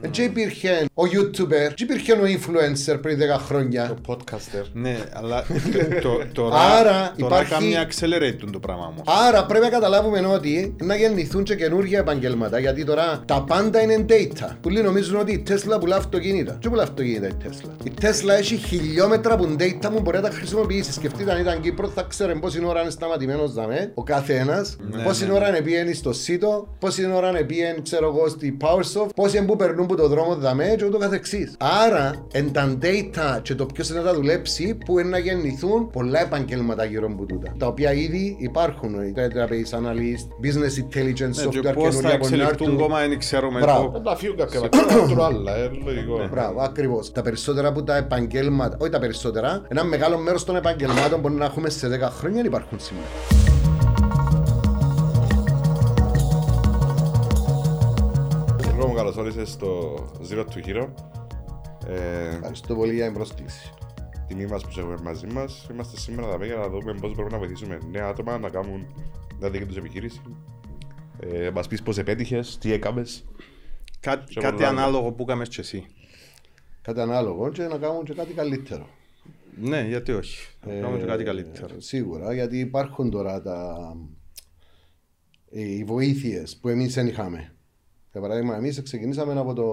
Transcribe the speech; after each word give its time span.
Δεν 0.00 0.10
και 0.10 0.22
υπήρχε 0.22 0.84
ο 0.94 1.02
YouTuber, 1.02 1.72
και 1.74 1.82
υπήρχε 1.84 2.12
ο 2.12 2.16
influencer 2.24 2.98
πριν 3.02 3.18
10 3.18 3.38
χρόνια. 3.38 3.86
Το 4.04 4.14
podcaster. 4.14 4.64
Ναι, 4.72 4.96
αλλά 5.12 5.44
το- 6.02 6.22
τώρα, 6.32 6.56
Άρα 6.56 7.14
τώρα 7.18 7.40
υπάρχει- 7.42 7.52
κάνει 7.52 7.86
accelerate 7.88 8.48
το 8.52 8.58
πράγμα 8.58 8.86
όμως. 8.86 9.02
Άρα 9.28 9.44
πρέπει 9.46 9.64
να 9.64 9.70
καταλάβουμε 9.70 10.18
ότι 10.26 10.74
να 10.82 10.96
γεννηθούν 10.96 11.42
και 11.44 11.54
καινούργια 11.56 11.98
επαγγέλματα 11.98 12.58
γιατί 12.58 12.84
τώρα 12.84 13.22
τα 13.26 13.42
πάντα 13.42 13.80
είναι 13.82 14.04
data. 14.08 14.46
Πολλοί 14.60 14.82
νομίζουν 14.82 15.16
ότι 15.20 15.32
η 15.32 15.42
Tesla 15.48 15.80
πουλά 15.80 15.96
αυτοκίνητα. 15.96 16.52
Τι 16.52 16.68
πουλά 16.68 16.82
αυτοκίνητα 16.82 17.26
η 17.26 17.32
Tesla; 17.44 17.86
Η 17.86 17.92
Tesla 18.00 18.28
έχει 18.38 18.56
χιλιόμετρα 18.56 19.36
που 19.36 19.56
data 19.58 19.88
που 19.94 20.00
μπορεί 20.00 20.16
να 20.16 20.22
τα 20.22 20.30
χρησιμοποιήσεις. 20.30 20.94
Σκεφτείτε 20.94 21.32
αν 21.32 21.40
ήταν 21.40 21.60
Κύπρο 21.60 21.88
θα 21.88 22.02
ξέρει 22.08 22.38
πόση 22.38 22.64
ώρα 22.64 22.80
είναι 22.80 22.90
σταματημένος 22.90 23.52
δαμέ, 23.54 23.90
ο 23.94 24.02
κάθε 24.02 24.34
ένας, 24.36 24.76
πόση 25.04 25.26
ναι, 25.26 25.32
ώρα 25.32 25.48
είναι 25.48 25.60
πήγαινε 25.60 25.92
στο 25.92 26.12
ΣΥΤΟ, 26.12 26.74
πόση 26.78 27.10
ώρα 27.14 27.28
είναι 27.28 27.42
πήγαινε 27.42 27.76
ξέρω 27.82 28.06
εγώ 28.06 28.28
στη 28.28 28.56
PowerSoft, 28.60 29.08
πόσοι 29.14 29.36
είναι 29.36 29.46
που 29.46 29.56
περνούν 29.56 29.77
από 29.82 29.96
το 29.96 30.08
δρόμο 30.08 30.34
δαμέ 30.36 30.74
και 30.78 30.84
ούτω 30.84 30.98
καθεξής. 30.98 31.54
Άρα 31.86 32.26
εν 32.32 32.52
τα 32.52 32.78
data 32.82 33.42
και 33.42 33.54
το 33.54 33.66
ποιος 33.66 33.88
είναι 33.90 33.98
να 33.98 34.04
τα 34.04 34.14
δουλέψει 34.14 34.78
που 34.84 34.98
είναι 34.98 35.08
να 35.08 35.18
γεννηθούν 35.18 35.90
πολλά 35.90 36.20
επαγγέλματα 36.20 36.84
γύρω 36.84 37.06
από 37.12 37.24
τούτα. 37.24 37.54
Τα 37.58 37.66
οποία 37.66 37.92
ήδη 37.92 38.36
υπάρχουν. 38.40 38.94
Οι 39.02 39.12
database 39.16 39.78
analyst, 39.78 40.26
business 40.46 40.74
intelligence 40.84 41.34
Ναι, 41.34 41.44
και 41.48 41.58
software 41.58 41.74
πώς 41.74 41.94
θα 41.96 42.00
καινούργια 42.00 42.00
που 42.00 42.00
να 42.00 42.10
εξελιχθούν 42.12 42.40
έρθουν. 42.40 42.74
ακόμα 42.74 42.98
δεν 43.08 43.18
ξέρουμε. 43.18 43.60
Μπράβο. 43.60 43.90
το- 43.90 44.00
Να 44.10 44.16
φύγουν 44.16 44.36
κάποια 44.36 44.60
πράγματα, 44.68 44.94
να 44.96 45.06
τρώνε 45.06 45.22
άλλα, 45.24 45.56
ε, 45.56 45.70
λογικό. 45.84 46.28
Μπράβο, 46.30 46.60
ακριβώς. 46.60 47.12
Τα 47.12 47.22
περισσότερα 47.22 47.68
από 47.68 47.82
τα 47.82 47.96
επαγγέλματα, 47.96 48.76
όχι 48.80 48.90
τα 48.90 48.98
περισσότερα, 48.98 49.62
ένα 49.68 49.84
μεγάλο 49.84 50.18
μέρος 50.18 50.44
των 50.44 50.56
επαγγελμάτων 50.56 51.10
που 51.10 51.18
μπορεί 51.20 51.34
να 51.34 51.44
έχουμε 51.44 51.68
σε 51.70 51.88
10 51.88 52.10
χρόνια 52.10 52.36
δεν 52.36 52.44
υπάρχουν 52.46 52.78
σήμερα. 52.80 53.06
Καλώς 58.98 59.16
όρισες 59.16 59.50
στο 59.50 59.94
Zero 60.30 60.44
to 60.44 60.66
Hero. 60.66 60.88
Ε, 61.86 62.28
Ευχαριστώ 62.34 62.74
πολύ 62.74 62.94
για 62.94 63.04
την 63.04 63.14
πρόσκληση. 63.14 63.70
τιμή 64.26 64.46
μας 64.46 64.64
που 64.64 64.70
σε 64.72 64.80
έχουμε 64.80 64.96
μαζί 65.02 65.26
μας. 65.26 65.66
Είμαστε 65.72 65.96
σήμερα 65.98 66.28
εδώ 66.32 66.44
για 66.44 66.54
να 66.56 66.68
δούμε 66.68 66.92
πώς 66.94 67.14
μπορούμε 67.14 67.30
να 67.30 67.38
βοηθήσουμε 67.38 67.78
νέα 67.90 68.06
άτομα 68.06 68.38
να 68.38 68.48
κάνουν 68.48 68.86
μια 69.38 69.50
δική 69.50 69.64
τους 69.66 69.76
επιχείρηση. 69.76 70.20
Ε, 71.20 71.50
μας 71.50 71.66
πεις 71.66 71.82
πώς 71.82 71.98
επέτυχες, 71.98 72.58
τι 72.58 72.72
έκαμες. 72.72 73.24
Κά- 74.00 74.28
Σε 74.32 74.40
Κάτι 74.40 74.54
πολλά. 74.54 74.68
ανάλογο 74.68 75.12
που 75.12 75.22
έκαμες 75.22 75.48
και 75.48 75.60
εσύ. 75.60 75.86
Κάτι 76.82 77.00
ανάλογο 77.00 77.48
και 77.50 77.62
να 77.62 77.78
κάνουν 77.78 78.04
και 78.04 78.14
κάτι 78.14 78.32
καλύτερο. 78.32 78.88
Ναι, 79.60 79.80
γιατί 79.88 80.12
όχι. 80.12 80.48
Να 80.66 80.72
κάνουμε 80.74 80.98
και 80.98 81.04
κάτι 81.06 81.24
καλύτερο. 81.24 81.74
Ε, 81.74 81.80
Σίγουρα, 81.80 82.34
γιατί 82.34 82.58
υπάρχουν 82.58 83.10
τώρα 83.10 83.42
τα... 83.42 83.76
οι 85.50 85.84
βοήθειες 85.84 86.56
που 86.56 86.68
εμείς 86.68 86.94
δεν 86.94 87.06
είχαμε. 87.06 87.52
Για 88.18 88.28
παράδειγμα, 88.28 88.56
εμείς 88.56 88.82
ξεκινήσαμε 88.82 89.40
από 89.40 89.54
το 89.54 89.66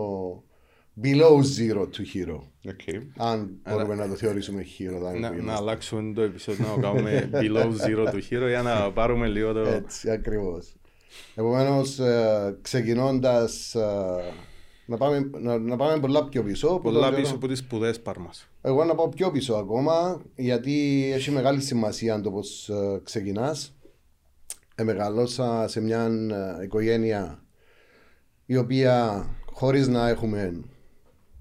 below 1.03 1.37
zero 1.57 1.81
to 1.81 2.01
hero. 2.13 2.39
Οκ. 2.67 3.03
Αν 3.17 3.59
μπορούμε 3.69 3.95
να 3.95 4.07
το 4.07 4.15
θεωρήσουμε 4.15 4.65
hero. 4.79 4.99
θα 5.03 5.19
Να, 5.19 5.27
είναι 5.27 5.41
να 5.41 5.53
αλλάξουμε 5.53 6.13
το 6.13 6.21
επεισόδιο 6.21 6.65
να 6.67 6.73
το 6.73 6.79
κάνουμε 6.79 7.29
below 7.33 7.65
zero 7.67 8.07
to 8.11 8.17
hero 8.29 8.47
για 8.47 8.61
να 8.63 8.91
πάρουμε 8.91 9.27
λίγο 9.27 9.53
το... 9.53 9.59
Έτσι, 9.59 10.09
ακριβώς. 10.11 10.75
Επομένως, 11.35 11.99
ξεκινώντας. 12.61 13.75
Να 14.85 14.97
πάμε, 14.97 15.29
να, 15.39 15.57
να 15.57 15.75
πάμε 15.75 15.99
πολλά 15.99 16.25
πιο 16.29 16.43
πίσω. 16.43 16.67
που 16.67 16.81
Πολλά 16.81 16.99
τον 16.99 17.09
καιρό- 17.09 17.21
πίσω 17.21 17.35
από 17.35 17.47
τις 17.47 17.59
σπουδές 17.59 18.01
πάρμας. 18.01 18.47
Εγώ 18.61 18.83
να 18.83 18.95
πάω 18.95 19.09
πιο 19.09 19.31
πίσω 19.31 19.53
ακόμα, 19.53 20.21
γιατί 20.35 21.03
έχει 21.13 21.31
μεγάλη 21.31 21.61
σημασία 21.61 22.21
το 22.21 22.31
πώς 22.31 22.69
ε, 22.69 22.99
ξεκινάς. 23.03 23.75
Μεγαλώσα 24.83 25.67
σε 25.67 25.81
μια 25.81 26.05
ε, 26.59 26.63
οικογένεια 26.63 27.44
η 28.45 28.57
οποία 28.57 29.25
χωρίς 29.51 29.87
να 29.87 30.09
έχουμε 30.09 30.61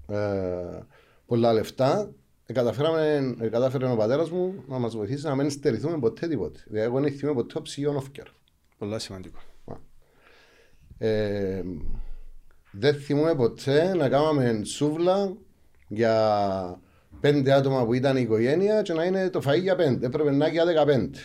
ε, 0.07 0.79
πολλά 1.25 1.53
λεφτά 1.53 2.11
ε, 2.45 2.53
καταφέραμε, 2.53 3.35
ε, 3.39 3.47
κατάφερε 3.47 3.91
ο 3.91 3.95
πατέρας 3.95 4.29
μου 4.29 4.63
να 4.67 4.79
μας 4.79 4.95
βοηθήσει 4.95 5.25
να 5.25 5.35
μην 5.35 5.49
στερηθούμε 5.49 5.99
ποτέ 5.99 6.27
τίποτε. 6.27 6.59
Δηλαδή 6.67 6.87
εγώ 6.87 6.99
δεν 6.99 7.11
θυμάμαι 7.11 7.41
ποτέ 7.41 7.59
ψυγείο 7.61 7.95
όφκερ. 7.95 8.25
Πολλά 8.77 8.99
σημαντικό. 8.99 9.39
Ε, 10.97 11.63
δεν 12.71 12.95
θυμούμε 12.95 13.35
ποτέ 13.35 13.95
να 13.95 14.09
κάναμε 14.09 14.61
σούβλα 14.63 15.33
για 15.87 16.79
πέντε 17.19 17.53
άτομα 17.53 17.85
που 17.85 17.93
ήταν 17.93 18.17
η 18.17 18.21
οικογένεια 18.21 18.81
και 18.81 18.93
να 18.93 19.03
είναι 19.03 19.29
το 19.29 19.41
φαΐ 19.45 19.61
για 19.61 19.75
πέντε. 19.75 20.05
Έπρεπε 20.05 20.29
να 20.29 20.35
είναι 20.35 20.49
για 20.49 20.65
δεκαπέντε. 20.65 21.19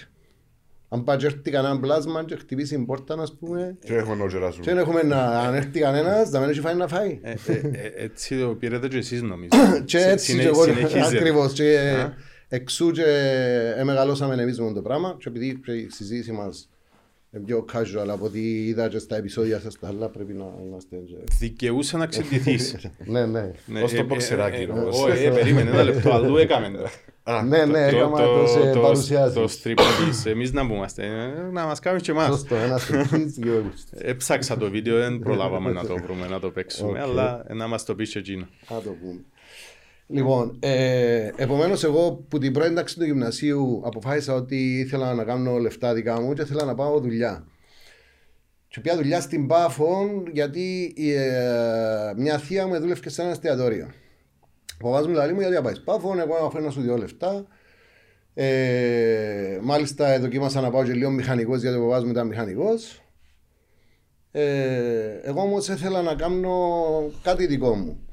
Αν 0.93 1.05
πάει 1.05 1.17
και 1.17 1.27
έρθει 1.27 1.51
κανένα 1.51 1.81
πλάσμα 1.81 2.25
και 2.25 2.37
χτυπήσει 2.37 2.75
την 2.75 2.87
πόρτα, 2.87 3.15
ας 3.21 3.37
πούμε, 3.41 3.77
Και 3.85 3.95
έχουμε 3.95 4.15
νόχερα 4.15 4.51
σου. 4.51 4.61
και 4.61 4.71
δεν 4.71 4.79
έχουμε 4.79 5.03
να, 5.03 5.17
αν 5.41 5.55
έρθει 5.55 5.81
κανένας, 5.81 6.31
να 6.31 6.41
μην 6.41 6.49
έχει 6.49 6.61
φάει 6.61 6.75
να 6.75 6.89
φάει. 6.89 7.21
Ε, 7.23 7.31
ε, 7.31 7.53
ε, 7.73 7.93
έτσι 8.05 8.39
το 8.41 8.49
πήρετε 8.49 8.89
και 8.89 8.97
εσείς 8.97 9.23
νομίζω. 9.23 9.49
και 9.85 9.99
Συ- 9.99 10.09
έτσι 10.09 10.25
συνε- 10.25 10.43
και 10.43 10.49
εγώ, 10.49 10.63
συνεχίζετε. 10.63 11.17
ακριβώς, 11.17 11.53
και 11.53 11.79
Α. 11.79 12.15
εξού 12.49 12.91
και 12.91 13.05
εμεγαλώσαμε 13.77 14.43
εμείς 14.43 14.61
με 14.61 14.73
το 14.73 14.83
πράγμα 14.83 15.17
και 15.19 15.29
επειδή 15.29 15.61
και 15.65 15.73
η 15.73 15.89
συζήτηση 15.91 16.33
μας 16.33 16.69
είναι 17.33 17.45
πιο 17.45 17.65
casual 17.73 18.09
από 18.09 18.25
ό,τι 18.25 18.67
είδα 18.67 18.89
και 18.89 18.99
στα 18.99 19.17
επεισόδια 19.17 19.61
σας 19.61 19.79
τα 19.79 19.89
άλλα 19.89 20.09
πρέπει 20.09 20.33
να 20.33 20.45
είμαστε 20.67 20.97
και... 20.97 21.15
Δικαιούσε 21.39 21.97
να 21.97 22.07
ξεντηθείς. 22.07 22.77
Ναι, 23.05 23.27
ναι. 23.27 23.51
Ναι, 23.67 23.83
Ως 23.83 23.93
το 23.93 24.01
ε, 24.01 24.03
μποξεράκι, 24.03 24.61
ε, 24.61 24.65
ε, 24.65 24.71
όμως. 24.71 25.03
Όχι, 25.03 25.25
ε, 25.25 25.31
περίμενε 25.31 25.71
ένα 25.71 25.83
λεπτό, 25.83 26.13
αλλού 26.13 26.37
έκαμε. 26.37 26.69
τώρα. 26.71 26.91
Α, 27.23 27.43
Ναι, 27.43 27.65
ναι, 27.65 27.87
έκανα 27.87 28.11
το 28.17 28.47
σε 28.47 28.73
Το 28.73 28.81
παρουσιάσεις. 28.81 29.53
στρίπο 29.53 29.83
της, 30.09 30.27
εμείς 30.27 30.53
να 30.53 30.65
μπούμαστε, 30.65 31.05
ε, 31.07 31.51
να 31.53 31.65
μας 31.65 31.79
κάνεις 31.79 32.03
και 32.03 32.11
εμάς. 32.11 32.27
Σωστό, 32.27 32.55
ένα 32.55 32.79
στοιχείο, 32.79 33.25
δύο 33.27 33.73
Έψαξα 34.11 34.57
το 34.57 34.71
βίντεο, 34.71 34.97
δεν 34.99 35.19
προλάβαμε 35.19 35.71
να 35.73 35.87
το 35.87 35.97
βρούμε, 35.97 36.27
να 36.27 36.41
το 36.41 36.51
παίξουμε, 36.51 36.91
Οκ. 37.03 37.09
αλλά 37.09 37.45
να 37.55 37.67
μας 37.67 37.85
το 37.85 37.95
πεις 37.95 38.11
και 38.11 38.19
εκείνο. 38.19 38.49
Να 38.71 38.77
το 38.81 38.91
πούμε. 39.01 39.21
Λοιπόν, 40.13 40.59
ε, 40.61 41.31
επομένως, 41.37 41.85
εγώ 41.85 42.13
που 42.29 42.39
την 42.39 42.53
πρώτη 42.53 42.75
τάξη 42.75 42.97
του 42.97 43.05
γυμνασίου 43.05 43.83
αποφάσισα 43.85 44.35
ότι 44.35 44.79
ήθελα 44.79 45.15
να 45.15 45.25
κάνω 45.25 45.59
λεφτά 45.59 45.95
δικά 45.95 46.21
μου 46.21 46.33
και 46.33 46.43
ήθελα 46.43 46.65
να 46.65 46.75
πάω 46.75 47.01
δουλειά. 47.01 47.47
Και 48.69 48.81
πια 48.81 48.97
δουλειά 48.97 49.21
στην 49.21 49.47
Πάφο 49.47 50.23
γιατί 50.33 50.95
ε, 50.97 52.13
μια 52.17 52.39
θεία 52.39 52.67
μου 52.67 52.79
δούλευε 52.81 53.09
σε 53.11 53.23
ένα 53.23 53.31
εστιατόριο. 53.31 53.91
Ο 54.81 54.91
παπάς 54.91 55.07
μου 55.07 55.13
λέει 55.13 55.33
μου 55.33 55.41
γιατί 55.41 55.55
να 55.55 55.63
πάεις 55.63 55.81
Πάφο, 55.81 56.19
εγώ 56.19 56.43
να 56.43 56.51
φέρω 56.51 56.65
να 56.65 56.71
σου 56.71 56.81
δυο 56.81 56.97
λεφτά. 56.97 57.47
Ε, 58.35 59.59
μάλιστα 59.63 60.21
δοκίμασα 60.21 60.61
να 60.61 60.71
πάω 60.71 60.85
και 60.85 60.93
λίγο 60.93 61.11
μηχανικός 61.11 61.61
γιατί 61.61 61.77
ο 61.77 61.81
παπάς 61.81 62.05
μου 62.05 62.11
ήταν 62.11 62.27
μηχανικός. 62.27 63.03
Ε, 64.31 65.21
εγώ 65.23 65.41
όμως 65.41 65.69
ήθελα 65.69 66.03
να 66.03 66.15
κάνω 66.15 66.53
κάτι 67.23 67.47
δικό 67.47 67.75
μου. 67.75 68.05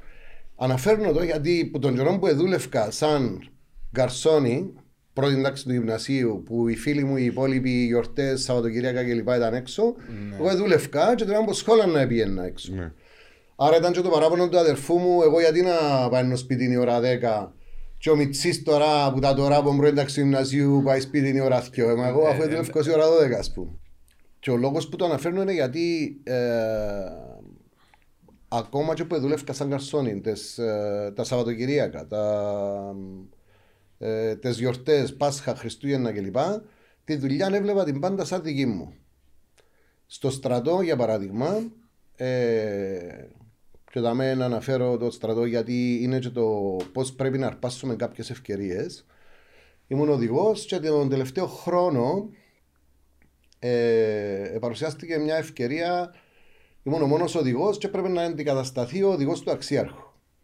Αναφέρνω 0.60 1.12
το 1.12 1.22
γιατί 1.22 1.68
που 1.72 1.78
τον 1.78 1.94
καιρό 1.94 2.18
που 2.18 2.34
δούλευκα 2.34 2.90
σαν 2.90 3.50
γκαρσόνι, 3.92 4.72
πρώτη 5.12 5.42
τάξη 5.42 5.64
του 5.64 5.72
γυμνασίου, 5.72 6.42
που 6.46 6.68
οι 6.68 6.76
φίλοι 6.76 7.04
μου 7.04 7.16
οι 7.16 7.24
υπόλοιποι 7.24 7.70
γιορτές, 7.70 8.42
Σαββατοκύριακα 8.42 9.04
κλπ. 9.04 9.28
ήταν 9.28 9.54
έξω, 9.54 9.94
εγώ 10.38 10.56
δούλευκα 10.56 11.14
και 11.14 11.24
τώρα 11.24 11.38
από 11.38 11.52
σχόλια 11.52 11.86
να 11.86 12.06
πήγαινα 12.06 12.44
έξω. 12.44 12.72
Ναι. 12.74 12.92
Άρα 13.56 13.76
ήταν 13.76 13.92
και 13.92 14.00
το 14.00 14.08
παράπονο 14.08 14.48
του 14.48 14.58
αδερφού 14.58 14.98
μου, 14.98 15.22
εγώ 15.22 15.40
γιατί 15.40 15.62
να 15.62 16.08
πάει 16.10 16.36
σπίτι 16.36 16.72
η 16.72 16.76
ώρα 16.76 17.00
10 17.00 17.48
και 17.98 18.10
ο 18.10 18.16
Μιτσής 18.16 18.62
τώρα 18.62 19.12
που 19.12 19.20
τα 19.20 19.34
τώρα 19.34 19.56
από 19.56 19.76
πρώτη 19.76 19.94
τάξη 19.94 20.14
του 20.14 20.20
γυμνασίου 20.20 20.82
πάει 20.84 21.00
σπίτι 21.00 21.36
η 21.36 21.40
ώρα 21.40 21.64
2. 21.64 21.78
Εγώ 21.78 22.26
αφού 22.26 22.42
δούλευκα 22.42 22.80
η 22.86 22.90
ώρα 22.90 23.04
12 23.06 23.32
ας 23.38 23.52
πούμε. 23.52 23.70
Και 24.38 24.50
ο 24.50 24.56
λόγος 24.56 24.88
που 24.88 24.96
το 24.96 25.04
αναφέρνω 25.04 25.42
είναι 25.42 25.52
γιατί 25.52 26.16
ε, 26.24 26.34
ακόμα 28.48 28.94
και 28.94 29.04
που 29.04 29.20
δούλευκα 29.20 29.52
σαν 29.52 29.70
καρσόνι 29.70 30.20
τες, 30.20 30.58
ε, 30.58 31.12
τα 31.14 31.24
Σαββατοκυριακά, 31.24 32.06
τα, 32.06 32.94
ε, 33.98 34.36
τις 34.36 34.58
γιορτές, 34.58 35.16
Πάσχα, 35.16 35.54
Χριστούγεννα 35.54 36.12
κλπ. 36.12 36.36
Τη 37.04 37.16
δουλειά 37.16 37.50
έβλεπα 37.52 37.84
την 37.84 38.00
πάντα 38.00 38.24
σαν 38.24 38.42
δική 38.42 38.66
μου. 38.66 38.94
Στο 40.06 40.30
στρατό, 40.30 40.80
για 40.80 40.96
παράδειγμα, 40.96 41.72
ε, 42.16 43.28
και 43.90 44.00
θα 44.00 44.14
με 44.14 44.30
αναφέρω 44.30 44.96
το 44.96 45.10
στρατό 45.10 45.44
γιατί 45.44 45.98
είναι 46.02 46.18
και 46.18 46.30
το 46.30 46.76
πώς 46.92 47.12
πρέπει 47.12 47.38
να 47.38 47.46
αρπάσουμε 47.46 47.96
κάποιες 47.96 48.30
ευκαιρίες. 48.30 49.06
Ήμουν 49.86 50.08
οδηγός 50.08 50.66
και 50.66 50.78
τον 50.78 51.08
τελευταίο 51.08 51.46
χρόνο 51.46 52.28
ε, 53.58 54.56
παρουσιάστηκε 54.60 55.18
μια 55.18 55.36
ευκαιρία. 55.36 56.14
Ήμουν 56.88 57.02
ο 57.02 57.06
μόνος 57.06 57.34
οδηγός 57.34 57.78
και 57.78 57.88
πρέπει 57.88 58.08
να 58.08 58.22
αντικατασταθεί 58.22 59.02
ο 59.02 59.10
οδηγός 59.10 59.40
του 59.40 59.50
αξίαρχου. 59.50 60.02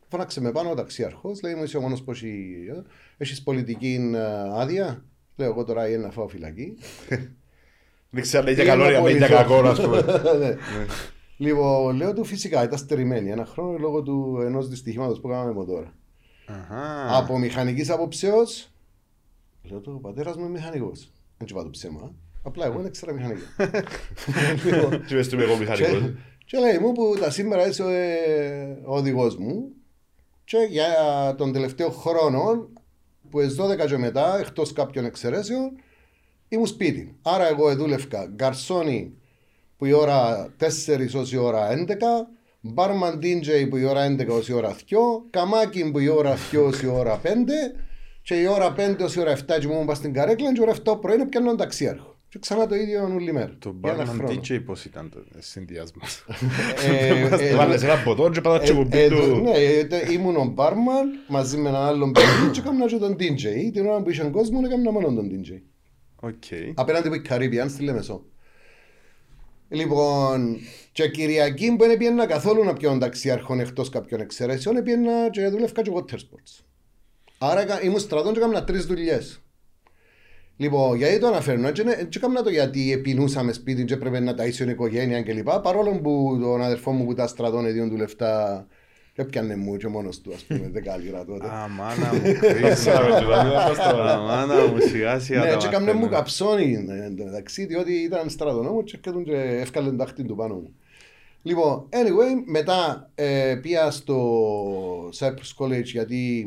Φώναξε 0.09 0.41
με 0.41 0.53
πάνω 0.53 0.71
ο 0.71 0.75
ταξιάρχος, 0.75 1.43
λέει 1.43 1.55
μου 1.55 1.63
είσαι 1.63 1.77
ο 1.77 1.81
μόνος 1.81 2.03
που 2.03 2.11
έχει, 2.11 2.55
ε, 2.71 2.83
έχεις 3.17 3.43
πολιτική 3.43 4.11
ε, 4.15 4.21
άδεια. 4.61 5.05
Λέω 5.37 5.49
εγώ 5.49 5.65
τώρα 5.65 5.89
είναι 5.89 5.97
να 5.97 6.11
φάω 6.11 6.29
φυλακή. 6.29 6.75
Δεν 8.11 8.23
ξέρω 8.23 8.43
αν 8.43 8.53
είναι 8.53 8.63
για 8.63 8.73
Τι 8.73 8.79
καλό 8.79 8.91
ή 8.91 8.93
να 8.93 8.99
αν 8.99 9.07
είναι 9.07 9.27
για 9.27 9.41
απολυθώ. 9.41 9.63
κακό, 9.63 9.69
ας 9.69 9.81
πούμε. 9.81 10.05
Ναι. 10.39 10.57
Λοιπόν, 11.37 11.97
λέω 11.97 12.13
του 12.13 12.25
φυσικά 12.25 12.63
ήταν 12.63 12.79
στερημένη 12.79 13.31
ένα 13.31 13.45
χρόνο 13.45 13.79
λόγω 13.79 14.03
του 14.03 14.39
ενός 14.45 14.69
δυστυχήματος 14.69 15.21
που 15.21 15.29
κάναμε 15.29 15.51
από 15.51 15.65
τώρα. 15.65 15.95
Αχα. 16.47 17.17
Από 17.17 17.39
μηχανικής 17.39 17.91
αποψεω, 17.91 18.43
λέω 19.63 19.79
του 19.81 19.93
ο 19.97 20.01
πατέρας 20.01 20.37
μου 20.37 20.43
είναι 20.43 20.53
μηχανικός. 20.53 21.13
Δεν 21.39 21.47
του 21.47 21.55
είπα 21.55 21.63
το 21.63 21.71
ψέμα. 21.71 22.15
Απλά 22.43 22.67
εγώ 22.67 22.81
δεν 22.81 22.91
ξέρα 22.91 23.13
μηχανικά. 23.13 23.41
Λοιπόν, 24.65 24.91
Τι 25.07 25.15
πες 25.15 25.29
του 25.29 25.35
είμαι 25.35 25.45
εγώ 25.45 25.53
και, 25.53 25.59
μηχανικός. 25.59 26.13
Και 26.55 26.61
λέει 26.61 26.79
μου 26.79 26.93
που 26.93 27.17
τα 27.21 27.31
σήμερα 27.31 27.67
είσαι 27.67 27.83
ε, 27.83 28.87
ο 28.87 28.97
οδηγός 28.97 29.37
μου 29.37 29.73
και 30.45 30.59
για 30.71 30.87
τον 31.39 31.53
τελευταίο 31.53 31.91
χρόνο 31.91 32.69
που 33.31 33.41
είναι 33.41 33.53
12 33.83 33.87
και 33.87 33.97
μετά, 33.97 34.39
εκτός 34.39 34.73
κάποιων 34.73 35.05
εξαιρέσεων, 35.05 35.71
ήμουν 36.49 36.67
σπίτι. 36.67 37.17
Άρα 37.23 37.49
εγώ 37.49 37.77
δούλευκα 37.77 38.31
γκαρσόνι 38.35 39.13
που 39.77 39.85
η 39.85 39.93
ώρα 39.93 40.55
4 40.87 41.15
ως 41.15 41.33
η 41.33 41.37
ώρα 41.37 41.69
11, 41.71 41.95
μπάρμαν 42.61 43.19
DJ 43.23 43.67
που 43.71 43.77
η 43.77 43.85
ώρα 43.85 44.07
11 44.07 44.29
ως 44.29 44.49
η 44.49 44.53
ώρα 44.53 44.77
2, 44.77 44.81
καμάκι 45.31 45.91
που 45.91 45.99
η 45.99 46.09
ώρα 46.09 46.37
2 46.53 46.65
ως 46.67 46.83
η 46.83 46.87
ώρα 46.87 47.21
5 47.23 47.29
και 48.23 48.35
η 48.35 48.47
ώρα 48.47 48.75
5 48.77 48.97
ως 49.01 49.15
η 49.15 49.21
ώρα 49.21 49.37
7 49.37 49.43
και 49.61 49.67
μου 49.67 49.81
ήμουν 49.81 49.95
στην 49.95 50.13
καρέκλα 50.13 50.53
και 50.53 50.61
η 50.61 50.63
ώρα 50.63 50.75
7 50.85 51.01
πρωί 51.01 51.27
πιάνω 51.27 51.55
ταξίαρχο. 51.55 52.14
Και 52.35 52.41
ξανά 52.41 52.67
το 52.67 52.75
ίδιο 52.75 53.05
όλη 53.15 53.33
μέρα. 53.33 53.57
Το 53.59 53.77
Για 53.83 53.93
ένα 53.93 54.05
barman 54.05 54.17
χρόνο. 54.17 54.41
DJ 54.43 54.65
πώς 54.65 54.85
ήταν 54.85 55.11
το 55.11 55.19
συνδυασμός. 55.39 56.25
Ε, 56.87 57.09
ε, 57.49 57.55
Βάλες 57.55 57.83
ένα 57.83 58.03
ποτό 58.03 58.31
και 58.31 58.41
πάτα 58.41 58.65
ε, 58.65 58.67
και 58.67 58.73
κουμπί 58.73 58.99
ε, 58.99 59.09
του. 59.09 59.41
Ναι, 59.43 59.51
ε, 59.51 60.13
ήμουν 60.13 60.37
ο 60.37 60.45
μπάρμαν 60.45 61.09
μαζί 61.29 61.57
με 61.57 61.69
έναν 61.69 61.83
άλλον 61.83 62.13
παιδί 62.13 62.51
και 62.53 62.61
έκανα 62.61 62.87
και 62.87 62.97
τον 62.97 63.13
DJ. 63.13 63.71
Την 63.73 63.87
ώρα 63.87 64.03
που 64.03 64.11
είχε 64.11 64.23
κόσμο 64.23 64.61
έκανα 64.65 64.91
μόνο 64.91 65.07
τον 65.07 65.31
DJ. 65.31 65.61
OK. 66.21 66.45
Απέναντι 66.75 67.07
από 67.07 67.17
η 67.17 67.21
Caribbean 67.21 67.71
στη 67.71 67.83
Λεμεσό. 67.83 68.25
Λοιπόν, 69.69 70.59
και 70.93 71.09
Κυριακή 71.09 71.77
που 71.77 71.85
δεν 71.85 71.99
πήγαινα 71.99 72.27
καθόλου 72.27 72.65
να 72.65 72.73
πιω 72.73 72.99
ταξιάρχον 72.99 73.61
εκτός 73.61 73.89
κάποιων 73.89 74.21
εξαιρέσεων, 74.21 74.83
πήγαινα 74.83 75.31
και 75.31 75.49
δούλευκα 75.49 75.83
και 75.83 75.93
water 75.95 76.15
sports. 76.15 76.65
Άρα 77.39 77.61
έκα- 77.61 77.83
ήμουν 77.83 78.01
στρατόν 78.01 78.33
και 78.33 78.39
έκανα 78.39 78.65
τρεις 78.65 78.85
δουλειές. 78.85 79.44
Λοιπόν, 80.57 80.97
γιατί 80.97 81.19
το 81.19 81.27
αναφέρνω, 81.27 81.69
έτσι 81.69 81.83
δεν 81.83 82.09
έκανα 82.17 82.43
το 82.43 82.51
γιατί 82.51 82.93
επινούσαμε 82.93 83.53
σπίτι 83.53 83.85
και 83.85 83.95
έπρεπε 83.95 84.21
να 84.21 84.35
ταΐσω 84.39 84.67
η 84.67 84.71
οικογένεια 84.71 85.23
κλπ. 85.23 85.51
Παρόλο 85.63 85.91
που 85.91 86.39
τον 86.41 86.63
αδερφό 86.63 86.93
μου 86.93 87.05
που 87.05 87.13
ήταν 87.13 87.29
στρατόν 87.29 87.67
έδιον 87.67 87.91
του 87.91 87.97
λεφτά, 87.97 88.67
έπιανε 89.15 89.57
μου 89.57 89.77
και 89.77 89.89
μόνος 89.89 90.21
του, 90.21 90.33
ας 90.35 90.45
πούμε, 90.45 90.69
δέκα 90.73 90.97
λίρα 90.97 91.25
τότε. 91.25 91.47
Αμάνα 91.51 92.15
μου, 92.15 92.35
Χρήστος. 92.35 92.97
Αμάνα 93.77 94.67
μου, 94.67 94.81
σιγά 94.81 95.19
σιγά 95.19 95.45
Ναι, 95.45 95.51
τα 95.51 95.57
και 95.57 95.67
έκαμε 95.67 95.93
μου 95.93 95.99
μαθαίνω. 95.99 96.17
καψόνι 96.17 96.87
ε, 96.89 97.05
εν 97.05 97.17
τω 97.17 97.25
μεταξύ, 97.25 97.65
διότι 97.65 97.93
ήταν 97.93 98.31
στρατονόμο 98.31 98.83
και 98.83 98.97
έκαναν 98.97 99.25
και 99.25 99.37
έφκαλε 99.37 99.89
την 99.89 99.99
τάχτη 99.99 100.25
του 100.25 100.35
πάνω 100.37 100.55
μου. 100.55 100.75
Λοιπόν, 101.43 101.89
anyway, 101.91 102.43
μετά 102.47 103.11
ε, 103.15 103.59
πήγα 103.63 103.91
στο 103.91 104.39
Cyprus 105.19 105.65
College 105.65 105.85
γιατί 105.85 106.47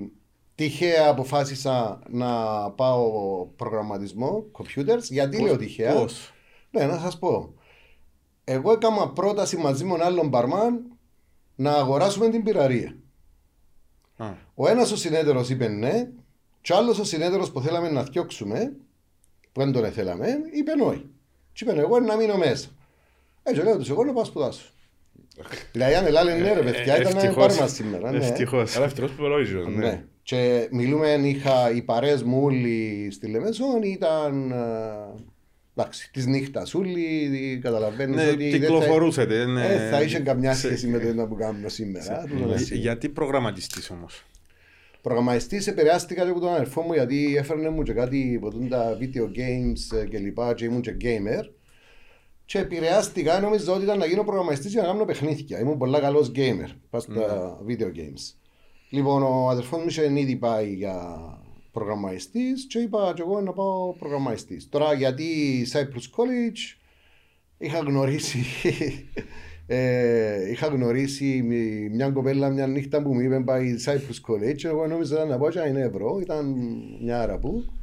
τυχαία 0.57 1.07
αποφάσισα 1.09 2.00
να 2.09 2.30
πάω 2.71 3.45
προγραμματισμό, 3.45 4.45
computers. 4.51 5.01
Γιατί 5.01 5.42
λέω 5.42 5.57
τυχαία; 5.57 5.94
Πώς; 5.94 6.33
Ναι, 6.71 6.86
να 6.86 6.98
σας 7.00 7.19
πω. 7.19 7.54
Εγώ 8.44 8.71
έκανα 8.71 9.09
πρόταση 9.09 9.57
μαζί 9.57 9.83
με 9.83 9.94
έναν 9.94 10.07
άλλον 10.07 10.27
μπαρμάν 10.27 10.86
να 11.56 11.74
αγοράσουμε 11.74 12.30
την 12.30 12.44
πυραρία. 12.44 12.98
Α, 14.18 14.33
Ο 14.56 14.68
ένας 14.68 14.92
ο 14.92 14.95
συνέτερο 14.95 15.45
είπε 15.50 15.68
ναι, 15.68 16.09
και 16.62 16.74
ο 16.74 16.77
άλλος 16.77 17.00
ο 17.00 17.03
συνέτερο 17.03 17.50
που 17.51 17.62
θέλαμε 17.62 17.89
να 17.89 18.03
διώξουμε, 18.03 18.75
που 19.51 19.62
δεν 19.62 19.71
τον 19.71 19.92
θέλαμε, 19.92 20.27
είπε 20.51 20.71
όχι. 20.83 21.10
Και 21.53 21.63
είπε 21.63 21.80
εγώ 21.80 22.00
να 22.00 22.15
μείνω 22.15 22.38
μέσα. 22.38 22.69
Έτσι 23.44 23.62
λέω 23.62 23.77
τους 23.77 23.89
εγώ 23.89 24.03
να 24.03 24.13
πάω 24.13 24.25
σπουδάσω. 24.25 24.71
Δηλαδή 25.72 25.94
αν 25.94 26.06
ελάλε 26.06 26.34
ναι 26.36 26.54
ρε 26.54 26.60
παιδιά 26.62 26.95
Ε, 26.95 27.00
ήταν 27.01 27.13
να 27.13 27.19
ευτυχώς. 27.22 27.45
πάρουμε 27.56 27.68
σήμερα. 27.68 28.12
Ναι. 28.12 28.18
Ευτυχώς. 28.18 28.75
Αλλά 28.75 28.86
ευτυχώς 28.86 29.12
που 29.12 29.28
ρώτησε, 29.28 29.54
Ναι. 29.56 29.86
ναι. 29.86 30.04
Και 30.24 30.68
μιλούμε, 30.72 31.07
είχα 31.24 31.72
οι 31.72 31.81
παρέες 31.81 32.24
μου 32.24 32.42
όλοι 32.44 33.07
στη 33.12 33.28
Λεμεσόν, 33.28 33.81
ήταν 33.84 34.51
ε, 34.51 34.56
εντάξει, 35.75 36.12
της 36.12 36.25
νύχτας 36.25 36.74
όλοι, 36.74 37.60
καταλαβαίνεις 37.63 38.16
Ναι, 38.16 38.28
ότι 38.30 38.50
δεν 38.50 38.51
θα- 38.51 38.57
κυκλοφορούσετε. 38.57 39.45
ναι. 39.45 39.66
ε, 39.66 39.89
θα 39.89 40.01
είχε 40.01 40.19
καμιά 40.19 40.54
Σε- 40.54 40.68
σχέση 40.68 40.88
με 40.88 41.00
το 41.00 41.07
ένα 41.07 41.28
που 41.28 41.36
κάνουμε 41.36 41.69
σήμερα. 41.69 42.24
τούτο 42.30 42.36
είναι 42.38 42.45
Για- 42.48 42.57
σίγουρο. 42.57 42.81
Γιατί 42.81 43.10
προγραμματιστής 43.10 43.89
όμως; 43.89 44.25
Προγραμματιστής 45.01 45.68
επηρεάστηκα 45.68 46.24
και 46.24 46.30
από 46.30 46.39
τον 46.39 46.54
αδερφό 46.54 46.81
μου 46.81 46.94
γιατί 46.94 47.36
έφερνε 47.38 47.69
μου 47.69 47.84
και 47.84 47.94
κάτι 47.94 48.34
από 48.38 48.50
τούτα 48.51 48.78
τα 48.78 48.98
video 49.01 49.24
games 49.24 49.98
ε, 50.01 50.06
και 50.06 50.18
λοιπά 50.18 50.54
και 50.54 50.66
ήμουν 50.66 50.81
και 50.81 50.95
gamer 51.01 51.44
και 52.48 52.60
επηρεάστηκα 52.60 53.40
νομίζω 53.40 53.74
ότι 53.74 53.84
ήταν 53.84 53.98
να 53.98 54.06
γίνω 54.06 54.24
προγραμματιστής 54.24 54.72
για 54.72 54.82
να 54.82 54.88
κάνω 54.88 55.06
παιχνίδια. 55.06 55.60
Ήμουν 55.60 55.78
πολλά 55.78 56.00
καλός 56.00 56.32
gamer 56.36 56.70
πας 56.90 57.04
στα 57.04 57.60
video 57.68 57.86
games. 57.86 58.34
Λοιπόν, 58.90 59.24
ο 59.24 59.50
αδερφός 59.50 59.80
μου 59.80 59.88
είχε 59.88 60.20
ήδη 60.20 60.36
πάει 60.36 60.74
για 60.74 61.18
προγραμματιστής 61.72 62.68
και 62.68 62.80
είπα 62.80 63.14
και 63.16 63.22
εγώ 63.22 63.42
να 63.42 63.54
πάω 63.54 63.94
προγραμματιστής. 63.94 64.70
Τώρα 64.70 64.94
γιατί 64.94 65.26
Cyprus 65.74 66.08
College 66.18 66.78
είχα 67.58 67.80
γνωρίσει 67.80 68.44
ε, 69.68 70.50
είχα 70.52 70.68
γνωρίσει 70.68 71.42
μι- 71.46 71.90
μια 71.96 72.10
κοπέλα 72.10 72.50
μια 72.50 72.68
νύχτα 72.68 73.02
που 73.02 73.14
μου 73.14 73.20
είπε 73.20 73.40
πάει 73.40 73.76
Cyprus 73.86 74.32
College 74.32 74.56
και 74.56 74.68
εγώ 74.68 74.88
νόμιζα 74.88 75.16
ήταν 75.16 75.28
να 75.28 75.38
πω 75.38 75.50
και 75.50 75.60
είναι 75.60 75.82
ευρώ, 75.82 76.20
ήταν 76.22 76.56
μια 77.02 77.22
Αραπού 77.22 77.58
Α, 77.58 77.76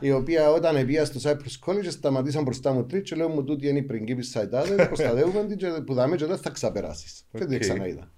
η 0.00 0.12
οποία 0.12 0.50
όταν 0.50 0.86
πήγα 0.86 1.04
στο 1.04 1.20
Cyprus 1.30 1.66
College 1.70 1.88
σταματήσαν 1.88 2.42
μπροστά 2.42 2.72
μου 2.72 2.86
τρίτ 2.86 3.04
και 3.04 3.16
λέω 3.16 3.28
μου 3.28 3.44
τούτη 3.44 3.68
είναι 3.68 3.78
η 3.78 3.82
πριγκίπης 3.82 4.30
Σαϊτάδε 4.30 4.84
προστατεύουμε 4.86 5.44
την 5.46 5.56
και 5.56 5.66
που 5.86 5.94
δάμε 5.94 6.16
και 6.16 6.24
δεν 6.26 6.38
θα 6.38 6.50
ξαπεράσεις 6.50 7.24
και 7.32 7.44
δεν 7.44 7.54
Οκ. 7.54 7.60
ξαναείδα 7.60 8.10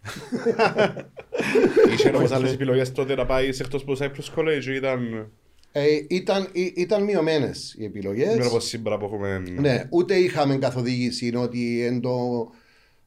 Είχε 1.93 2.09
όμως 2.09 2.31
άλλες 2.31 2.53
επιλογές 2.53 2.93
τότε 2.93 3.15
να 3.15 3.27
πάεις 3.27 3.61
εκτός 3.61 3.83
από 3.83 3.95
το 3.97 4.05
Cyprus 4.05 4.39
College 4.39 4.65
ή 4.65 4.75
ήταν 4.75 5.31
ε, 5.73 5.85
ήταν, 6.09 6.49
ή- 6.53 6.73
ήταν 6.77 7.03
μειωμένες 7.05 7.75
οι 7.79 7.85
επιλογές 7.85 8.37
μέρα 8.37 8.47
όπως 8.49 8.65
σήμερα 8.65 8.99
που 8.99 9.05
έχουμε... 9.05 9.43
Ναι, 9.61 9.85
ούτε 9.91 10.15
είχαμε 10.15 10.56
καθοδήγηση 10.56 11.27
είναι 11.27 11.39
ότι 11.39 11.85
εν 11.85 12.01
το, 12.01 12.49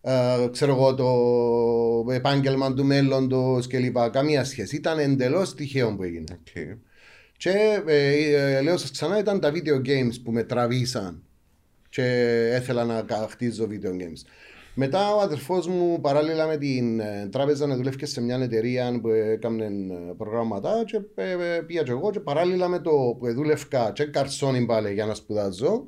ε, 0.02 0.48
ξέρω 0.52 0.72
εγώ, 0.76 0.96
το 0.96 2.12
επάγγελμα 2.14 2.74
του 2.74 2.86
μέλλοντος 2.86 3.68
και 3.68 3.78
λοιπά. 3.80 4.10
Καμία 4.10 4.44
σχέση. 4.44 4.76
Ήταν 4.76 5.00
εντελώς 5.00 5.56
τυχαίο 5.56 5.96
που 5.96 6.04
έγινε. 6.04 6.24
Οκ. 6.32 6.78
Και 7.44 7.82
ε, 7.86 8.56
ε, 8.56 8.62
λέω 8.62 8.78
σας 8.78 8.92
ξανά 8.92 9.20
ήταν 9.20 9.40
τα 9.40 9.52
video 9.52 9.88
games 9.88 10.22
που 10.24 10.32
με 10.32 10.44
τραβήσαν 10.44 11.24
και 11.90 12.04
έθελα 12.54 12.86
να 12.86 13.02
κα- 13.02 13.28
χτίζω 13.30 13.68
video 13.70 13.90
games. 13.90 14.22
Μετά 14.74 15.16
ο 15.16 15.20
αδερφός 15.20 15.68
μου 15.68 16.02
παράλληλα 16.02 16.48
με 16.48 16.58
την 16.58 17.00
ε, 17.00 17.28
τράπεζα 17.32 17.68
να 17.68 17.76
δουλεύει 17.76 18.06
σε 18.06 18.22
μια 18.22 18.38
εταιρεία 18.38 19.00
που 19.02 19.10
έκανε 19.10 19.66
ε, 19.66 20.14
προγράμματα 20.18 20.84
και 20.86 21.02
ε, 21.16 21.32
ε, 21.32 21.62
πήγα 21.62 21.84
και 21.84 21.92
εγώ 21.92 22.12
και 22.12 22.20
παράλληλα 22.20 22.68
με 22.68 22.80
το 22.80 23.16
που 23.20 23.34
δούλευκα 23.34 23.92
και 23.92 24.04
καρσόνι 24.06 24.66
πάλι 24.66 24.94
για 24.94 25.06
να 25.06 25.14
σπουδάζω 25.14 25.88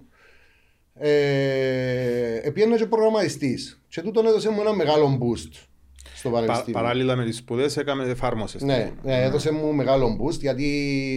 ε, 0.94 2.50
πήγαινα 2.54 2.78
και 2.78 2.86
προγραμματιστής 2.86 3.82
και 3.88 4.02
τούτον 4.02 4.26
έδωσε 4.26 4.50
μου 4.50 4.62
ένα 4.62 4.74
μεγάλο 4.74 5.18
boost 5.22 5.68
στο 6.26 6.34
πα- 6.34 6.40
πανεπιστήμιο. 6.40 6.82
Παράλληλα 6.82 7.16
με 7.16 7.26
τις 7.26 7.38
σπουδές 7.38 7.78
έκαμε 7.78 8.04
εφάρμοσες. 8.04 8.62
Ναι, 8.62 8.92
ναι, 9.04 9.24
έδωσε 9.24 9.52
μου 9.52 9.74
μεγάλο 9.74 10.18
boost 10.22 10.40
γιατί 10.40 10.66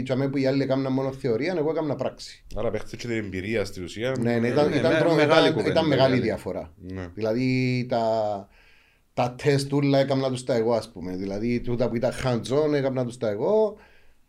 για 0.06 0.16
μένα 0.16 0.30
που 0.30 0.36
οι 0.38 0.46
άλλοι 0.46 0.62
έκαναν 0.62 0.92
μόνο 0.92 1.12
θεωρία, 1.12 1.54
εγώ 1.58 1.70
έκανα 1.70 1.94
πράξη. 1.94 2.44
Άρα 2.56 2.70
παίχτηκε 2.70 2.96
και 2.96 3.06
την 3.06 3.16
εμπειρία 3.16 3.64
στην 3.64 3.84
ουσία. 3.84 4.14
Ναι, 4.20 4.36
ναι, 4.38 4.48
ήταν, 4.48 4.68
ναι, 4.70 4.76
ήταν, 4.76 4.92
με- 4.92 4.98
τρο- 4.98 5.14
μεγάλη 5.14 5.40
ήταν, 5.40 5.52
κουβέντα, 5.52 5.70
ήταν 5.70 5.86
μεγάλη 5.86 6.08
μεγάλη. 6.10 6.28
διαφορά. 6.28 6.72
Ναι. 6.76 7.08
Δηλαδή 7.14 7.86
τα, 7.88 8.02
τα 9.14 9.34
τεστ 9.42 9.72
ούλα 9.72 9.98
έκανα 9.98 10.28
τους 10.30 10.44
τα 10.44 10.54
εγώ 10.54 10.72
ας 10.72 10.90
πούμε. 10.92 11.16
Δηλαδή 11.16 11.60
τούτα 11.60 11.88
που 11.88 11.96
ήταν 11.96 12.12
hands-on 12.24 12.72
έκανα 12.74 13.04
τους 13.04 13.16
τα 13.16 13.28
εγώ 13.28 13.76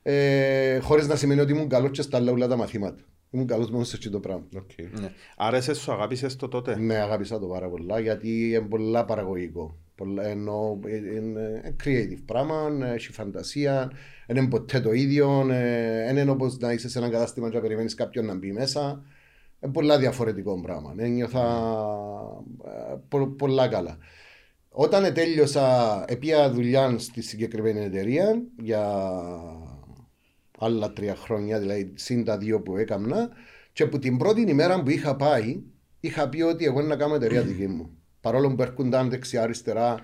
ε, 0.04 0.80
χωρίς 0.80 1.08
να 1.08 1.16
σημαίνει 1.16 1.40
ότι 1.40 1.52
ήμουν 1.52 1.70
καλός 1.70 1.92
και 1.92 2.02
στα 2.02 2.18
άλλα 2.18 2.32
ούλα 2.32 2.48
τα 2.48 2.56
μαθήματα. 2.56 3.02
Ήμουν 3.32 3.48
καλός 3.48 3.70
μόνος 3.72 3.88
σε 3.88 3.96
αυτό 3.98 4.10
το 4.10 4.20
πράγμα. 4.20 4.44
Οκ. 4.56 5.00
Ναι. 5.00 5.12
Άρεσες 5.38 5.78
σου, 5.78 5.92
αγάπησες 5.92 6.36
το 6.36 6.48
τότε; 6.48 6.76
Ναι, 6.80 6.96
αγάπησα 6.96 7.40
το 7.40 7.48
πάρα 7.48 7.70
πολλά 7.70 8.00
γιατί 8.00 8.50
είναι 8.50 8.62
πολλά 8.62 9.06
παραγωγικό. 9.06 9.78
Πολλά, 9.96 10.26
ενώ 10.28 10.80
ε, 10.86 10.96
είναι 11.16 11.76
creative 11.84 12.20
πράγμα, 12.26 12.72
έχει 12.94 13.12
φαντασία, 13.12 13.92
δεν 14.28 14.36
είναι 14.38 14.48
ποτέ 14.48 14.80
το 14.80 14.92
ίδιο, 14.92 15.48
ε, 15.52 16.04
δεν 16.06 16.18
είναι 16.18 16.32
όπως 16.32 16.58
να 16.58 16.72
είσαι 16.74 16.90
σε 16.90 17.00
ένα 17.00 17.10
κατάστημα 17.10 17.50
και 17.50 17.56
να 17.56 17.62
περιμένεις 17.62 17.94
κάποιον 17.94 18.26
να 18.26 18.36
μπει 18.36 18.52
μέσα. 18.52 19.04
Είναι 19.62 19.72
πολλά 19.72 19.98
διαφορετικό 20.00 20.62
πράγμα. 20.62 20.94
Ένιωθα 20.98 21.46
ε, 22.66 22.96
πο- 23.10 23.28
πολλά 23.28 23.68
καλά. 23.68 23.98
Όταν 24.70 25.14
τέλειωσα, 25.14 26.06
επία 26.08 26.52
δουλειά 26.52 26.96
στη 26.98 27.22
συγκεκριμένη 27.22 27.80
εταιρεία 27.80 28.42
για 28.62 29.12
άλλα 30.60 30.94
τρία 30.94 31.16
χρόνια, 31.16 31.60
δηλαδή 31.60 31.92
συν 31.96 32.24
τα 32.24 32.38
δύο 32.38 32.62
που 32.62 32.78
έκανα. 32.78 33.30
Και 33.74 33.84
από 33.84 34.00
την 34.00 34.18
πρώτη 34.18 34.42
ημέρα 34.42 34.84
που 34.84 34.90
είχα 34.90 35.16
πάει, 35.16 35.62
είχα 36.00 36.30
πει 36.30 36.42
ότι 36.42 36.66
εγώ 36.66 36.82
να 36.82 36.96
κάνω 36.96 37.16
εταιρεία 37.16 37.42
δική 37.42 37.68
μου. 37.68 37.90
Παρόλο 38.22 38.56
που 38.56 38.62
έρχονταν 38.62 39.10
δεξιά-αριστερά 39.10 40.00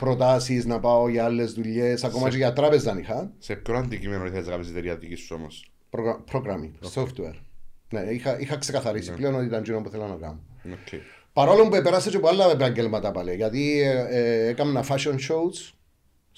προτάσεις 0.00 0.66
να 0.66 0.80
πάω 0.80 1.08
για 1.08 1.24
άλλες 1.24 1.52
δουλειές, 1.52 2.04
ακόμα 2.04 2.28
και 2.28 2.36
για 2.36 2.52
τράπεζα 2.52 2.90
αν 2.90 2.98
είχα. 2.98 3.32
Σε 3.38 3.54
ποιο 3.54 3.74
αντικείμενο 3.76 4.26
ήθελες 4.26 4.44
να 4.46 4.50
κάνεις 4.52 4.68
εταιρεία 4.68 4.96
δικής 4.96 5.20
σου 5.20 5.34
όμως; 5.38 5.70
Προγρα- 5.90 6.24
Programming, 6.32 6.70
software. 6.94 7.34
Ναι, 7.90 8.00
είχα, 8.00 8.40
είχα 8.40 8.56
ξεκαθαρίσει 8.56 9.12
πλέον 9.12 9.34
ότι 9.34 9.44
ήταν 9.44 9.60
εκείνο 9.60 9.80
που 9.80 9.88
θέλω 9.90 10.06
να 10.06 10.14
κάνω. 10.14 10.40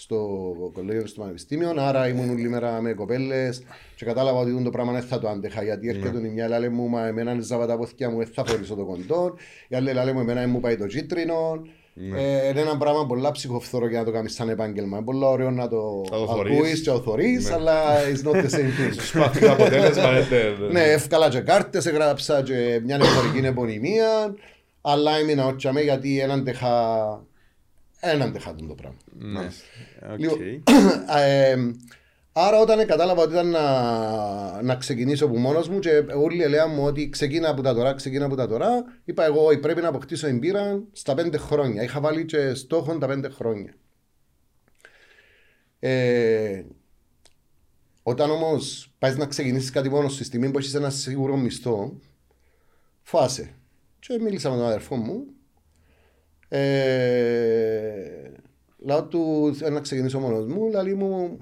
Στο 0.01 0.19
κολέγιο 0.73 1.07
στο 1.07 1.21
πανεπιστήμιο, 1.21 1.75
άρα 1.77 2.09
ήμουν 2.09 2.31
όλη 2.31 2.49
μέρα 2.49 2.81
με 2.81 2.93
κοπέλες 2.93 3.63
και 3.97 4.05
κατάλαβα 4.05 4.39
ότι 4.39 4.63
το 4.63 4.71
πράγμα 4.71 4.93
δεν 4.93 5.03
θα 5.03 5.19
το 5.19 5.29
άντεχα. 5.29 5.63
Γιατί 5.63 5.89
έρχεται 5.89 6.27
η 6.27 6.31
μια 6.31 6.59
λέει 6.59 6.69
μου, 6.69 6.89
μα 6.89 7.07
εμένα 7.07 7.33
είναι 7.33 7.43
ζάβα 7.43 7.67
τα 7.67 7.77
ποθηκιά 7.79 8.11
μου, 8.11 8.17
δεν 8.19 8.27
θα 8.33 8.45
φορήσω 8.45 8.75
το 8.75 8.85
κοντό. 8.85 9.35
Η 9.69 9.77
άλλη 9.77 9.93
λέει 9.93 10.13
μου, 10.13 10.21
εμένα 10.21 10.49
μου 10.49 10.61
πάει 10.61 10.77
το 10.77 10.87
κίτρινο. 10.87 11.63
Ε, 12.17 12.49
είναι 12.49 12.61
ένα 12.61 12.77
πράγμα 12.77 13.07
πολλά 13.07 13.31
ψυχοφθόρο 13.31 13.89
για 13.89 13.99
να 13.99 14.05
το 14.05 14.11
κάνεις 14.11 14.35
σαν 14.35 14.49
επάγγελμα. 14.49 14.97
Είναι 14.97 15.05
πολύ 15.05 15.25
ωραίο 15.25 15.51
να 15.51 15.69
το 15.69 16.05
Να 16.11 16.19
το 16.19 16.27
θωρείς. 16.27 16.57
ακούεις 16.57 16.81
και 16.83 16.91
το 16.91 17.01
θωρείς, 17.01 17.51
αλλά 17.51 17.75
it's 18.13 18.29
not 18.29 18.35
the 18.35 18.51
same 18.51 18.73
thing. 18.81 19.01
Σπάθει 19.01 19.41
το 19.41 19.53
αποτέλεσμα. 19.53 20.09
ε, 20.11 20.27
ναι, 20.31 20.67
ναι. 20.67 20.73
Ναι, 20.73 20.83
εύκολα 20.83 21.29
και 21.29 21.41
κάρτες, 21.41 21.87
έγραψα 21.87 22.43
και 22.43 22.81
μια 22.85 22.97
εφορική 22.97 23.47
επωνυμία, 23.47 24.35
αλλά 24.81 25.17
έμεινα 25.17 25.47
ότσαμε 25.47 25.81
γιατί 25.81 26.21
έναν 26.21 26.45
τεχά, 26.45 26.77
έναν 28.01 28.33
τεχά 28.33 28.55
το 28.55 28.75
πράγμα. 28.75 28.99
Ναι. 29.13 29.49
Οκ. 30.13 30.19
Λοιπόν, 30.19 30.39
ε, 31.17 31.57
άρα 32.33 32.61
όταν 32.61 32.87
κατάλαβα 32.87 33.23
ότι 33.23 33.33
ήταν 33.33 33.51
να, 33.51 34.63
να 34.63 34.77
ξεκινήσω 34.77 35.25
από 35.25 35.39
μόνος 35.39 35.69
μου 35.69 35.79
και 35.79 36.05
όλοι 36.17 36.49
λέγαν 36.49 36.71
μου 36.75 36.85
ότι 36.85 37.09
ξεκίνα 37.09 37.49
από 37.49 37.63
τα 37.63 37.75
τώρα, 37.75 37.95
ξεκίνα 37.95 38.25
από 38.25 38.35
τα 38.35 38.49
τώρα, 38.49 38.85
είπα 39.05 39.25
εγώ 39.25 39.45
ότι 39.45 39.59
πρέπει 39.59 39.81
να 39.81 39.89
αποκτήσω 39.89 40.27
εμπειρία 40.27 40.83
στα 40.93 41.15
πέντε 41.15 41.37
χρόνια. 41.37 41.83
Είχα 41.83 42.01
βάλει 42.01 42.25
και 42.25 42.55
στόχο 42.55 42.99
τα 42.99 43.07
πέντε 43.07 43.29
χρόνια. 43.29 43.75
Ε, 45.81 46.63
όταν 48.03 48.31
όμως 48.31 48.93
πάει 48.99 49.15
να 49.15 49.27
ξεκινήσεις 49.27 49.71
κάτι 49.71 49.89
μόνος 49.89 50.15
στη 50.15 50.25
στιγμή 50.25 50.51
που 50.51 50.59
έχεις 50.59 50.75
ένα 50.75 50.91
σίγουρο 50.91 51.37
μισθό, 51.37 51.99
φάσε. 53.03 53.55
Και 53.99 54.19
μίλησα 54.21 54.51
με 54.51 54.57
τον 54.57 54.67
αδερφό 54.67 54.97
μου. 54.97 55.27
Ε, 56.49 58.33
Λάω 58.85 59.05
του 59.05 59.53
θέλω 59.59 59.75
να 59.75 59.81
ξεκινήσω 59.81 60.19
μόνος 60.19 60.47
μου, 60.47 60.71
λέει 60.71 60.95
μου 60.95 61.39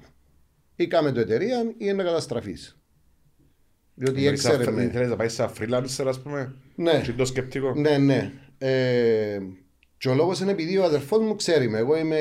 ή 0.77 0.87
κάμε 0.87 1.13
το 1.13 1.21
εταιρεία 1.21 1.75
ή 1.79 1.93
να 1.93 2.03
καταστραφεί. 2.03 2.55
Διότι 3.95 4.21
Θέλεις 4.23 4.45
να- 4.45 4.53
έξερε 4.53 4.71
με. 4.71 4.89
Θέλεις 4.89 5.09
να 5.09 5.17
πάει 5.17 5.29
σαν 5.29 5.51
freelancer, 5.59 6.05
ας 6.07 6.21
πούμε. 6.23 6.55
Ναι. 6.75 7.01
Και 7.05 7.13
το 7.13 7.25
σκεπτικό. 7.25 7.75
Ναι, 7.75 7.99
ναι. 7.99 8.33
Ε, 8.59 9.39
και 9.99 10.09
ο 10.09 10.15
λόγος 10.15 10.41
είναι 10.41 10.51
επειδή 10.51 10.79
ο 10.79 10.85
αδερφός 10.85 11.19
μου 11.21 11.37
ξέρει 11.37 11.69
με. 11.69 11.79
Εγώ 11.79 11.97
είμαι 11.97 12.19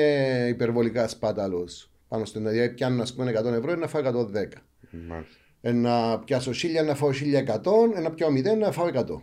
υπερβολικά 0.48 1.08
σπάταλος. 1.08 1.90
Πάνω 2.08 2.24
στην 2.24 2.48
δηλαδή 2.48 2.74
πιάνω 2.74 3.02
ας 3.02 3.14
πούμε 3.14 3.30
100 3.30 3.44
ευρώ 3.52 3.72
ή 3.72 3.76
να 3.76 3.86
φάω 3.86 4.02
110. 4.02 4.62
Μάλιστα. 5.08 5.36
Ε, 5.60 5.72
να 5.72 6.18
πιάσω 6.18 6.50
1000 6.52 6.84
να 6.86 6.94
φάω 6.94 7.10
1100, 7.12 7.92
ε, 7.96 8.00
να 8.00 8.10
πιάω 8.10 8.30
0 8.30 8.56
να 8.58 8.70
φάω 8.72 8.86
100. 8.86 9.22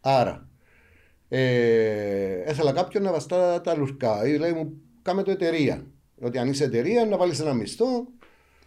Άρα, 0.00 0.45
ε, 1.28 2.50
ήθελα 2.50 2.72
κάποιον 2.72 3.02
να 3.02 3.12
βαστά 3.12 3.60
τα 3.60 3.76
λουρκά. 3.76 4.26
Ή 4.26 4.36
λέει 4.38 4.52
μου, 4.52 4.72
κάμε 5.02 5.22
το 5.22 5.30
εταιρεία. 5.30 5.86
Ότι 6.20 6.38
αν 6.38 6.48
είσαι 6.48 6.64
εταιρεία 6.64 7.04
να 7.06 7.16
βάλεις 7.16 7.40
ένα 7.40 7.52
μισθό. 7.54 8.06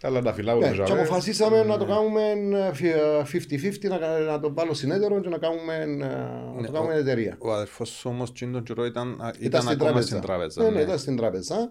Αλλά 0.02 0.22
να 0.22 0.34
φυλάω 0.34 0.60
Ναι, 0.60 0.66
το 0.66 0.72
και 0.72 0.86
ζαβέ. 0.88 1.02
αποφασίσαμε 1.02 1.64
να 1.64 1.78
το 1.78 1.86
κάνουμε 1.86 2.22
ε, 2.68 2.74
φι- 3.24 3.86
50-50, 3.86 4.00
να, 4.00 4.20
να 4.20 4.40
το 4.40 4.54
βάλω 4.54 4.74
συνέδριο 4.74 5.20
και 5.20 5.30
να, 5.30 5.38
κάνουμε, 5.38 5.76
ε, 5.76 5.86
να 6.62 6.66
το 6.66 6.72
κάνουμε 6.72 6.94
εταιρεία. 6.94 7.36
Ο 7.40 7.52
αδερφός 7.54 7.90
σου 7.90 8.10
όμως 8.10 8.30
εκείνον 8.30 8.54
τον 8.54 8.64
καιρό 8.64 8.86
ήταν, 8.86 9.08
α, 9.22 9.30
Ήταν, 9.40 9.42
ήταν 9.42 9.62
στην 9.62 9.72
ακόμα 9.74 9.90
τράπεζα. 9.90 10.08
στην 10.08 10.22
τράπεζα. 10.22 10.64
Ναι, 10.64 10.70
ναι, 10.70 10.82
ήταν 10.82 10.98
στην 10.98 11.16
τράπεζα. 11.16 11.70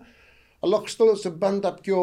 Αλλά 0.61 0.77
ο 0.77 0.81
Χριστόλος 0.81 1.25
είναι 1.25 1.35
πάντα 1.35 1.75
πιο 1.75 1.99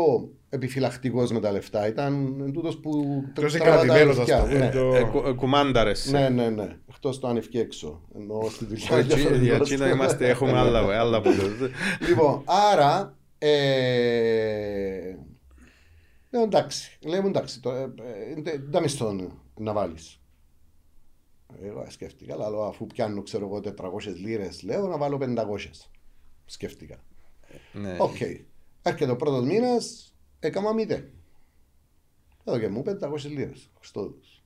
επιφυλακτικός 0.49 1.31
με 1.31 1.39
τα 1.39 1.51
λεφτά. 1.51 1.87
Ήταν 1.87 2.35
τούτος 2.53 2.77
που 2.79 2.91
Πιο 3.33 3.33
τραβά 3.33 3.47
τα 3.47 3.49
συγκρατημένος, 3.49 4.19
ας 4.19 4.27
λεφτά. 4.27 4.43
πούμε. 4.43 4.57
Ναι. 4.57 4.69
πιο- 4.69 4.95
Ε, 4.95 5.03
κου- 5.03 5.25
ε, 5.25 5.31
Κουμάνταρες. 5.31 6.11
Ναι, 6.11 6.29
ναι, 6.29 6.49
ναι. 6.49 6.77
Εκτός 6.89 7.19
το 7.19 7.27
αν 7.27 7.37
ευκεί 7.37 7.57
έξω. 7.59 8.01
Ενώ 8.15 8.47
στη 8.49 8.65
δουλειά. 8.65 8.87
Όχι, 8.97 9.05
Για 9.05 9.15
διαφορετικός. 9.15 9.71
εκείνα 9.71 9.89
είμαστε, 9.89 10.27
έχουμε 10.29 10.57
άλλα, 10.57 10.99
άλλα 10.99 11.21
που 11.21 11.29
Λοιπόν, 12.09 12.41
άρα. 12.45 13.17
Ε, 13.37 15.15
λέω 16.29 16.41
εντάξει. 16.43 16.97
Λέμε 17.05 17.27
εντάξει. 17.27 17.61
Το, 17.61 17.71
ε, 17.71 17.81
ε, 17.81 18.29
είναι 18.37 18.51
τα 18.71 18.81
μισθό 18.81 19.15
να 19.59 19.73
βάλεις. 19.73 20.19
Εγώ 21.63 21.85
σκέφτηκα, 21.89 22.33
αλλά 22.33 22.49
λέω, 22.49 22.63
αφού 22.63 22.87
πιάνω 22.87 23.21
ξέρω 23.21 23.45
εγώ 23.45 23.59
400 23.59 24.15
λίρες, 24.15 24.63
λέω 24.63 24.87
να 24.87 24.97
βάλω 24.97 25.17
500. 25.17 25.89
Σκέφτηκα. 26.45 26.95
Ναι. 27.71 27.95
Οκ. 27.99 28.15
Έρχεται 28.81 29.11
ο 29.11 29.15
πρώτος 29.15 29.43
μήνας, 29.45 30.13
έκανα 30.39 30.73
μηδέν. 30.73 31.03
Εδώ 32.43 32.59
και 32.59 32.67
μου 32.67 32.83
500 32.83 33.29
λίρες. 33.29 33.69
Χριστόδους. 33.77 34.43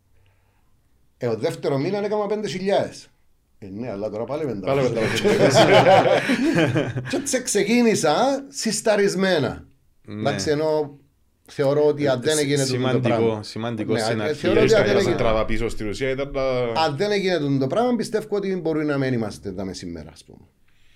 Ε, 1.18 1.28
ο 1.28 1.36
δεύτερος 1.38 1.82
μήνας 1.82 2.06
έκανα 2.06 2.26
5.000. 2.30 3.10
Ε, 3.60 3.68
ναι, 3.68 3.90
αλλά 3.92 4.10
τώρα 4.10 4.24
πάλι 4.24 4.44
500. 4.46 4.60
Πάλι 4.62 4.82
με 4.82 4.90
τα 4.90 5.02
Και 7.10 7.16
έτσι 7.16 7.42
ξεκίνησα 7.44 8.46
συσταρισμένα. 8.50 9.68
Ναι. 10.06 10.20
Εντάξει, 10.20 10.50
ενώ 10.50 10.98
θεωρώ 11.46 11.86
ότι 11.86 12.08
αν 12.08 12.22
δεν 12.22 12.38
έγινε 12.38 12.56
τούτο 12.66 12.72
το 12.72 12.78
Σημαντικό, 12.78 13.08
πράγμα. 13.08 13.44
σημαντικό 13.44 13.94
Ναι, 13.94 14.00
στην 14.00 14.20
ε, 14.20 14.24
αρχή. 14.24 14.36
θεωρώ 14.36 14.60
ότι 14.62 14.70
Θέλεις 14.70 14.74
αν 14.74 14.80
κάτι 14.80 14.88
δεν 14.88 14.98
να 14.98 15.02
σε 15.04 15.10
έγινε- 15.10 15.24
τραβά 15.28 15.46
πίσω 15.46 15.70
στην 15.70 15.88
ουσία 15.90 16.10
ήταν 16.10 16.32
να... 16.32 16.42
αν 16.82 16.98
δεν 16.98 17.12
έγινε 17.12 17.38
τούτο 17.40 17.58
το 17.58 17.68
πράγμα, 17.68 17.96
πιστεύω 17.96 18.36
ότι 18.36 18.56
μπορεί 18.56 18.86
να 18.86 18.98
μην 18.98 19.14
είμαστε 19.14 19.52
τα 19.52 19.66
μεσημέρα, 19.66 20.10
ας 20.12 20.24
πούμε. 20.24 20.46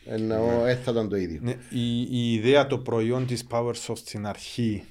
Ενώ 0.06 0.66
ε, 0.66 0.76
θα 0.76 0.92
ήταν 0.92 1.10
το 1.10 1.16
ίδιο. 1.16 1.40
Ναι, 1.44 1.56
η, 1.70 2.02
η 2.02 2.34
ιδέα, 2.34 2.68
το 2.68 2.78
προϊόν 2.78 3.26
της 3.26 3.44
PowerSoft 3.52 3.98
στην 3.98 4.26
αρχή, 4.26 4.84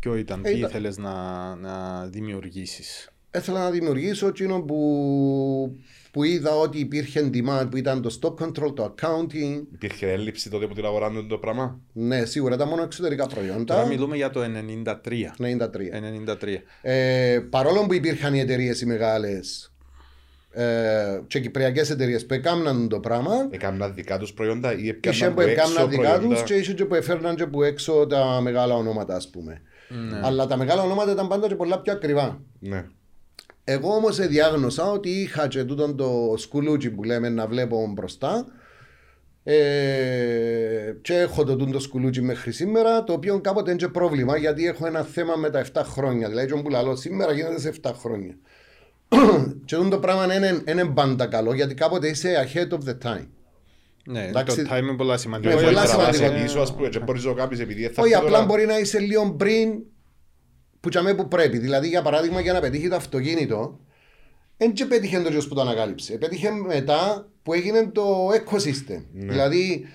ποιο 0.00 0.16
ήταν, 0.16 0.40
Ε, 0.44 0.50
τι 0.50 0.56
ήταν- 0.58 0.70
ήθελες 0.70 0.98
να, 0.98 1.54
να 1.54 2.06
δημιουργήσεις; 2.06 3.10
Έθελα 3.30 3.58
να 3.62 3.70
δημιουργήσω 3.70 4.26
εκείνο 4.26 4.60
που, 4.60 5.76
που 6.10 6.24
είδα 6.24 6.50
ότι 6.56 6.78
υπήρχε 6.78 7.30
demand, 7.34 7.66
που 7.70 7.76
ήταν 7.76 8.02
το 8.02 8.18
stock 8.20 8.44
control, 8.44 8.74
το 8.74 8.94
accounting. 8.94 9.62
Υπήρχε 9.72 10.12
έλλειψη 10.12 10.50
τότε 10.50 10.66
που 10.66 10.74
την 10.74 10.84
αγοράνε 10.84 11.22
το 11.22 11.38
πράγμα; 11.38 11.80
Ναι, 11.92 12.24
σίγουρα 12.24 12.54
ήταν 12.54 12.68
μόνο 12.68 12.82
εξωτερικά 12.82 13.26
Τώρα 13.26 13.40
προϊόντα. 13.40 13.86
μιλούμε 13.86 14.16
για 14.16 14.30
το 14.30 14.40
93. 14.42 15.34
93. 15.38 15.90
93. 16.26 16.62
Ε, 16.82 17.38
παρόλο 17.50 17.86
που 17.86 17.94
υπήρχαν 17.94 18.34
οι 18.34 18.40
εταιρείες 18.40 18.80
οι 18.80 18.86
μεγάλες 18.86 19.72
ε, 20.58 21.20
και 21.26 21.40
κυπριακές 21.40 21.90
εταιρείες 21.90 22.26
που 22.26 22.34
έκαναν 22.34 22.88
το 22.88 23.00
πράγμα, 23.00 23.48
Έκαναν 23.50 23.94
δικά 23.94 24.18
τους 24.18 24.32
προϊόντα 24.32 24.72
ή 24.72 24.78
είχε 24.78 24.90
έπιαναν 24.90 25.34
που 25.34 25.40
από 25.40 25.50
έξω 25.50 25.70
έκαναν 25.70 25.90
δικά 25.90 26.12
τους 26.12 26.18
προϊόντα. 26.18 26.42
και 26.42 26.54
είχε 26.54 26.72
και 26.72 26.84
που 26.84 26.94
έφερναν 26.94 27.36
και 27.36 27.46
που 27.46 27.62
έξω 27.62 28.06
τα 28.06 28.40
μεγάλα 28.40 28.74
ονόματα, 28.74 29.14
ας 29.16 29.30
πούμε. 29.30 29.60
Ναι. 29.88 30.20
Αλλά 30.22 30.46
τα 30.46 30.56
μεγάλα 30.56 30.82
ονόματα 30.82 31.12
ήταν 31.12 31.28
πάντα 31.28 31.48
και 31.48 31.54
πολλά 31.54 31.80
πιο 31.80 31.92
ακριβά. 31.92 32.40
Ναι. 32.58 32.84
Εγώ 33.64 33.94
όμως 33.94 34.26
διάγνωσα 34.26 34.90
ότι 34.90 35.08
είχα 35.10 35.48
και 35.48 35.64
τούτον 35.64 35.96
το 35.96 36.34
σκουλούτσι 36.36 36.90
που 36.90 37.04
λέμε 37.04 37.28
να 37.28 37.46
βλέπω 37.46 37.92
μπροστά. 37.94 38.46
Ε, 39.44 40.94
και 41.02 41.14
έχω 41.14 41.44
το 41.44 41.56
τούτο 41.56 41.80
σκουλούτσι 41.80 42.22
μέχρι 42.22 42.52
σήμερα, 42.52 43.04
το 43.04 43.12
οποίο 43.12 43.40
κάποτε 43.40 43.70
είναι 43.70 43.78
και 43.78 43.88
πρόβλημα 43.88 44.36
γιατί 44.36 44.66
έχω 44.66 44.86
ένα 44.86 45.02
θέμα 45.02 45.36
με 45.36 45.50
τα 45.50 45.64
7 45.72 45.82
χρόνια. 45.84 46.28
Δηλαδή, 46.28 46.48
τον 46.48 46.62
που 46.62 46.70
λαλώ 46.70 46.96
σήμερα 46.96 47.32
γίνεται 47.32 47.60
σε 47.60 47.72
7 47.82 47.90
χρόνια. 47.94 48.34
Και 49.64 49.76
τούτο 49.76 49.98
πράγμα 49.98 50.34
είναι, 50.34 50.62
είναι 50.68 50.84
πάντα 50.84 51.26
καλό 51.26 51.54
γιατί 51.54 51.74
κάποτε 51.74 52.08
είσαι 52.08 52.48
ahead 52.52 52.72
of 52.74 52.78
the 52.88 53.10
time. 53.10 53.26
Ναι, 54.08 54.26
Εντάξει, 54.26 54.62
το 54.64 54.74
time 54.74 54.82
είναι 54.82 54.96
πολλά 54.96 55.16
σημαντικό. 55.16 55.48
Ναι, 55.48 55.54
Όχι, 55.56 55.64
πολλά 55.64 55.82
να 55.82 55.88
τραβάς 55.88 56.16
σημαντικό. 56.16 56.42
πίσω, 56.42 56.60
ας 56.60 56.74
πούμε, 56.74 56.88
και 56.88 56.98
μπορείς 56.98 57.24
να 57.24 57.30
το 57.30 57.36
κάνεις 57.36 57.60
επειδή 57.60 57.82
θα 57.82 58.02
Όχι, 58.02 58.12
έρθει 58.12 58.14
απλά 58.14 58.30
τώρα- 58.30 58.44
μπορεί 58.44 58.66
να 58.66 58.78
είσαι 58.78 58.98
λίγο 58.98 59.32
πριν 59.32 59.70
που 60.80 60.88
τσαμέ 60.88 61.14
που 61.14 61.28
πρέπει. 61.28 61.58
Δηλαδή, 61.58 61.88
για 61.88 62.02
παράδειγμα, 62.02 62.40
για 62.40 62.52
να 62.52 62.60
πετύχει 62.60 62.88
το 62.88 62.96
αυτοκίνητο, 62.96 63.78
δεν 64.56 64.72
και 64.72 64.84
πέτυχε 64.84 65.20
το 65.20 65.28
γιος 65.30 65.48
που 65.48 65.54
το 65.54 65.60
ανακάλυψε. 65.60 66.18
Πέτυχε 66.18 66.50
μετά 66.50 67.28
που 67.42 67.52
έγινε 67.52 67.86
το 67.92 68.28
ecosystem. 68.28 69.02
Δηλαδή, 69.12 69.86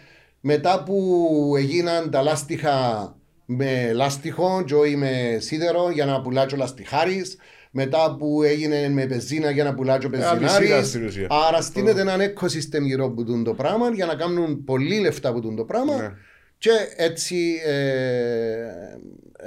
μετά 0.41 0.83
που 0.83 1.53
έγιναν 1.57 2.11
τα 2.11 2.21
λάστιχα 2.21 3.15
με 3.45 3.91
λάστιχο 3.93 4.63
και 4.65 4.75
όχι 4.75 4.95
με 4.95 5.37
σίδερο 5.39 5.89
για 5.91 6.05
να 6.05 6.21
πουλάτσω 6.21 6.55
λαστιχάρης, 6.55 7.37
μετά 7.71 8.15
που 8.19 8.43
έγινε 8.43 8.89
με 8.89 9.05
πεζίνα 9.05 9.51
για 9.51 9.63
να 9.63 9.73
πουλάτσω 9.73 10.09
αλυσίδα 10.13 10.57
πεζινάρης. 10.57 10.87
στην 10.87 11.05
ουσία. 11.05 11.27
Άρα 11.47 11.61
στείνεται 11.61 12.01
ένα 12.01 12.15
ecosystem 12.15 12.81
γύρω 12.81 13.05
από 13.05 13.23
τούτο 13.23 13.41
το 13.43 13.53
πράγμα 13.53 13.89
για 13.89 14.05
να 14.05 14.15
κάνουν 14.15 14.63
πολύ 14.63 14.99
λεφτά 14.99 15.29
από 15.29 15.39
τούτο 15.41 15.55
το 15.55 15.63
πράγμα 15.65 15.95
Ναι. 15.95 16.11
και 16.57 16.69
έτσι 16.95 17.61
ε, 17.65 17.71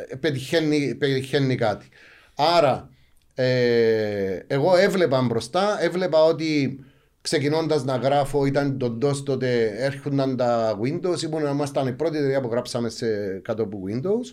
ε, 0.09 0.17
πετυχαίνει, 0.21 0.95
πετυχαίνει 0.95 1.55
κάτι. 1.55 1.89
Άρα, 2.35 2.89
ε, 3.35 4.39
εγώ 4.47 4.77
έβλεπα 4.77 5.23
μπροστά, 5.23 5.77
έβλεπα 5.81 6.25
ότι 6.25 6.79
ξεκινώντας 7.21 7.85
να 7.85 7.97
γράφω, 7.97 8.47
ήταν 8.47 8.79
το 8.79 8.99
DOS 9.03 9.17
τότε, 9.25 9.73
έρχονταν 9.77 10.37
τα 10.37 10.79
Windows, 10.83 11.23
ήμουν, 11.23 11.47
ήμασταν 11.47 11.87
η 11.87 11.93
πρώτη 11.93 12.17
εταιρεία 12.17 12.41
που 12.41 12.49
γράψαμε 12.51 12.89
σε, 12.89 13.07
κάτω 13.43 13.63
από 13.63 13.83
Windows 13.89 14.27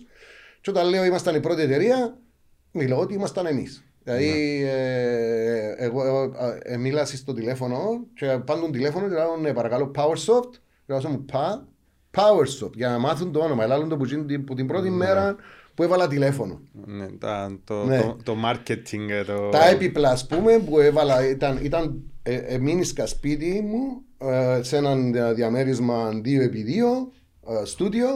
και 0.60 0.70
όταν 0.70 0.88
λέω 0.88 1.04
ήμασταν 1.04 1.34
η 1.34 1.40
πρώτη 1.40 1.62
εταιρεία, 1.62 2.16
μιλώ 2.72 2.98
ότι 2.98 3.14
ήμασταν 3.14 3.46
εμείς. 3.46 3.84
Δηλαδή, 4.04 4.62
ε, 4.64 5.74
εγώ, 5.76 6.04
εγώ 6.06 6.32
ε, 6.62 6.76
μίλασα 6.76 7.16
στο 7.16 7.32
τηλέφωνο 7.34 7.78
και 8.14 8.26
πάντων 8.26 8.72
τηλέφωνο 8.72 9.08
και 9.08 9.14
λέω, 9.14 9.36
ναι, 9.40 9.52
παρακαλώ, 9.52 9.90
PowerSoft. 9.94 10.50
Και 10.86 10.92
λέω, 10.94 11.08
μου, 11.10 11.24
πα, 11.24 11.66
PowerSoft, 12.16 12.72
για 12.74 12.88
να 12.88 12.98
μάθουν 12.98 13.32
το 13.32 13.40
όνομα. 13.40 13.62
Ελάλλον 13.64 13.88
το 13.88 13.96
που, 13.96 14.04
γίνει- 14.04 14.38
που 14.38 14.54
την 14.54 14.66
πρώτη 14.66 14.90
μέρα 14.90 15.36
που 15.74 15.82
έβαλα 15.82 16.08
τηλέφωνο. 16.08 16.60
Ναι, 16.86 17.06
τα- 17.06 17.58
το, 17.64 17.84
Ναι. 17.84 18.00
το, 18.00 18.16
το 18.22 18.36
marketing, 18.44 19.08
ε, 19.10 19.24
το... 19.24 19.48
Τα 19.48 19.68
έπιπλα, 19.68 20.10
ας 20.10 20.26
πούμε, 20.26 20.58
που 20.58 20.78
έβαλα 20.80 21.28
ήταν, 21.28 21.58
ήταν 21.62 22.02
ε, 22.22 22.34
ε, 22.36 22.58
μείνισκα 22.58 23.06
σπίτι 23.06 23.60
μου 23.64 24.02
ε, 24.30 24.62
σε 24.62 24.76
ένα 24.76 24.94
δια- 24.96 25.32
διαμέρισμα 25.34 26.10
2x2 26.24 26.28
ε, 27.60 27.64
στούντιο 27.64 28.06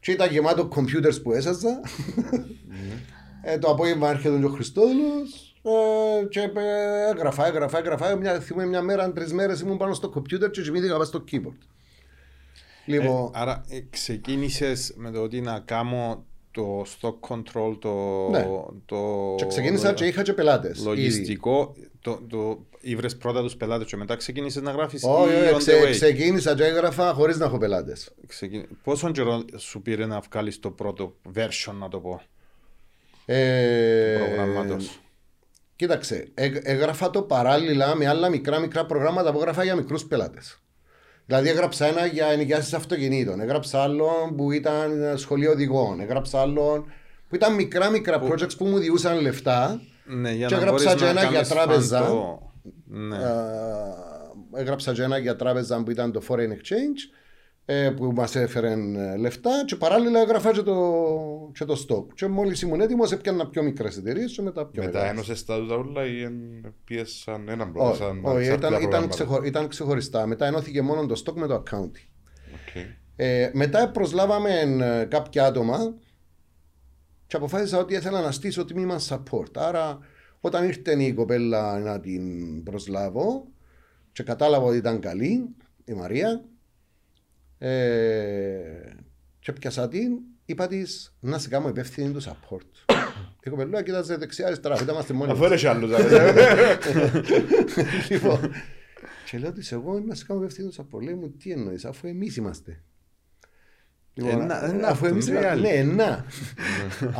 Και 0.00 0.12
ήταν 0.12 0.30
γεμάτο 0.30 0.68
computers 0.74 1.22
που 1.22 1.32
έσαζα. 1.32 1.80
ε, 3.42 3.58
το 3.58 3.70
απόγευμα 3.70 4.10
έρχεται 4.10 4.44
ο 4.44 4.48
Χριστόδουλος 4.48 5.54
ε, 5.62 6.24
και 6.24 6.40
ε, 6.40 7.10
έγραφα, 7.10 7.46
έγραφα, 7.46 7.78
έγραφα. 7.78 8.16
Μια, 8.16 8.40
θυμούμαι 8.40 8.66
μια 8.66 8.82
μέρα, 8.82 9.12
τρεις 9.12 9.32
μέρες 9.32 9.60
ήμουν 9.60 9.76
πάνω 9.76 9.94
στο 9.94 10.12
computer 10.16 10.50
και 10.50 10.62
κοιμήθηκα 10.62 10.92
πάνω 10.92 11.04
στο 11.04 11.24
keyboard. 11.32 11.56
Λοιπόν, 12.86 13.24
Ε, 13.34 13.38
άρα 13.38 13.64
ε, 13.68 13.80
ξεκίνησες 13.90 14.92
με 14.96 15.10
το 15.10 15.20
ότι 15.22 15.40
να 15.40 15.60
κάνω 15.64 16.24
το 16.50 16.84
stock 17.00 17.28
control, 17.28 17.76
το, 17.78 18.28
Ναι. 18.30 18.46
το 18.86 19.34
και 19.36 19.46
ξεκίνησα 19.46 19.92
και 19.92 20.04
είχα 20.06 20.22
και 20.22 20.32
πελάτες. 20.32 20.84
λογιστικό. 20.84 21.74
Το, 22.00 22.20
το, 22.28 22.66
ήβρες 22.80 23.16
πρώτα 23.16 23.42
τους 23.42 23.56
πελάτες 23.56 23.86
και 23.86 23.96
μετά 23.96 24.16
ξεκίνησες 24.16 24.62
να 24.62 24.70
γράφεις 24.70 25.04
Όχι, 25.04 25.32
ή 25.32 25.36
όχι, 25.36 25.52
on 25.52 25.54
the 25.54 25.58
ξε- 25.58 25.84
way? 25.86 25.90
ξεκίνησα 25.90 26.54
και 26.54 26.64
έγραφα 26.64 27.12
χωρίς 27.12 27.38
να 27.38 27.44
έχω 27.44 27.58
πελάτες. 27.58 28.10
Ξεκι- 28.26 28.66
Πόσο 28.82 29.10
καιρό 29.10 29.44
σου 29.56 29.82
πήρε 29.82 30.06
να 30.06 30.20
βγάλεις 30.20 30.58
το 30.60 30.70
πρώτο 30.70 31.14
version, 31.34 31.74
να 31.78 31.88
το 31.88 31.98
πω, 32.00 32.20
Ε, 33.30 34.16
προγράμματος. 34.18 35.00
Κοίταξε, 35.76 36.28
ε- 36.34 36.50
έγραφα 36.62 37.10
το 37.10 37.22
παράλληλα 37.22 37.96
με 37.96 38.06
άλλα 38.06 38.28
μικρά 38.28 38.58
μικρά 38.58 38.86
προγράμματα 38.86 39.32
που 39.32 39.38
έγραφα 39.38 39.64
για 39.64 39.74
μικρούς 39.76 40.04
πελάτες. 40.06 40.62
Δηλαδή 41.26 41.48
έγραψα 41.48 41.86
ένα 41.86 42.06
για 42.06 42.26
ενοικιάσεις 42.26 42.72
αυτοκινήτων, 42.74 43.40
έγραψα 43.40 43.82
άλλο 43.82 44.08
που 44.36 44.52
ήταν 44.52 45.12
σχολείο 45.16 45.50
οδηγών, 45.50 46.00
έγραψα 46.00 46.40
άλλο 46.40 46.86
που 47.28 47.34
ήταν 47.34 47.54
μικρά 47.54 47.90
μικρά 47.90 48.22
projects 48.22 48.56
που 48.56 48.64
μου 48.64 48.78
διούσαν 48.78 49.20
λεφτά. 49.20 49.80
Ναι, 50.04 50.32
για 50.32 50.46
Και 50.46 50.54
να 50.54 50.60
έγραψα 50.60 50.84
μπορείς 50.84 50.98
και 51.00 51.04
να 51.04 51.10
ένα 51.10 51.20
για 51.20 51.30
κάνεις 51.30 51.48
τράπεζα. 51.48 51.98
φαν 51.98 52.08
το- 52.08 52.52
Ναι. 52.86 53.16
Ε, 53.16 54.60
έγραψα 54.60 54.92
και 54.92 55.02
ένα 55.02 55.18
για 55.18 55.36
τράπεζα 55.36 55.82
που 55.82 55.90
ήταν 55.90 56.12
το 56.12 56.22
Foreign 56.28 56.50
Exchange 56.50 57.00
ε, 57.10 57.27
που 57.96 58.12
μας 58.14 58.36
έφερε 58.36 58.72
ε, 58.72 59.16
λεφτά 59.16 59.50
και 59.66 59.76
παράλληλα 59.76 60.20
έγραφα 60.20 60.52
και 60.52 60.62
το, 60.62 61.50
και 61.54 61.64
το 61.64 61.84
stock. 61.88 62.06
Και 62.14 62.26
μόλις 62.26 62.62
ήμουν 62.62 62.80
έτοιμος 62.80 63.12
έπιανα 63.12 63.48
πιο 63.48 63.62
μικρές 63.62 63.96
εταιρείες 63.96 64.32
και 64.32 64.42
μετά 64.42 64.66
πιο 64.66 64.82
Μετά 64.82 64.98
μεγάλες. 64.98 65.16
ένωσες 65.16 65.44
τα 65.44 65.58
τούτα 65.58 65.74
όλα 65.74 66.06
ή 66.06 66.22
εν- 66.22 66.74
πίεσαν 66.84 67.48
έναν 67.48 67.72
πρώτο. 67.72 67.88
Όχι, 67.88 67.98
σαν 67.98 68.18
όχι, 68.24 68.26
ανεξάρτητα 68.26 68.56
ήταν, 68.68 68.72
ήταν, 68.72 68.80
προγράμματα. 68.80 69.14
ξεχω- 69.14 69.44
ήταν 69.44 69.68
ξεχωριστά. 69.68 70.26
Μετά 70.26 70.46
ενώθηκε 70.46 70.82
μόνο 70.82 71.06
το 71.06 71.22
stock 71.24 71.34
με 71.34 71.46
το 71.46 71.62
accounting. 71.66 72.08
OK. 72.54 72.84
Ε, 73.16 73.50
μετά 73.54 73.90
προσλάβαμε 73.90 74.50
ε, 75.00 75.04
κάποια 75.04 75.44
άτομα 75.46 75.94
και 77.26 77.36
αποφάσισα 77.36 77.78
ότι 77.78 77.94
ήθελα 77.94 78.20
να 78.20 78.30
στήσω 78.32 78.64
τμήμα 78.64 79.00
support. 79.08 79.50
Άρα, 79.56 79.98
όταν 80.40 80.64
ήρθε 80.64 81.02
η 81.02 81.12
κοπέλα 81.12 81.78
να 81.78 82.00
την 82.00 82.62
προσλάβω 82.62 83.46
και 84.12 84.22
κατάλαβα 84.22 84.64
ότι 84.66 84.76
ήταν 84.76 85.00
καλή, 85.00 85.48
η 85.84 85.92
Μαρία, 85.92 86.44
ε, 87.58 88.58
και 89.38 89.52
πιάσα 89.52 89.88
την, 89.88 90.12
είπα 90.44 90.66
της 90.66 91.16
να 91.20 91.38
σε 91.38 91.48
κάνω 91.48 91.68
υπεύθυνη 91.68 92.12
του 92.12 92.22
support. 92.22 92.94
η 93.44 93.50
κοπέλα 93.50 93.82
κοίταζε 93.82 94.16
δεξιά-αριστερά, 94.16 94.76
δεν 94.76 94.88
είμαστε 94.88 95.12
μόνοι. 95.12 95.30
Αφού 95.30 95.40
μας. 95.40 95.50
έρεσε 95.50 95.68
άλλους. 95.68 95.96
δηλαδή. 95.96 96.36
λοιπόν, 98.10 98.40
και 99.30 99.38
λέω 99.38 99.52
της 99.52 99.72
εγώ 99.72 100.00
να 100.00 100.14
σε 100.14 100.24
κάνω 100.24 100.40
υπεύθυνο 100.40 100.68
του 100.68 100.74
support. 100.74 101.02
Λέει 101.02 101.14
μου 101.14 101.30
τι 101.30 101.50
εννοείς 101.50 101.84
αφού 101.84 102.06
εμείς 102.08 102.36
είμαστε. 102.36 102.82
Λοιπόν, 104.14 104.40
Ενά- 104.40 104.62
ενά 104.62 104.88
αφού 104.88 104.92
αυτόν, 104.92 105.08
εμείς 105.08 105.26
ρε, 105.26 105.32
είμαστε, 105.32 105.50
άλλοι. 105.50 105.62
ναι, 105.62 105.82
να. 105.82 106.24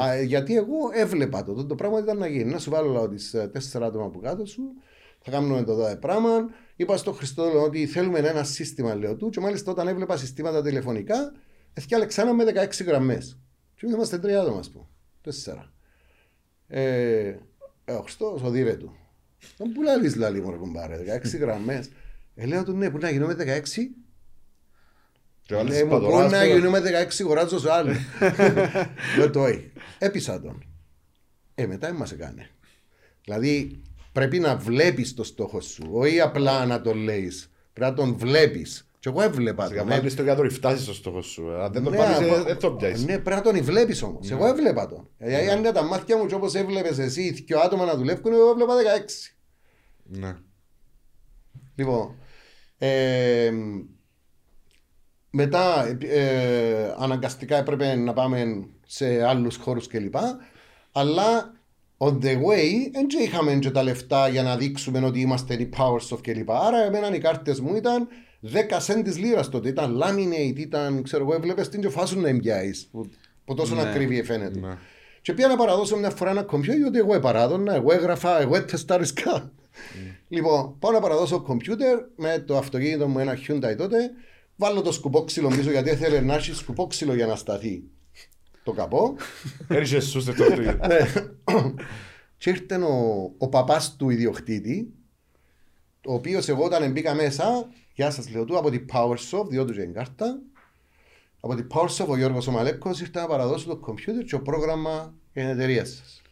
Α, 0.00 0.22
γιατί 0.22 0.56
εγώ 0.56 0.76
έβλεπα 0.92 1.44
το, 1.44 1.54
το, 1.54 1.66
το 1.66 1.74
πράγμα 1.74 1.98
ήταν 1.98 2.18
να 2.18 2.26
γίνει. 2.26 2.50
Να 2.52 2.58
σου 2.58 2.70
βάλω 2.70 2.92
λέω, 2.92 3.08
τις 3.08 3.34
ε, 3.34 3.48
τέσσερα 3.52 3.86
άτομα 3.86 4.04
από 4.04 4.18
κάτω 4.20 4.46
σου, 4.46 4.62
θα 5.20 5.30
κάνουμε 5.30 5.62
το 5.62 5.74
δω 5.74 5.96
πράγμα. 5.96 6.30
Είπα 6.80 6.96
στο 6.96 7.12
Χριστό 7.12 7.62
ότι 7.62 7.86
θέλουμε 7.86 8.18
ένα 8.18 8.44
σύστημα, 8.44 8.94
λέω 8.94 9.16
του, 9.16 9.30
και 9.30 9.40
μάλιστα 9.40 9.70
όταν 9.70 9.88
έβλεπα 9.88 10.16
συστήματα 10.16 10.62
τηλεφωνικά, 10.62 11.32
έφτιαξα 11.72 12.34
με 12.34 12.44
16 12.44 12.84
γραμμές. 12.84 13.38
Και 13.74 13.80
εμείς 13.82 13.94
είμαστε 13.94 14.18
τρία 14.18 14.40
άτομα, 14.40 14.58
ας 14.58 14.70
πούμε. 14.70 14.84
Τέσσερα. 15.20 15.72
Ε, 16.66 17.36
ε, 17.84 17.92
ο 17.92 18.00
Χριστός 18.00 18.42
οδύρε 18.42 18.74
του. 18.76 18.96
Τον 19.56 19.72
που 19.72 19.82
λαλείς 19.82 20.16
λαλή 20.16 20.40
μου 20.40 20.50
ρε 20.50 20.56
κουμπάρε, 20.56 21.20
16 21.22 21.38
γραμμές. 21.40 21.90
Ε, 22.34 22.46
λέω 22.46 22.64
του 22.64 22.72
ναι, 22.72 22.90
που 22.90 22.98
να 22.98 23.10
γίνουμε 23.10 23.36
16. 23.38 23.62
Και 25.42 25.54
βάλεις 25.54 25.72
Λέει 25.72 25.82
μου, 25.84 25.88
πού 25.88 25.94
πατοράς 25.94 26.30
να 26.30 26.38
τώρα. 26.38 26.54
γίνουμε 26.54 26.82
16 27.20 27.24
γοράζω 27.24 27.58
σου 27.58 27.72
άλλο. 27.72 27.92
Λέω 29.18 29.30
το 29.30 29.42
όχι. 29.42 29.72
Έπεισα 29.98 30.40
τον. 30.40 30.64
Ε, 31.54 31.66
μετά 31.66 31.92
μας 31.92 32.12
έκανε. 32.12 32.50
Δηλαδή 33.24 33.82
πρέπει 34.18 34.38
να 34.38 34.56
βλέπεις 34.56 35.14
το 35.14 35.24
στόχο 35.24 35.60
σου, 35.60 35.88
όχι 35.92 36.20
απλά 36.20 36.66
να 36.66 36.80
τον 36.80 36.96
λέεις. 36.98 37.50
Πρέπει 37.72 37.90
να 37.90 37.96
τον 37.96 38.16
βλέπεις. 38.16 38.88
Και 38.98 39.08
εγώ 39.08 39.22
έβλεπα 39.22 39.66
Σιγά 39.66 39.78
τον. 39.78 39.88
μάλιστα 39.88 40.22
για 40.22 40.34
να 40.34 40.42
το 40.42 40.50
φτάσεις 40.50 40.82
στο 40.84 40.94
στόχο 40.94 41.22
σου. 41.22 41.52
Αν 41.54 41.72
δεν 41.72 41.82
το 41.82 41.90
Ναι, 41.90 41.96
πάρεις, 41.96 42.16
απο- 42.16 42.34
ε, 42.34 42.42
δεν 42.42 42.58
το 42.58 42.70
πιάσεις. 42.72 43.04
Ναι, 43.04 43.18
πρέπει 43.18 43.30
να 43.46 43.52
τον 43.52 43.62
βλέπεις 43.64 44.02
όμως. 44.02 44.30
Εγώ 44.30 44.46
έβλεπα 44.46 44.86
τον. 44.86 45.08
Ε, 45.18 45.50
αν 45.50 45.58
είναι 45.58 45.72
τα 45.72 45.82
μάτια 45.82 46.16
μου, 46.16 46.26
και 46.26 46.34
όπως 46.34 46.54
έβλεπες 46.54 46.98
εσύ, 46.98 47.42
και 47.42 47.54
άτομα 47.64 47.84
να 47.84 47.94
δουλεύουν, 47.96 48.32
εγώ 48.32 48.50
έβλεπα 48.50 48.74
16. 48.76 49.34
Ναι. 50.02 50.36
Λοιπόν, 51.74 52.14
ε, 52.78 53.50
μετά 55.30 55.86
ε, 56.00 56.94
αναγκαστικά 56.98 57.56
έπρεπε 57.56 57.94
να 57.94 58.12
πάμε 58.12 58.66
σε 58.86 59.24
άλλους 59.26 59.56
χώρους 59.56 59.86
κλπ. 59.86 60.14
Αλλά 60.92 61.52
on 61.98 62.18
the 62.22 62.34
way 62.36 62.90
δεν 62.92 63.06
και 63.06 63.22
είχαμε 63.22 63.54
και 63.54 63.70
τα 63.70 63.82
λεφτά 63.82 64.28
για 64.28 64.42
να 64.42 64.56
δείξουμε 64.56 65.04
ότι 65.04 65.20
είμαστε 65.20 65.54
οι 65.54 65.68
Powersoft 65.76 66.20
κλπ. 66.22 66.50
Άρα 66.50 66.84
εμένα 66.84 67.14
οι 67.14 67.18
κάρτες 67.18 67.60
μου 67.60 67.76
ήταν 67.76 68.08
10 68.42 68.94
cent 68.94 69.00
της 69.04 69.18
λίρας 69.18 69.48
τότε. 69.48 69.68
Ήταν 69.68 70.02
laminate, 70.02 70.58
ήταν 70.58 71.02
ξέρω 71.02 71.22
εγώ, 71.22 71.34
έβλεπες 71.34 71.68
την 71.68 71.80
και 71.80 71.88
φάσουν 71.88 72.20
να 72.20 72.28
εμπιάεις. 72.28 72.88
Που, 72.92 73.10
που 73.44 73.54
τόσο 73.54 73.74
Ναι. 73.74 73.80
ακριβή 73.80 74.22
φαίνεται. 74.22 74.58
Ναι. 74.58 74.76
Και 75.22 75.32
πήγα 75.32 75.48
να 75.48 75.56
παραδώσω 75.56 75.96
μια 75.96 76.10
φορά 76.10 76.30
ένα 76.30 76.42
κομπιούτερ, 76.42 76.76
διότι 76.80 76.98
εγώ 76.98 77.20
παράδονα, 77.20 77.74
εγώ 77.74 77.92
έγραφα, 77.92 78.40
εγώ 78.40 78.64
τεστάρισκα. 78.64 79.52
Λοιπόν, 80.28 80.78
πάω 80.78 80.92
να 80.92 81.00
παραδώσω 81.00 81.40
κομπιούτερ 81.40 81.98
με 82.16 82.38
το 82.46 82.56
αυτοκίνητο 82.56 83.08
μου, 83.08 83.18
ένα 83.18 83.38
Hyundai 83.48 83.76
τότε. 83.76 83.96
Βάλω 84.56 84.82
το 84.82 84.92
σκουπόξυλο 84.92 85.48
πίσω 85.48 85.70
γιατί 85.70 85.90
ήθελε 85.90 86.20
να 86.20 86.34
έχει 86.34 86.54
σκουπόξυλο 86.54 87.14
για 87.14 87.26
να 87.26 87.36
σταθεί 87.36 87.82
το 88.62 88.72
καπό. 88.72 89.16
Έριξες 89.68 90.04
σου 90.04 90.20
στο 90.20 90.30
αυτοκίνητο. 90.30 90.76
Ναι. 91.52 91.74
και 92.36 92.50
ήρθε 92.50 92.76
ο, 92.76 93.32
ο 93.38 93.48
παπάς 93.48 93.96
του 93.96 94.10
ιδιοκτήτη, 94.10 94.92
ο 96.06 96.12
οποίος 96.14 96.48
εγώ 96.48 96.64
όταν 96.64 96.92
μπήκα 96.92 97.14
μέσα, 97.14 97.68
γεια 97.94 98.10
σας 98.10 98.30
λέω 98.30 98.44
του, 98.44 98.58
από 98.58 98.70
την 98.70 98.86
PowerSoft, 98.92 99.46
διότι 99.48 99.72
του 99.86 99.92
κάρτα, 99.92 100.40
από 101.40 101.54
την 101.54 101.66
PowerSoft 101.74 102.06
ο 102.08 102.16
Γιώργος 102.16 102.46
ο 102.46 102.50
Μαλέκος 102.50 103.00
ήρθε 103.00 103.20
να 103.20 103.26
παραδώσει 103.26 103.66
το 103.66 103.76
κομπιούτερ 103.76 104.24
και 104.24 104.30
το 104.30 104.40
πρόγραμμα 104.40 105.14
για 105.32 105.42
την 105.42 105.50
εταιρεία 105.50 105.84
σας. 105.84 106.22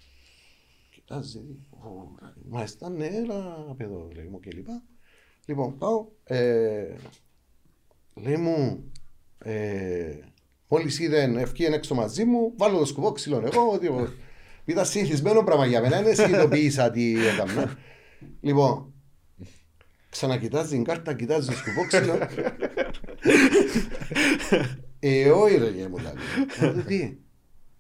Κοιτάζει, 0.91 1.39
«Ω, 1.71 2.15
μάλιστα, 2.49 2.89
ναι, 2.89 3.07
έλα 3.07 3.75
παιδό, 3.77 4.09
λέει 4.15 4.27
μου 4.27 4.41
και 4.41 4.51
λοιπά. 4.55 4.83
Λοιπόν, 5.47 5.79
πάω, 5.79 6.07
ε, 6.25 6.95
λέει 8.15 8.37
μου, 8.37 8.91
ε, 9.39 10.15
Μόλις 10.69 10.99
είδε 10.99 11.23
ευκήγεν 11.37 11.73
έξω 11.73 11.95
μαζί 11.95 12.25
μου, 12.25 12.53
βάλω 12.57 12.79
το 12.79 12.85
σκουπό 12.85 13.13
ξύλο 13.13 13.43
εγώ. 13.45 13.71
Ότι 13.73 13.87
εγώ- 13.87 14.09
ήταν 14.67 14.85
συνηθισμένο 14.87 15.43
πράγμα 15.43 15.67
για 15.67 15.81
μένα, 15.81 16.03
δεν 16.03 16.15
συνειδητοποίησα 16.15 16.91
τι 16.91 17.15
έκανα. 17.27 17.75
Λοιπόν, 18.41 18.93
ξανακοιτάζεις 20.11 20.71
την 20.71 20.85
κάρτα, 20.85 21.15
κοιτάζεις 21.15 21.47
το 21.47 21.53
σκουπό 21.57 21.87
ξύλο. 21.87 22.19
Ε, 25.01 25.31
όχι 25.31 25.57
ρε 25.57 25.69
γε 25.71 25.89
μου 25.89 25.97
λέει. 25.99 26.13
Λέω, 26.73 26.83
Τι, 26.83 27.17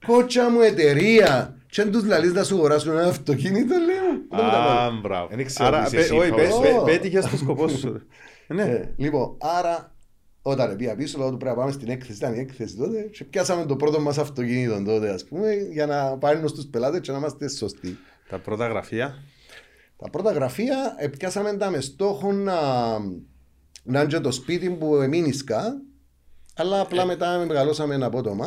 κότσα 0.06 0.50
μου 0.50 0.60
εταιρεία. 0.60 1.50
Και 1.70 1.80
αν 1.82 1.90
τους 1.90 2.04
λαλείς 2.04 2.32
να 2.32 2.44
σου 2.44 2.54
αγοράσουν 2.54 2.92
ένα 2.96 3.08
αυτοκίνητο, 3.08 3.74
λέω. 3.74 4.10
Δεν 4.10 4.44
μου 4.44 4.50
τα 4.50 4.62
Α, 4.62 4.74
βάλω. 4.84 5.00
μπράβο. 5.00 5.26
Δεν 5.30 5.38
ήξερα 5.38 5.68
Άρα, 5.68 5.86
ότι 5.86 5.86
είσαι 5.86 5.96
πε- 5.96 6.04
εσύ, 6.04 6.14
όχι, 6.20 6.30
πε- 6.30 6.50
Παύλος. 6.50 6.84
πε- 6.84 6.84
πέτυχες 6.84 7.26
το 7.26 7.36
σκοπό 7.36 7.68
σου. 7.68 8.06
Ναι. 8.46 8.62
Ε, 8.62 8.94
Λοιπόν, 8.96 9.36
άρα 9.40 9.95
όταν 10.48 10.76
πήγα 10.76 10.94
πίσω, 10.94 11.18
λέω 11.18 11.30
του 11.30 11.36
πρέπει 11.36 11.54
να 11.56 11.60
πάμε 11.60 11.72
στην 11.72 11.88
έκθεση, 11.88 12.18
ήταν 12.18 12.34
η 12.34 12.38
έκθεση 12.38 12.76
τότε, 12.76 13.00
και 13.02 13.24
πιάσαμε 13.24 13.66
το 13.66 13.76
πρώτο 13.76 14.00
μας 14.00 14.18
αυτοκίνητο 14.18 14.82
τότε, 14.82 15.10
ας 15.10 15.24
πούμε, 15.24 15.54
για 15.54 15.86
να 15.86 16.18
πάρουμε 16.18 16.48
στους 16.48 16.66
πελάτες 16.66 17.00
και 17.00 17.12
να 17.12 17.18
είμαστε 17.18 17.48
σωστοί. 17.48 17.98
Τα 18.28 18.38
πρώτα 18.38 18.66
γραφεία. 18.66 19.22
Τα 19.96 20.10
πρώτα 20.10 20.32
γραφεία 20.32 20.94
ε, 20.98 21.08
πιάσαμε 21.08 21.56
τα 21.56 21.70
με 21.70 21.80
στόχο 21.80 22.32
να, 22.32 22.54
να 23.82 24.00
είναι 24.00 24.06
και 24.06 24.20
το 24.20 24.30
σπίτι 24.30 24.70
που 24.70 24.94
εμείνισκα, 24.96 25.80
αλλά 26.54 26.80
απλά 26.80 27.04
μετά 27.04 27.44
μεγαλώσαμε 27.46 27.94
ένα 27.94 28.06
απότομα. 28.06 28.46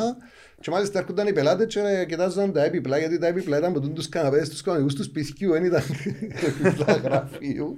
Και 0.62 0.69
μάλιστα 0.72 1.00
έρχονταν 1.00 1.28
οι 1.28 1.34
πελάτες 1.34 1.74
και 1.74 2.06
κοιτάζονταν 2.08 2.52
τα 2.54 2.63
έπιπλα, 2.63 2.98
γιατί 2.98 3.17
τα 3.19 3.28
έπιπλα 3.28 3.58
ήταν 3.58 3.69
από 3.76 3.89
τους 3.89 4.10
καναπέδες 4.10 4.50
τους 4.50 4.62
κανονικούς 4.62 4.93
τους 4.95 5.06
σπιτιού, 5.06 5.52
δεν 5.52 5.63
ήταν 5.63 5.84
έπιπλα 6.48 6.93
γραφείου. 6.93 7.78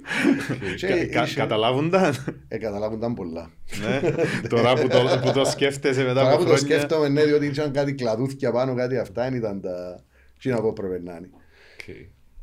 Και 0.76 0.86
Κα- 0.86 1.06
κα- 1.06 1.22
είχε- 1.24 1.40
Καταλάβουνταν; 1.40 2.14
Ε, 2.48 2.58
καταλάβουνταν 2.58 3.14
πολλά. 3.14 3.50
Ναι. 3.82 4.10
Τώρα 4.48 4.74
που 4.74 4.88
το- 4.88 5.20
που 5.22 5.32
το 5.32 5.44
σκέφτεσαι 5.44 6.02
μετά 6.02 6.14
Τώρα 6.14 6.28
από 6.28 6.36
που 6.44 6.50
το 6.50 6.56
χρόνια. 6.56 6.76
σκέφτομαι, 6.76 7.08
ναι, 7.08 7.24
διότι 7.24 7.46
είχαν 7.46 7.72
κάτι 7.72 7.94
κλαδούθια 7.94 8.52
πάνω, 8.52 8.74
κάτι 8.74 8.96
αυτά, 8.98 9.22
δεν 9.22 9.34
ήταν 9.34 9.60
τα... 9.60 10.00
Τι 10.40 10.48
να 10.48 10.60
πω 10.60 10.72
πρέπει 10.72 11.04
να 11.04 11.12
είναι. 11.16 11.28
Οκ. 11.32 11.94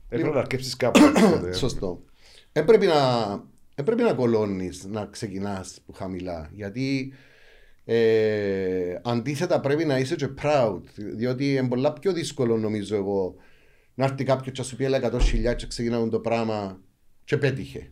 Έπρεπε 0.09 0.33
να 0.33 0.39
αρκέψεις 0.39 0.75
κάπου. 0.75 0.99
τότε. 1.31 1.53
Σωστό. 1.53 2.01
Δεν 2.51 2.65
πρέπει 2.65 2.85
να, 2.85 2.95
δεν 3.75 3.85
πρέπει 3.85 4.01
να 4.01 4.13
κολώνεις, 4.13 4.85
να 4.85 5.05
ξεκινάς 5.11 5.79
που 5.85 5.93
χαμηλά. 5.93 6.49
Γιατί 6.53 7.13
Ε, 7.91 8.99
αντίθετα 9.03 9.59
πρέπει 9.59 9.85
να 9.85 9.97
είσαι 9.97 10.15
και 10.15 10.27
proud, 10.41 10.79
διότι 10.95 11.53
είναι 11.53 11.67
πολλά 11.67 11.93
πιο 11.93 12.13
δύσκολο 12.13 12.57
νομίζω 12.57 12.95
εγώ 12.95 13.35
να 13.93 14.05
έρθει 14.05 14.23
κάποιος 14.23 14.55
και 14.55 14.61
να 14.61 14.67
σου 14.67 14.75
πει 14.75 14.83
έλα 14.83 14.99
100 15.15 15.19
χιλιάδες 15.21 15.61
και 15.61 15.67
ξεκινάμε 15.67 16.09
το 16.09 16.19
πράγμα 16.19 16.79
και 17.23 17.37
πέτυχε. 17.37 17.91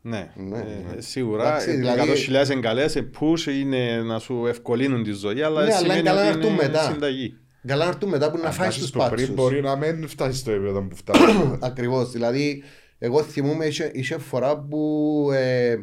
Ναι, 0.00 0.32
Ναι, 0.36 0.58
ε, 0.58 0.94
ναι. 0.94 1.00
σίγουρα. 1.00 1.48
Εντάξει, 1.48 1.70
ε, 1.70 1.74
δηλαδή- 1.74 2.00
100.000 2.00 2.50
εγκαλές, 2.50 2.96
ε, 2.96 3.10
push 3.20 3.46
είναι 3.46 4.02
να 4.02 4.18
σου 4.18 4.46
ευκολύνουν 4.46 5.02
τη 5.02 5.12
ζωή, 5.12 5.42
αλλά 5.42 5.60
Ναι, 5.60 5.66
αλλά 5.66 5.76
σημαίνει 5.76 5.98
είναι 6.00 6.08
καλά 6.08 6.20
ότι 6.20 6.28
να 6.30 6.36
έρθουν 6.38 6.54
είναι 6.54 6.62
μετά. 6.66 6.82
συνταγή. 6.92 7.36
Καλά 7.66 7.84
να 7.84 7.90
έρθουν 7.90 8.08
μετά 8.08 8.30
που 8.30 8.36
να 8.38 8.46
Αν 8.46 8.52
φάει 8.52 8.66
φτάσεις 8.70 8.88
στους 8.88 8.88
στο 8.88 8.98
πριν 8.98 9.10
πάτσους. 9.10 9.34
μπορεί 9.34 9.60
να 9.60 9.76
μην 9.76 10.08
φτάσεις 10.08 10.40
στο 10.40 10.50
επίπεδο 10.50 10.82
που 10.82 10.96
φτάσεις. 10.96 11.24
Ακριβώς, 11.60 12.10
δηλαδή 12.10 12.62
εγώ 12.98 13.22
θυμούμαι 13.22 13.64
είχε, 13.66 13.90
είχε 13.94 14.18
φορά 14.18 14.58
που, 14.58 15.28
ε, 15.32 15.76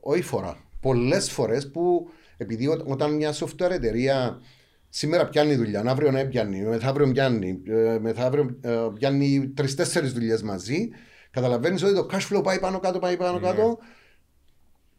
όχι 0.00 0.22
φορά, 0.22 0.64
πολλές 0.86 1.30
φορές 1.30 1.70
που 1.70 2.10
επειδή 2.36 2.66
ό, 2.66 2.84
όταν 2.86 3.14
μια 3.14 3.34
software 3.34 3.70
εταιρεία 3.70 4.40
σήμερα 4.88 5.28
πιάνει 5.28 5.54
δουλειά, 5.54 5.84
αύριο 5.86 6.10
να 6.10 6.26
πιάνει, 6.26 6.62
μεθαύριο 6.62 7.12
πιάνει, 7.12 7.62
ε, 7.66 7.98
μεθαύριο 7.98 8.58
ε, 8.60 8.88
πιάνει 8.94 9.48
τρει-τέσσερι 9.48 10.08
δουλειές 10.08 10.42
μαζί, 10.42 10.88
καταλαβαίνεις 11.30 11.82
ότι 11.82 11.94
το 11.94 12.08
cash 12.12 12.36
flow 12.36 12.42
πάει 12.42 12.58
πάνω 12.60 12.78
κάτω, 12.78 12.98
πάει 12.98 13.16
πάνω 13.16 13.38
ναι. 13.38 13.46
κάτω. 13.46 13.78
Yeah. 13.80 13.84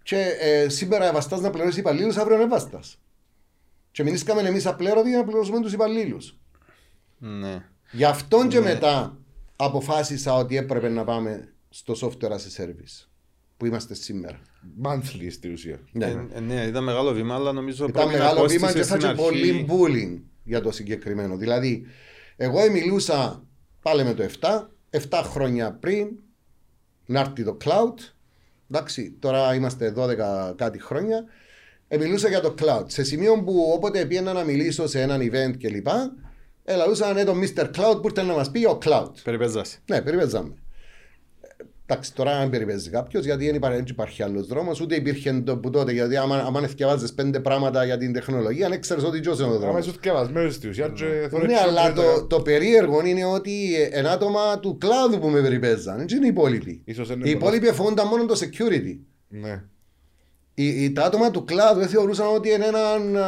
Και 0.04 0.38
ε, 0.40 0.70
σήμερα 0.70 1.06
ευαστά 1.06 1.40
να 1.40 1.50
πληρώσεις 1.50 1.78
υπαλλήλους, 1.78 2.18
αύριο 2.18 2.42
ευαστά. 2.42 2.80
Και 3.92 4.04
μείναμε 4.04 4.42
εμείς 4.42 4.66
απλέρωτοι 4.66 5.10
για 5.10 5.18
να 5.18 5.24
πληρώσουμε 5.24 5.62
τους 5.62 5.74
υπαλλήλους. 5.74 6.40
Ναι. 7.18 7.66
Γι' 7.92 8.06
αυτόν 8.06 8.50
και 8.50 8.60
ναι. 8.60 8.74
μετά 8.74 9.18
αποφάσισα 9.56 10.34
ότι 10.34 10.58
έπρεπε 10.58 10.90
να 10.90 11.04
πάμε 11.04 11.54
στο 11.70 11.94
software 12.02 12.32
as 12.32 12.62
a 12.62 12.64
service 12.64 13.08
που 13.58 13.66
είμαστε 13.66 13.94
σήμερα. 13.94 14.42
Monthly 14.84 15.28
στη 15.32 15.52
ουσία. 15.52 15.80
Ναι. 15.92 16.06
Ε, 16.06 16.28
ε, 16.34 16.40
ναι, 16.40 16.66
ήταν 16.68 16.84
μεγάλο 16.84 17.14
βήμα, 17.14 17.36
αλλά 17.36 17.52
νομίζω 17.52 17.86
Ήταν 17.86 18.06
πρέπει 18.06 18.20
να 18.20 18.24
μεγάλο 18.24 18.48
βήμα 18.48 18.72
και 18.72 18.80
κόστησε 18.80 18.84
θα 18.84 19.00
στην 19.00 19.10
και 19.10 19.22
πολύ 19.22 19.50
αρχή. 19.50 19.66
bullying 19.70 20.22
για 20.44 20.62
το 20.62 20.72
συγκεκριμένο. 20.72 21.38
Δηλαδή, 21.38 21.86
εγώ 22.36 22.72
μιλούσα 22.72 23.44
πάλι 23.82 24.04
με 24.04 24.14
το 24.14 24.24
7, 24.40 24.48
7 25.10 25.22
χρόνια 25.24 25.72
πριν 25.72 26.08
να 27.06 27.20
έρθει 27.20 27.44
το 27.44 27.58
cloud. 27.66 27.94
Εντάξει, 28.72 29.16
τώρα 29.20 29.56
είμαστε 29.56 29.94
12 29.98 30.54
κάτι 30.56 30.82
χρόνια. 30.82 31.24
Ε, 31.88 31.98
μιλούσα 31.98 32.28
για 32.28 32.42
το 32.42 32.56
cloud. 32.60 32.84
Σε 32.88 33.04
σημείο 33.04 33.44
που 33.44 33.72
όποτε 33.76 34.06
πήγαινα 34.06 34.34
να 34.34 34.44
μιλήσω 34.44 34.88
σε 34.88 35.02
έναν 35.02 35.22
event 35.22 35.58
κλπ. 35.58 35.88
Ελαλούσα 36.64 37.14
ναι, 37.14 37.24
το 37.24 37.34
Mr. 37.42 37.64
Cloud 37.64 38.02
που 38.02 38.08
ήρθε 38.08 38.22
να 38.22 38.34
μας 38.34 38.52
πει 38.52 38.66
ο 38.66 38.78
cloud. 38.86 39.12
Περιπέζασε. 39.24 39.78
Ναι, 39.86 40.02
περιπέζαμε. 40.02 40.54
Ε, 41.90 41.94
Εντάξει, 41.94 42.14
τώρα 42.14 42.40
δεν 42.40 42.50
περιπέζει 42.50 42.90
κάποιος 42.90 43.26
γιατί 43.26 43.46
δεν 43.46 43.56
υπάρχει, 43.56 43.76
δεν 43.78 43.86
υπάρχει 43.90 44.24
άλλος 44.24 44.48
δρόμος, 44.48 44.82
ούτε 44.82 44.96
υπήρχε 44.96 45.42
το 45.46 45.58
που 45.58 45.70
τότε. 45.70 45.92
Γιατί 45.92 46.18
άμα, 46.18 46.36
άμα 46.36 46.68
θυκευάζεις 46.68 47.14
πέντε 47.14 47.40
πράγματα 47.40 47.86
για 47.86 47.98
την 47.98 48.14
τεχνολογία, 48.14 48.70
δεν 48.70 48.82
ξέρει 48.82 49.04
ότι 49.06 49.20
τζος 49.20 49.38
είναι 49.40 49.48
ο 49.48 49.50
Άμα 49.52 49.60
δρόμος. 49.60 49.80
είσαι 49.86 49.92
θυκευασμένος 49.92 50.54
στη 50.54 50.68
ουσία 50.68 50.88
και 50.88 51.28
θωρείς 51.30 51.48
Ναι, 51.48 51.54
πιο 51.54 51.62
αλλά 51.70 51.84
πριν 51.84 51.96
το, 51.96 52.26
το 52.26 52.42
περίεργο 52.42 53.06
είναι 53.06 53.26
ότι 53.26 53.74
ένα 53.92 54.12
άτομα 54.12 54.60
του 54.60 54.78
κλάδου 54.78 55.20
που 55.20 55.28
με 55.28 55.42
περιπέζαν, 55.42 55.98
δεν 55.98 56.08
είναι 56.18 56.26
οι 56.26 56.30
υπόλοιποι. 56.30 56.82
Ίσως 56.86 57.10
είναι 57.10 57.30
Οι 57.30 57.36
πολλά- 57.36 57.56
υπόλοιποι 57.56 57.76
φοβούνταν 57.76 58.08
μόνο 58.08 58.26
το 58.26 58.40
security. 58.40 58.98
Ναι. 59.28 59.64
Οι, 60.54 60.84
οι, 60.84 60.92
τα 60.92 61.04
άτομα 61.06 61.32
του 61.32 61.44
κλάδου 61.46 61.80
δεν 61.80 61.88
θεωρούσαν 61.88 62.28
ότι 62.36 62.50
είναι 62.52 62.66
έναν 62.66 63.18
α, 63.18 63.28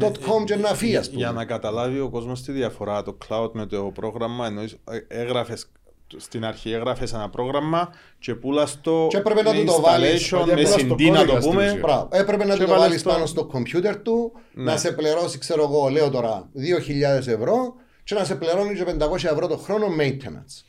dot 0.00 0.12
com 0.12 0.44
και 0.44 0.52
ένα 0.52 0.68
φύ, 0.74 0.96
ας 0.96 1.06
πούμε. 1.08 1.20
Για 1.20 1.32
να 1.32 1.44
καταλάβει 1.44 2.00
ο 2.00 2.08
κόσμος 2.10 2.42
τη 2.42 2.52
διαφορά 2.52 3.02
το 3.02 3.18
cloud 3.28 3.50
με 3.52 3.66
το 3.66 3.90
πρόγραμμα, 3.94 4.46
εννοείς 4.46 4.76
έγραφες 5.08 5.66
στην 6.16 6.44
αρχή 6.44 6.72
έγραφες 6.72 7.12
ένα 7.12 7.28
πρόγραμμα 7.30 7.90
και 8.18 8.34
πουλάς 8.34 8.80
το 8.80 9.06
Και 9.10 9.16
έπρεπε 9.16 9.42
να 9.42 9.52
με 9.52 9.58
του 9.58 9.64
το 9.64 9.80
βάλεις, 9.80 10.32
installation, 10.34 10.44
γιατί 10.44 10.62
με 10.62 10.68
έπρεπε 10.68 10.84
να 10.86 10.94
CD 10.94 11.00
στο 11.02 11.12
να 11.12 11.18
το 11.18 11.26
κώδικα 11.26 11.40
στην 11.40 11.50
πούμε. 11.52 11.64
ουσία. 11.66 11.78
Μπράβο. 11.80 12.08
Έπρεπε 12.12 12.44
να 12.44 12.52
Και 12.54 12.60
του 12.60 12.64
το 12.66 12.70
βάλες 12.70 12.86
βάλεις 12.88 13.02
το- 13.02 13.10
πάνω 13.10 13.26
στο 13.26 13.44
κομπιούτερ 13.46 13.96
του, 14.02 14.32
Ναι. 14.54 14.64
να 14.64 14.76
σε 14.76 14.92
πληρώσει, 14.92 15.38
ξέρω 15.38 15.62
εγώ, 15.62 15.88
λέω 15.88 16.10
τώρα, 16.10 16.48
2.000 16.52 17.26
ευρώ 17.28 17.74
και 18.04 18.14
να 18.14 18.24
σε 18.24 18.34
πληρώνει 18.34 18.74
και 18.74 18.84
500 18.84 19.28
ευρώ 19.28 19.46
το 19.46 19.56
χρόνο 19.56 19.86
maintenance. 19.86 20.64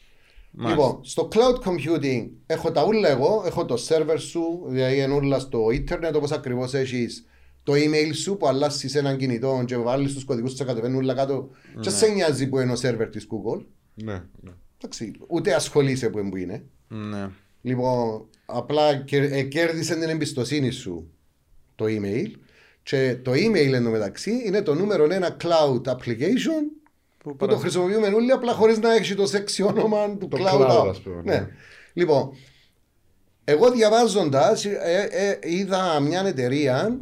Μάλιστα. 0.56 0.82
Λοιπόν, 0.84 1.00
στο 1.04 1.28
cloud 1.32 1.68
computing 1.70 2.30
έχω 2.46 2.72
τα 2.72 2.86
ούλα 2.86 3.10
εγώ, 3.10 3.44
έχω 3.46 3.66
το 3.66 3.76
server 3.88 4.16
σου, 4.18 4.64
δηλαδή 4.68 4.98
είναι 5.02 5.14
ούλα 5.14 5.40
στο 5.40 5.70
ίντερνετ, 5.72 6.16
όπως 6.16 6.32
ακριβώς 6.32 6.74
έχεις 6.74 7.26
το 7.64 7.74
email 7.74 8.16
σου 8.16 8.38
που 8.38 8.48
αλλάσεις 8.48 8.96
έναν 8.96 9.18
κινητό 9.18 9.64
και 9.66 9.78
βάλεις 9.78 10.14
τους 10.14 10.24
κωδικούς 10.26 10.54
και 10.54 10.64
κατεβαίνουν 10.64 10.98
όλα 10.98 11.14
κάτω 11.14 11.50
και 11.80 11.90
σε 11.90 12.08
νοιάζει 12.08 12.48
που 12.50 12.60
είναι 12.60 12.72
ο 12.72 12.76
server 12.82 13.08
της 13.12 13.28
Google. 13.32 13.66
Ναι. 13.94 14.14
ναι. 14.42 14.52
Εντάξει, 14.84 15.12
ούτε 15.28 15.54
ασχολείσαι 15.54 16.10
που 16.10 16.20
είναι 16.20 16.30
που 16.30 16.38
είναι. 16.38 16.64
Ναι. 16.88 17.30
Λοιπόν, 17.62 18.26
απλά 18.46 18.96
κερ- 18.96 19.32
ε, 19.34 19.42
κέρδισε 19.44 19.94
την 20.00 20.10
εμπιστοσύνη 20.10 20.70
σου 20.72 21.12
το 21.76 21.86
email 21.88 22.32
και 22.84 23.18
το 23.22 23.32
email 23.32 23.72
εντωμεταξύ 23.74 24.42
είναι 24.46 24.62
το 24.62 24.74
νούμερο 24.74 25.08
ένα 25.14 25.38
cloud 25.44 25.82
application 25.82 26.62
Που 27.18 27.30
που 27.30 27.36
παρα- 27.36 27.52
το 27.54 27.58
χρησιμοποιούμε 27.60 28.08
όλοι 28.08 28.32
απλά 28.32 28.54
χωρίς 28.54 28.78
να 28.80 28.94
έχει 28.94 29.16
το 29.16 29.26
σεξι 29.26 29.64
όνομα 29.64 30.18
του 30.18 30.28
Το 30.28 30.38
cloud. 30.40 30.62
cloud, 30.62 30.84
app. 30.86 30.88
ας 30.90 31.00
πούμε, 31.02 31.22
Ναι. 31.24 31.32
ναι. 31.36 31.48
Λοιπόν, 31.94 32.30
εγώ 33.44 33.72
διαβάζοντας 33.72 34.66
ε, 34.66 35.08
ε, 35.12 35.40
είδα 35.52 36.00
μια 36.00 36.22
εταιρεία 36.26 37.00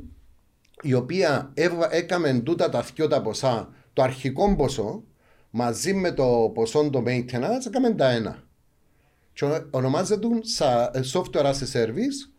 η 0.82 0.94
οποία 0.94 1.52
έβα- 1.54 1.96
έκαμε 1.96 2.34
τούτα 2.34 2.70
τα 2.70 2.86
δυο 2.96 3.08
τα 3.08 3.22
ποσά, 3.22 3.74
το 3.94 4.02
αρχικό 4.02 4.56
ποσό 4.56 5.04
μαζί 5.52 5.94
με 5.94 6.12
το 6.12 6.52
ποσό 6.54 6.90
το 6.90 7.04
maintenance 7.08 7.66
έκαμε 7.68 7.92
τα 7.92 8.10
ένα. 8.10 8.44
Και 9.34 9.46
ο- 9.46 9.68
ονομάζεται 9.72 10.28
σα- 10.42 10.84
ε, 10.84 11.02
software 11.14 11.46
as 11.46 11.54
a 11.54 11.72
service, 11.74 12.30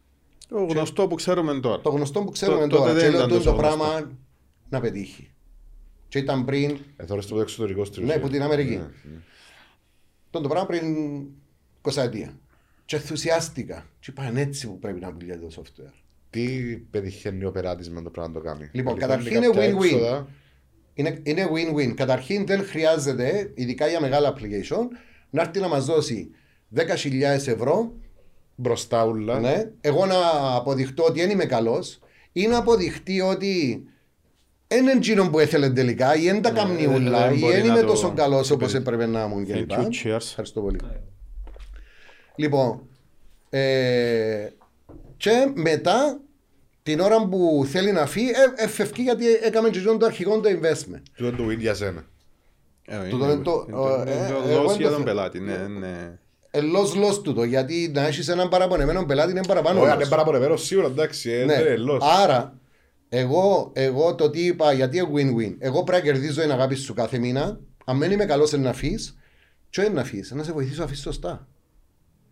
Το 0.48 0.64
γνωστό 0.64 1.06
που 1.06 1.14
ξέρουμε 1.14 1.60
τώρα. 1.60 1.80
το 1.80 1.90
γνωστό 1.90 2.22
που 2.24 2.30
ξέρουμε 2.30 2.60
τότε 2.66 2.76
τώρα. 2.76 2.92
δεν 2.92 3.02
Και 3.02 3.08
λέω 3.08 3.16
ήταν 3.16 3.28
τούτο 3.28 3.38
τόσο 3.44 3.50
το 3.56 3.56
γνωστό. 3.62 3.78
πράγμα 3.78 4.10
να 4.68 4.80
πετύχει. 4.80 5.30
Και 6.08 6.18
ήταν 6.18 6.44
πριν 6.44 6.78
Ε, 6.96 7.06
θωρείς 7.06 7.26
το 7.26 7.40
εξωτερικός 7.40 7.86
στη 7.88 8.00
Ναι, 8.00 8.06
ουσία. 8.06 8.20
που 8.20 8.28
την 8.28 8.42
Αμερική. 8.42 8.70
Ναι, 8.76 8.82
ναι. 8.82 9.18
Τον 10.30 10.42
το 10.42 10.48
πράγμα 10.48 10.66
πριν 10.66 10.84
20 11.82 12.02
ετία. 12.02 12.38
Και 12.84 12.96
ενθουσιάστηκα. 12.96 13.86
Και 14.00 14.10
είπαν 14.10 14.36
έτσι 14.36 14.66
που 14.66 14.78
πρέπει 14.78 15.00
να 15.00 15.12
πουλιέται 15.12 15.46
το 15.46 15.62
software. 15.62 15.92
Τι 16.30 16.46
πετυχαίνει 16.90 17.44
ο 17.44 17.50
πελάτης 17.50 17.90
με 17.90 18.02
το 18.02 18.10
πράγμα 18.10 18.32
να 18.32 18.40
το 18.40 18.46
κάνει. 18.46 18.68
Λοιπόν, 18.72 18.98
Λαμβάνει 18.98 19.22
καταρχήν 19.22 19.42
είναι 19.42 19.46
κάποια 19.76 19.78
win-win. 19.78 20.24
Έξοδα. 20.94 21.20
Είναι, 21.20 21.20
είναι 21.22 21.48
win-win. 21.54 21.94
Καταρχήν 21.94 22.46
δεν 22.46 22.64
χρειάζεται, 22.64 23.50
ειδικά 23.54 23.86
για 23.88 24.00
μεγάλα 24.00 24.34
application, 24.34 24.86
να 25.30 25.42
έρθει 25.42 25.60
να 25.60 25.68
μας 25.68 25.84
δώσει 25.84 26.30
10.000 26.76 26.82
ευρώ, 27.46 27.92
Μπροστά 28.56 29.04
ούλα. 29.06 29.40
ναι, 29.40 29.70
εγώ 29.80 30.06
να 30.06 30.16
αποδειχτώ 30.56 31.04
ότι 31.04 31.20
δεν 31.20 31.30
είμαι 31.30 31.44
καλός 31.44 31.98
ή 32.32 32.46
να 32.46 32.56
αποδειχτεί 32.58 33.20
ότι 33.20 33.84
δεν 34.66 34.82
είναι 34.82 34.92
εκείνο 34.92 35.30
που 35.30 35.38
έθελε 35.38 35.70
τελικά 35.70 36.14
ή 36.16 36.24
δεν 36.24 36.42
τα 36.42 36.50
Ναι, 36.52 36.58
κάνει 36.58 36.86
δεν- 36.86 36.94
ούλα 36.94 37.26
δεν 37.28 37.36
ή 37.36 37.38
μπορεί 37.38 37.52
δεν 37.52 37.66
να 37.66 37.72
είμαι 37.72 37.80
το- 37.80 37.86
τόσο 37.86 38.12
καλός 38.16 38.50
όπως 38.50 38.72
Thank 38.72 38.74
έπρεπε 38.78 39.06
να 39.06 39.22
ήμουν 39.24 39.44
you, 39.44 39.48
κλπ. 39.52 39.70
cheers. 39.70 40.14
Ευχαριστώ 40.14 40.60
πολύ. 40.60 40.78
Λοιπόν, 42.36 42.80
ε, 43.50 44.48
και 45.16 45.50
μετά 45.54 46.20
την 46.82 47.00
ώρα 47.00 47.26
που 47.28 47.66
θέλει 47.68 47.92
να 47.92 48.06
φύγει, 48.06 48.28
ε, 48.30 48.62
εφευκεί 48.64 49.02
γιατί 49.02 49.24
έκαμε 49.42 49.70
και 49.70 49.80
το 49.80 50.06
αρχικό 50.06 50.40
το 50.40 50.48
investment. 50.48 51.02
Του 51.16 51.26
είναι 51.26 51.36
το 51.36 51.46
win 51.48 51.58
για 51.58 51.74
σένα. 51.74 52.04
Ε, 52.86 52.96
Το- 52.96 53.04
είναι- 53.16 53.16
το- 53.36 53.64
είναι 53.68 53.76
το- 53.76 54.04
ε, 54.06 54.10
είναι 54.12 54.26
ε, 54.26 54.28
το 54.42 54.48
εγώ 54.50 54.62
loss 54.64 54.66
δεν 54.68 54.76
για 54.76 54.86
το 54.88 54.94
τον 54.94 54.96
θε- 54.96 55.04
πελάτη. 55.04 55.40
Ναι, 55.40 55.56
ναι. 55.56 56.18
Ελός 56.50 56.94
λος 56.94 57.20
τούτο, 57.22 57.44
γιατί 57.44 57.90
να 57.94 58.06
έχεις 58.06 58.28
έναν 58.28 58.48
παραπονεμένο 58.48 59.04
πελάτη 59.04 59.30
είναι 59.30 59.40
παραπάνω 59.46 59.80
Όχι, 59.80 59.88
αν 59.90 59.96
loss. 59.96 60.00
είναι 60.00 60.08
παραπονεμένο 60.08 60.56
σίγουρα 60.56 60.86
εντάξει, 60.86 61.30
ε, 61.30 61.44
Ναι. 61.44 61.54
δεν 61.54 61.66
είναι 61.66 61.76
λος. 61.76 62.02
Άρα, 62.22 62.58
εγώ, 63.08 63.70
εγώ 63.74 64.14
το 64.14 64.30
τι 64.30 64.40
είπα, 64.46 64.72
γιατί 64.72 64.96
είναι 64.98 65.08
win-win. 65.14 65.54
Εγώ 65.58 65.84
πρέπει 65.84 66.06
να 66.06 66.12
κερδίζω 66.12 66.40
την 66.40 66.50
αγάπη 66.52 66.74
σου 66.74 66.94
κάθε 66.94 67.18
μήνα. 67.18 67.60
Αν 67.84 67.98
δεν 67.98 68.10
είμαι 68.10 68.24
καλός 68.24 68.52
να 68.52 68.70
αφήσει, 68.70 69.14
τι 69.70 69.80
είναι 69.82 69.90
να 69.94 70.00
αφήσει, 70.00 70.34
να 70.34 70.42
σε 70.42 70.52
βοηθήσω 70.52 70.78
να 70.78 70.84
αφήσει 70.84 71.02
σωστά. 71.02 71.46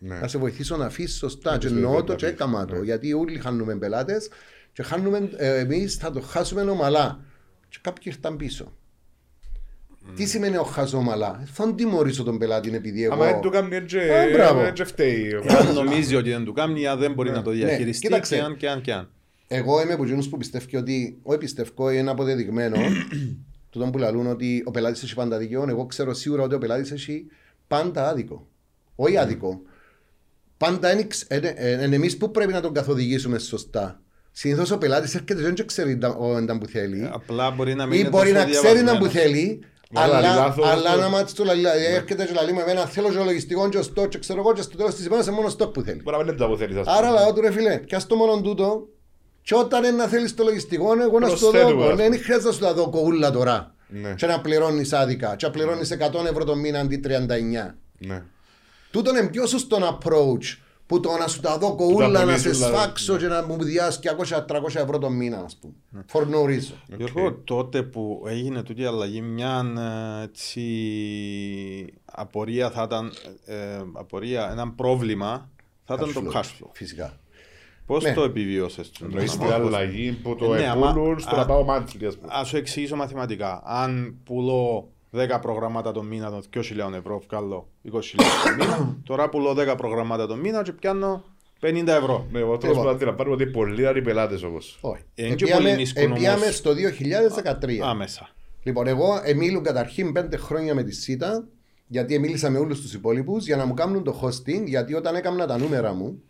Ναι. 0.03 0.19
Να 0.19 0.29
σε 0.29 0.39
βοηθήσω 0.39 0.77
να 0.77 0.85
αφήσεις 0.85 1.17
σωστά. 1.17 1.59
Και 1.59 1.69
το 1.69 1.75
εννοώ 1.75 1.91
ίδιο 1.93 2.05
το 2.05 2.13
να 2.13 2.19
και 2.19 2.25
αφήσεις, 2.27 2.41
έκαμα 2.41 2.65
το. 2.65 2.75
ναι. 2.75 2.85
Γιατί 2.85 3.13
όλοι 3.13 3.39
χάνουμε 3.39 3.77
πελάτες 3.77 4.29
και 4.73 4.83
χάνουμε, 4.83 5.31
ε, 5.37 5.59
εμείς 5.59 5.95
θα 5.95 6.11
το 6.11 6.21
χάσουμε 6.21 6.61
ομαλά. 6.63 7.21
Και 7.69 7.79
κάποιοι 7.81 8.03
ήρθαν 8.07 8.37
πίσω. 8.37 8.75
Τι 10.17 10.27
σημαίνει 10.27 10.57
ο 10.57 10.63
χάσω 10.63 10.97
ομαλά. 10.99 11.43
Θα 11.53 11.75
τιμωρήσω 11.75 12.23
τον 12.23 12.39
πελάτη 12.39 12.75
επειδή 12.75 13.05
εγώ. 13.05 13.15
Άμα 13.15 13.25
δεν 13.25 13.41
του 13.41 13.51
κάνει 13.51 13.77
έτσι, 13.77 13.99
Ε, 13.99 14.31
μπράβο. 14.33 14.61
έτσι 14.61 14.85
φταίει. 14.85 15.33
Αν 15.59 15.75
νομίζει 15.75 16.17
ότι 16.17 16.31
δεν 16.31 16.45
του 16.45 16.53
κάνει, 16.53 16.87
αν 16.87 16.99
δεν 16.99 17.13
μπορεί 17.13 17.31
να 17.31 17.43
το 17.43 17.51
διαχειριστεί 17.51 18.09
Ναι. 18.09 18.13
κοίταξε. 18.15 18.35
και 18.37 18.41
αν 18.43 18.57
και 18.57 18.69
αν 18.69 18.81
και 18.81 18.93
αν. 18.93 19.11
Εγώ 19.49 19.83
είμαι 19.83 19.93
από 19.93 20.05
εκείνους 20.05 20.29
που 20.29 20.37
πιστεύει 20.37 20.77
ότι, 20.77 21.19
όχι 21.23 21.39
πιστεύω, 21.39 21.91
είναι 21.91 22.11
αποδεδειγμένο 22.11 22.77
τούτο 23.71 23.91
που 23.91 23.99
λαλούν 23.99 24.27
ότι 24.27 24.63
ο 24.67 24.71
πελάτης 24.71 25.03
έχει 25.03 25.15
πάντα 25.15 25.39
δίκαιο. 25.39 25.65
Εγώ 25.69 25.87
ξέρω 25.87 26.15
σίγουρα 26.15 26.43
ότι 26.43 26.55
ο 26.55 26.59
πελάτης 26.59 26.91
έχει 26.91 27.27
πάντα 27.67 28.09
άδικο. 28.09 28.49
Όχι 28.95 29.17
άδικο. 29.17 29.63
Πάντα 30.61 30.93
είναι, 30.93 31.07
είναι, 31.31 31.55
είναι 31.85 31.97
εμείς 31.97 32.17
που 32.17 32.31
πρέπει 32.31 32.53
να 32.53 32.61
τον 32.61 32.73
καθοδηγήσουμε 32.75 33.39
σωστά. 33.39 34.01
Συνήθως 34.33 34.71
ο 34.71 34.79
πελάτης 34.79 35.15
έρχεται 35.15 35.35
και 35.35 35.41
δεν 35.41 35.67
ξέρει 35.67 35.99
τα- 35.99 36.09
ο- 36.19 36.35
όταν 36.37 36.59
που 36.59 36.67
θέλει. 36.67 37.09
Απλά 37.13 37.51
μπορεί 37.51 37.75
να 37.75 37.87
μην 37.87 37.95
Ή 37.97 38.01
είναι 38.01 38.09
μπορεί 38.09 38.33
τόσο 38.33 38.45
να 38.45 38.51
ξέρει 38.51 38.81
να 38.83 38.99
που 38.99 39.07
διαβασμένος. 39.07 39.13
θέλει, 39.13 39.65
Να 39.91 40.07
λαλεί 40.07 40.27
αλλά, 40.27 40.37
λάθος, 40.45 40.67
αλλά 40.67 40.93
το- 40.95 41.01
να 41.01 41.09
μάθει 41.09 41.35
το 41.35 41.45
λαλί. 41.45 41.59
Δηλαδή 41.61 41.85
έρχεται 41.85 42.25
και 42.25 42.33
λαλεί 42.33 42.53
με 42.53 42.63
εμένα, 42.63 42.87
θέλω 42.87 43.09
και 43.11 43.19
λογιστικό 43.19 43.69
και 43.69 43.83
στο 43.83 44.07
και 44.07 44.19
ξέρω 44.19 44.41
εγώ 44.41 44.53
και 44.53 44.63
στο 44.63 44.77
τέλος 44.77 44.95
της 44.95 45.07
ημέρας 45.07 45.27
είναι 45.27 45.35
μόνο 45.37 45.49
στόκ 45.49 45.73
που 45.73 45.83
θέλει. 45.83 46.01
Μπορεί 46.03 46.17
να 46.17 46.23
μην 46.23 46.33
είναι 46.33 46.43
το 46.45 46.49
που 46.49 46.57
θέλεις, 46.57 46.77
ας 46.77 46.85
πούμε. 46.85 46.97
Άρα 46.97 47.11
λαό 47.11 47.33
του 47.33 47.41
ρε 47.41 47.53
φίλε, 47.53 47.79
πιάσ' 47.79 48.07
το 48.07 48.15
μόνο 48.17 48.41
τούτο 48.41 48.89
Και 49.43 49.55
όταν 49.55 49.85
είναι 49.85 49.97
να 49.97 50.07
θέλεις 50.07 50.35
το 50.35 50.45
λογιστικό, 50.45 50.93
εγώ 51.03 51.19
να 51.19 51.29
σου 51.29 51.39
το 51.39 51.51
Προσθέτουμε, 51.51 51.83
δω. 51.83 51.91
ας 51.91 51.97
Ναι, 51.97 52.03
πούμε. 52.05 52.09
δεν 52.17 52.23
χρειάζεται 52.23 52.49
να 52.49 52.55
σου 52.55 52.61
τα 52.61 52.75
δω 52.75 52.89
κοούλα 52.91 53.31
τώρα. 53.31 53.75
Ναι. 53.89 54.15
Και 54.17 54.27
να 54.27 54.41
πληρώνεις 54.41 54.93
άδικα. 54.93 55.35
Και 55.37 55.47
να 55.47 55.53
πληρώνεις 55.53 55.91
100 55.91 56.27
ευρώ 56.31 56.45
το 56.45 56.57
μήνα 56.57 56.79
αντί 56.81 56.99
39. 56.99 57.75
Ναι. 58.93 59.03
Τούτον 59.03 59.17
είναι 59.17 59.29
πιο 59.29 59.47
σωστό 59.47 59.77
approach 59.99 60.59
που 60.87 61.01
το 61.01 61.11
να 61.19 61.27
σου 61.27 61.41
τα 61.41 61.59
δω 61.59 61.75
κοούλα, 61.75 62.09
να 62.09 62.19
σε 62.19 62.25
πουλήσεις, 62.25 62.51
δηλαδή. 62.59 62.77
σφάξω 62.77 63.17
και 63.17 63.27
να 63.27 63.47
μου 63.47 63.63
διάσει 63.63 63.99
200-300 64.03 64.75
ευρώ 64.75 64.99
το 64.99 65.11
μήνα, 65.11 65.39
ας 65.39 65.57
πούμε. 65.61 66.05
For 66.13 66.21
no 66.21 66.49
reason. 66.51 66.97
Γιώργο, 66.97 67.33
τότε 67.35 67.83
που 67.83 68.23
έγινε 68.27 68.63
τούτη 68.63 68.81
η 68.81 68.85
αλλαγή, 68.85 69.21
μια 69.21 69.65
ε, 70.21 70.23
έτσι, 70.25 70.65
απορία 72.05 72.71
θα 72.71 72.83
ήταν, 72.83 73.13
ε, 73.45 73.57
απορία, 73.93 74.51
ένα 74.51 74.71
πρόβλημα 74.71 75.51
θα 75.85 75.95
ήταν 75.95 76.13
το 76.13 76.23
Cash 76.27 76.33
flow, 76.35 76.39
cash 76.41 76.43
flow. 76.45 76.69
Φυσικά. 76.73 77.19
Πώς 77.87 78.05
Ναι. 78.05 78.15
το 78.15 78.23
επιβίωσες. 78.23 78.91
Εννοείς 79.03 79.33
την 79.39 79.53
αλλαγή 79.53 80.13
που 80.13 80.37
το 80.37 80.55
Ε, 80.55 80.59
ναι, 80.59 80.67
άμα- 80.69 80.91
επούλουν 80.91 81.19
στο 81.21 81.37
να 81.37 81.43
α- 81.43 81.47
πάω 81.47 81.65
monthly, 81.69 82.05
ας 82.07 82.17
πούμε. 82.17 82.29
Ας 82.33 82.49
σου 82.49 82.57
εξηγήσω 82.57 82.97
μαθηματικά. 82.97 83.63
Αν 83.65 84.15
πουλώ 84.25 84.89
10 85.13 85.39
προγράμματα 85.41 85.93
το 85.93 86.03
μήνα, 86.03 86.31
το 86.31 86.43
2.000 86.55 86.93
ευρώ, 86.93 87.23
βγάλω 87.29 87.69
20.000 87.85 87.91
το 88.45 88.51
μήνα. 88.59 88.97
Τώρα 89.05 89.29
πουλώ 89.29 89.51
10 89.73 89.75
προγράμματα 89.77 90.27
το 90.27 90.37
μήνα 90.37 90.63
και 90.63 90.73
πιάνω 90.73 91.25
50 91.61 91.87
ευρώ. 91.87 92.27
Ναι, 92.33 92.39
εγώ 92.39 92.53
Λοιπόν. 92.53 92.71
θέλω 92.75 92.83
να 92.85 92.91
αντιλαμβάνομαι 92.91 93.35
ότι 93.35 93.47
πολλοί 93.47 93.87
άλλοι 93.87 94.03
πελάτες 94.03 94.43
όμως. 94.43 94.79
Όχι. 94.81 95.03
Εν 95.15 95.37
και 95.37 95.45
Επίαμε- 95.45 95.63
πολύ 95.65 95.77
νίσκουν 95.77 96.03
Επίαμε 96.13 96.43
όμως. 96.43 96.57
στο 96.57 96.73
2013. 96.75 97.81
Άμεσα. 97.83 98.29
Λοιπόν, 98.63 98.87
εγώ 98.87 99.21
εμίλουν 99.25 99.63
καταρχήν 99.63 100.13
πέντε 100.13 100.37
χρόνια 100.37 100.75
με 100.75 100.83
τη 100.83 100.93
ΣΥΤΑ, 100.93 101.45
γιατί 101.87 102.19
μίλησα 102.19 102.51
με 102.51 102.59
όλους 102.59 102.81
τους 102.81 102.95
υπόλοιπους 102.95 103.47
για 103.47 103.57
να 103.57 103.65
μου 103.67 103.75
κάνουν 103.75 104.05
το 104.05 104.21
hosting, 104.23 104.63
γιατί 104.65 104.95
όταν 104.95 105.15
έκανα 105.15 105.47
τα 105.47 105.59
νούμερα 105.59 105.93
μου, 105.93 106.23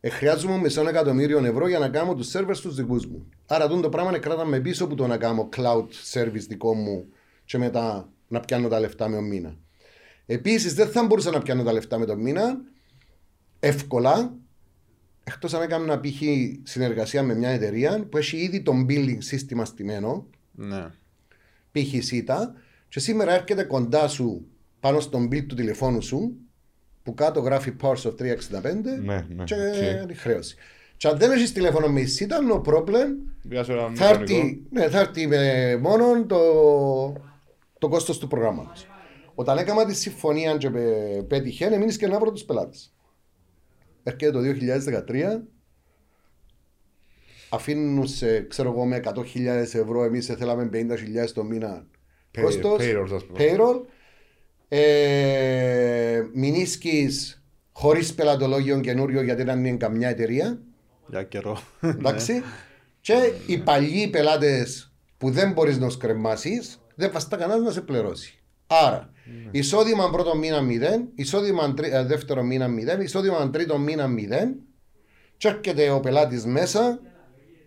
ε, 0.00 0.08
χρειάζομαι 0.08 0.56
μισό 0.58 0.88
εκατομμύριο 0.88 1.44
ευρώ 1.44 1.68
για 1.68 1.78
να 1.78 1.88
κάνω 1.88 2.14
τους 2.14 2.32
servers 2.36 2.56
τους 2.62 2.74
δικούς 2.74 3.06
μου. 3.06 3.26
Άρα 3.46 3.68
τούτο 3.68 3.80
το 3.80 3.88
πράγμα 3.88 4.18
κράταμε 4.18 4.60
πίσω 4.60 4.84
από 4.84 4.94
το 4.94 5.06
να 5.06 5.16
κάνω 5.16 5.48
cloud 5.56 5.86
service 6.12 6.46
δικό 6.48 6.74
μου 6.74 7.04
και 7.46 7.58
μετά 7.58 8.08
να 8.28 8.40
πιάνω 8.40 8.68
τα 8.68 8.80
λεφτά 8.80 9.08
με 9.08 9.16
τον 9.16 9.24
μήνα. 9.26 9.56
Επίσης, 10.26 10.74
δεν 10.74 10.88
θα 10.88 11.04
μπορούσα 11.04 11.30
να 11.30 11.42
πιάνω 11.42 11.62
τα 11.62 11.72
λεφτά 11.72 11.98
με 11.98 12.06
τον 12.06 12.20
μήνα 12.20 12.56
εύκολα, 13.60 14.34
εκτός 15.24 15.54
αν 15.54 15.62
έκανα 15.62 16.00
π.χ. 16.00 16.22
συνεργασία 16.62 17.22
με 17.22 17.34
μια 17.34 17.48
εταιρεία 17.48 18.06
που 18.10 18.16
έχει 18.16 18.36
ήδη 18.36 18.62
τον 18.62 18.86
billing 18.88 19.16
σύστημα 19.18 19.64
στημένο 19.64 20.26
Ναι. 20.52 20.86
π.χ. 21.72 22.04
CYTA 22.04 22.54
και 22.88 23.00
σήμερα 23.00 23.34
έρχεται 23.34 23.62
κοντά 23.64 24.08
σου 24.08 24.46
πάνω 24.80 25.00
στον 25.00 25.26
bill 25.32 25.46
του 25.46 25.54
τηλεφώνου 25.54 26.02
σου 26.02 26.36
που 27.02 27.14
κάτω 27.14 27.40
γράφει 27.40 27.72
Powersoft 27.82 28.14
365 28.18 28.32
Ναι, 29.04 29.26
ναι, 29.28 29.44
και 29.44 29.54
οκ. 29.54 29.76
είναι 30.02 30.14
χρέωση. 30.14 30.56
Και 30.96 31.08
αν 31.08 31.18
δεν 31.18 31.30
έχεις 31.30 31.52
τηλέφωνο 31.52 31.88
με 31.88 32.00
η 32.00 32.06
CYTA, 32.06 32.38
no 32.52 32.62
problem, 32.72 33.06
Βγάζω 33.42 33.72
ένα 33.72 33.82
θα 33.82 33.88
μηχανικό. 33.90 34.20
έρθει, 34.34 34.62
ναι, 34.70 34.88
θα 34.88 34.98
έρθει 35.00 35.26
με 35.26 35.76
μόνο 35.82 36.24
το, 36.26 36.38
το 37.78 37.88
κόστος 37.88 38.18
του 38.18 38.26
προγράμματος. 38.26 38.86
Όταν 39.34 39.58
έκανα 39.58 39.84
τη 39.86 39.94
συμφωνία 39.94 40.56
και 40.56 40.70
πε- 40.70 41.22
πέτυχε, 41.22 41.64
έμεινες 41.66 41.96
και 41.96 42.06
να 42.06 42.18
βρω 42.18 42.32
τους 42.32 42.44
πελάτες. 42.44 42.94
Έρχεται 44.02 44.30
το 44.32 44.40
2013, 44.40 45.42
αφήνουν 47.48 48.06
σε, 48.06 48.40
ξέρω 48.40 48.70
εγώ, 48.70 48.84
με 48.84 49.00
100.000 49.04 49.46
ευρώ, 49.74 50.04
εμείς 50.04 50.26
θέλαμε 50.26 50.68
50.000 50.72 51.32
το 51.34 51.44
μήνα 51.44 51.86
Pay- 52.34 52.42
κόστος, 52.42 52.78
payrolls, 52.80 53.10
ας 53.14 53.24
πούμε. 53.26 53.38
payroll, 53.38 53.80
ε, 54.68 56.22
μηνίσκεις 56.34 57.42
χωρίς 57.72 58.14
πελατολόγιο 58.14 58.80
καινούριο 58.80 59.22
γιατί 59.22 59.42
δεν 59.42 59.64
είναι 59.64 59.76
καμιά 59.76 60.08
εταιρεία, 60.08 60.60
Για 61.08 61.22
καιρό. 61.22 61.58
εντάξει, 61.80 62.42
και 63.00 63.32
οι 63.46 63.58
παλιοί 63.58 64.08
πελάτες 64.08 64.92
που 65.18 65.30
δεν 65.30 65.52
μπορείς 65.52 65.78
να 65.78 65.88
σκρεμάσεις, 65.90 66.80
δεν 66.96 67.10
βαστά 67.12 67.36
κανένας 67.36 67.62
να 67.62 67.70
σε 67.70 67.80
πληρώσει. 67.80 68.38
Άρα, 68.66 69.10
εισόδημα 69.50 70.10
πρώτο 70.10 70.36
μήνα 70.36 70.60
0, 70.62 71.08
εισόδημα 71.14 71.74
τρι- 71.74 71.92
ε, 71.92 72.04
δεύτερο 72.04 72.42
μήνα 72.42 72.68
0, 72.68 73.02
εισόδημα 73.02 73.50
τρίτο 73.50 73.78
μήνα 73.78 74.06
0 74.06 74.54
και 75.36 75.48
έρχεται 75.48 75.90
ο 75.90 76.00
πελάτης 76.00 76.44
μέσα 76.46 77.00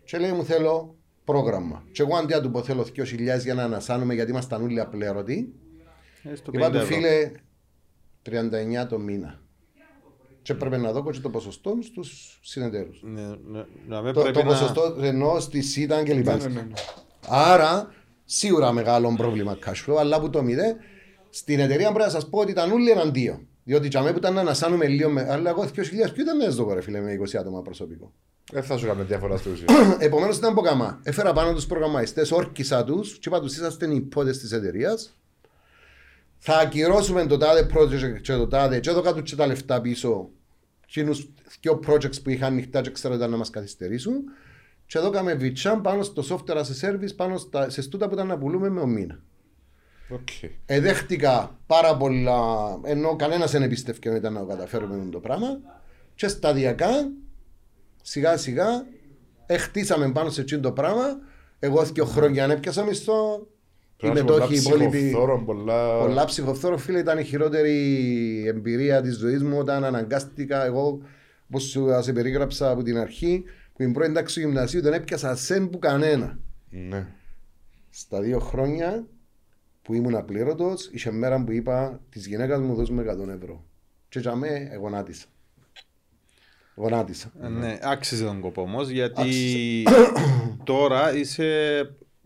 και 0.05 0.17
λέει 0.17 0.31
μου 0.31 0.43
θέλω 0.45 0.95
πρόγραμμα. 1.23 1.83
Και 1.91 2.01
εγώ 2.01 2.15
αντί 2.15 2.33
να 2.33 2.41
του 2.41 2.51
πω 2.51 2.63
θέλω 2.63 2.83
2.000 2.83 3.43
για 3.43 3.53
να 3.53 3.63
ανασάνουμε 3.63 4.13
γιατί 4.13 4.31
ήμασταν 4.31 4.63
όλοι 4.63 4.79
απλέρωτοι, 4.79 5.53
Ε, 6.23 6.35
στο 6.35 6.51
είπα 6.53 6.67
50 6.67 6.71
του 6.71 6.77
ευρώ. 6.77 6.95
φίλε 6.95 7.31
39 8.23 8.87
το 8.89 8.99
μήνα. 8.99 9.39
Και 10.41 10.53
πρέπει 10.53 10.77
να 10.77 10.91
δω 10.91 11.11
και 11.11 11.19
το 11.19 11.29
ποσοστό 11.29 11.77
στους 11.83 12.39
συνεταίρους. 12.43 13.01
Ναι, 13.03 13.21
ναι, 13.21 13.65
να 13.87 14.01
με 14.01 14.11
Το, 14.13 14.21
πρέπει 14.21 14.37
το 14.37 14.43
να- 14.43 14.49
ποσοστό 14.49 14.95
ενώ 15.01 15.39
στη 15.39 15.61
ΣΥΤΑ 15.61 16.03
και 16.03 16.13
λοιπά. 16.13 16.35
Ναι, 16.37 16.43
ναι, 16.47 16.49
ναι. 16.61 16.71
Άρα, 17.27 17.93
σίγουρα 18.31 18.71
μεγάλο 18.71 19.13
πρόβλημα 19.17 19.57
cash 19.65 19.89
flow, 19.89 19.97
αλλά 19.99 20.19
που 20.19 20.29
το 20.29 20.43
μηδέ, 20.43 20.75
στην 21.29 21.59
εταιρεία 21.59 21.87
πρέπει 21.87 22.05
να 22.05 22.09
σας 22.09 22.29
πω 22.29 22.39
ότι 22.39 22.51
ήταν 22.51 22.71
όλοι 22.71 22.89
εναντίον. 22.89 23.47
Διότι 23.63 23.87
για 23.87 24.11
που 24.11 24.17
ήταν 24.17 24.33
να 24.33 24.41
ανασάνουμε 24.41 24.87
λίγο, 24.87 25.09
με, 25.09 25.27
αλλά 25.29 25.49
εγώ 25.49 25.63
2.000 25.63 25.71
ποιο 25.73 25.93
ήταν 26.17 26.37
να 26.37 26.49
ζω, 26.49 26.73
ρε 26.73 26.81
φίλε, 26.81 27.01
με 27.01 27.19
20 27.19 27.37
άτομα 27.39 27.61
προσωπικό; 27.61 28.13
Δεν 28.51 28.63
θα 28.63 28.77
σου 28.77 28.85
κάνω 28.85 29.03
διαφορά 29.03 29.37
στην 29.37 29.51
ουσία. 29.51 29.65
Επομένως, 29.99 30.37
ήταν 30.37 30.51
από 30.51 30.61
καμά. 30.61 30.99
Έφερα 31.03 31.33
πάνω 31.33 31.53
τους 31.53 31.65
προγραμματιστές, 31.65 32.31
όρκισα 32.31 32.83
τους, 32.83 33.13
και 33.19 33.29
είπα 33.29 33.39
τους 33.41 33.55
είσαστε 33.55 33.87
οι 33.87 33.95
υπότες 33.95 34.37
της 34.37 34.51
εταιρείας. 34.51 35.17
Θα 36.37 36.57
ακυρώσουμε 36.57 37.25
το 37.25 37.37
τάδε 37.37 37.67
project 37.73 38.21
και 38.21 38.33
το 38.33 38.47
τάδε, 38.47 38.79
και 38.79 38.89
εδώ 38.89 39.01
κάτω 39.01 39.21
και 39.21 39.35
τα 39.35 39.47
λεφτά 39.47 39.81
πίσω. 39.81 40.29
Εκείνους 40.87 41.29
δύο 41.61 41.79
projects 41.87 42.21
που 42.23 42.29
είχαν 42.29 42.51
ανοιχτά 42.51 42.81
και 42.81 42.91
ξέρω 42.91 43.13
ότι 43.13 43.21
ήταν 43.21 43.31
να 43.31 43.37
μας 43.37 43.49
καθυστερήσουν. 43.49 44.13
Και 44.89 44.97
εδώ 44.97 45.09
κάναμε 45.09 45.33
vision 45.33 45.81
πάνω 45.81 46.03
στο 46.03 46.23
software 46.29 46.55
as 46.55 46.61
a 46.61 46.89
service, 46.89 47.15
πάνω 47.15 47.37
στα, 47.37 47.69
σε 47.69 47.81
στούτα 47.81 48.07
που 48.07 48.13
ήταν 48.13 48.27
να 48.27 48.37
πουλούμε 48.37 48.69
με 48.69 48.79
ο 48.79 48.85
μήνα. 48.85 49.19
Οκ. 50.09 50.27
Εδέχτηκα 50.65 51.59
πάρα 51.65 51.97
πολλά, 51.97 52.41
ενώ 52.83 53.15
κανένας 53.15 53.51
δεν 53.51 53.61
εμπιστεύκε 53.61 54.09
ότι 54.09 54.17
ήταν 54.17 54.33
να 54.33 54.39
το 54.39 54.45
καταφέρουμε 54.45 55.09
το 55.11 55.19
πράγμα. 55.19 55.47
Και 56.15 56.27
σταδιακά, 56.27 56.89
σιγά 58.01 58.37
σιγά, 58.37 58.85
εχτίσαμε 59.45 60.11
πάνω 60.11 60.29
σε 60.29 60.41
εκείνο 60.41 60.61
το 60.61 60.71
πράγμα. 60.71 61.17
Εγώ 61.59 61.83
δύο 61.83 62.05
χρόνια 62.05 62.43
αν 62.43 62.51
έπιασα 62.51 62.83
μισθό. 62.83 63.47
Οι 63.95 64.07
Πρέπει 64.07 64.13
να 64.13 64.21
είσαι 64.21 64.33
μετόχοι, 64.33 64.55
οι 64.55 64.61
πολλά 64.61 64.75
υπόλοιποι. 64.75 64.97
ψυχοφθόρο, 64.97 65.43
πολλά... 65.43 65.99
Πολλά 65.99 66.25
ψυχοφθόρο, 66.25 66.77
φίλε, 66.77 66.99
ήταν 66.99 67.17
η 67.17 67.23
χειρότερη 67.23 67.77
εμπειρία 68.47 69.01
της 69.01 69.17
ζωής 69.17 69.43
μου 69.43 69.57
όταν 69.57 69.83
αναγκάστηκα 69.83 70.65
εγώ, 70.65 71.01
όπως 71.47 71.63
σου 71.63 71.87
σε 71.99 72.13
περίγραψα 72.13 72.71
από 72.71 72.83
την 72.83 72.97
αρχή, 72.97 73.43
που 73.43 73.51
την 73.83 73.93
πρώτη 73.93 74.11
τάξη 74.11 74.33
του 74.33 74.39
γυμνασίου 74.47 74.81
δεν 74.81 74.93
έπιασα 74.93 75.35
σεν 75.35 75.69
που 75.69 75.79
κανένα. 75.79 76.39
Ναι. 76.69 77.07
Στα 77.89 78.21
δύο 78.21 78.39
χρόνια 78.39 79.05
που 79.81 79.93
ήμουν 79.93 80.15
απλήρωτος, 80.15 80.89
είχε 80.91 81.11
μέρα 81.11 81.43
που 81.43 81.51
είπα 81.51 81.99
της 82.09 82.27
γυναίκας 82.27 82.59
μου 82.59 82.75
δώσ' 82.75 82.89
μου 82.89 82.99
100 83.01 83.27
ευρώ. 83.41 83.65
Και 84.09 84.19
για 84.19 84.35
μέ, 84.35 84.75
γονάτισα. 84.79 85.25
Γονάτισα. 86.75 87.31
Ε, 87.43 87.47
Ναι, 87.47 87.77
άξιζε 87.81 88.23
τον 88.23 88.39
κόπο 88.39 88.61
όμως 88.61 88.89
γιατί 88.89 89.21
Άξιζε. 89.21 89.83
τώρα 90.63 91.15
είσαι 91.15 91.81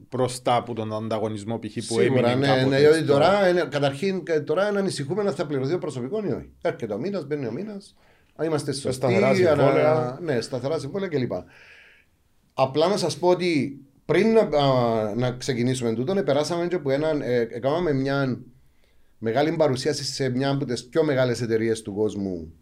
μπροστά 0.10 0.56
από 0.56 0.74
τον 0.74 0.94
ανταγωνισμό 0.94 1.60
π.χ. 1.60 1.74
που 1.74 1.82
Σίγουρα, 1.82 2.30
έμεινε 2.30 2.36
ναι, 2.36 2.48
κάποτε 2.48 2.66
ναι, 2.66 2.80
γιατί 2.80 2.98
στο- 2.98 3.06
τώρα, 3.06 3.50
είναι- 3.50 3.68
καταρχήν, 3.70 4.24
και 4.24 4.40
τώρα 4.40 4.72
να 4.72 4.80
ανησυχούμε 4.80 5.22
αν 5.22 5.34
θα 5.34 5.46
πληρωθεί 5.46 5.74
ο 5.74 5.78
προσωπικό 5.78 6.24
ή 6.26 6.32
όχι. 6.32 6.50
Έρχεται 6.62 6.94
ο 6.94 6.98
μήνας, 6.98 7.26
μπαίνει 7.26 7.46
ο 7.46 7.52
μήνας, 7.52 7.96
αν 8.36 8.46
είμαστε 8.48 8.72
σωστοί, 8.74 8.94
σταθερά 8.94 9.28
ανα- 9.28 9.36
συμβόλαια. 9.36 10.20
ναι, 10.22 10.42
σταθερά 10.42 10.80
συμβόλαια 10.80 11.10
κλπ. 11.10 11.32
Απλά 12.54 12.88
να 12.88 12.98
σας 12.98 13.18
πω 13.18 13.28
ότι 13.28 13.82
πριν 14.06 14.34
να, 14.34 14.42
α, 14.42 15.16
να 15.16 15.32
ξεκινήσουμε 15.32 15.94
τούτο, 15.94 16.14
ναι, 16.14 16.24
περάσαμε 16.24 16.68
και 16.68 16.76
από 16.76 16.92
έναν, 16.92 17.22
ε, 17.22 17.36
έκαναμε 17.40 17.94
μια 17.94 18.40
μεγάλη 19.18 19.52
παρουσίαση 19.56 20.04
σε 20.04 20.30
μια 20.30 20.50
από 20.50 20.66
τις 20.66 20.86
πιο 20.88 21.04
μεγάλες 21.04 21.42
εταιρείες 21.42 21.82
του 21.82 21.94
κόσμου 21.94 22.54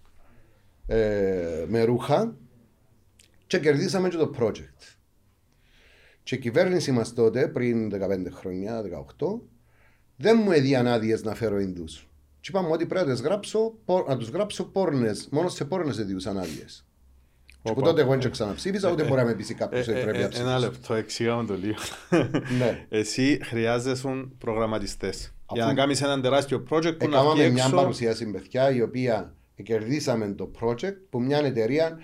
ε, 0.87 1.65
με 1.67 1.83
ρούχα 1.83 2.35
και 3.47 3.59
κερδίσαμε 3.59 4.09
και 4.09 4.17
το 4.17 4.31
project. 4.39 4.95
Και 6.23 6.35
η 6.35 6.39
κυβέρνηση 6.39 6.91
μας 6.91 7.13
τότε, 7.13 7.47
πριν 7.47 7.89
15 7.89 8.29
χρόνια, 8.31 8.81
18, 9.17 9.39
δεν 10.15 10.39
μου 10.43 10.51
έδιαν 10.51 10.87
άδειες 10.87 11.23
να 11.23 11.35
φέρω 11.35 11.59
Ινδού. 11.59 11.85
Και 12.41 12.47
είπαμε 12.49 12.69
ότι 12.71 12.85
πρέπει 12.85 13.07
να, 13.07 13.13
τις 13.13 13.21
γράψω, 13.21 13.73
πο- 13.85 14.05
να 14.07 14.17
τους 14.17 14.29
γράψω 14.29 14.63
πόρνες. 14.63 15.27
Μόνο 15.31 15.49
σε 15.49 15.65
πόρνες 15.65 15.97
έδιουσαν 15.97 16.37
άδειε. 16.37 16.65
Και 17.63 17.71
που 17.71 17.77
Όπα. 17.77 17.81
τότε 17.89 18.01
εγώ 18.01 18.17
δεν 18.17 18.31
ξαναψήφισα, 18.31 18.91
ούτε 18.91 19.03
μπορεί 19.03 19.15
να 19.21 19.25
με 19.25 19.33
πείσει 19.33 19.53
κάποιος 19.53 19.87
Ε, 19.87 19.91
ότι 19.91 19.99
ε, 19.99 20.03
πρέπει 20.03 20.17
ε, 20.17 20.21
να 20.21 20.25
Ένα 20.25 20.33
ψηφίσει. 20.55 20.59
λεπτό, 20.59 20.93
εξήγαμε 20.93 21.45
το 21.45 21.53
λίγο. 21.53 21.75
Ναι. 22.57 22.85
Εσύ 22.99 23.39
χρειάζεσαι 23.43 24.27
προγραμματιστές. 24.37 25.33
Για 25.51 25.61
να 25.61 25.65
Αφού- 25.67 25.77
κάνεις 25.77 26.01
έναν 26.01 26.21
τεράστιο 26.21 26.63
project 26.69 26.97
που 26.97 27.07
να 27.09 27.19
βγει 27.21 27.29
Έκαναμε 27.29 27.49
μια 27.49 27.63
έξω. 27.63 27.75
παρουσίαση 27.75 28.25
με 28.25 28.31
παιδιά 28.31 28.71
η 28.71 28.81
οποία 28.81 29.33
κερδίσαμε 29.63 30.27
το 30.27 30.51
project 30.61 30.95
που 31.09 31.21
μια 31.21 31.37
εταιρεία. 31.37 31.97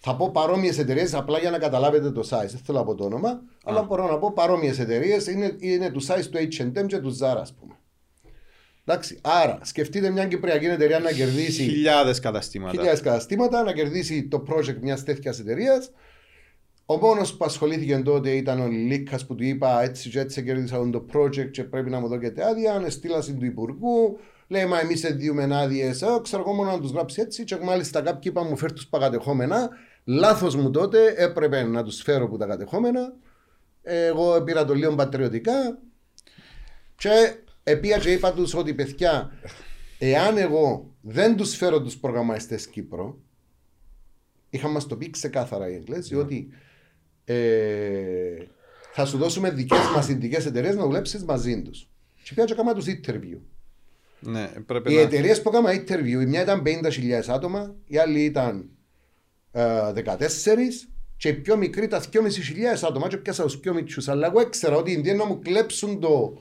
Θα 0.00 0.16
πω 0.16 0.30
παρόμοιες 0.30 0.78
εταιρείες 0.78 1.14
απλά 1.14 1.38
για 1.38 1.50
να 1.50 1.58
καταλάβετε 1.58 2.10
το 2.10 2.20
size. 2.20 2.46
Δεν 2.48 2.60
θέλω 2.64 2.78
να 2.78 2.84
πω 2.84 2.94
το 2.94 3.04
όνομα, 3.04 3.40
αλλά 3.64 3.82
μπορώ 3.82 4.10
να 4.10 4.18
πω 4.18 4.32
παρόμοιες 4.32 4.78
εταιρείες 4.78 5.26
είναι, 5.26 5.56
είναι 5.58 5.90
του 5.90 6.02
size 6.06 6.24
του 6.30 6.38
HM 6.38 6.86
και 6.86 6.98
του 6.98 7.16
Zara, 7.18 7.36
ας 7.40 7.52
πούμε. 7.54 7.75
Εντάξει, 8.88 9.18
άρα 9.22 9.58
σκεφτείτε 9.62 10.10
μια 10.10 10.26
κυπριακή 10.26 10.66
εταιρεία 10.66 10.98
να 10.98 11.12
κερδίσει 11.12 11.62
Χιλιάδες 11.62 12.20
καταστήματα. 12.20 12.72
χιλιάδες 12.76 13.00
καταστήματα, 13.00 13.62
να 13.62 13.72
κερδίσει 13.72 14.28
το 14.28 14.44
project 14.48 14.76
μιας 14.80 15.04
τέτοιας 15.04 15.38
εταιρείας 15.38 15.90
Ο 16.86 16.96
μόνος 16.96 17.36
που 17.36 17.44
ασχολήθηκε 17.44 17.96
τότε 17.96 18.30
ήταν 18.30 18.60
ο 18.60 18.66
Λίκας 18.66 19.26
που 19.26 19.34
του 19.34 19.44
είπα 19.44 19.82
έτσι 19.82 20.08
και 20.08 20.20
έτσι 20.20 20.42
κέρδισα 20.42 20.90
το 20.90 21.06
project 21.12 21.50
και 21.50 21.64
πρέπει 21.64 21.90
να 21.90 22.00
μου 22.00 22.08
δώσετε 22.08 22.44
άδεια. 22.46 22.82
Εστήλαση 22.86 23.34
του 23.34 23.44
Υπουργού. 23.44 24.18
Λέει, 24.48 24.66
μα 24.66 24.80
εμείς 24.80 25.00
διούμε 25.00 25.48
άδειες. 25.56 26.02
Ε, 26.02 26.06
ξέρω 26.22 26.42
εγώ 26.46 26.54
μόνο 26.54 26.70
να 26.70 26.80
τους 26.80 26.90
γράψει 26.90 27.20
έτσι. 27.20 27.44
Και 27.44 27.56
μάλιστα 27.62 28.00
κάποιοι 28.00 28.22
είπαν 28.24 28.46
μου 28.48 28.56
φέρ 28.56 28.72
τους 28.72 28.86
παγατεχόμενα. 28.86 29.68
Λάθος 30.04 30.56
μου 30.56 30.70
τότε 30.70 31.14
έπρεπε 31.16 31.62
να 31.62 31.82
τους 31.82 32.02
φέρω 32.02 32.28
που 32.28 32.36
τα 32.36 32.46
κατεχόμενα. 32.46 33.12
Εγώ 33.82 34.42
πήρα 34.42 34.64
το 34.64 34.74
λίγο 34.74 34.94
πατριωτικά. 34.94 35.78
Και 36.96 37.36
επία 37.68 37.98
και 37.98 38.12
είπα 38.12 38.32
τους 38.32 38.54
ότι 38.54 38.74
παιδιά, 38.74 39.32
εάν 39.98 40.36
εγώ 40.38 40.94
δεν 41.00 41.36
τους 41.36 41.56
φέρω 41.56 41.82
τους 41.82 41.96
προγραμματιστές 41.96 42.66
Κύπρο, 42.66 43.18
είχαν 44.50 44.70
μας 44.70 44.86
το 44.86 44.96
πει 44.96 45.10
ξεκάθαρα 45.10 45.70
οι 45.70 45.74
Εγγλέζοι 45.74 46.14
Ναι. 46.14 46.20
ότι 46.20 46.48
ε, 47.24 47.36
θα 48.92 49.06
σου 49.06 49.18
δώσουμε 49.18 49.50
δικές 49.50 49.90
μας 49.94 50.08
ειδικέ 50.08 50.36
εταιρείες 50.36 50.76
να 50.76 50.82
δουλέψεις 50.84 51.24
μαζί 51.24 51.62
τους. 51.62 51.88
Και 52.22 52.34
πήγα 52.34 52.46
και 52.46 52.52
έκανα 52.52 52.74
τους 52.74 52.84
interview. 52.88 53.38
Ναι, 54.20 54.46
πρέπει 54.66 54.92
Οι 54.92 54.94
να... 54.96 55.00
εταιρείες 55.00 55.42
που 55.42 55.48
έκανα 55.48 55.70
interview, 55.72 56.20
η 56.22 56.26
μια 56.26 56.42
ήταν 56.42 56.62
50.000 56.66 56.72
άτομα, 57.28 57.74
η 57.86 57.98
άλλη 57.98 58.24
ήταν 58.24 58.70
ε, 59.52 59.92
14 60.04 60.18
και 61.16 61.28
η 61.28 61.34
πιο 61.34 61.56
μικρή 61.56 61.84
ήταν 61.84 62.02
2.500 62.12 62.20
άτομα 62.88 63.08
και 63.08 63.16
πιάσα 63.16 63.42
τους 63.42 63.58
πιο 63.58 63.74
μικρούς. 63.74 64.08
Αλλά 64.08 64.26
εγώ 64.26 64.40
έξερα 64.40 64.76
ότι 64.76 64.92
είναι 64.92 65.12
να 65.12 65.24
μου 65.24 65.38
κλέψουν 65.38 66.00
το... 66.00 66.40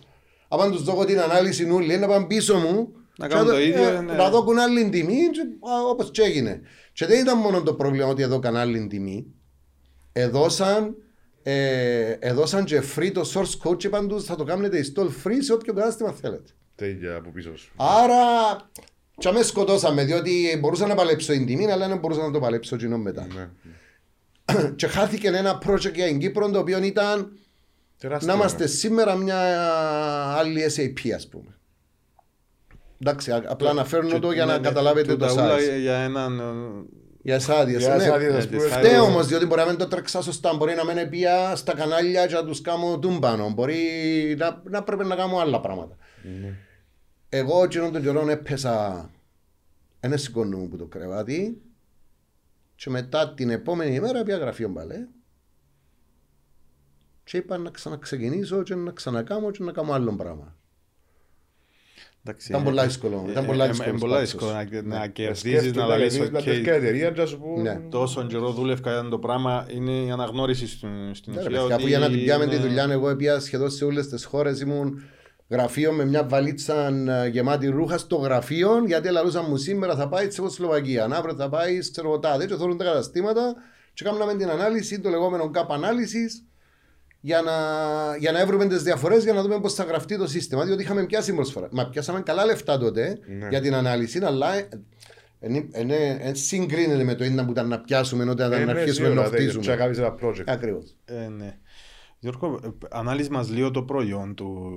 Αν 0.64 0.72
τους 0.72 0.84
δω 0.84 1.06
την 1.06 1.20
ανάλυση 1.20 1.66
νουλή, 1.66 1.98
να 1.98 2.08
πάνε 2.08 2.26
πίσω 2.26 2.58
μου 2.58 2.94
Να 3.18 3.28
και 3.28 3.34
κάνουν 3.34 3.50
το 3.52 3.56
ε, 3.56 3.68
ίδιο, 3.68 4.02
ναι. 4.02 4.14
να 4.14 4.30
δώκουν 4.30 4.60
άλλη 4.60 4.90
τιμή 4.90 5.30
και, 5.32 5.42
α, 5.70 5.90
όπως 5.90 6.12
και 6.12 6.22
έγινε. 6.22 6.62
Και 6.94 7.06
δεν 7.06 7.20
ήταν 7.20 7.38
μόνο 7.38 7.62
το 7.62 7.74
πρόβλημα 7.74 8.08
ότι 8.08 8.22
εδώ 8.22 8.40
άλλη 8.44 8.88
τιμή. 8.88 9.26
Εδώσαν, 10.12 10.96
ε, 11.44 12.12
εδώσαν 12.20 12.64
και 12.64 12.82
free 12.96 13.12
το 13.14 13.32
source 13.34 13.70
code 13.70 13.78
και 13.78 13.88
είπαν 13.88 14.08
τους 14.08 14.24
θα 14.24 14.36
το 14.36 14.44
κάνετε 14.44 14.86
install 14.86 15.08
free 15.24 15.38
σε 15.40 15.54
όποιο 15.54 15.74
κατάστημα 15.74 16.12
θέλετε. 16.12 16.52
Τέλεια 16.76 17.16
από 17.16 17.30
πίσω 17.30 17.58
σου. 17.58 17.72
Άρα, 17.76 18.16
και 19.18 19.32
με 19.32 19.42
σκοτώσαμε, 19.42 20.04
διότι 20.04 20.58
μπορούσα 20.60 20.88
να 20.88 20.96
παλέψω 20.96 21.32
την 21.32 21.46
τιμή, 21.46 21.72
αλλά 21.72 21.88
δεν 21.88 21.98
μπορούσα 21.98 22.22
να 22.22 22.32
το 22.32 22.40
παλέψω 22.40 22.76
κοινό 22.76 22.98
μετά. 22.98 23.28
Ναι. 23.36 23.50
και 24.76 24.88
χάθηκε 24.88 25.28
ένα 25.28 25.62
project 25.68 25.94
για 25.94 26.06
την 26.06 26.20
Κύπρο, 26.20 26.50
το 26.50 26.60
οποίο 26.60 26.84
ήταν 26.84 27.38
Τεράστιο. 27.98 28.28
να 28.28 28.34
είμαστε 28.40 28.68
σήμερα 28.68 29.16
μια 29.16 29.38
άλλη 30.36 30.64
SAP, 30.76 31.10
ας 31.16 31.28
πούμε. 31.28 31.58
Εντάξει, 33.00 33.32
α- 33.32 33.44
απλά 33.48 33.74
να 33.74 33.86
φέρνω 33.86 34.20
το 34.20 34.32
για 34.32 34.46
Ναι, 34.46 34.52
να 34.52 34.58
ναι, 34.60 34.68
καταλάβετε 34.68 35.16
το 35.16 35.28
τούτα 35.28 35.44
ούλα 35.44 35.56
size. 35.58 35.80
για 35.82 35.96
έναν... 35.98 36.40
ε, 36.40 36.44
Για 37.22 37.36
εσάς, 37.36 37.70
Για 37.70 37.80
ναι. 37.80 37.86
εσάς, 37.86 38.04
ναι, 38.22 38.28
ας 38.38 38.48
πούμε, 38.48 38.58
τις 38.60 38.72
Φταίει 38.74 38.94
Άρα, 38.94 39.02
όμως, 39.02 39.28
διότι 39.28 39.46
μπορεί 39.46 39.62
να 39.62 39.68
μην 39.68 39.78
το 39.78 39.88
τρέξα 39.88 40.22
σωστά. 40.22 40.56
Μπορεί 40.56 40.74
να 40.76 40.94
μην 40.94 41.10
πια 41.10 41.56
στα 41.56 41.74
κανάλια 41.74 42.26
και 42.28 42.34
να 42.34 42.46
τους 42.46 42.62
κάνω 42.62 43.00
τούμπανο. 43.00 43.50
Μπορεί 43.50 43.80
να, 44.38 44.62
να 44.64 44.84
πρέπει 44.84 45.06
να 45.06 45.16
κάνω 45.16 45.38
άλλα 45.38 45.62
πράγματα. 45.62 45.98
Ναι. 46.42 46.54
Εγώ 47.30 47.64
εκείνον 47.64 47.92
τον 47.92 48.02
καιρό 48.02 48.30
έπεσα 48.30 49.10
ένα 50.00 50.18
σηκώνω 50.18 50.58
μου 50.58 50.68
που 50.68 50.78
το 50.78 50.86
κρεβάτι 50.86 51.62
και 52.76 52.90
μετά 52.90 53.34
την 53.34 53.50
επόμενη 53.50 53.96
ημέρα 53.96 54.24
πια 54.24 54.38
γραφείο 54.38 54.70
μπαλέ 54.70 55.08
και 57.26 57.38
είπα 57.38 57.58
να 57.58 57.70
ξαναξεκινήσω 57.70 58.64
και 58.64 58.76
να 58.76 58.92
ξανακάμω 58.92 59.52
και 59.52 59.64
να 59.64 59.72
κάνω 59.72 59.94
άλλο 59.94 60.16
πράγμα. 60.16 60.56
εντάξει, 62.24 62.48
Ήταν 62.52 62.62
ε, 62.62 62.64
πολλά 62.66 62.84
δύσκολο. 62.86 63.26
Ήταν 63.30 63.44
ε, 63.44 63.48
πολλά 63.48 63.66
ε, 63.66 63.68
δύσκολος 63.68 63.96
ε, 63.96 63.98
πολλά 64.00 64.26
σπάξος. 64.26 64.32
δύσκολο 64.52 64.82
να- 64.92 65.00
να 65.00 65.08
κερδίζεις, 65.08 65.40
Σκέφτομαι 65.60 65.82
να 65.86 65.88
να 65.92 65.98
λαλείς 65.98 66.20
λες, 66.20 66.30
να 66.32 66.38
«οκ». 66.40 66.44
τέτοια 66.46 66.74
εταιρεία 66.74 67.12
και 67.12 67.20
να 67.22 67.26
σου 67.26 67.40
πω... 67.40 67.62
Ναι. 67.62 67.82
Τόσο 67.90 68.26
καιρό 68.28 68.52
δούλευκα 68.52 68.92
για 69.02 69.10
το 69.10 69.20
πράγμα 69.20 69.66
είναι 69.74 69.92
η 69.92 70.12
αναγνώριση 70.12 70.68
στην, 70.68 71.16
στην 71.16 71.34
Ναι, 71.34 71.42
ρε 71.42 71.48
ουσία 71.48 71.60
παιδιά, 71.60 71.74
ότι 71.76 71.82
που 71.84 71.88
για 71.90 72.00
να 72.00 72.10
την 72.10 72.24
πιάμε 72.24 72.46
τη 72.48 72.56
είναι- 72.56 72.66
δουλειά, 72.66 72.88
εγώ 72.92 73.10
έπια 73.10 73.40
σχεδόν 73.40 73.70
σε 73.70 73.86
όλες 73.86 74.08
τις 74.08 74.26
χώρες 74.26 74.60
ήμουν 74.60 75.02
γραφείο 75.50 75.92
με 75.92 76.06
μια 76.06 76.24
βαλίτσα 76.28 76.88
ε, 76.88 77.28
γεμάτη 77.28 77.68
ρούχα 77.68 77.98
στο 77.98 78.16
γραφείο, 78.16 78.84
γιατί 78.86 79.10
λαλούσαν 79.12 79.46
μου 79.50 79.58
σήμερα 79.58 79.96
θα 79.96 80.08
πάει 80.10 80.30
στη 80.32 80.50
Σλοβακία, 80.50 81.06
αύριο 81.12 81.36
θα 81.36 81.50
πάει 81.50 81.80
ξέρω 81.80 82.08
εγώ 82.08 82.20
τάδε, 82.20 82.46
και 82.46 82.56
θέλουν 82.56 82.78
τα 82.78 82.84
καταστήματα 82.84 83.56
και 83.94 84.04
κάναμε 84.04 84.36
την 84.36 84.50
ανάλυση, 84.50 85.00
το 85.00 85.10
λεγόμενο 85.10 85.52
gap 85.54 85.68
analysis, 85.68 86.32
για 87.26 87.42
να, 87.42 87.54
για 88.20 88.32
να 88.32 88.46
βρούμε 88.46 88.66
τις 88.68 88.84
διαφορές 88.84 89.24
για 89.24 89.34
να 89.34 89.42
δούμε 89.42 89.60
πώς 89.60 89.74
θα 89.74 89.84
γραφτεί 89.84 90.18
το 90.18 90.28
σύστημα. 90.28 90.66
Διότι 90.66 90.82
είχαμε 90.82 91.06
πιάσει 91.06 91.34
προσφορά. 91.34 91.68
Μα 91.72 91.90
πιάσαμε 91.90 92.22
καλά 92.22 92.46
λεφτά 92.46 92.78
τότε 92.78 93.20
Ναι. 93.40 93.48
για 93.50 93.62
την 93.62 93.74
ανάλυση, 93.76 94.20
αλλά 94.24 94.48
δεν 95.40 96.36
συγκρίνεται 96.36 97.04
με 97.04 97.16
το 97.16 97.24
ίδιο 97.24 97.46
που 97.46 97.52
ήταν 97.52 97.68
να 97.68 97.80
πιάσουμε 97.80 98.30
όταν 98.30 98.52
Ε, 98.54 98.58
να 98.58 98.66
ναι, 98.66 98.72
αρχίσουμε 98.72 98.94
σίγουρα, 99.08 99.14
να 99.14 99.30
δεν- 99.30 99.40
και 99.40 99.46
να 99.46 99.52
χτίζουμε. 99.52 99.76
κάνεις 99.76 99.98
ένα 99.98 100.16
project. 100.22 100.44
Ακριβώς. 100.46 100.96
Ε, 101.06 101.28
ναι. 101.38 101.58
Γιώργο, 102.20 102.60
ε, 102.64 102.68
ανάλυση 102.92 103.30
μας 103.30 103.50
λίγο 103.50 103.72
το 103.72 103.84
προϊόν 103.84 104.36
του, 104.36 104.72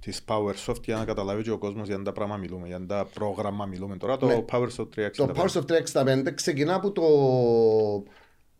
της 0.00 0.20
PowerSoft 0.28 0.82
για 0.84 0.96
να 0.96 1.04
καταλάβει 1.04 1.42
και 1.42 1.50
ο 1.50 1.58
κόσμος 1.58 1.86
για 1.86 2.02
τα 2.02 2.12
πράγμα 2.12 2.36
μιλούμε, 2.36 2.66
για 2.66 2.86
τα 2.86 3.08
πρόγραμμα 3.14 3.66
μιλούμε 3.66 3.96
τώρα, 3.96 4.16
το 4.16 4.26
Ναι. 4.26 4.44
PowerSoft 4.52 4.88
365. 4.94 5.10
Το 5.34 5.42
PowerSoft 5.42 5.66
365 5.66 6.30
ξεκινά 6.34 6.74
από 6.74 6.90
το. 6.92 7.02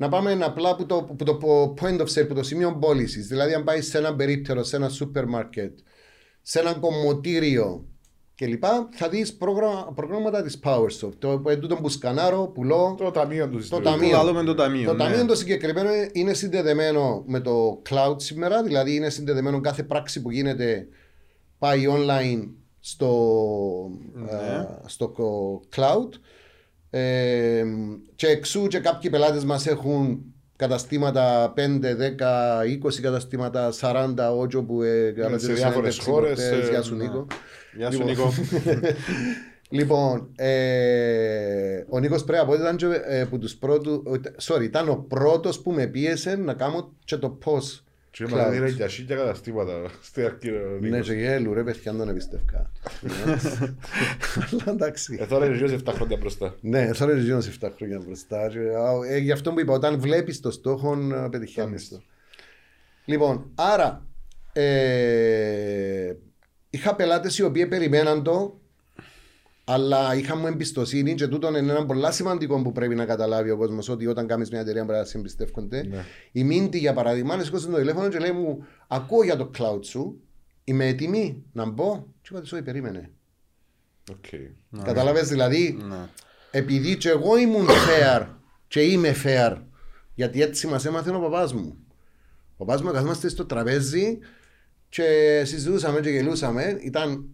Να 0.00 0.08
πάμε 0.08 0.38
απλά 0.42 0.70
από 0.70 0.86
το, 0.86 0.96
από 0.96 1.24
το 1.24 1.38
point 1.80 1.98
of 2.00 2.06
sale, 2.06 2.22
από 2.22 2.34
το 2.34 2.42
σημείο 2.42 2.76
πώλησης. 2.80 3.26
Δηλαδή, 3.26 3.54
αν 3.54 3.64
πάει 3.64 3.80
σε 3.80 3.98
ένα 3.98 4.16
περίπτερο, 4.16 4.62
σε 4.62 4.76
ένα 4.76 4.88
σούπερ 4.88 5.26
μάρκετ, 5.26 5.78
σε 6.42 6.58
ένα 6.60 6.74
κομμωτήριο 6.74 7.84
κλπ., 8.34 8.64
θα 8.90 9.08
δεις 9.08 9.36
προγράμματα 9.94 10.42
της 10.42 10.60
PowerSoft. 10.64 11.12
Το 11.18 11.42
ε, 11.48 11.56
τούτο 11.56 11.76
που 11.76 11.88
σκανάρω, 11.88 12.46
πουλώ. 12.54 12.94
Το 12.98 13.10
ταμείο 13.10 13.44
του 13.48 13.52
Το 13.52 13.58
συστήματος. 13.60 13.92
ταμείο. 13.92 14.16
Λαλούμε 14.16 14.42
το 14.44 14.54
ταμείο, 14.54 14.86
Το 14.86 14.92
ναι. 14.92 14.98
ταμείο 15.04 15.26
το 15.26 15.34
συγκεκριμένο 15.34 15.90
είναι 16.12 16.32
συνδεδεμένο 16.32 17.24
με 17.26 17.40
το 17.40 17.82
cloud 17.90 18.14
σήμερα, 18.16 18.62
δηλαδή 18.62 18.94
είναι 18.94 19.10
συνδεδεμένο 19.10 19.60
κάθε 19.60 19.82
πράξη 19.82 20.22
που 20.22 20.30
γίνεται 20.30 20.88
πάει 21.58 21.84
online 21.88 22.48
στο, 22.80 23.10
Ναι. 24.12 24.30
ε, 24.30 24.66
στο 24.86 25.12
cloud. 25.76 26.08
Ε, 26.90 27.64
και 28.14 28.26
εξού 28.26 28.66
και 28.66 28.78
κάποιοι 28.78 29.10
πελάτες 29.10 29.44
μας 29.44 29.66
έχουν 29.66 30.20
καταστήματα 30.56 31.52
5, 31.56 31.60
10, 31.60 32.64
20 32.64 33.00
καταστήματα, 33.02 33.72
40 33.80 34.14
ότσο 34.38 34.62
που 34.62 34.82
ε, 34.82 35.10
κάνατε 35.10 35.38
σε 35.44 35.52
διάφορες 35.52 35.94
συνέντευξη 35.94 36.10
χώρες, 36.10 36.34
προχτές. 36.48 36.66
ε, 36.68 36.70
Γεια 36.70 36.82
σου 36.82 36.94
ναι. 36.96 37.02
Νίκο. 37.04 37.26
Γεια 37.76 37.90
σου 37.90 37.98
Λοιπόν. 38.06 38.06
Νίκο. 38.06 38.32
Λοιπόν, 39.72 40.30
ε, 40.36 41.84
ο 41.88 41.98
Νίκος 41.98 42.24
πρέπει 42.24 42.38
να 42.40 42.46
πω 42.46 42.52
ότι 42.52 42.60
ήταν 42.60 42.76
και, 42.76 42.86
ε, 43.06 43.24
που 43.24 43.38
τους 43.38 43.56
πρώτου, 43.56 44.02
ότι- 44.06 44.30
sorry, 44.42 44.62
ήταν 44.62 44.88
ο 44.88 45.04
πρώτος 45.08 45.60
που 45.60 45.72
με 45.72 45.86
πίεσε 45.86 46.36
να 46.36 46.54
κάνω 46.54 46.92
και 47.04 47.16
το 47.16 47.28
πώς. 47.28 47.84
Και 48.10 48.24
μας 48.26 48.46
cloud. 48.46 48.50
δίνει 48.50 48.70
για 48.70 48.88
χίλια 48.88 49.16
καταστήματα 49.16 49.82
στην 50.02 50.24
αρχή. 50.24 50.50
ο 50.50 50.78
Ναι, 50.80 50.88
Νίκος. 50.88 51.06
και 51.06 51.12
γέλου 51.12 51.54
ρε 51.54 51.62
παιδιά, 51.62 51.92
δεν 51.92 52.08
εμπιστεύκα. 52.08 52.70
Αλλά 54.50 54.62
εντάξει. 54.66 55.16
Ε, 55.20 55.26
τώρα 55.26 55.46
είναι 55.46 55.54
γύρω 55.56 55.68
σε 55.68 55.78
7 55.84 55.92
χρόνια 55.94 56.16
μπροστά. 56.16 56.54
Ναι, 56.60 56.90
τώρα 56.90 57.12
είναι 57.12 57.20
γίνος 57.20 57.58
7 57.60 57.68
χρόνια 57.76 58.00
μπροστά. 58.06 58.48
Και, 58.48 58.58
α, 58.58 59.14
ε, 59.14 59.18
γι' 59.18 59.32
αυτό 59.32 59.52
που 59.52 59.60
είπα, 59.60 59.72
όταν 59.72 60.00
βλέπεις 60.00 60.40
το 60.40 60.50
στόχο, 60.50 60.98
ε, 61.24 61.28
πετυχαίνεις 61.30 61.88
το. 61.88 62.02
Λοιπόν, 63.04 63.50
άρα, 63.54 64.06
ε, 64.52 66.12
είχα 66.70 66.94
πελάτες 66.96 67.38
οι 67.38 67.42
οποίοι 67.42 67.66
περιμέναν 67.66 68.22
το, 68.22 68.59
αλλά 69.72 70.14
είχαμε 70.14 70.48
εμπιστοσύνη 70.48 71.14
και 71.14 71.26
τούτο 71.26 71.48
είναι 71.48 71.58
ένα 71.58 71.86
πολύ 71.86 72.12
σημαντικό 72.12 72.62
που 72.62 72.72
πρέπει 72.72 72.94
να 72.94 73.04
καταλάβει 73.04 73.50
ο 73.50 73.56
κόσμος 73.56 73.88
ότι 73.88 74.06
όταν 74.06 74.26
κάνεις 74.26 74.50
μια 74.50 74.60
εταιρεία 74.60 74.84
πρέπει 74.84 74.98
να 74.98 75.04
σε 75.04 75.18
εμπιστεύονται. 75.18 75.82
Ναι. 75.82 76.04
Η 76.32 76.44
Μίντι 76.44 76.78
για 76.78 76.92
παράδειγμα, 76.92 77.42
σηκώσες 77.42 77.70
το 77.70 77.76
τηλέφωνο 77.76 78.08
και 78.08 78.18
λέει 78.18 78.32
μου 78.32 78.66
ακούω 78.88 79.22
για 79.24 79.36
το 79.36 79.50
cloud 79.58 79.84
σου, 79.84 80.20
είμαι 80.64 80.86
έτοιμη 80.86 81.44
να 81.52 81.64
μπω. 81.70 82.04
Και 82.22 82.28
είπα 82.30 82.40
της, 82.40 82.52
όχι 82.52 82.62
περίμενε. 82.62 83.10
Οκ. 84.10 84.24
Καταλάβες 84.84 85.28
δηλαδή, 85.28 85.78
Ναι. 85.88 86.08
επειδή 86.50 86.96
και 86.96 87.08
εγώ 87.08 87.36
ήμουν 87.36 87.66
fair 87.66 88.26
και 88.68 88.80
είμαι 88.80 89.14
fair, 89.24 89.56
γιατί 90.14 90.42
έτσι 90.42 90.66
μας 90.66 90.84
έμαθε 90.84 91.10
ο 91.10 91.20
παπάς 91.20 91.52
μου. 91.52 91.76
Ο 92.56 92.64
παπάς 92.64 92.82
μου 92.82 92.92
καθόμαστε 92.92 93.28
στο 93.28 93.44
τραπέζι 93.46 94.18
και 94.88 95.02
συζητούσαμε 95.44 96.00
και 96.00 96.10
γελούσαμε. 96.10 96.78
Ήταν, 96.82 97.24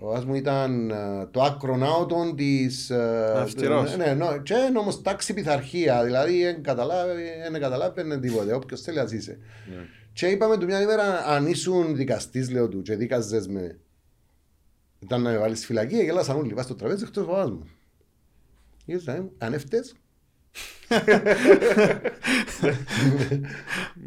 ο 0.00 0.06
παπάς 0.06 0.24
μου 0.24 0.34
ήταν 0.34 0.90
ε, 0.90 1.26
το 1.30 1.42
άκρον 1.42 1.82
άωτον 1.82 2.36
της... 2.36 2.90
ε, 2.90 3.32
Αυστηρός. 3.36 3.96
Ναι, 3.96 4.14
ναι, 4.14 4.26
και 4.42 4.54
είναι 4.54 4.78
όμως 4.78 5.02
τάξη 5.02 5.34
πειθαρχία. 5.34 6.04
Δηλαδή 6.04 6.42
δεν 6.42 6.62
καταλάβει, 6.62 7.22
δεν 7.50 7.60
καταλάβαινε 7.60 8.18
τίποτε. 8.18 8.54
Όποιος 8.54 8.80
θέλει 8.80 8.98
ας 8.98 9.12
είσαι. 9.12 9.38
Ναι. 9.66 9.84
Και 10.12 10.26
είπαμε 10.26 10.56
του 10.58 10.64
μια 10.66 10.82
ημέρα, 10.82 11.26
αν 11.26 11.46
ήσουν 11.46 11.96
δικαστής, 11.96 12.50
λέω 12.50 12.68
του, 12.68 12.82
και 12.82 12.96
δίκαζες 12.96 13.46
με. 13.48 13.78
Ήταν 14.98 15.22
να 15.22 15.30
με 15.30 15.38
βάλεις 15.38 15.58
στη 15.58 15.66
φυλακή, 15.66 15.96
γελάσαν 15.96 16.36
όλοι, 16.36 16.48
βάζεις 16.48 16.64
στο 16.64 16.74
τραπέζι, 16.74 17.04
εκτός 17.04 17.24
ο 17.24 17.26
παπάς 17.26 17.50
μου. 17.50 17.66
Ήρθα, 18.84 19.12
ε, 19.12 19.22
αν 19.38 19.52
έφτες, 19.52 19.94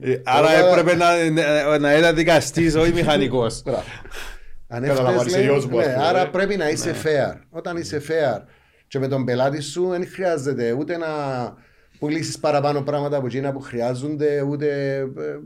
Ε, 0.02 0.22
Άρα 0.24 0.48
Τώρα- 0.48 0.68
έπρεπε 0.68 0.96
να, 0.96 1.30
να, 1.30 1.78
να 1.78 1.98
είναι 1.98 2.14
δικαστής, 2.14 2.76
όχι 2.76 2.94
μηχανικός. 2.94 3.64
Μπράβο. 4.80 4.86
Αν 4.86 4.96
Καταλαβαίνεις, 4.96 5.20
έφτες, 5.20 5.36
λέει, 5.36 5.44
γιος 5.44 5.66
μου, 5.66 5.80
ας 5.80 5.86
ναι, 5.86 5.94
πούμε, 5.94 6.06
άρα 6.06 6.22
ε. 6.22 6.26
πρέπει 6.26 6.58
να 6.58 6.70
είσαι 6.70 6.96
fair. 7.04 7.40
Όταν 7.50 7.78
είσαι 7.78 8.02
fair 8.08 8.42
και 8.88 9.00
με 9.00 9.08
τον 9.08 9.26
πελάτη 9.26 9.62
σου 9.62 9.88
δεν 9.88 10.08
χρειάζεται 10.08 10.72
ούτε 10.72 10.98
να 10.98 11.08
πουλήσεις 12.00 12.40
παραπάνω 12.40 12.82
πράγματα 12.82 13.18
από 13.18 13.26
εκείνα 13.26 13.52
που 13.52 13.60
χρειάζονται, 13.60 14.42
ούτε 14.42 14.96
ε, 14.98 15.40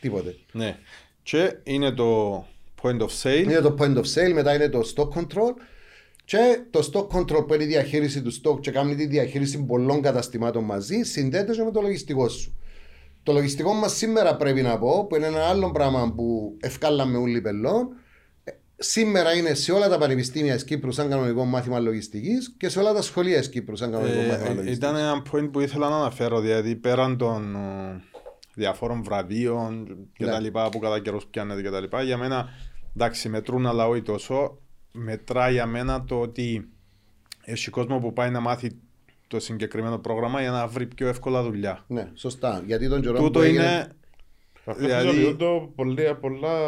τίποτε. 0.00 0.34
Ναι. 0.52 0.76
Και 1.22 1.56
είναι 1.62 1.90
το 1.90 2.38
point 2.82 3.00
of 3.00 3.22
sale. 3.22 3.42
Είναι 3.42 3.60
το 3.60 3.74
point 3.78 3.96
of 3.96 4.04
sale, 4.14 4.32
μετά 4.32 4.54
είναι 4.54 4.68
το 4.68 4.80
stock 4.94 5.08
control. 5.18 5.52
Και 6.24 6.60
το 6.70 6.90
stock 6.92 7.18
control 7.18 7.46
που 7.46 7.54
είναι 7.54 7.62
η 7.62 7.66
διαχείριση 7.66 8.22
του 8.22 8.32
stock 8.32 8.60
και 8.60 8.70
κάνει 8.70 8.94
τη 8.94 9.06
διαχείριση 9.06 9.64
πολλών 9.64 10.02
καταστημάτων 10.02 10.64
μαζί, 10.64 11.02
συνδέεται 11.02 11.52
και 11.52 11.62
με 11.62 11.70
το 11.70 11.80
λογιστικό 11.80 12.28
σου. 12.28 12.56
Το 13.22 13.32
λογιστικό 13.32 13.72
μας 13.72 13.96
σήμερα 13.96 14.36
πρέπει 14.36 14.62
να 14.62 14.78
πω, 14.78 15.06
που 15.06 15.16
είναι 15.16 15.26
ένα 15.26 15.44
άλλο 15.44 15.70
πράγμα 15.70 16.12
που 16.16 16.56
ευκάλαμε 16.60 17.18
όλοι 17.18 17.40
πελών, 17.40 17.88
ε, 17.92 17.96
σήμερα 18.78 19.32
είναι 19.36 19.54
σε 19.54 19.72
όλα 19.72 19.88
τα 19.88 19.98
πανεπιστήμια 19.98 20.54
της 20.54 20.64
Κύπρου 20.64 20.92
σαν 20.92 21.08
κανονικό 21.08 21.44
μάθημα 21.44 21.78
λογιστικής 21.78 22.54
και 22.56 22.68
σε 22.68 22.78
όλα 22.78 22.92
τα 22.92 23.02
σχολεία 23.02 23.38
της 23.38 23.48
Κύπρου 23.48 23.76
σαν 23.76 23.90
κανονικό 23.90 24.18
Ε, 24.20 24.26
μάθημα 24.26 24.36
ε, 24.50 24.54
λογιστικής. 24.54 24.76
ήταν 24.76 24.96
ένα 24.96 25.22
point 25.32 25.48
που 25.52 25.60
ήθελα 25.60 25.88
να 25.88 25.96
αναφέρω, 25.96 26.40
δηλαδή 26.40 26.76
πέραν 26.76 27.16
των 27.16 27.54
ε, 27.54 28.02
διαφόρων 28.54 29.02
βραβείων 29.02 29.96
και 30.12 30.24
Ναι. 30.24 30.30
τα 30.30 30.40
λοιπά 30.40 30.68
που 30.68 30.78
κατά 30.78 31.00
καιρούς 31.00 31.26
πιάνεται 31.26 31.62
και 31.62 31.70
τα 31.70 31.80
λοιπά, 31.80 32.02
για 32.02 32.16
μένα, 32.16 32.48
εντάξει, 32.96 33.28
μετρούν 33.28 33.66
αλλά 33.66 33.86
όχι 33.88 34.02
τόσο, 34.02 34.58
μετρά 34.92 35.50
για 35.50 35.66
μένα 35.66 36.04
το 36.04 36.20
ότι 36.20 36.68
έχει 37.44 37.70
κόσμο 37.70 37.98
που 37.98 38.12
πάει 38.12 38.30
να 38.30 38.40
μάθει 38.40 38.70
το 39.26 39.40
συγκεκριμένο 39.40 39.98
πρόγραμμα 39.98 40.40
για 40.40 40.50
να 40.50 40.66
βρει 40.66 40.86
πιο 40.86 41.08
εύκολα 41.08 41.42
δουλειά. 41.42 41.84
Ναι, 41.86 42.10
σωστά. 42.14 42.62
Γιατί 42.66 42.88
τον 42.88 43.00
καιρό 43.00 43.18
Τούτο 43.18 43.30
που 43.38 43.44
έγινε- 43.44 43.64
είναι 43.64 43.76
Αυτό 43.78 43.92
Δηλαδή- 44.76 45.06
χρησιμοποιούν 45.08 45.36
το 45.38 45.72
πολύ, 45.76 46.16
πολλά... 46.20 46.58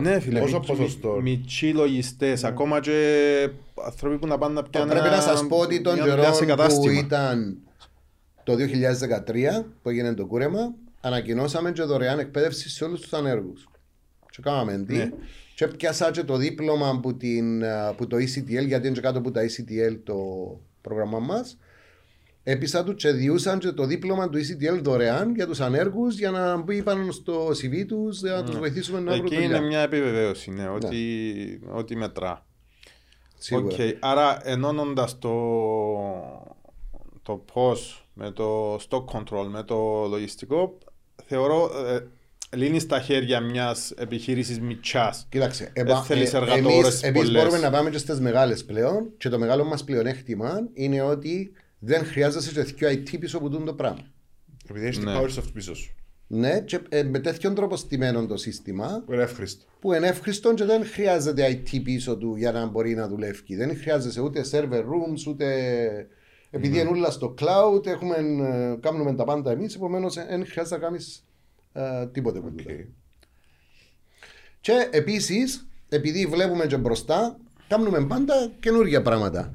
Ναι, 0.00 0.20
φίλε, 0.20 0.40
Πόσο 0.40 0.58
μη- 0.58 0.66
ποσοστό. 0.66 1.08
μη- 1.22 1.22
μητσί 1.38 1.66
λογιστές, 1.72 2.44
ακόμα 2.44 2.80
και 2.80 3.48
άνθρωποι 3.84 4.18
που 4.18 4.26
να 4.26 4.38
πάνε 4.38 4.54
να 4.54 4.62
πιάνουν 4.62 4.88
Πρέπει 4.90 5.08
να 5.08 5.20
σας 5.20 5.46
πω 5.46 5.56
ότι 5.56 5.80
τον 5.80 5.94
μια 5.94 6.02
καιρό 6.02 6.14
δουλειά 6.16 6.32
σε 6.32 6.40
που 6.42 6.48
κατάστημα. 6.48 6.98
ήταν 6.98 7.58
το 8.44 8.54
2013 8.54 9.64
που 9.82 9.88
έγινε 9.88 10.14
το 10.14 10.26
κούρεμα, 10.26 10.74
ανακοινώσαμε 11.00 11.72
και 11.72 11.82
δωρεάν 11.82 12.18
εκπαίδευση 12.18 12.70
σε 12.70 12.84
όλους 12.84 13.00
τους 13.00 13.12
ανέργους. 13.12 13.68
Και 14.30 14.38
κάναμε 14.42 14.84
τι. 14.86 14.96
Ναι. 14.96 15.10
Και 15.54 15.66
πιάσα 15.66 16.10
και 16.10 16.22
το 16.24 16.36
δίπλωμα 16.36 17.00
που, 17.02 17.16
την, 17.16 17.64
α, 17.64 17.94
που 17.96 18.06
το 18.06 18.16
ECTL, 18.16 18.66
γιατί 18.66 18.86
είναι 18.86 18.94
και 18.94 19.00
κάτω 19.00 19.18
από 19.18 19.30
τα 19.30 19.40
ECTL 19.42 19.96
το 20.04 20.16
πρόγραμμα 20.80 21.18
μας. 21.18 21.58
Έπεισα 22.50 22.84
τους 22.84 22.94
και 22.94 23.10
διούσαν 23.10 23.58
και 23.58 23.70
το 23.70 23.86
δίπλωμα 23.86 24.28
του 24.28 24.38
ECDL 24.38 24.80
δωρεάν 24.82 25.34
για 25.34 25.46
τους 25.46 25.60
ανέργους 25.60 26.18
για 26.18 26.30
να 26.30 26.56
μπει 26.56 26.82
πάνω 26.82 27.12
στο 27.12 27.46
CV 27.48 27.84
τους, 27.88 28.18
για 28.20 28.32
να 28.32 28.44
τους 28.44 28.58
βοηθήσουμε 28.58 29.00
να 29.00 29.12
βρουν 29.12 29.24
Ναι. 29.28 29.36
Εκεί 29.36 29.44
είναι 29.44 29.54
δουλειά. 29.54 29.60
μια 29.68 29.80
επιβεβαίωση, 29.80 30.50
ναι, 30.50 30.68
ότι, 30.68 31.60
ότι 31.72 31.96
μετρά. 31.96 32.46
Σίγουρα. 33.38 33.74
Οκ, 33.74 33.80
Άρα 34.00 34.40
ενώνοντας 34.48 35.18
το, 35.18 35.32
το 37.22 37.44
πώς 37.52 38.08
με 38.14 38.30
το 38.30 38.74
stock 38.74 39.04
control, 39.12 39.46
με 39.50 39.62
το 39.62 40.06
λογιστικό, 40.08 40.78
θεωρώ 41.26 41.70
ε, 41.86 42.06
λύνεις 42.56 42.82
τα 42.82 43.00
χέρια 43.00 43.40
μιας 43.40 43.90
επιχείρησης 43.90 44.60
μιτσιάς. 44.60 45.14
Κοίταξε, 45.28 45.72
Δεν 45.74 46.02
θέλεις 46.02 46.34
εργατοώρες 46.34 46.72
εμείς, 46.74 47.02
εμείς 47.02 47.22
πολλές. 47.22 47.42
μπορούμε 47.42 47.58
να 47.58 47.70
πάμε 47.70 47.90
και 47.90 47.98
στις 47.98 48.20
μεγάλες 48.20 48.64
πλέον 48.64 49.10
και 49.16 49.28
το 49.28 49.38
μεγάλο 49.38 49.64
μας 49.64 49.84
πλεονέκτημα 49.84 50.68
είναι 50.72 51.02
ότι 51.02 51.52
δεν 51.80 52.04
χρειάζεσαι 52.04 52.64
και 52.64 52.86
δύο 52.86 52.88
IT 52.90 53.18
πίσω 53.20 53.36
από 53.38 53.48
τούτο 53.48 53.64
το 53.64 53.74
πράγμα. 53.74 54.04
Επειδή 54.68 54.86
έχεις 54.86 54.98
την 54.98 55.08
Ναι. 55.08 55.18
PowerSoft 55.20 55.52
πίσω 55.52 55.74
σου. 55.74 55.94
Ναι, 56.26 56.60
και 56.60 56.80
ε, 56.88 57.02
με 57.02 57.18
τέτοιον 57.18 57.54
τρόπο 57.54 57.76
στημένο 57.76 58.26
το 58.26 58.36
σύστημα 58.36 59.02
Που 59.06 59.12
είναι 59.12 59.22
εύχριστο. 59.22 59.64
που 59.80 59.92
είναι 59.92 60.06
εύχριστο 60.06 60.54
και 60.54 60.64
δεν 60.64 60.84
χρειάζεται 60.86 61.48
IT 61.64 61.80
πίσω 61.82 62.16
του 62.16 62.36
για 62.36 62.52
να 62.52 62.66
μπορεί 62.66 62.94
να 62.94 63.08
δουλεύει. 63.08 63.56
Δεν 63.56 63.76
χρειάζεσαι 63.76 64.20
ούτε 64.20 64.44
server 64.50 64.80
rooms, 64.80 65.26
ούτε. 65.28 65.46
Επειδή 66.50 66.74
Ναι. 66.74 66.80
είναι 66.80 66.88
όλα 66.90 67.10
στο 67.10 67.34
cloud, 67.40 67.86
έχουμε, 67.86 68.16
ε, 68.16 68.76
κάνουμε 68.80 69.14
τα 69.14 69.24
πάντα 69.24 69.50
εμείς, 69.50 69.74
επομένως 69.74 70.14
δεν 70.14 70.46
χρειάζεται 70.46 70.76
να 70.76 70.82
κάνεις 70.82 71.24
τίποτε 72.12 72.38
από 72.38 72.48
τούτα. 72.50 72.72
Οκ. 72.72 72.78
Και 74.60 74.88
επίσης, 74.90 75.68
επειδή 75.88 76.26
βλέπουμε 76.26 76.66
και 76.66 76.76
μπροστά, 76.76 77.36
κάνουμε 77.68 78.06
πάντα 78.06 78.50
καινούργια 78.60 79.02
πράγματα. 79.02 79.52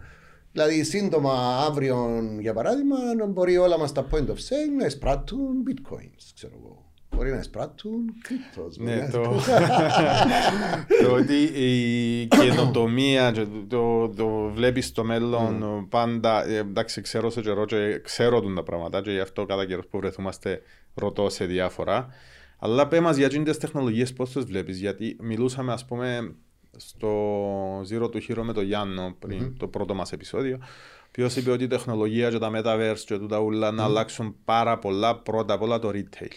Δηλαδή, 0.56 0.84
σύντομα 0.84 1.58
αύριο, 1.66 2.20
για 2.40 2.54
παράδειγμα, 2.54 2.96
μπορεί 3.30 3.58
όλα 3.58 3.78
μας 3.78 3.92
τα 3.92 4.08
point 4.12 4.26
of 4.28 4.34
sale 4.34 4.72
να 4.80 4.86
εισπράττουν 4.86 5.40
bitcoins, 5.68 6.24
ξέρω 6.36 6.54
εγώ. 6.64 6.84
Μπορεί 7.16 7.32
να 7.32 7.38
εισπράττουν 7.38 7.92
cryptos. 8.28 8.78
μπορεί 8.80 8.90
Ναι, 8.92 8.96
να 8.96 9.10
το, 9.10 9.22
εισπράττουν- 9.38 9.42
το 11.06 11.14
ότι 11.14 11.36
η 11.44 12.26
καινοτομία 12.28 13.32
και 13.32 13.46
το, 13.46 13.66
το, 13.68 14.10
το 14.16 14.50
βλέπεις 14.54 14.86
στο 14.86 15.04
μέλλον 15.04 15.88
πάντα. 15.90 16.48
ε, 16.48 16.58
εντάξει, 16.58 17.02
ξέρω 17.02 17.30
σε 17.30 17.42
καιρό 17.42 17.66
και 17.66 18.00
ξέρω 18.04 18.42
τον 18.42 18.56
τα 18.56 18.64
πράγματα 18.64 19.02
και 19.02 19.12
γι' 19.12 19.20
αυτό 19.20 19.46
κατά 19.46 19.66
καιρός 19.66 19.88
που 19.88 19.98
βρεθούμαστε 20.00 20.62
ρωτώ 20.94 21.30
σε 21.30 21.46
διάφορα. 21.46 22.08
Αλλά 22.60 22.88
πέ 22.88 23.00
μας 23.00 23.18
για 23.18 23.28
τις 23.30 23.58
τεχνολογίες 23.58 24.14
πώς 24.14 24.32
τις 24.32 24.44
βλέπεις, 24.46 24.80
γιατί 24.80 25.18
μιλούσαμε 25.22 25.74
ας 25.74 25.86
πούμε 25.86 26.36
στο 26.78 27.82
Zero 27.82 28.04
to 28.04 28.20
Hero 28.30 28.42
με 28.44 28.54
τον 28.54 28.64
Γιάννο 28.64 29.16
πριν 29.20 29.58
το 29.58 29.68
πρώτο 29.68 29.94
μας 29.94 30.12
επεισόδιο 30.12 30.60
Ποιο 31.12 31.30
είπε 31.36 31.52
ότι 31.52 31.64
η 31.64 31.68
τεχνολογία 31.68 32.30
και 32.30 32.38
τα 32.38 32.52
metaverse 32.54 33.00
και 33.06 33.18
τούτα 33.18 33.40
ούλα 33.40 33.72
να 33.72 33.84
αλλάξουν 33.84 34.36
πάρα 34.46 34.80
πολλά 34.80 35.16
πρώτα 35.20 35.54
απ' 35.54 35.62
όλα 35.62 35.80
το 35.80 35.90
retail. 35.94 36.28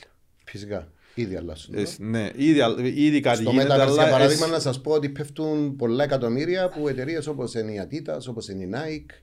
Φυσικά. 0.44 0.88
Ήδη 1.14 1.36
αλλάσουν. 1.36 1.74
Ε, 1.74 1.82
ναι, 1.98 2.30
ήδη, 2.36 2.60
ήδη 2.94 3.20
κάτι 3.20 3.42
Στο 3.42 3.50
γίνεται, 3.50 3.66
Metaverse, 3.74 3.80
αλλά 3.80 3.92
για 4.02 4.10
παράδειγμα, 4.10 4.44
εσ- 4.44 4.52
να 4.52 4.58
σας 4.58 4.80
πω 4.80 4.92
ότι 4.92 5.08
πέφτουν 5.08 5.76
πολλά 5.76 6.04
εκατομμύρια 6.04 6.68
που 6.68 6.88
εταιρείες 6.88 7.26
όπως 7.26 7.54
είναι 7.54 7.72
η 7.72 7.88
Adidas, 7.90 8.20
όπως 8.28 8.48
είναι 8.48 8.64
η 8.64 8.70
Nike. 8.74 9.14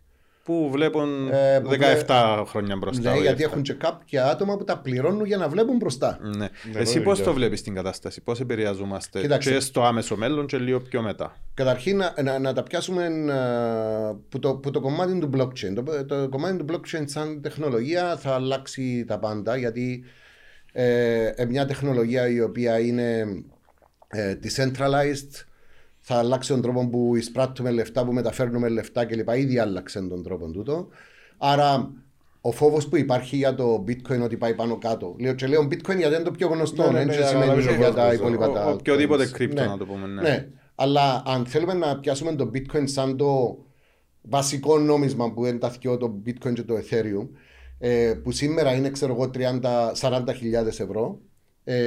Που 0.46 0.70
βλέπουν 0.72 1.30
Ε, 1.32 1.60
που 1.60 1.70
17 2.08 2.44
χρόνια 2.48 2.76
μπροστά. 2.76 3.10
Ναι, 3.10 3.16
όχι 3.16 3.22
γιατί 3.22 3.44
7. 3.44 3.46
έχουν 3.46 3.62
και 3.62 3.74
κάποια 3.74 4.30
άτομα 4.30 4.58
που 4.58 4.64
τα 4.64 4.78
πληρώνουν 4.78 5.26
για 5.26 5.38
να 5.38 5.50
βλέπουν 5.50 5.76
μπροστά. 5.76 6.20
Ναι. 6.22 6.38
Ναι, 6.38 6.80
Εσύ 6.80 6.98
ναι, 6.98 7.04
πώς 7.04 7.20
ναι. 7.20 7.26
το 7.26 7.34
βλέπεις 7.34 7.62
την 7.62 7.74
κατάσταση, 7.74 8.22
πώς 8.22 8.40
επηρεαζόμαστε 8.40 9.22
Κοίταξε. 9.22 9.52
και 9.52 9.60
στο 9.60 9.84
άμεσο 9.84 10.16
μέλλον 10.16 10.46
και 10.46 10.58
λίγο 10.58 10.80
πιο 10.80 11.02
μετά; 11.02 11.36
Καταρχήν 11.54 11.98
να, 11.98 12.14
να, 12.24 12.40
να 12.40 12.54
τα 12.54 12.64
πιάσουμε 12.64 13.06
ε, 13.06 14.16
που, 14.30 14.40
το, 14.40 14.56
που 14.56 14.72
το 14.72 14.80
κομμάτι 14.80 15.20
του 15.20 15.30
blockchain. 15.34 15.74
Το, 15.76 16.06
το 16.06 16.30
κομμάτι 16.30 16.58
του 16.58 16.66
blockchain 16.72 17.04
σαν 17.06 17.42
τεχνολογία 17.42 18.18
θα 18.18 18.34
αλλάξει 18.34 19.06
τα 19.08 19.20
πάντα 19.20 19.58
γιατί 19.58 20.04
ε, 20.72 21.28
ε, 21.36 21.46
μια 21.46 21.66
τεχνολογία 21.66 22.28
η 22.28 22.42
οποία 22.42 22.80
είναι 22.80 23.26
ε, 24.08 24.36
decentralized 24.44 25.44
θα 26.08 26.16
αλλάξει 26.16 26.50
τον 26.52 26.62
τρόπο 26.62 26.88
που 26.88 27.16
εισπράττουμε 27.16 27.72
λεφτά, 27.72 28.06
που 28.06 28.14
μεταφέρνουμε 28.14 28.70
λεφτά 28.70 29.06
κλπ. 29.06 29.30
Ήδη 29.36 29.60
άλλαξε 29.60 30.02
τον 30.02 30.24
τρόπο 30.24 30.50
τούτο. 30.52 30.88
Άρα 31.38 31.92
ο 32.42 32.52
φόβος 32.52 32.88
που 32.88 32.98
υπάρχει 32.98 33.36
για 33.36 33.56
το 33.56 33.84
bitcoin 33.88 34.22
ότι 34.24 34.38
πάει 34.38 34.54
πάνω 34.54 34.78
κάτω. 34.78 35.16
Λέω, 35.20 35.34
και 35.34 35.48
λέω 35.48 35.62
bitcoin 35.62 35.98
γιατί 35.98 36.16
είναι 36.16 36.24
το 36.24 36.32
πιο 36.32 36.48
γνωστό. 36.48 36.84
Ναι, 36.84 36.90
ναι, 36.92 36.98
δεν 36.98 37.08
ναι, 37.08 37.14
σημαίνει 37.14 37.46
καταλαβαίνω 37.48 37.78
για 37.78 37.94
τα 37.94 38.06
πώς, 38.06 38.14
υπόλοιπα 38.14 38.48
Ο- 38.48 38.52
τα 38.54 38.66
οποιοδήποτε 38.68 39.24
altcoins. 39.24 39.32
κρύπτο, 39.32 39.62
Ναι. 39.62 39.68
να 39.68 39.78
το 39.78 39.86
πούμε, 39.86 40.08
ναι. 40.08 40.22
Ναι. 40.22 40.48
Αλλά 40.76 41.24
αν 41.26 41.46
θέλουμε 41.46 41.74
να 41.74 42.00
πιάσουμε 42.00 42.36
το 42.36 42.52
bitcoin 42.54 42.84
σαν 42.84 43.18
το 43.18 43.58
βασικό 44.22 44.80
νόμισμα 44.80 45.34
που 45.34 45.46
είναι 45.46 45.58
τα 45.58 45.70
δυο, 45.70 45.98
το 45.98 46.22
bitcoin 46.26 46.54
και 46.54 46.64
το 46.64 46.76
ethereum, 46.76 47.28
ε, 47.80 48.14
που 48.24 48.32
σήμερα 48.32 48.74
είναι 48.74 48.90
ξέρω 48.90 49.14
εγώ 49.14 49.30
30-40 49.30 50.34
ευρώ, 50.80 51.20
ε, 51.64 51.86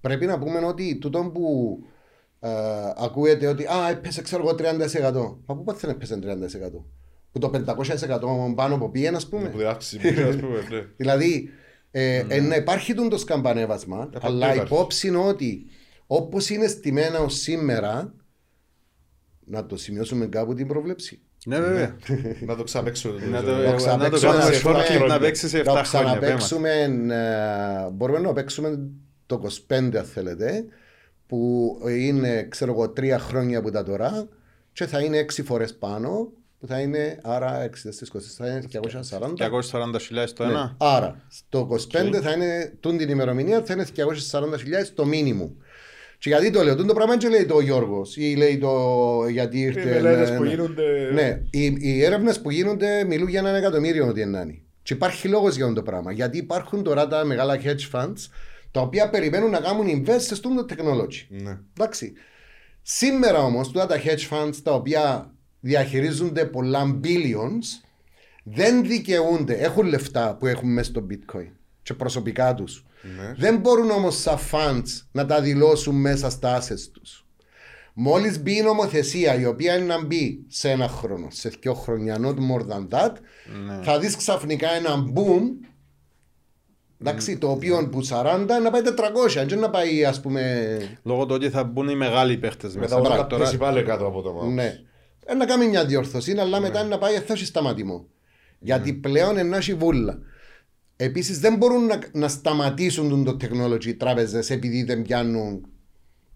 πρέπει 0.00 0.26
να 0.26 0.38
πούμε 0.38 0.58
ότι 0.64 0.96
τούτο 0.96 1.30
που 1.34 1.78
ε, 2.44 2.48
ακούεται 2.96 3.46
ότι 3.46 3.64
α, 3.64 3.88
έπεσε 3.90 4.22
ξέρω 4.22 4.42
εγώ 4.42 4.54
30%. 4.58 5.12
Μα 5.46 5.54
πού 5.56 5.64
πότε 5.64 5.90
έπεσε 5.90 6.18
30%. 6.22 6.24
Που 7.32 7.38
το 7.38 7.50
500% 7.54 8.54
πάνω 8.54 8.74
από 8.74 8.90
πήγαινε, 8.90 9.16
ας 9.16 9.28
πούμε. 9.28 9.48
Που 9.48 9.58
δεν 9.58 9.66
αύξηση, 9.66 10.08
ας 10.08 10.36
πούμε, 10.36 10.58
ναι. 10.70 10.80
Δηλαδή, 10.96 11.48
ε, 11.90 12.24
ε, 12.28 12.40
να 12.40 12.54
υπάρχει 12.56 12.94
τούτος 12.94 13.10
το 13.10 13.18
σκαμπανέβασμα, 13.18 13.96
πάντα 14.08 14.26
αλλά 14.26 14.52
υπάρχει. 14.54 14.72
υπόψη 14.74 15.08
είναι 15.08 15.16
ότι 15.16 15.64
όπως 16.06 16.50
είναι 16.50 16.66
στημένα 16.66 17.18
ως 17.20 17.34
σήμερα, 17.34 18.14
να 19.44 19.66
το 19.66 19.76
σημειώσουμε 19.76 20.26
κάπου 20.26 20.54
την 20.54 20.66
πρόβλεψη. 20.66 21.20
Ναι, 21.46 21.60
βέβαια. 21.60 21.96
Να 22.46 22.56
το 22.56 22.62
ξαπέξουμε. 22.62 23.26
Να 23.26 23.42
το- 23.42 23.50
Να 23.52 23.62
να 23.62 23.70
το 23.70 23.76
ξαναπαίξουμε 23.76 24.32
κάνουμε 24.32 24.52
σε 24.54 24.62
short 24.68 24.74
εφτά 24.74 24.82
clip, 24.82 24.96
χρόνια. 24.96 25.06
να 25.14 25.18
παίξει 25.20 25.48
σε 25.48 25.58
7 25.60 25.64
Να 25.64 25.84
χρόνια. 25.84 26.18
πέ 26.18 26.32
μας. 26.32 26.44
ξαναπαίξουμε, 26.44 26.70
ε, 27.86 27.90
μπορούμε 27.90 28.18
να 28.18 28.32
παίξουμε 28.32 28.78
το 29.26 29.40
25 29.68 29.96
αν 29.98 30.04
θέλετε, 30.04 30.64
που 31.32 31.78
είναι 31.88 32.46
ξέρω 32.48 32.72
εγώ 32.72 32.88
τρία 32.88 33.18
χρόνια 33.18 33.58
από 33.58 33.70
τα 33.70 33.82
τώρα 33.84 34.28
και 34.72 34.86
θα 34.86 35.00
είναι 35.00 35.16
έξι 35.16 35.42
φορές 35.42 35.74
πάνω, 35.74 36.32
που 36.60 36.66
θα 36.66 36.80
είναι 36.80 37.18
άρα 37.22 37.64
6 37.64 37.70
στις 37.74 38.12
20 38.14 38.18
θα 38.36 38.46
είναι 38.46 38.62
240. 38.72 39.36
240.000 39.36 40.32
το 40.34 40.44
Ναι. 40.44 40.50
ένα. 40.50 40.74
Άρα, 40.78 41.20
το 41.48 41.68
25 41.70 42.20
θα 42.22 42.32
είναι, 42.32 42.72
τούν 42.80 42.96
την 42.96 43.08
ημερομηνία 43.08 43.62
θα 43.64 43.72
είναι 43.72 43.86
240.000 43.96 44.92
το 44.94 45.06
μίνιμου. 45.06 45.56
Και 46.18 46.28
γιατί 46.28 46.50
το 46.50 46.62
λέω, 46.62 46.76
τούν 46.76 46.86
το 46.86 46.94
πράγμα 46.94 47.16
δεν 47.16 47.30
λέει 47.30 47.46
το 47.46 47.54
ο 47.54 47.60
Γιώργος 47.60 48.16
ή 48.16 48.34
λέει 48.36 48.58
το 48.58 49.26
γιατί 49.28 49.58
Οι 49.58 49.60
ήρθε. 49.60 49.84
μελέτες 49.84 50.30
ναι, 50.30 50.36
που 50.36 50.42
ναι. 50.42 50.48
γίνονται. 50.50 51.10
Ναι, 51.12 51.42
οι, 51.50 51.76
οι 51.80 52.04
έρευνες 52.04 52.40
που 52.40 52.50
γίνονται 52.50 53.04
μιλούν 53.04 53.28
για 53.28 53.40
έναν 53.40 53.54
εκατομμύριο 53.54 54.06
ότι 54.06 54.20
είναι. 54.20 54.58
Και 54.82 54.94
υπάρχει 54.94 55.28
λόγος 55.28 55.54
για 55.56 55.64
αυτό 55.64 55.76
το 55.76 55.82
πράγμα. 55.82 56.12
Γιατί 56.12 56.38
υπάρχουν 56.38 56.82
τώρα 56.82 57.08
τα 57.08 57.24
μεγάλα 57.24 57.60
hedge 57.64 57.90
funds 57.92 58.28
τα 58.72 58.80
οποία 58.80 59.10
περιμένουν 59.10 59.50
να 59.50 59.60
κάνουν 59.60 59.86
invest 59.86 60.20
σε 60.20 60.34
αυτό 60.34 60.54
το 60.54 60.66
technology. 60.74 61.26
Ναι. 61.28 61.58
Εντάξει. 61.78 62.12
Σήμερα 62.82 63.38
όμως, 63.44 63.72
τώρα 63.72 63.86
τα 63.86 64.00
hedge 64.04 64.28
funds 64.30 64.54
τα 64.62 64.74
οποία 64.74 65.34
διαχειρίζονται 65.60 66.44
πολλά 66.44 67.00
billions 67.04 67.86
δεν 68.44 68.86
δικαιούνται, 68.86 69.54
έχουν 69.54 69.86
λεφτά 69.86 70.36
που 70.36 70.46
έχουν 70.46 70.72
μέσα 70.72 70.90
στο 70.90 71.06
bitcoin 71.10 71.48
και 71.82 71.94
προσωπικά 71.94 72.54
τους. 72.54 72.84
Ναι. 73.16 73.34
Δεν 73.36 73.56
μπορούν 73.58 73.90
όμως 73.90 74.20
σαν 74.20 74.38
funds 74.50 75.06
να 75.12 75.26
τα 75.26 75.40
δηλώσουν 75.40 75.94
μέσα 75.94 76.30
στα 76.30 76.60
assets 76.60 76.88
τους. 76.92 77.26
Μόλις 77.94 78.42
μπει 78.42 78.56
η 78.56 78.62
νομοθεσία 78.62 79.34
η 79.40 79.44
οποία 79.44 79.74
είναι 79.76 79.84
να 79.84 80.04
μπει 80.04 80.44
σε 80.48 80.70
ένα 80.70 80.88
χρόνο, 80.88 81.28
σε 81.30 81.48
δύο 81.60 81.74
χρόνια, 81.74 82.18
not 82.20 82.34
more 82.34 82.66
than 82.72 82.88
that, 82.88 83.12
Ναι. 83.66 83.82
θα 83.82 83.98
δεις 83.98 84.16
ξαφνικά 84.16 84.70
ένα 84.70 85.04
boom. 85.14 85.42
Εντάξει, 87.08 87.38
το 87.38 87.50
οποίο 87.50 87.88
που 87.88 88.00
40 88.08 88.46
να 88.62 88.70
πάει 88.70 88.82
400, 88.82 89.46
δεν 89.48 89.58
να 89.58 89.70
πάει 89.70 90.04
ας 90.04 90.20
πούμε. 90.20 90.76
Λόγω 91.02 91.26
του 91.26 91.34
ότι 91.34 91.50
θα 91.50 91.64
μπουν 91.64 91.88
οι 91.88 91.94
μεγάλοι 91.94 92.36
παίχτες 92.38 92.74
Μετά 92.74 92.80
μέσα. 92.80 92.96
από 92.96 93.04
Τώρα- 93.08 93.26
τα 93.26 93.36
πέσει 93.36 93.56
πάλι 93.56 93.82
κάτω 93.82 94.06
από 94.06 94.22
το 94.22 94.40
mouse. 94.42 94.52
Ναι. 94.52 94.78
Ε, 95.24 95.34
να 95.34 95.46
κάνει 95.46 95.68
μια 95.68 95.84
διόρθωση, 95.84 96.32
αλλά 96.38 96.60
μετά 96.60 96.80
είναι 96.80 96.88
να 96.88 96.98
πάει 96.98 97.14
θα 97.14 97.32
έχει 97.32 97.44
σταματημό. 97.44 98.06
Γιατί 98.58 98.92
πλέον 98.92 99.30
είναι 99.30 99.42
να 99.42 99.56
έχει 99.56 99.74
βούλα. 99.74 100.18
Επίσης 100.96 101.40
δεν 101.40 101.56
μπορούν 101.56 101.86
να, 101.86 101.98
να 102.12 102.28
σταματήσουν 102.28 103.08
τον 103.08 103.24
το 103.24 103.36
technology 103.40 103.84
οι 103.84 103.94
τράπεζες 103.94 104.50
επειδή 104.50 104.82
δεν 104.82 105.02
πιάνουν 105.02 105.66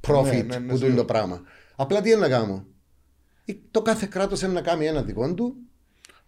profit 0.09 0.25
Ναι, 0.25 0.31
ναι, 0.31 0.43
ναι, 0.43 0.67
που 0.67 0.77
σίγουρα. 0.77 0.87
τούν 0.87 0.97
το 0.97 1.05
πράγμα. 1.05 1.41
Απλά 1.77 2.01
τι 2.01 2.11
είναι 2.11 2.19
να 2.21 2.29
κάνουν. 2.29 2.67
Ή 3.45 3.61
Το 3.71 3.83
κάθε 3.83 4.07
κράτος 4.11 4.43
είναι 4.43 4.53
να 4.53 4.61
κάνει 4.61 4.87
ένα 4.87 5.03
δικό 5.03 5.35
του 5.35 5.55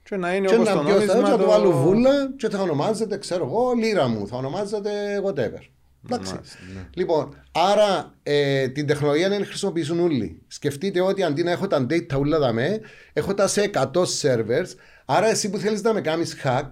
Και 0.08 0.16
να 0.16 0.34
είναι 0.34 0.46
και 0.46 0.54
όπως 0.54 0.66
να 0.66 0.72
το 0.74 0.78
πιω 0.80 0.94
στα 1.00 1.04
νόμισμα 1.14 1.28
να 1.28 1.36
του 1.36 1.42
το- 1.42 1.48
βάλουν 1.50 1.72
βούλα 1.72 2.10
και 2.36 2.48
θα 2.48 2.60
ονομάζεται, 2.62 3.18
ξέρω 3.18 3.44
εγώ, 3.44 3.72
λίρα 3.72 4.08
μου. 4.08 4.26
Θα 4.26 4.36
ονομάζεται 4.36 4.90
whatever. 5.26 5.62
Εντάξει. 6.06 6.32
ναι. 6.74 6.86
Λοιπόν, 6.94 7.42
άρα 7.52 8.14
ε, 8.22 8.68
την 8.68 8.86
τεχνολογία 8.86 9.28
δεν 9.28 9.46
χρησιμοποιήσουν 9.46 10.00
όλοι. 10.00 10.42
Σκεφτείτε 10.46 11.00
ότι 11.00 11.22
αντί 11.22 11.42
να 11.42 11.50
έχω 11.50 11.66
τα 11.66 11.86
data 11.90 12.18
όλα 12.18 12.38
δαμέ, 12.38 12.80
έχω 13.12 13.34
τα 13.34 13.46
σε 13.46 13.70
100 13.74 13.82
servers. 14.22 14.66
Άρα 15.04 15.26
εσύ 15.28 15.50
που 15.50 15.58
θέλεις 15.58 15.82
να 15.82 15.92
με 15.92 16.00
κάνεις 16.00 16.36
hack, 16.44 16.68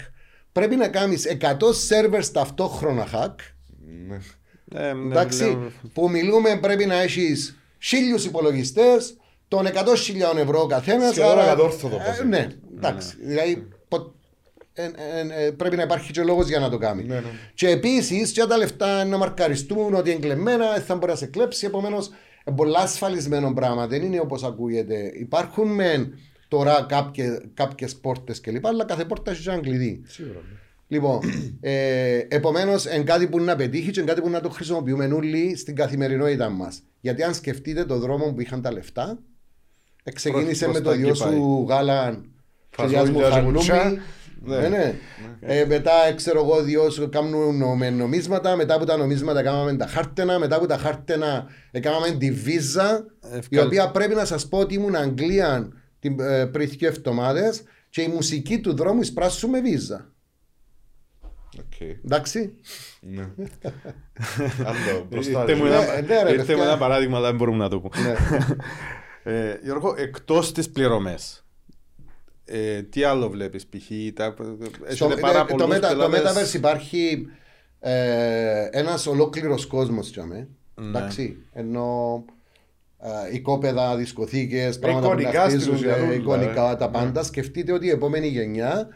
πρέπει 0.53 0.77
να 0.77 0.89
κάνεις 0.89 1.27
100 1.41 1.73
servers 1.89 2.25
ταυτόχρονα 2.33 3.07
hack. 3.13 3.35
Ναι. 4.09 4.19
Ε, 4.89 4.93
ναι, 4.93 5.05
Εντάξει, 5.15 5.43
λέω- 5.43 5.73
που 5.93 6.11
μιλούμε 6.11 6.59
πρέπει 6.63 6.87
να 6.87 6.95
έχεις 7.03 7.57
χίλιους 7.79 8.25
υπολογιστές, 8.25 9.17
των 9.49 9.67
100.000 9.67 10.37
ευρώ 10.37 10.61
ο 10.61 10.67
καθένας. 10.67 11.11
Σχεδόν 11.15 11.39
ακατόρθωτο, 11.39 11.97
ε, 11.97 11.99
πώς 11.99 12.25
ναι, 12.29 12.47
εντάξει. 12.77 13.17
Δηλαδή, 13.21 13.69
πο- 13.89 14.15
ε, 14.73 14.83
ε, 14.85 15.45
ε, 15.47 15.51
πρέπει 15.51 15.77
να 15.77 15.83
υπάρχει 15.83 16.13
και 16.13 16.23
λόγος 16.23 16.49
για 16.49 16.59
να 16.59 16.71
το 16.71 16.79
κάνει. 16.79 17.03
Ναι, 17.05 17.15
ναι. 17.15 17.21
Και 17.55 17.69
επίσης, 17.69 18.33
και 18.33 18.45
τα 18.45 18.57
λεφτά 18.57 19.05
να 19.05 19.17
μαρκαριστούν 19.17 19.95
ότι 19.95 20.11
είναι 20.11 20.19
κλεμμένα, 20.21 20.73
δεν 20.73 20.83
θα 20.83 20.95
μπορεί 20.95 21.11
να 21.11 21.17
σε 21.17 21.27
κλέψει. 21.27 21.67
Επομένως, 21.67 22.11
πολλά 22.57 22.79
ασφαλισμένο 22.79 23.53
πράγμα. 23.55 23.87
Δεν 23.87 24.03
είναι 24.03 24.21
όπως 24.21 24.45
ακούγεται. 24.45 25.13
Υπάρχουν 25.15 25.69
μεν 25.69 26.19
τώρα 26.49 26.87
κάποιε 27.55 27.89
πόρτες 28.01 28.41
κλπ. 28.41 28.67
Αλλά 28.67 28.85
κάθε 28.85 29.05
πόρτα 29.05 29.31
έχει 29.31 29.49
ένα 29.49 29.61
κλειδί. 29.61 30.03
Σίγουρα. 30.07 30.35
ναι. 30.35 30.59
Λοιπόν, 30.89 31.21
ε, 31.61 32.19
επομένως, 32.29 32.85
είναι 32.85 33.03
κάτι 33.05 33.27
που 33.27 33.41
να 33.41 33.57
πετύχει 33.57 33.91
και 33.91 34.01
είναι 34.01 34.09
κάτι 34.09 34.21
που 34.21 34.31
να 34.31 34.41
το 34.41 34.49
χρησιμοποιούμε 34.49 35.05
όλοι 35.07 35.57
στην 35.57 35.75
καθημερινότητά 35.75 36.49
μας. 36.51 36.83
Γιατί 37.01 37.23
αν 37.23 37.35
σκεφτείτε 37.35 37.85
το 37.85 37.99
δρόμο 37.99 38.33
που 38.33 38.41
είχαν 38.41 38.63
τα 38.63 38.73
λεφτά, 38.73 39.11
ε, 39.11 39.17
ξεκίνησε 40.11 40.65
προς 40.65 40.77
με 40.77 40.83
τα 40.83 40.91
το 40.91 40.97
γιο 40.97 41.09
εκεί 41.09 41.19
πάει. 41.19 41.33
σου 41.33 41.67
Γάλαν, 41.69 42.31
Φασόλι, 42.71 43.11
μου 43.11 43.19
γιάζι, 43.19 43.33
χαλούμι. 43.33 43.53
μουτσά. 43.53 43.99
Ναι, 44.43 44.57
Ναι. 44.59 44.69
ναι. 44.69 44.95
Ε, 45.41 45.65
μετά, 45.67 45.93
ξέρω 46.17 46.41
εγώ, 46.45 46.63
δυο 46.63 46.91
σου 46.91 47.09
κάνουν 47.09 47.57
νο- 47.57 47.75
με 47.75 47.91
νομίσματα. 47.91 48.57
Μετά 48.57 48.75
από 48.75 48.85
τα 48.85 48.97
νομίσματα 48.97 49.43
κάναμε 49.43 49.77
τα 49.77 49.87
χάρτενα. 49.87 50.39
Μετά 50.39 50.57
από 50.57 50.67
τα 50.67 50.77
χάρτενα 50.77 51.47
ε, 51.71 51.81
κάναμε 51.81 52.11
τη 52.11 52.31
βίζα. 52.31 53.05
Η 53.35 53.37
Ευκάλ- 53.37 53.67
οποία 53.67 53.91
πρέπει 53.91 54.15
να 54.15 54.25
σας 54.25 54.49
πω 54.49 54.59
ότι 54.59 54.75
ήμουν 54.75 54.97
Αγγλία 54.97 55.69
την, 55.99 56.21
ε, 56.21 56.47
πριν 56.47 56.69
δύο 56.69 56.89
εβδομάδες 56.89 57.63
και 57.91 58.03
η 58.03 58.09
μουσική 58.09 58.59
του 58.61 58.77
δρόμου 58.77 59.01
εισπράσσουμε 59.01 59.61
βίζα. 59.61 60.11
Οκ. 61.59 61.81
Εντάξει. 62.05 62.53
Ναι. 63.01 63.23
Άλλο 64.71 65.07
μπροστά. 65.11 65.41
Ήρθε 65.41 65.55
μου 65.55 65.65
Ναι, 65.65 65.69
ένα- 65.75 66.01
ναι, 66.01 66.23
ρε, 66.23 66.31
ήρθε 66.33 66.53
μου 66.53 66.59
παιδιά. 66.59 66.63
ένα 66.65 66.77
παράδειγμα, 66.79 67.17
αλλά 67.17 67.27
δεν 67.27 67.37
μπορούμε 67.37 67.59
να 67.59 67.69
το 67.69 67.81
πούμε. 67.81 68.17
ναι. 69.31 69.39
Ε, 69.51 69.61
Γιώργο, 69.63 69.95
εκτός 69.99 70.53
τις 70.53 70.71
πληρωμές, 70.71 71.45
ε, 72.45 72.83
τι 72.83 73.03
άλλο 73.05 73.29
βλέπεις, 73.31 73.67
π.χ. 73.67 73.91
Τα, 74.15 74.35
Στο- 74.89 75.05
έχετε 75.07 75.21
πάρα 75.21 75.39
ε, 75.39 75.45
το, 75.45 75.47
πολλούς 75.55 75.67
μετα, 75.69 75.95
το 75.97 76.09
πελάτες- 76.09 76.51
Metaverse 76.53 76.55
υπάρχει 76.55 77.27
ε, 77.81 78.69
ένας 78.71 79.07
ολόκληρος 79.07 79.67
κόσμος 79.67 80.09
για 80.11 80.25
με. 80.25 80.49
Ναι. 80.75 80.87
Εντάξει. 80.87 81.37
Ενώ 81.53 82.25
ε, 82.99 83.35
οικόπεδα, 83.35 83.97
δισκοθήκες, 83.97 84.79
πράγματα 84.79 85.07
που 85.07 85.13
Εικονικά 85.21 85.43
να 85.43 85.49
στην 85.49 85.61
χτίζονται, 85.61 85.77
ουσία, 85.93 86.05
όλα, 86.05 86.15
εικονικά 86.15 86.71
ε. 86.71 86.77
τα 86.77 86.91
πάντα. 86.91 87.23
Σκεφτείτε 87.23 87.73
ότι 87.73 87.87
η 87.87 87.91
επόμενη 87.91 88.27
γενιά 88.27 88.89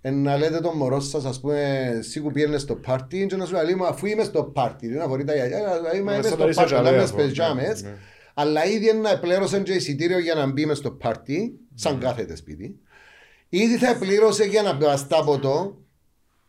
ε, 0.00 0.10
να 0.10 0.36
λέτε 0.36 0.60
τον 0.60 0.76
μωρό 0.76 1.00
σας, 1.00 1.24
ας 1.24 1.40
πούμε, 1.40 1.90
σίγουρα 2.02 2.32
πήγαινε 2.32 2.58
στο 2.58 2.74
πάρτι 2.74 3.26
και 3.26 3.36
να 3.36 3.44
σου 3.46 3.54
λέει, 3.64 3.74
«Μα 3.74 3.86
αφού 3.88 4.06
είμαι 4.06 4.24
στο 4.24 4.42
πάρτι, 4.44 4.88
δεν 4.88 5.00
αφορεί 5.00 5.24
τα 5.24 5.34
γιαγιά, 5.34 5.58
αλλά 5.70 5.94
είμαι 5.96 6.10
Ναι, 6.10 6.16
είμαι 6.18 6.22
σαν 6.22 6.32
στο 6.32 6.36
τα 6.42 6.48
ίσα 6.48 6.60
πάρτι, 6.60 6.74
να 6.74 6.80
τζαλέα, 6.80 6.92
είμαι 6.92 7.02
αυτό, 7.02 7.18
στις 7.18 7.26
ναι, 7.26 7.32
τζάμες». 7.32 7.82
ναι. 7.82 7.94
Αλλά 8.40 8.64
ήδη 8.64 8.92
να 8.92 9.18
πλήρωσε 9.18 9.60
και 9.60 9.72
εισιτήριο 9.72 10.18
για 10.18 10.34
να 10.34 10.46
μπει 10.46 10.66
μες 10.66 10.78
στο 10.78 10.90
πάρτι, 10.90 11.58
σαν 11.74 11.98
κάθεται 11.98 12.36
σπίτι. 12.36 12.78
Ήδη 13.48 13.76
θα 13.76 13.98
πλήρωσε 13.98 14.44
για 14.44 14.62
να 14.62 14.74
βαστά 14.74 15.24
ποτό. 15.24 15.78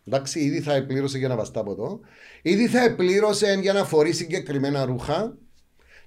Εντάξει, 0.08 0.40
ήδη 0.40 0.62
θα 0.62 0.86
πλήρωσε 0.86 1.18
για 1.18 1.28
να 1.28 1.36
βαστά 1.36 1.64
ποτό. 1.64 2.00
Ήδη 2.42 2.68
θα 2.68 2.96
πλήρωσε 2.96 3.58
για 3.62 3.74
να 3.74 3.86
φορεί 3.86 4.12
συγκεκριμένα 4.12 4.86
ρούχα. 4.86 5.38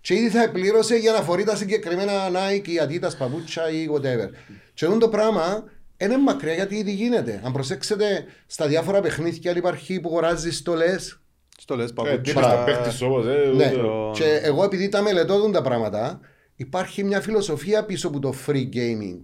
Και 0.00 0.14
ήδη 0.14 0.28
θα 0.28 0.50
πλήρωσε 0.50 0.96
για 0.96 1.12
να 1.12 1.22
φορεί 1.22 1.44
τα 1.44 1.56
συγκεκριμένα 1.56 2.12
Nike, 2.28 2.68
η 2.68 2.80
Adidas, 2.82 3.16
παπούτσια 3.18 3.70
ή 3.70 3.88
whatever. 3.94 4.28
Και 4.74 4.84
αυτό 4.84 4.98
το 4.98 5.08
πράγμα 5.08 5.64
είναι 5.96 6.18
μακριά 6.18 6.54
γιατί 6.54 6.76
ήδη 6.76 6.92
γίνεται. 6.92 7.40
Αν 7.44 7.52
προσέξετε 7.52 8.24
στα 8.46 8.66
διάφορα 8.66 9.00
παιχνίδια 9.00 9.56
υπάρχει 9.56 10.00
που 10.00 10.08
αγοράζει 10.08 10.50
στολές. 10.52 11.21
Στο 11.62 11.76
λες 11.76 11.90
Ε, 11.90 11.92
παπούτσια. 11.92 12.20
τι 12.20 12.30
είπες, 12.30 12.42
τα 12.46 12.64
παίχτης 12.64 13.02
όμως, 13.02 13.26
ε, 13.26 13.30
Ναι. 13.30 13.66
ούτε- 13.66 13.70
το- 13.80 14.10
Και 14.14 14.24
εγώ 14.42 14.64
επειδή 14.64 14.88
τα 14.88 15.02
μελετώ 15.02 15.50
τα 15.50 15.62
πράγματα, 15.62 16.20
υπάρχει 16.56 17.04
μια 17.04 17.20
φιλοσοφία 17.20 17.84
πίσω 17.84 18.08
από 18.08 18.18
το 18.18 18.34
free 18.46 18.68
gaming. 18.74 19.18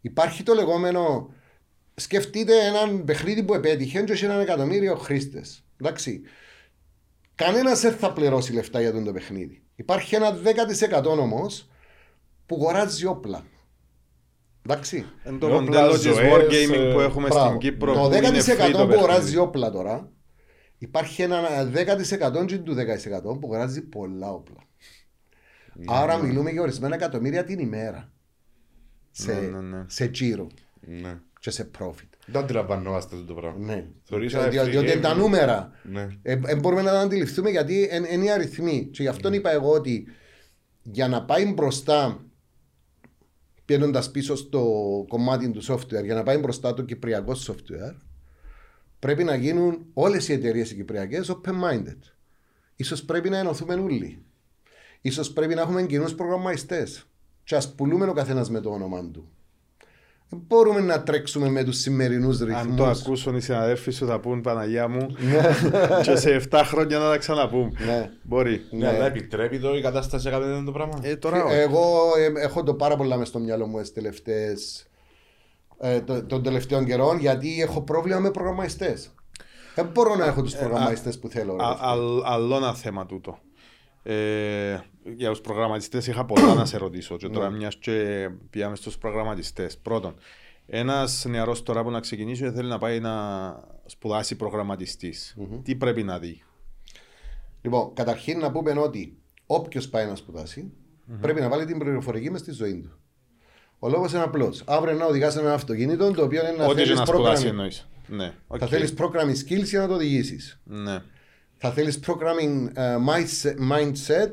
Υπάρχει 0.00 0.42
το 0.42 0.54
λεγόμενο. 0.54 1.32
Σκεφτείτε 1.94 2.52
έναν 2.66 3.04
παιχνίδι 3.04 3.42
που 3.42 3.54
επέτυχε 3.54 4.00
και 4.02 4.12
έχει 4.12 4.24
έναν 4.24 4.40
εκατομμύριο 4.40 4.94
χρήστες. 4.96 5.64
Εντάξει. 5.80 6.20
Κανένας 7.34 7.80
δεν 7.80 7.92
θα 7.92 8.12
πληρώσει 8.12 8.52
λεφτά 8.52 8.80
για 8.80 8.92
τον 8.92 9.04
το 9.04 9.12
παιχνίδι. 9.12 9.62
Υπάρχει 9.76 10.14
ένα 10.14 10.32
10% 10.32 11.10
όμως 11.20 11.68
που 12.46 12.54
αγοράζει 12.60 13.06
όπλα. 13.06 13.44
Εντάξει. 14.66 15.06
Εν 15.22 15.38
το 15.38 15.46
Όπλα, 15.46 15.60
μοντέλο 15.60 15.92
της 15.92 16.00
ζωές, 16.00 16.18
Wargaming 16.18 16.74
ε, 16.74 16.92
που 16.92 17.00
έχουμε 17.00 17.28
Μπράβο. 17.28 17.46
στην 17.46 17.58
Κύπρο 17.58 17.92
Το 17.92 18.00
που 18.00 18.14
είναι 18.14 18.28
free 18.28 18.32
10% 18.42 18.78
το 18.78 18.86
που 18.86 18.92
αγοράζει 18.92 19.18
παιχνίδι. 19.20 19.36
όπλα 19.36 19.70
τώρα, 19.70 20.08
υπάρχει 20.82 21.22
ένα 21.22 21.38
10% 22.42 22.44
και 22.46 22.58
του 22.58 22.74
10% 22.74 23.22
που 23.22 23.40
αγοράζει 23.42 23.82
πολλά 23.82 24.30
όπλα. 24.32 24.58
Άρα 25.86 26.16
μιλούμε 26.22 26.50
για 26.50 26.62
ορισμένα 26.62 26.94
εκατομμύρια 26.94 27.44
την 27.44 27.58
ημέρα. 27.58 28.12
Σε, 29.10 29.32
Ναι, 29.34 29.40
ναι, 29.40 29.60
ναι. 29.60 29.84
σε 29.86 30.08
τζίρο 30.08 30.46
Ναι. 30.80 31.18
και 31.40 31.50
σε 31.50 31.70
profit. 31.78 32.08
Δεν 32.26 32.42
αντιλαμβανόμαστε 32.42 33.14
αυτό 33.14 33.26
το 33.26 33.34
πράγμα. 33.34 33.64
Ναι. 33.74 33.86
Θεωρείς 34.02 34.32
Δι- 34.32 34.40
ένα 34.42 34.50
δι- 34.50 34.60
free 34.60 34.70
Διότι 34.70 34.90
είναι 34.92 35.00
τα 35.00 35.12
gaming. 35.14 35.16
νούμερα. 35.16 35.72
Ναι. 35.82 36.08
Ε, 36.22 36.40
ε, 36.46 36.56
μπορούμε 36.56 36.82
να 36.82 36.90
τα 36.90 37.00
αντιληφθούμε 37.00 37.50
γιατί 37.50 37.88
εν- 37.90 38.04
είναι 38.04 38.24
οι 38.24 38.30
αριθμοί. 38.30 38.88
Και 38.92 39.02
γι' 39.02 39.08
αυτόν 39.08 39.32
είπα 39.32 39.50
εγώ 39.50 39.70
ότι 39.72 40.06
για 40.82 41.08
να 41.08 41.24
πάει 41.24 41.52
μπροστά, 41.52 42.24
πιένοντας 43.64 44.10
πίσω 44.10 44.36
στο 44.36 44.64
κομμάτι 45.08 45.50
του 45.50 45.64
software, 45.64 46.04
για 46.04 46.14
να 46.14 46.22
πάει 46.22 46.36
μπροστά 46.38 46.74
το 46.74 46.82
κυπριακό 46.82 47.32
software, 47.46 47.94
πρέπει 49.00 49.24
να 49.24 49.34
γίνουν 49.34 49.86
όλες 49.92 50.28
οι 50.28 50.32
εταιρείες 50.32 50.70
οι 50.70 50.74
κυπριακές 50.74 51.30
open-minded. 51.30 51.98
Ίσως 52.76 53.04
πρέπει 53.04 53.30
να 53.30 53.38
ενωθούμε 53.38 53.74
όλοι. 53.74 54.22
Ίσως 55.00 55.32
πρέπει 55.32 55.54
να 55.54 55.60
έχουμε 55.60 55.82
κοινούς 55.82 56.14
προγραμματιστές. 56.14 57.04
Και 57.44 57.56
ας 57.56 57.74
πουλούμε 57.74 58.06
ο 58.08 58.12
καθένας 58.12 58.50
με 58.50 58.60
το 58.60 58.70
όνομα 58.70 59.10
του. 59.10 59.28
Δεν 60.28 60.42
μπορούμε 60.46 60.80
να 60.80 61.02
τρέξουμε 61.02 61.48
με 61.48 61.64
τους 61.64 61.76
σημερινούς 61.76 62.38
ρυθμού. 62.38 62.56
Αν 62.56 62.76
το 62.76 62.86
ακούσουν 62.86 63.36
οι 63.36 63.40
συναδέλφοι 63.40 63.90
σου 63.90 64.06
θα 64.06 64.20
πούν 64.20 64.40
Παναγιά 64.40 64.88
μου 64.88 65.06
και 66.04 66.16
σε 66.16 66.42
7 66.50 66.62
χρόνια 66.64 66.98
να 66.98 67.10
τα 67.10 67.18
ξαναπούν. 67.18 67.76
ναι. 67.86 68.10
Μπορεί. 68.22 68.60
Ναι, 68.70 68.88
αλλά 68.88 69.06
επιτρέπει 69.06 69.58
το 69.58 69.76
η 69.76 69.80
κατάσταση 69.80 70.28
να 70.28 70.38
κάνει 70.38 70.64
το 70.64 70.72
πράγμα. 70.72 70.98
Ε, 71.02 71.16
τώρα 71.16 71.44
όχι. 71.44 71.54
Εγώ 71.54 72.12
ε, 72.18 72.42
έχω 72.42 72.62
το 72.62 72.74
πάρα 72.74 72.96
πολλά 72.96 73.16
μες 73.16 73.28
στο 73.28 73.38
μυαλό 73.38 73.66
μου 73.66 73.80
τις 73.80 73.92
τελευταίες, 73.92 74.86
ε, 75.80 76.00
το- 76.00 76.24
των 76.24 76.42
τελευταίων 76.42 76.84
καιρών 76.84 77.18
γιατί 77.18 77.62
έχω 77.62 77.80
πρόβλημα 77.82 78.18
με 78.18 78.30
προγραμματιστές. 78.30 79.14
Δεν 79.74 79.86
μπορώ 79.86 80.14
να 80.14 80.24
έχω 80.24 80.42
τους 80.42 80.54
προγραμματιστές 80.56 81.18
που 81.18 81.28
θέλω. 81.28 81.56
ρε. 81.56 81.62
Α- 81.64 81.76
αλ- 81.80 82.22
Άλλο 82.24 82.56
ένα 82.56 82.74
θέμα 82.74 83.06
τούτο. 83.06 83.38
Ε, 84.02 84.78
για 85.16 85.30
τους 85.30 85.40
προγραμματιστές 85.40 86.06
είχα 86.06 86.24
πολλά 86.24 86.54
να 86.54 86.64
σε 86.64 86.76
ρωτήσω 86.76 87.16
και 87.16 87.28
τώρα 87.28 87.50
μιας 87.50 87.76
και 87.76 88.28
πήγαμε 88.50 88.76
στους 88.76 88.98
προγραμματιστές. 88.98 89.78
Πρώτον, 89.78 90.14
ένας 90.66 91.24
νεαρός 91.28 91.62
τώρα 91.62 91.82
που 91.82 91.90
να 91.90 92.00
ξεκινήσει 92.00 92.50
θέλει 92.50 92.68
να 92.68 92.78
πάει 92.78 93.00
να 93.00 93.12
σπουδάσει 93.86 94.36
προγραμματιστής. 94.36 95.36
Τι 95.62 95.74
πρέπει 95.76 96.02
να 96.02 96.18
δει; 96.18 96.42
Λοιπόν, 97.62 97.92
καταρχήν 97.94 98.38
να 98.38 98.50
πούμε 98.50 98.70
ότι 98.78 99.18
όποιος 99.46 99.88
πάει 99.88 100.06
να 100.06 100.14
σπουδασει 100.14 100.72
πρέπει 101.20 101.40
να 101.40 101.48
βάλει 101.48 101.64
την 101.64 101.78
πληροφορική 101.78 102.30
μες 102.30 102.40
στη 102.40 102.52
ζωή 102.52 102.80
του. 102.80 102.98
Ο 103.82 103.88
λόγος 103.88 104.12
είναι 104.12 104.22
απλός. 104.22 104.62
Αύριο 104.66 104.94
να 104.94 105.06
οδηγάς 105.06 105.36
ένα 105.36 105.52
αυτοκίνητο 105.54 106.10
το 106.12 106.22
οποίο 106.22 106.40
είναι 106.40 106.54
να 106.58 106.64
Ό,τι 106.64 106.74
και 106.74 106.82
θέλεις 106.82 106.98
να 106.98 107.04
σπουδάσει 107.06 107.42
programming, 107.46 107.50
εννοείς. 107.50 107.88
Ναι, 108.06 108.32
οκ. 108.46 108.58
θα 108.60 108.66
θέλεις 108.66 108.94
programming 108.98 109.52
skills 109.52 109.64
για 109.64 109.80
να 109.80 109.86
το 109.88 109.94
οδηγήσεις. 109.94 110.60
Ναι. 110.64 110.98
Θα 111.56 111.70
θέλεις 111.70 112.00
programming 112.06 112.70
ε, 112.74 112.94
mindset- 112.96 113.72
mindset 113.72 114.32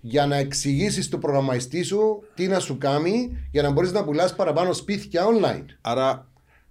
για 0.00 0.26
να 0.26 0.36
εξηγήσεις 0.36 1.08
του 1.08 1.18
προγραμματιστή 1.18 1.82
σου 1.82 2.22
τι 2.34 2.46
να 2.46 2.58
σου 2.58 2.78
κάνει 2.78 3.36
για 3.50 3.62
να 3.62 3.70
μπορείς 3.70 3.92
να 3.92 4.04
πουλάς 4.04 4.34
παραπάνω 4.34 4.72
σπίτια 4.72 5.22
online. 5.26 5.64
Άρα, 5.80 6.26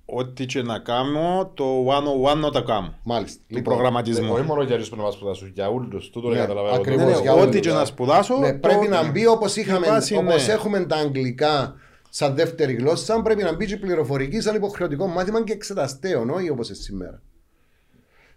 ό,τι 0.05 0.45
και 0.45 0.61
να 0.61 0.79
κάνω, 0.79 1.51
το 1.53 1.85
one-on-one 1.87 2.37
να 2.37 2.51
το 2.51 2.63
κάνω. 2.63 2.93
Μάλιστα. 3.03 3.41
Του 3.53 3.61
προγραμματισμού. 3.61 4.33
Όχι 4.33 4.43
μόνο 4.43 4.61
για 4.63 4.77
τους 4.77 4.89
που 4.89 4.95
να 4.95 5.03
μας 5.03 5.13
σπουδάσουν, 5.13 5.51
για 5.53 5.67
όλους. 5.69 6.09
Τούτο 6.09 6.29
Ναι, 6.29 6.37
καταλαβαίνω. 6.37 6.75
ακριβώς. 6.75 7.05
Ναι, 7.05 7.11
ναι, 7.11 7.19
για 7.21 7.33
ό,τι 7.33 7.41
όλους. 7.41 7.59
και 7.59 7.71
να 7.71 7.85
σπουδάσω. 7.85 8.37
Ναι, 8.37 8.51
το- 8.51 8.57
πρέπει 8.59 8.87
να 8.87 9.11
μπει 9.11 9.27
όπως 9.27 9.55
είχαμε, 9.55 9.87
βάση, 9.87 10.15
όπως 10.15 10.47
ναι. 10.47 10.53
έχουμε 10.53 10.79
τα 10.85 10.95
αγγλικά 10.95 11.75
σαν 12.17 12.35
δεύτερη 12.35 12.73
γλώσσα, 12.73 13.21
πρέπει 13.21 13.43
να 13.43 13.55
μπει 13.55 13.65
και 13.65 13.73
η 13.73 13.77
πληροφορική 13.77 14.41
σαν 14.41 14.55
υποχρεωτικό 14.55 15.07
μάθημα 15.07 15.43
και 15.43 15.53
εξεταστέων, 15.53 16.29
όχι 16.29 16.49
όπως 16.49 16.69
σήμερα. 16.73 17.21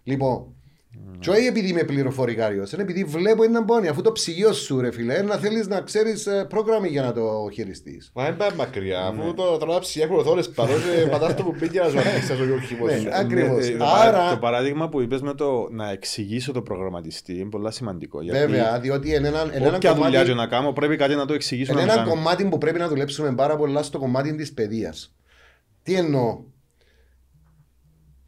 Λοιπόν, 0.03 0.55
και 1.21 1.31
όχι 1.31 1.47
επειδή 1.47 1.69
είμαι 1.69 1.83
πληροφορικάριος, 1.83 2.73
είναι 2.73 2.83
επειδή 2.83 3.05
βλέπω 3.05 3.43
έναν 3.43 3.65
πόνι, 3.65 3.89
αφού 3.89 4.03
το 4.03 4.13
ψυγείο 4.13 4.53
σου, 4.53 4.81
ρε 4.81 4.91
φίλε, 4.91 5.23
να 5.23 5.37
θέλεις 5.37 5.67
να 5.69 5.81
ξέρεις 5.81 6.29
πρόγραμμα 6.49 6.87
για 6.87 7.03
να 7.03 7.13
το 7.13 7.49
χειριστείς. 7.53 8.11
Μα 8.15 8.25
δεν 8.25 8.37
πάει 8.37 8.49
μακριά, 8.57 9.01
αφού 9.07 9.35
το 9.35 9.57
τρολάψει 9.57 10.01
έχουν 10.01 10.17
οθόνες 10.19 10.51
πάνω 10.51 10.73
και 10.73 11.07
πατάς 11.11 11.35
το 11.35 11.43
κουμπί 11.43 11.69
και 11.69 11.79
να 11.81 11.89
σου 11.89 11.99
ανοίξει 11.99 12.33
ο 12.33 12.45
γεωχήμος. 12.45 13.03
Ναι, 13.03 13.11
ακριβώς. 13.13 13.69
Ναι, 13.69 13.77
το 13.77 13.85
Άρα- 13.85 14.13
παρα- 14.13 14.31
Το 14.31 14.39
παράδειγμα 14.39 14.89
που 14.89 15.01
είπες 15.01 15.21
με 15.21 15.35
το 15.35 15.69
να 15.71 15.91
εξηγήσω 15.91 16.53
το 16.53 16.63
προγραμματιστή 16.63 17.39
είναι 17.39 17.49
πολύ 17.51 17.73
σημαντικό. 17.73 18.23
γιατί 18.23 18.39
Βέβαια, 18.39 18.81
διότι 18.81 19.09
είναι 19.15 19.29
ένα, 19.29 19.43
είναι 19.43 19.53
ένα 19.67 19.77
Όποια 19.77 19.95
δουλειά 19.95 20.11
και 20.11 20.31
κομμάτι, 20.31 20.35
να 20.35 20.47
κάνω 20.47 20.73
πρέπει 20.73 20.97
κάτι 20.97 21.15
να 21.15 21.25
το 21.27 21.33
εξηγήσω 21.35 21.73
είναι 21.73 21.81
να 21.85 21.93
ένα 21.93 22.01
μου 22.03 22.09
κάνει. 22.09 22.17
κομμάτι 22.23 22.45
που 22.45 22.59
πρέπει 22.59 22.79
να 22.79 22.89
δουλέψουμε 22.89 23.35
πάρα 23.35 23.57
πολλά 23.57 23.83
στο 23.83 23.99
κομμάτι 23.99 24.35
της 24.35 24.53
παιδείας. 24.53 25.15
Τι 25.83 25.95
εννοώ, 25.95 26.39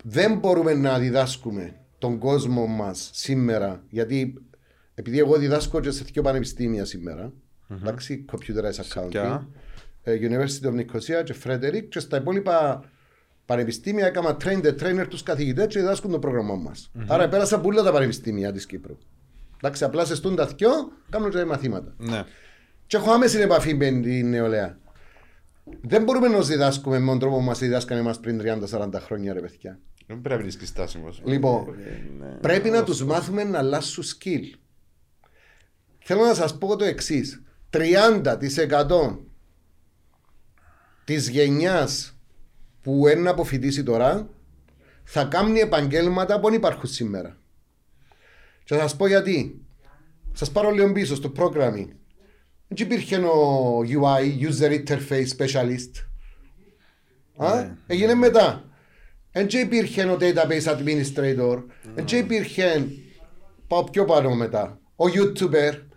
δεν 0.05 0.39
μπορούμε 0.39 0.75
να 0.75 0.99
διδάσκουμε 0.99 1.75
τον 2.01 2.19
κόσμο 2.19 2.67
μας 2.67 3.11
σήμερα, 3.13 3.83
γιατί 3.89 4.35
επειδή 4.95 5.19
εγώ 5.19 5.37
διδάσκω 5.37 5.81
και 5.81 5.91
σε 5.91 6.05
δύο 6.05 6.23
πανεπιστήμια 6.23 6.85
σήμερα, 6.85 7.33
εντάξει, 7.69 8.25
computerized 8.33 9.01
accounting, 9.01 9.09
Ποια; 9.09 9.49
ε, 10.03 10.19
University 10.21 10.67
of 10.67 10.75
Nicosia 10.75 11.25
και 11.25 11.35
Frederick 11.45 11.85
και 11.89 11.99
στα 11.99 12.17
υπόλοιπα 12.17 12.85
πανεπιστήμια 13.47 14.07
έκανα 14.07 14.37
train 14.45 14.65
the 14.65 14.75
trainer 14.83 15.07
τους 15.09 15.23
καθηγητές 15.23 15.67
και 15.67 15.79
διδάσκουν 15.79 16.11
το 16.11 16.19
πρόγραμμά 16.19 16.55
μας. 16.55 16.91
Άρα 17.07 17.29
πέρασα 17.29 17.61
πολλά 17.61 17.83
τα 17.83 17.93
πανεπιστήμια 17.93 18.53
της 18.53 18.67
Κύπρου. 18.67 18.99
Εντάξει, 19.57 19.85
απλά 19.85 20.05
σε 20.05 20.15
στούν 20.15 20.37
τα 20.37 20.47
δυο, 20.47 20.71
κάνουν 21.11 21.31
και 21.31 21.45
μαθήματα. 21.45 21.95
Ναι. 21.97 22.25
Και 22.87 22.97
έχω 22.97 23.11
άμεση 23.11 23.39
επαφή 23.39 23.75
με 23.75 23.91
την 23.91 24.31
νεολαία. 24.31 24.79
Δεν 25.83 26.03
μπορούμε 26.03 26.29
να 26.29 26.39
τους 26.39 26.49
διδάσκουμε 26.49 26.99
με 26.99 27.07
τον 27.07 27.19
τρόπο 27.19 27.37
που 27.37 27.43
μας 27.43 27.59
διδάσκανε 27.59 28.03
μας 28.03 28.21
πριν 28.21 28.41
30-40 28.71 28.89
χρόνια, 28.95 29.33
ρε 29.33 29.41
παιδιά. 29.41 29.79
Δεν 30.11 30.21
πρέπει 30.21 30.37
να 30.37 30.43
βρίσκεις 30.43 30.69
στάσιμος. 30.69 31.23
Λοιπόν, 31.25 31.67
πρέπει 32.41 32.71
να 32.71 32.85
τους 32.85 33.05
μάθουμε 33.05 33.45
να 33.45 33.59
αλλάσουν 33.59 34.05
skill. 34.05 34.59
Θέλω 35.99 36.25
να 36.25 36.35
σας 36.35 36.59
πω 36.59 36.77
το 36.77 36.85
εξής. 36.85 37.43
30% 37.71 39.19
της 41.05 41.29
γενιάς 41.29 42.17
που 42.83 43.09
είναι 43.09 43.21
να 43.21 43.31
αποφοιτήσει 43.31 43.83
τώρα 43.83 44.29
θα 45.05 45.25
κάνει 45.25 45.59
επαγγέλματα 45.61 46.41
που 46.41 46.47
δεν 46.47 46.55
υπάρχουν 46.55 46.89
σήμερα. 46.89 47.37
Και 48.65 48.75
θα 48.75 48.81
σας 48.81 48.97
πω 48.97 49.07
γιατί. 49.07 49.65
Σας 50.33 50.51
πάρω 50.51 50.71
λίγο 50.71 50.93
πίσω 50.93 51.15
στο 51.15 51.33
programming. 51.37 51.89
Δεν 52.69 52.87
υπήρχε 52.87 53.17
ο 53.17 53.79
UI, 53.79 54.49
User 54.49 54.85
Interface 54.85 55.29
Specialist. 55.37 55.91
Α, 57.37 57.71
έγινε 57.87 58.15
μετά. 58.15 58.70
Δεν 59.33 59.47
υπήρχε 59.51 60.03
ο 60.05 60.17
Database 60.21 60.77
Administrator. 60.77 61.63
Δεν 61.95 62.19
υπήρχε, 62.19 62.87
πάω 63.67 63.85
πιο 63.85 64.05
πάνω 64.05 64.35
μετά, 64.35 64.79
ο 64.97 65.05
YouTuber. 65.05 65.51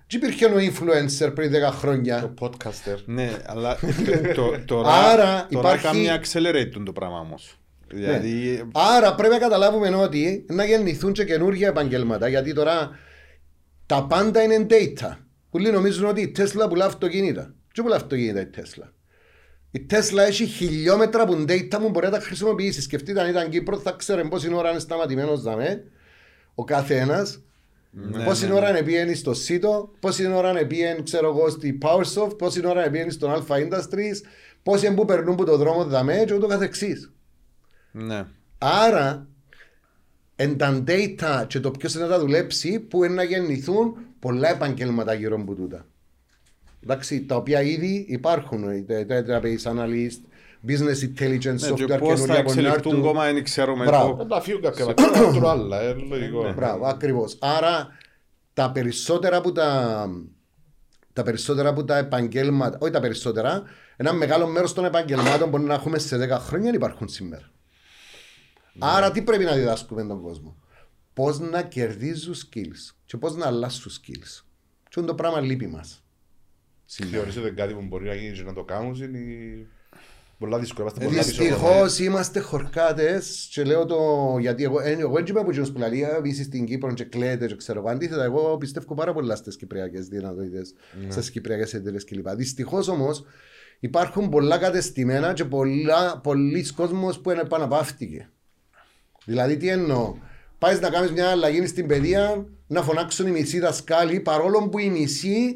Δεν 0.08 0.22
υπήρχε 0.22 0.46
ο 0.46 0.56
Influencer 0.58 1.32
πριν 1.36 1.52
10 1.52 1.72
χρόνια. 1.72 2.22
Το 2.22 2.34
podcaster. 2.48 2.98
Ναι, 3.06 3.32
αλλά 3.46 3.78
το- 4.36 4.60
τώρα, 4.66 4.90
Άρα 4.90 5.48
τώρα 5.52 5.74
υπάρχει- 5.76 6.06
κάνει 6.06 6.22
accelerate 6.24 6.82
το 6.86 6.92
πράγμα 6.92 7.20
όμως. 7.20 7.58
Δηλαδή, 7.88 8.64
Άρα 8.74 9.16
πρέπει 9.16 9.34
να 9.34 9.40
καταλάβουμε 9.40 9.96
ότι 9.96 10.46
να 10.50 10.66
γεννηθούν 10.66 11.14
και 11.14 11.26
καινούργια 11.26 11.68
επαγγέλματα 11.68 12.28
γιατί 12.28 12.54
τώρα 12.54 12.90
τα 13.86 14.04
πάντα 14.08 14.42
είναι 14.44 14.66
data. 14.70 15.18
Πολλοί 15.50 15.72
νομίζουν 15.72 16.06
ότι 16.06 16.22
η 16.22 16.32
Tesla 16.38 16.70
πουλά 16.70 16.86
αυτοκίνητα. 16.86 17.54
Τι 17.74 17.82
πουλά 17.82 17.96
αυτοκίνητα 17.96 18.42
η 18.42 18.48
Tesla; 18.56 18.90
Η 19.76 19.86
Tesla 19.90 20.18
έχει 20.18 20.46
χιλιόμετρα 20.46 21.26
που 21.26 21.46
data 21.48 21.78
που 21.80 21.90
μπορεί 21.90 22.06
να 22.06 22.12
τα 22.12 22.20
χρησιμοποιήσεις. 22.20 22.84
Σκεφτείτε 22.84 23.22
αν 23.22 23.30
ήταν 23.30 23.50
Κύπρος 23.50 23.82
θα 23.82 23.92
ξέρει 23.92 24.28
πόση 24.28 24.54
ώρα 24.54 24.70
είναι 24.70 24.80
σταματημένος 24.80 25.42
δαμέ 25.42 25.84
ο 26.56 26.64
καθένας. 26.64 27.42
Ναι, 27.92 28.24
πόση 28.24 28.48
ναι, 28.48 28.54
ώρα 28.54 28.70
είναι 28.70 28.82
πήγαινε 28.82 29.14
στο 29.14 29.34
ΣΥΤΟ, 29.34 29.92
πόση 30.00 30.28
ώρα 30.28 30.50
είναι 30.50 30.64
πήγαινε 30.64 31.02
ξέρω 31.04 31.28
εγώ 31.28 31.50
στη 31.50 31.78
PowerSoft, 31.82 32.38
πόση 32.38 32.66
ώρα 32.66 32.82
είναι 32.82 32.90
πήγαινε 32.90 33.12
στον 33.12 33.32
Alpha 33.34 33.56
Industries, 33.56 34.16
πόσοι 34.64 34.86
είναι 34.86 34.96
που 34.96 35.06
περνούν 35.06 35.34
από 35.34 35.46
το 35.46 35.58
δρόμο 35.58 35.86
δαμέ 35.86 36.24
και 36.28 36.34
ούτω 36.34 36.48
καθεξής. 36.48 37.14
ναι. 37.92 38.26
Άρα, 38.58 39.28
εν 40.36 40.58
τα 40.58 40.84
data 40.88 41.46
και 41.48 41.60
το 41.60 41.72
ποιος 41.72 41.94
είναι 41.94 42.04
να 42.04 42.10
τα 42.10 42.20
δουλέψει, 42.20 42.80
που 42.80 43.04
είναι 43.04 43.14
να 43.14 43.24
γεννηθούν 43.24 43.98
πολλά 44.20 44.50
επαγγέλματα 44.50 45.14
γύρω 45.14 45.36
από 45.36 45.54
τούτα. 45.54 45.86
Εντάξει, 46.84 47.26
τα 47.26 47.36
οποία 47.36 47.62
ήδη 47.62 48.06
υπάρχουν. 48.10 48.72
η 48.72 48.84
τε- 48.84 49.10
Database 49.12 49.72
analyst, 49.72 50.20
business 50.68 51.00
intelligence, 51.10 51.60
Ναι, 51.60 51.72
και 51.72 51.84
software 51.84 52.00
πώς 52.00 52.20
θα 52.20 52.26
καινούρια 52.26 52.26
που 52.26 52.26
να 52.26 52.36
εξελιχθούν 52.38 52.66
έρθουν. 52.66 53.00
ακόμα 53.00 53.24
δεν 53.32 53.44
ξέρουμε. 53.44 53.86
Μπράβο. 53.86 54.10
το- 54.12 54.16
Δεν 54.18 54.28
τα 54.28 54.42
φύγουν 54.42 54.62
κάποια 54.62 54.86
πράγματα, 54.94 55.20
να 55.20 55.26
κάνουν 55.26 55.46
άλλα, 55.46 55.82
ε, 55.82 55.94
λογικό. 55.94 56.54
Μπράβο, 56.54 56.86
ακριβώς. 56.86 57.38
Άρα, 57.42 57.88
τα 58.54 58.72
περισσότερα 58.72 59.42
που 59.42 59.52
τα, 59.52 60.08
τα 61.14 61.24
περισσότερα 61.24 61.74
που 61.74 61.86
τα 61.86 61.98
επαγγέλματα, 61.98 62.78
όχι 62.82 62.92
τα 62.92 63.00
περισσότερα, 63.00 63.64
ένα 63.96 64.14
μεγάλο 64.14 64.48
μέρος 64.48 64.74
των 64.74 64.86
επαγγελμάτων 64.86 65.52
που 65.52 65.58
να 65.60 65.74
έχουμε 65.74 65.98
σε 66.00 66.18
10 66.18 66.38
χρόνια 66.40 66.66
δεν 66.66 66.74
υπάρχουν 66.74 67.08
σήμερα. 67.08 67.52
Άρα, 68.80 69.12
τι 69.12 69.22
πρέπει 69.22 69.44
να 69.44 69.54
διδάσκουμε 69.54 70.04
τον 70.06 70.22
κόσμο; 70.22 70.56
Πώς 71.14 71.40
να 71.40 71.62
κερδίζουν 71.62 72.34
skills 72.36 72.94
και 73.06 73.18
πώς 73.18 73.36
να 73.36 73.46
αλλάσουν 73.46 73.92
skills. 73.92 74.44
Και 74.90 75.00
είναι 75.00 75.08
το 75.08 75.16
πράγμα 75.16 75.40
λείπει 75.40 75.68
μας. 75.68 76.03
Θεωρείς 76.86 77.38
ότι 77.38 77.52
κάτι 77.52 77.74
που 77.74 77.82
μπορεί 77.82 78.06
να 78.06 78.14
γίνει 78.14 78.36
και 78.36 78.44
να 78.44 78.54
το 78.54 78.64
κάνουν 78.64 78.96
είναι 78.96 79.68
πολλά 80.38 80.60
δύσκολα. 80.60 80.82
Είμαστε 80.82 81.06
πολλά 81.06 81.24
πίσω. 81.24 81.44
Δυστυχώς 81.44 82.00
είμαστε 82.00 82.40
χορκάτες 82.40 83.50
και 83.52 83.64
λέω 83.64 83.86
το 83.86 83.98
γιατί 84.40 84.64
εγώ, 84.64 84.80
ε, 84.80 84.92
εγώ 84.92 85.14
δεν 85.14 85.26
είμαι 85.26 85.40
από 85.40 85.50
εκείνους 85.50 85.72
που 85.72 85.80
λέει 85.80 86.04
«Α, 86.04 86.22
είσαι 86.24 86.44
στην 86.44 86.66
Κύπρο 86.66 86.94
και 86.94 87.04
κλαίτε 87.04 87.48
και 87.48 87.56
ξέρω 87.56 87.80
εγώ. 87.80 87.90
Αντίθετα, 87.90 88.24
εγώ 88.24 88.58
πιστεύω 88.58 88.96
πάρα 88.96 89.14
πολλά 89.14 89.36
στις 89.36 89.56
κυπριακές 89.56 90.08
δυνατότητες, 90.08 90.74
στις 91.08 91.32
κυπριακές 91.32 91.74
εταιρείε 91.74 92.00
κλπ. 92.00 92.30
Δυστυχώς 92.30 92.88
όμως 92.88 93.26
υπάρχουν 93.80 94.30
πολλά 94.30 94.58
κατεστημένα 94.58 95.34
και 95.34 95.46
πολλά, 95.46 96.20
πολλοί 96.20 96.72
κόσμος 96.74 97.20
που 97.20 97.30
επαναπαύτηκε. 97.30 98.30
Δηλαδή, 99.26 99.58
τι 99.58 99.68
εννοώ; 99.68 100.16
Πάεις 100.58 100.80
να 100.80 100.90
κάνεις 100.90 101.12
μια 101.12 101.30
αλλαγή 101.30 101.66
στην 101.66 101.88
παιδεία, 101.88 102.46
να 102.68 102.82
φωνάξουν 102.82 103.28
οι 103.28 103.32
μισοί 103.32 103.60
δασκάλοι, 103.60 104.20
παρόλο 104.20 104.70
που 104.70 104.80
οι 104.80 104.90
μισοί 104.90 105.56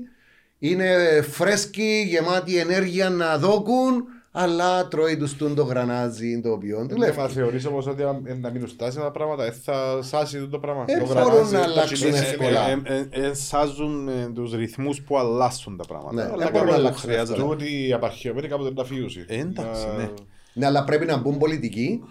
είναι 0.60 1.22
φρέσκοι, 1.32 2.04
γεμάτοι 2.08 2.58
ενέργεια 2.58 3.10
να 3.10 3.38
δόκουν, 3.38 4.04
αλλά 4.32 4.88
τρώει 4.88 5.18
τους 5.18 5.36
τούν 5.36 5.56
το 5.56 5.64
γρανάζι 5.64 6.42
το 6.42 6.52
οποίο 6.52 6.80
Ναι, 6.80 6.86
δουλεύει. 6.86 7.18
μα 7.18 7.28
θεωρείς 7.28 7.66
όμως 7.66 7.88
ότι 7.88 8.04
αν 8.04 8.24
ε, 8.26 8.34
να 8.34 8.50
μείνουν 8.50 8.68
στάσιμα 8.68 9.04
τα 9.04 9.12
πράγματα, 9.12 9.46
ε, 9.46 9.52
θα 9.52 10.00
σάσει 10.02 10.48
το 10.48 10.60
πράγμα. 10.60 10.84
Ε, 10.88 10.98
Το 10.98 11.06
μπορούν 11.06 11.24
γρανάζι, 11.24 11.54
να 11.54 11.60
τα 11.60 11.66
αλλάξουν 11.66 11.96
τσιμίσια. 11.98 12.28
εύκολα. 12.28 12.70
Ε, 12.70 12.82
ε, 12.84 13.08
ε, 13.10 13.26
Ενσάζουν 13.26 14.08
ε, 14.08 14.32
τους 14.34 14.54
ρυθμούς 14.54 15.02
που 15.02 15.18
αλλάσουν 15.18 15.78
τα 15.78 15.86
πράγματα. 15.86 16.14
Ναι, 16.16 16.22
Αλλά 16.32 16.44
δεν 16.44 16.52
μπορούν 16.52 16.52
κάποιο 16.52 16.72
να 16.72 16.76
που 16.76 16.80
αλλάξουν 16.80 17.10
χρειάζεται. 17.10 17.42
Τούτοι 17.42 17.88
οι 17.88 17.94
απαρχαιωμένοι 17.94 18.48
κάποτε 18.48 18.72
να 18.76 18.84
φύγουν. 18.84 19.10
Ε, 19.28 19.40
εντάξει, 19.40 19.86
Να- 19.88 19.94
ναι. 19.98 20.10
Ναι, 20.54 20.66
αλλά 20.66 20.84
πρέπει 20.84 21.06
να 21.06 21.18
μπουν 21.18 21.38
πολιτικοί 21.38 22.04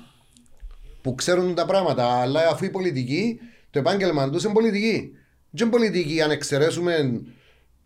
που 1.03 1.15
ξέρουν 1.15 1.55
τα 1.55 1.65
πράγματα. 1.67 2.07
Αλλά 2.21 2.41
αφού 2.51 2.65
οι 2.65 2.71
πολιτικοί, 2.71 3.39
το 3.71 3.79
επάγγελμα 3.79 4.31
τους 4.31 4.45
είναι 4.45 4.53
πολιτική. 4.53 5.11
Δεν 5.51 5.67
είναι 5.69 5.77
πολιτική 5.77 6.21
αν 6.23 6.31
εξαιρέσουμε 6.31 7.23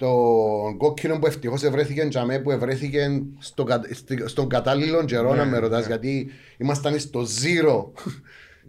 τον 0.00 0.76
κόκκινο 0.76 1.18
που 1.18 1.26
ευτυχώς 1.26 1.62
ευρέθηκε 1.62 2.06
τζαμέ 2.08 2.38
που 2.38 2.50
ευρέθηκε 2.50 3.22
στο, 3.38 3.64
κα- 3.64 3.82
στη- 3.92 4.22
στον 4.26 4.48
κατάλληλο 4.48 5.04
καιρό, 5.04 5.34
να 5.34 5.44
με 5.44 5.58
ρωτάς, 5.58 5.86
γιατί 5.86 6.30
ήμασταν 6.56 6.98
στο 6.98 7.20
zero 7.20 7.84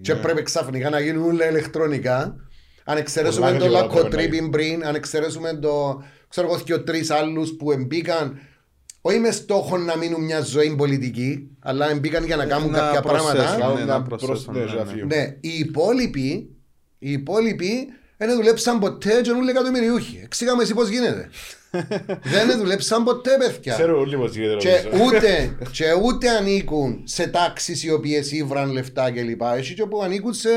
και 0.02 0.16
πρέπει 0.16 0.42
ξαφνικά 0.44 0.90
να 0.90 1.00
γίνουν 1.00 1.24
όλα 1.24 1.50
ηλεκτρονικά. 1.50 2.36
Αν 2.84 2.98
εξαιρέσουμε 2.98 3.46
Πολλά 3.46 3.58
το 3.60 3.64
γρήγορα 3.66 3.88
πρέπει 3.88 3.96
να 4.04 4.04
λακκοτρίπιν 4.10 4.50
πριν, 4.50 4.86
αν 4.86 4.96
εξαιρέσουμε 4.96 5.54
το, 5.54 6.04
ξέρω 6.28 6.48
εγώ, 6.48 6.60
και 6.60 6.78
τρεις 6.78 7.10
άλλους 7.10 7.52
που 7.56 7.72
εμπήκαν 7.72 8.40
όχι 9.02 9.20
με 9.20 9.32
στόχο 9.32 9.78
να 9.78 9.98
μείνουν 9.98 10.24
μια 10.24 10.42
ζωή 10.42 10.76
πολιτική, 10.76 11.48
αλλά 11.60 11.96
μπήκαν 12.00 12.26
για 12.26 12.36
να 12.36 12.46
κάνουν 12.46 12.72
Να 12.72 12.78
κάποια 12.80 13.02
προσθέσουν, 13.02 13.58
πράγματα. 13.58 13.74
ναι, 13.80 13.86
να 13.86 13.98
να 13.98 14.02
προσθέσουν, 14.02 14.46
προσθέσουν, 14.46 14.76
ναι, 14.76 14.80
να 14.80 14.84
ναι. 14.86 14.92
φύγουν. 14.92 15.08
Ναι, 15.08 15.38
οι 15.40 15.50
υπόλοιποι, 15.60 16.50
οι 17.00 17.12
υπόλοιποι 17.12 17.88
Δεν 18.26 18.36
δουλέψαν 18.36 18.80
ποτέ 18.80 19.22
και 19.24 19.32
όλοι 19.32 19.50
εκατομμυριούχοι. 19.50 20.20
Εξήγαμε 20.24 20.64
εσύ 20.64 20.74
πώς 20.74 20.90
γίνεται. 20.90 21.30
Δεν 22.48 22.58
δουλέψαν 22.58 23.04
ποτέ 23.04 23.38
παιδιά. 23.40 23.74
Ξέρω 23.74 24.00
όλοι 24.00 24.18
πώς 24.18 24.36
γίνεται. 24.36 24.56
Και 24.58 24.88
νομίζω. 24.92 25.04
ούτε, 25.06 25.58
και 25.72 25.86
ούτε 26.04 26.30
ανήκουν 26.30 27.02
σε 27.06 27.28
τάξεις 27.28 27.84
οι 27.84 27.92
οποίες 27.92 28.32
ήβραν 28.32 28.72
λεφτά 28.72 29.12
κλπ. 29.12 29.42
Έχει 29.56 29.74
και 29.74 29.86
που 29.86 30.02
ανήκουν 30.04 30.34
σε, 30.34 30.50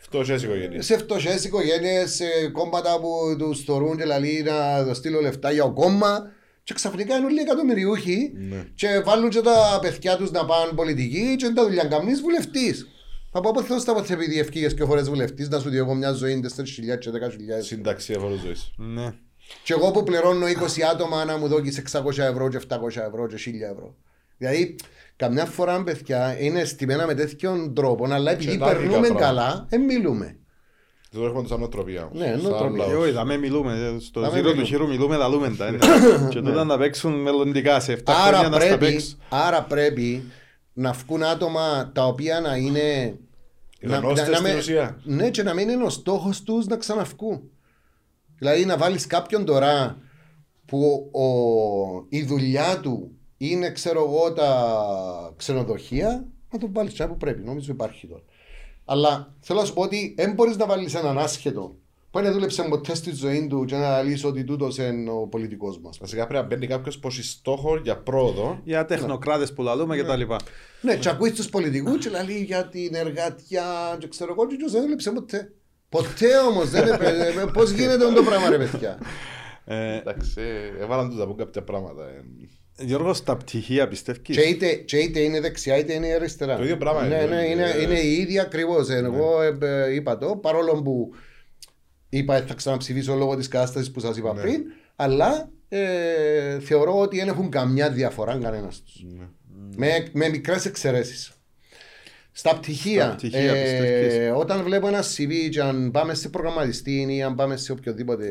Φτωχές 0.00 0.42
οικογένειες. 0.42 0.84
σε 0.86 0.98
φτωχές 0.98 1.44
οικογένειες, 1.44 2.14
σε 2.14 2.24
κόμματα 2.52 3.00
που 3.00 3.36
τους 3.38 3.64
θωρούν 3.64 3.96
και 3.96 4.04
λαλεί 4.04 4.42
να 4.46 4.84
το 4.84 4.94
στείλω 4.94 5.20
λεφτά 5.20 5.50
για 5.52 5.64
ο 5.64 5.72
κόμμα. 5.72 6.30
Και 6.64 6.74
ξαφνικά 6.74 7.16
είναι 7.16 7.26
όλοι 7.26 7.40
εκατομμυριούχοι 7.40 8.32
Ναι. 8.50 8.64
και 8.74 9.00
βάλουν 9.04 9.28
και 9.28 9.40
τα 9.40 9.78
παιδιά 9.82 10.16
τους 10.16 10.30
να 10.30 10.44
πάνε 10.44 10.72
πολιτική 10.74 11.34
και 11.36 11.48
τα 11.54 11.62
δουλειά 11.64 11.84
καμνείς 11.84 12.20
βουλευτής. 12.20 12.86
Από 13.36 13.50
πότε 13.50 13.66
θα 13.66 13.78
στα 13.78 14.04
επειδή 14.08 14.38
ευκήγες 14.38 14.74
και 14.74 14.84
φορές 14.84 15.08
βουλευτής 15.08 15.48
να 15.48 15.58
σου 15.58 15.68
διώγω 15.68 15.94
μια 15.94 16.12
ζωή 16.12 16.40
4.000 16.56 16.98
και 16.98 17.10
10.000. 17.10 17.62
Σύνταξη 17.62 18.12
αφορούς 18.14 18.40
ζωής. 18.40 18.72
Ναι. 18.76 19.12
Και 19.62 19.72
εγώ 19.72 19.90
που 19.90 20.02
πληρώνω 20.02 20.46
20 20.46 20.50
άτομα 20.92 21.24
να 21.24 21.36
μου 21.36 21.48
δώσει 21.48 21.82
600 21.92 22.18
ευρώ 22.18 22.48
και 22.48 22.60
700 22.68 22.76
ευρώ 22.86 23.26
και 23.26 23.36
1000 23.36 23.72
ευρώ. 23.72 23.94
Δηλαδή, 24.38 24.76
καμιά 25.16 25.44
φορά 25.44 25.82
παιδιά 25.82 26.36
είναι 26.40 26.64
στημένα 26.64 27.06
με 27.06 27.14
τέτοιον 27.14 27.74
τρόπο, 27.74 28.06
αλλά 28.10 28.30
επειδή 28.30 28.58
τα 28.58 28.64
αρχικά 28.66 28.80
περνούμε 28.80 29.06
πράγματα. 29.08 29.24
καλά, 29.26 29.66
δεν 29.68 29.80
μιλούμε. 29.80 30.36
Δεν 31.10 31.20
το 31.20 31.26
έχουμε 31.26 31.48
σαν 31.48 31.58
νοοτροπία. 31.58 32.10
Ναι, 32.12 32.26
Σαν 32.26 32.40
νοοτροπία. 32.40 32.76
λαός. 32.86 32.92
Ε, 32.92 32.96
Όχι, 32.96 33.10
δαμε 33.10 33.36
μιλούμε. 33.36 33.96
Στο 34.00 34.20
Δαμε 34.20 34.32
ζήρο 34.32 34.42
του 34.50 34.56
μιλούμε. 34.56 34.66
χείρου 34.68 34.88
μιλούμε, 34.88 35.16
λαλούμε 35.16 35.54
τα. 35.58 35.66
είναι. 35.66 35.78
Και 36.32 36.40
τότε 36.40 36.64
να 36.64 36.78
παίξουν 36.78 37.12
μελλοντικά 37.22 37.80
σε 37.80 37.92
7 37.92 37.96
χρόνια 38.06 38.38
Άρα 38.38 38.48
να 38.48 38.60
στα 38.60 38.66
πρέπει, 38.76 38.92
παίξουν. 38.92 39.18
άρα 39.28 39.62
πρέπει 39.62 40.24
να 40.72 40.92
βγουν 40.92 41.22
άτομα 41.22 41.90
τα 41.94 42.06
οποία 42.06 42.40
να 42.40 42.56
είναι. 42.56 43.18
Ιδανώστες 43.80 44.36
στην 44.36 44.42
με- 44.42 44.56
ουσία. 44.56 45.00
Ναι, 45.04 45.30
και 45.30 45.42
να 45.42 45.54
μην 45.54 45.68
είναι 45.68 45.84
ο 45.84 45.88
στόχος 45.90 46.42
τους 46.42 46.66
να 46.66 46.76
ξαναβγούν. 46.76 47.50
Δηλαδή 48.38 48.64
να 48.64 48.76
βάλεις 48.76 49.06
κάποιον 49.06 49.44
τώρα 49.44 49.98
που 50.66 51.10
ο, 51.12 51.26
η 52.08 52.22
δουλειά 52.22 52.80
του 52.80 53.10
είναι, 53.36 53.70
ξέρω 53.70 54.04
εγώ, 54.04 54.32
τα 54.32 55.32
ξενοδοχεία, 55.36 56.26
να 56.52 56.58
τον 56.58 56.72
βάλεις 56.72 56.94
που 56.96 57.16
πρέπει. 57.16 57.42
Νομίζω 57.42 57.72
υπάρχει 57.72 58.06
τώρα. 58.06 58.22
Αλλά 58.84 59.34
θέλω 59.40 59.60
να 59.60 59.64
σου 59.66 59.72
πω 59.74 59.82
ότι 59.82 60.14
δεν 60.16 60.32
μπορείς 60.32 60.56
να 60.56 60.66
βάλεις 60.66 60.94
έναν 60.94 61.18
άσχετο 61.18 61.76
που 62.16 62.22
δεν 62.22 62.32
δούλεψε 62.32 62.62
ποτέ 62.62 62.94
στη 62.94 63.14
ζωής 63.14 63.46
του 63.46 63.64
και 63.64 63.76
να 63.76 64.02
λύσει 64.02 64.26
ότι 64.26 64.44
τούτος 64.44 64.78
είναι 64.78 65.10
ο 65.10 65.26
πολιτικός 65.26 65.78
μας. 65.80 65.98
Βασικά 66.00 66.26
πρέπει 66.26 66.42
να 66.42 66.48
μπαίνει 66.48 66.66
κάποιος 66.66 66.98
πως 66.98 67.18
έχει 67.18 67.26
στόχος 67.26 67.80
για 67.82 67.96
πρόοδο. 67.96 68.60
Για 68.64 68.84
τεχνοκράτες 68.84 69.52
που 69.52 69.62
λαλούμε 69.62 69.96
και 69.96 70.04
τα 70.04 70.16
λοιπά. 70.16 70.36
Ναι, 70.80 70.96
και 70.96 71.08
ακούει 71.08 71.30
τους 71.30 71.48
πολιτικούς 71.48 72.06
και 72.06 72.10
λέει 72.26 72.42
για 72.42 72.66
την 72.68 72.94
εργατιά, 72.94 73.96
και 73.98 74.08
ξέρω 74.08 74.32
εγώ, 74.32 74.46
και 74.46 74.56
δεν 74.70 74.82
δούλεψε 74.82 75.10
ποτέ. 75.10 75.52
Ποτέ 75.88 76.38
όμως 76.50 76.70
δεν 76.70 76.88
έπρεπε. 76.88 77.50
Πώς 77.52 77.70
γίνεται 77.70 78.04
αυτό 78.04 78.12
το 78.16 78.22
πράγμα, 78.22 78.48
ρε 78.50 78.58
παιδιά; 78.58 78.98
Ε, 79.64 79.96
Εντάξει, 79.96 80.32
ε, 80.36 80.82
έβαλαν 80.82 81.08
τους 81.08 81.18
να 81.18 81.26
πούν 81.26 81.36
κάποια 81.36 81.62
πράγματα. 81.62 82.02
ε. 82.02 82.22
Γιώργος, 82.84 83.16
στα 83.16 83.36
πτυχία 83.36 83.82
Και 83.82 83.88
πιστεύεις. 83.88 84.36
είτε, 84.50 84.74
και 84.74 84.96
είτε 84.96 85.20
είναι 85.20 85.40
δεξιά 85.40 85.76
είτε 85.76 85.92
είναι 85.92 86.12
αριστερά. 86.12 86.56
Το 86.56 86.62
ίδιο 86.62 86.76
πράγμα 86.76 87.02
ναι, 87.02 87.14
είναι. 87.14 87.34
Ναι, 87.34 87.42
είναι, 87.42 87.70
Ε, 87.70 87.82
είναι 87.82 87.98
η 87.98 88.12
ίδια 88.12 88.42
ακριβώς. 88.42 88.88
Εγώ 88.90 89.42
ε, 89.42 89.58
ε, 89.60 89.94
είπα 89.94 90.18
το, 90.18 90.36
παρόλο 90.36 90.82
που 90.82 91.10
είπα 92.08 92.42
θα 92.46 92.54
ξαναψηφίσω 92.54 93.14
λόγω 93.14 93.36
της 93.36 93.48
κατάστασης 93.48 93.90
που 93.90 94.00
σας 94.00 94.16
είπα 94.16 94.34
Ναι. 94.34 94.40
πριν, 94.40 94.62
αλλά 94.96 95.48
ε, 95.68 96.60
θεωρώ 96.60 96.98
ότι 97.00 97.16
δεν 97.18 97.28
έχουν 97.28 97.50
καμιά 97.50 97.90
διαφορά 97.90 98.38
κανένας 98.38 98.82
τους. 98.82 99.04
Ναι. 99.16 99.24
Με, 99.76 100.06
με 100.12 100.28
μικρές 100.28 100.64
εξαιρέσεις. 100.64 101.30
Στα 102.32 102.56
πτυχία, 102.56 103.04
Στα 103.04 103.14
πτυχία, 103.14 103.54
ε, 103.54 103.62
πιστεύεις. 103.62 104.32
όταν 104.36 104.62
βλέπω 104.62 104.88
ένα 104.88 105.02
CV 105.02 105.48
και 105.50 105.60
αν 105.62 105.90
πάμε 105.90 106.14
σε 106.14 106.28
προγραμματιστή 106.28 107.06
ή 107.10 107.22
αν 107.22 107.34
πάμε 107.34 107.56
σε 107.56 107.72
οποιοδήποτε, 107.72 108.26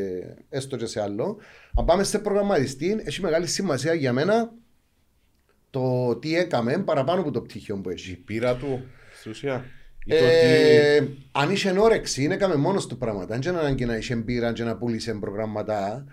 έστω 0.49 0.77
και 0.77 0.85
σε 0.85 1.01
άλλο, 1.01 1.37
αν 1.77 1.85
πάμε 1.85 2.03
σε 2.03 2.19
προγραμματιστή, 2.19 3.01
έχει 3.05 3.21
μεγάλη 3.21 3.47
σημασία 3.47 3.93
για 3.93 4.13
μένα 4.13 4.51
το 5.69 6.15
τι 6.15 6.35
έκαμε 6.37 6.77
παραπάνω 6.77 7.21
από 7.21 7.31
το 7.31 7.41
πτυχίο 7.41 7.75
που 7.77 7.89
Η 7.89 7.93
έχει. 7.93 8.15
πείρα 8.15 8.55
του, 8.55 8.85
στην 9.19 9.31
ουσία. 9.31 9.65
Ή 10.05 10.09
το 10.09 10.15
ότι- 10.15 10.25
Ε, 10.25 11.07
αν 11.31 11.49
είσαι 11.51 11.75
όρεξη, 11.79 12.23
είναι 12.23 12.33
έκαμε 12.33 12.55
μόνος 12.55 12.87
του 12.87 12.97
πράγματα. 12.97 13.33
Αν 13.35 13.41
δεν 13.41 13.57
ανάγκη 13.57 13.85
να 13.85 13.95
είσαι 13.95 14.15
πείρα 14.15 14.53
και 14.53 14.63
να 14.63 14.77
πουλήσει 14.77 15.19
προγραμματά, 15.19 16.05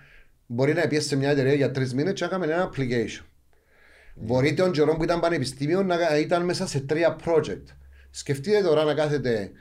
μπορεί 0.45 0.73
να 0.73 0.87
πιέσει 0.87 1.07
σε 1.07 1.15
μια 1.15 1.29
εταιρεία 1.29 1.53
για 1.53 1.71
τρεις 1.71 1.93
μήνες 1.93 2.13
και 2.13 2.23
να 2.23 2.29
κάνει 2.29 2.45
ένα 2.51 2.69
application. 2.69 3.25
Μπορεί 4.15 4.53
τον 4.53 4.71
καιρό 4.71 4.95
που 4.95 5.03
ήταν 5.03 5.19
πανεπιστήμιο 5.19 5.83
να 5.83 6.17
ήταν 6.17 6.45
μέσα 6.45 6.67
σε 6.67 6.79
τρία 6.79 7.15
project. 7.25 7.63
Σκεφτείτε 8.09 8.61
τώρα 8.61 8.83
να 8.83 8.93
κάθεται 8.93 9.51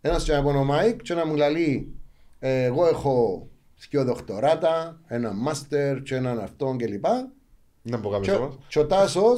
ένας 0.00 0.24
και 0.24 0.34
από 0.34 0.50
ο 0.58 0.64
Μάικ 0.64 1.02
και 1.02 1.14
να 1.14 1.26
μου 1.26 1.34
λέει 1.34 1.94
ε, 2.38 2.62
εγώ 2.64 2.86
έχω 2.86 3.48
δύο 3.90 4.04
δοκτοράτα, 4.04 5.00
ένα 5.06 5.32
master 5.48 6.00
και 6.02 6.14
έναν 6.14 6.38
αυτόν 6.38 6.78
κλπ. 6.78 7.04
Να 7.82 8.00
πω 8.00 8.08
Και, 8.08 8.14
κάποιος 8.14 8.36
όμως. 8.36 8.58
και 8.68 8.78
ο 8.78 8.86
Τάσο 8.86 9.34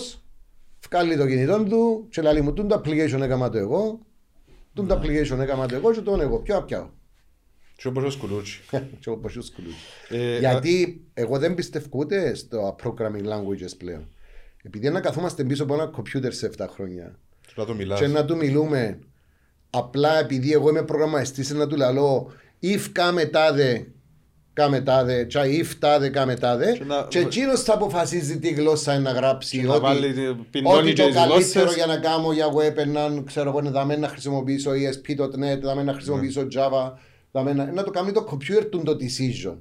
βγάλει 0.90 1.16
το 1.16 1.26
κινητό 1.26 1.64
του 1.64 2.07
και 2.11 2.22
λέει 2.22 2.40
μου 2.40 2.53
τούν 2.53 2.68
το 2.68 2.80
application 2.84 3.20
έκανα 3.20 3.51
το 3.51 3.59
εγώ, 3.59 4.01
τούν 4.77 4.87
το 4.87 5.01
application 5.01 5.39
έκανα 5.39 5.66
το 5.66 5.74
εγώ 5.74 5.93
και 5.93 6.01
τον 6.01 6.20
εγώ. 6.20 6.39
Ποιο 6.39 6.62
πιάω. 6.62 6.89
Και 7.77 7.89
όπως 7.89 8.05
ο 8.05 8.11
Σκουλούτσι. 8.11 8.61
Και 9.01 9.05
εγώ 9.07 9.16
ποσούς 9.16 9.47
σκουλούκι. 9.47 9.74
Ε, 10.09 10.39
Γιατί 10.39 11.05
εγώ 11.14 11.39
δεν 11.39 11.55
πιστεύω 11.55 11.87
ούτε 11.93 12.35
στο 12.35 12.77
programming 12.83 13.24
languages 13.24 13.77
πλέον. 13.79 14.09
Επειδή 14.62 14.91
να 14.91 15.01
καθόμαστε 15.01 15.45
πίσω 15.45 15.62
από 15.62 15.74
ένα 15.74 15.87
κομπιούτερ 15.87 16.33
σε 16.33 16.51
7 16.57 16.66
χρόνια 16.70 17.18
Και 17.47 17.53
να 17.57 17.64
του 17.64 17.74
μιλάς. 17.74 18.01
και 18.01 18.07
να 18.07 18.24
του 18.24 18.37
μιλούμε 18.37 18.99
απλά 19.70 20.18
επειδή 20.18 20.53
εγώ 20.53 20.68
είμαι 20.68 20.83
προγραμματιστής 20.83 21.51
να 21.51 21.66
του 21.66 21.77
λέω 21.77 22.33
if 22.62 22.89
κάμε 22.93 23.24
τάδε 23.24 23.87
κάμε 24.57 24.80
τάδε 24.80 25.24
και 25.24 25.38
if 25.62 25.66
τάδε 25.78 26.09
κάμε 26.09 26.34
τάδε 26.36 26.72
Και 26.72 26.84
να- 26.84 27.07
και 27.09 27.18
εκείνος 27.18 27.62
θα 27.62 27.74
αποφασίζει 27.74 28.38
τι 28.38 28.48
γλώσσα 28.50 28.92
είναι 28.94 29.02
να 29.02 29.11
γράψει 29.11 29.59
Και 29.61 29.66
να 29.66 29.72
ότι, 29.74 29.82
βάλει, 29.82 30.36
πυντώνει 30.50 30.76
ότι 30.78 30.92
και 30.92 31.02
το 31.02 31.09
τις 31.09 31.16
καλύτερο 31.16 31.64
γλώσσες. 31.64 31.74
για 31.76 31.86
να 31.86 31.96
κάνω 31.96 32.32
για 32.32 32.46
web 32.48 32.86
να 32.86 33.22
ξέρω 33.26 33.48
εγώ 33.48 33.59
είναι 33.59 33.70
δαμέν 33.70 34.00
να 34.00 34.09
χρησιμοποιήσω 34.09 34.70
ESP.NET 34.70 35.61
δαμέν 35.62 35.84
να 35.84 35.92
χρησιμοποιήσω 35.92 36.46
Java 36.54 36.92
δαμέν 37.32 37.57
να, 37.57 37.72
να 37.72 37.82
το 37.82 37.90
κάνει 37.90 38.12
το 38.12 38.28
computer 38.30 38.66
του 38.70 38.82
το 38.82 38.96
decision 39.00 39.59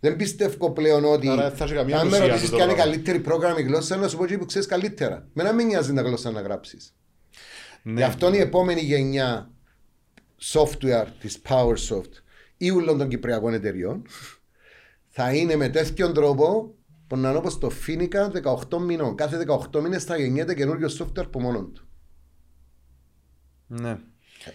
δεν 0.00 0.16
πιστεύω 0.16 0.70
πλέον 0.72 1.04
ότι 1.04 1.28
Άρα 1.28 1.50
θα 1.50 1.64
έχει 1.64 1.72
καμία 1.74 1.98
αν 1.98 2.06
με 2.06 2.12
ουσία 2.16 2.26
ρωτήσεις 2.26 2.44
αυτό 2.44 2.56
ποια 2.56 2.66
το 2.66 2.72
είναι 2.72 2.80
η 2.80 2.84
πράγμα. 3.02 3.22
καλύτερη 3.22 3.22
programming 3.62 3.66
γλώσσα 3.66 3.96
να 3.96 4.08
σου 4.08 4.16
πω 4.16 4.22
ότι 4.22 4.38
που 4.38 4.44
ξέρεις 4.46 4.66
καλύτερα 4.68 5.26
με 5.32 5.42
να 5.42 5.52
μην 5.52 5.66
νοιάζει 5.66 5.92
τα 5.92 6.02
γλώσσα 6.02 6.30
να 6.30 6.40
γράψεις 6.40 6.94
ναι. 7.82 7.92
Γι' 7.92 8.02
αυτό 8.02 8.34
η 8.34 8.38
επόμενη 8.38 8.80
γενιά 8.80 9.50
software 10.52 11.06
της 11.20 11.38
PowerSoft 11.48 12.10
ή 12.64 12.70
όλων 12.70 12.98
των 12.98 13.08
κυπριακών 13.08 13.54
εταιριών 13.54 14.02
θα 15.08 15.34
είναι 15.34 15.56
με 15.56 15.68
τέτοιον 15.68 16.12
τρόπο 16.14 16.74
που 17.06 17.16
να 17.16 17.28
είναι 17.28 17.38
όπως 17.38 17.58
το 17.58 17.70
Φίνικα 17.70 18.30
18 18.70 18.78
μηνών. 18.78 19.14
Κάθε 19.16 19.44
18 19.72 19.80
μήνες 19.82 20.04
θα 20.04 20.16
γεννιέται 20.16 20.54
καινούριο 20.54 20.88
software 20.98 21.24
από 21.24 21.40
μόνο 21.40 21.62
του. 21.64 21.86
Ναι. 23.66 23.98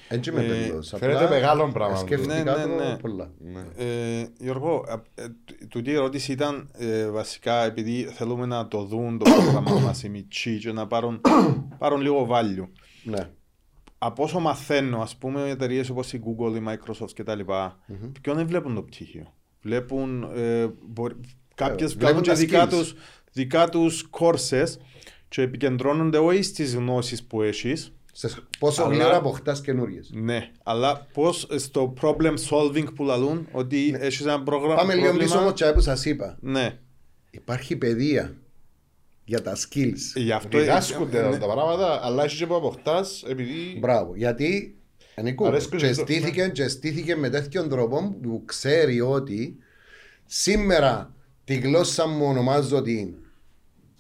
Έτσι 0.10 0.32
με 0.32 0.44
Ε, 0.44 0.48
τέλος. 0.48 0.94
φαίνεται 0.98 1.18
Απλά 1.18 1.30
μεγάλο 1.30 1.72
πράγμα. 1.72 1.96
Σκέφτηκα 1.98 2.34
Ναι, 2.34 2.44
το 2.44 2.68
ναι, 2.68 2.76
ναι. 2.76 2.98
πολλά. 2.98 3.32
Ναι. 3.40 3.66
Ε, 3.76 4.28
Γιώργο, 4.40 4.86
ε, 5.16 5.22
ε, 5.24 5.28
τ- 5.28 5.68
τούτη 5.70 5.90
η 5.90 5.94
ερώτηση 5.94 6.32
ήταν 6.32 6.70
ε, 6.74 7.10
βασικά 7.10 7.64
επειδή 7.64 8.04
θέλουμε 8.04 8.46
να 8.46 8.68
το 8.68 8.84
δουν 8.84 9.18
το 9.18 9.26
πρόγραμμα 9.32 9.80
μας 9.80 10.04
οι 10.04 10.10
μητσοί 10.10 10.58
και 10.58 10.72
να 10.72 10.88
πάρουν, 10.88 11.22
πάρουν 11.80 12.02
λίγο 12.02 12.28
value. 12.32 12.68
Ναι. 13.04 13.30
Από 13.98 14.24
όσο 14.24 14.40
μαθαίνω, 14.40 15.02
ας 15.02 15.16
πούμε, 15.16 15.42
οι 15.42 15.50
εταιρείες 15.50 15.90
όπως 15.90 16.14
η 16.14 16.22
Google, 16.26 16.56
η 16.56 16.62
Microsoft 16.68 17.10
κτλ. 17.16 17.40
Mm-hmm. 17.48 18.12
Ποιον 18.22 18.36
δεν 18.36 18.48
βλέπουν 18.48 18.76
το 18.76 18.82
πτυχίο. 18.82 19.34
Βλέπουν, 19.62 20.24
ε, 20.36 20.68
μπορεί, 20.88 21.16
κάποιες 21.56 21.96
βλέπουν 21.96 22.00
βλέπουν 22.08 22.22
και 22.24 22.30
τα 22.30 22.36
δικά 22.36 22.66
skills. 22.66 22.70
τους, 22.70 22.94
δικά 23.32 23.70
τους 23.70 24.10
courses 24.20 24.68
και 25.30 25.42
επικεντρώνονται 25.42 26.18
όχι 26.18 26.42
στις 26.42 26.76
γνώσεις 26.76 27.24
που 27.24 27.42
έχεις, 27.42 27.92
Σε 28.12 28.30
πόσο 28.60 28.84
Αλλά- 28.84 28.94
γλύωρα 28.96 29.16
αποκτάς 29.16 29.62
καινούριες. 29.62 30.12
ναι, 30.14 30.52
αλλά 30.64 31.08
πώς 31.14 31.48
στο 31.56 31.94
problem 32.02 32.34
solving 32.50 32.94
που 32.96 33.04
λαλούν, 33.04 33.48
ότι 33.52 33.96
έχεις 34.00 34.22
ένα 34.22 34.44
πρόγραμμα. 34.44 34.76
Πάμε 34.76 34.94
λίγο 34.94 35.06
πρόβλημα- 35.06 35.28
πίσω 35.30 35.40
όμως 35.40 35.54
τσάι 35.54 35.74
που 35.74 35.80
σας 35.82 36.06
είπα. 36.06 36.38
Ναι, 36.42 36.78
Υπάρχει 37.32 37.76
παιδεία 37.76 38.36
για 39.28 39.42
τα 39.42 39.56
skills. 39.56 40.00
γι' 40.16 40.32
αυτό. 40.32 40.58
Διδάσκονται 40.58 41.22
ναι. 41.30 41.38
τα 41.38 41.46
πράγματα, 41.48 42.00
αλλά 42.04 42.24
εσύ 42.24 42.38
και 42.38 42.46
που 42.46 42.56
αποκτάς 42.56 43.24
επειδή... 43.28 43.78
Μπράβο. 43.80 44.16
Γιατί 44.16 44.78
Ενικού, 45.16 45.46
Αρέσκουν 45.48 45.78
και 45.78 45.88
και 45.88 45.94
το- 45.94 46.02
στήθηκε, 46.02 46.48
και 46.54 46.68
στήθηκε 46.68 47.16
με 47.16 47.30
τέτοιον 47.30 47.70
τρόπο 47.70 48.18
που 48.22 48.42
ξέρει 48.46 49.02
ότι 49.02 49.58
σήμερα 50.26 51.14
τη 51.44 51.56
γλώσσα 51.56 52.08
μου 52.08 52.26
ονομάζω 52.26 52.82
την 52.82 53.14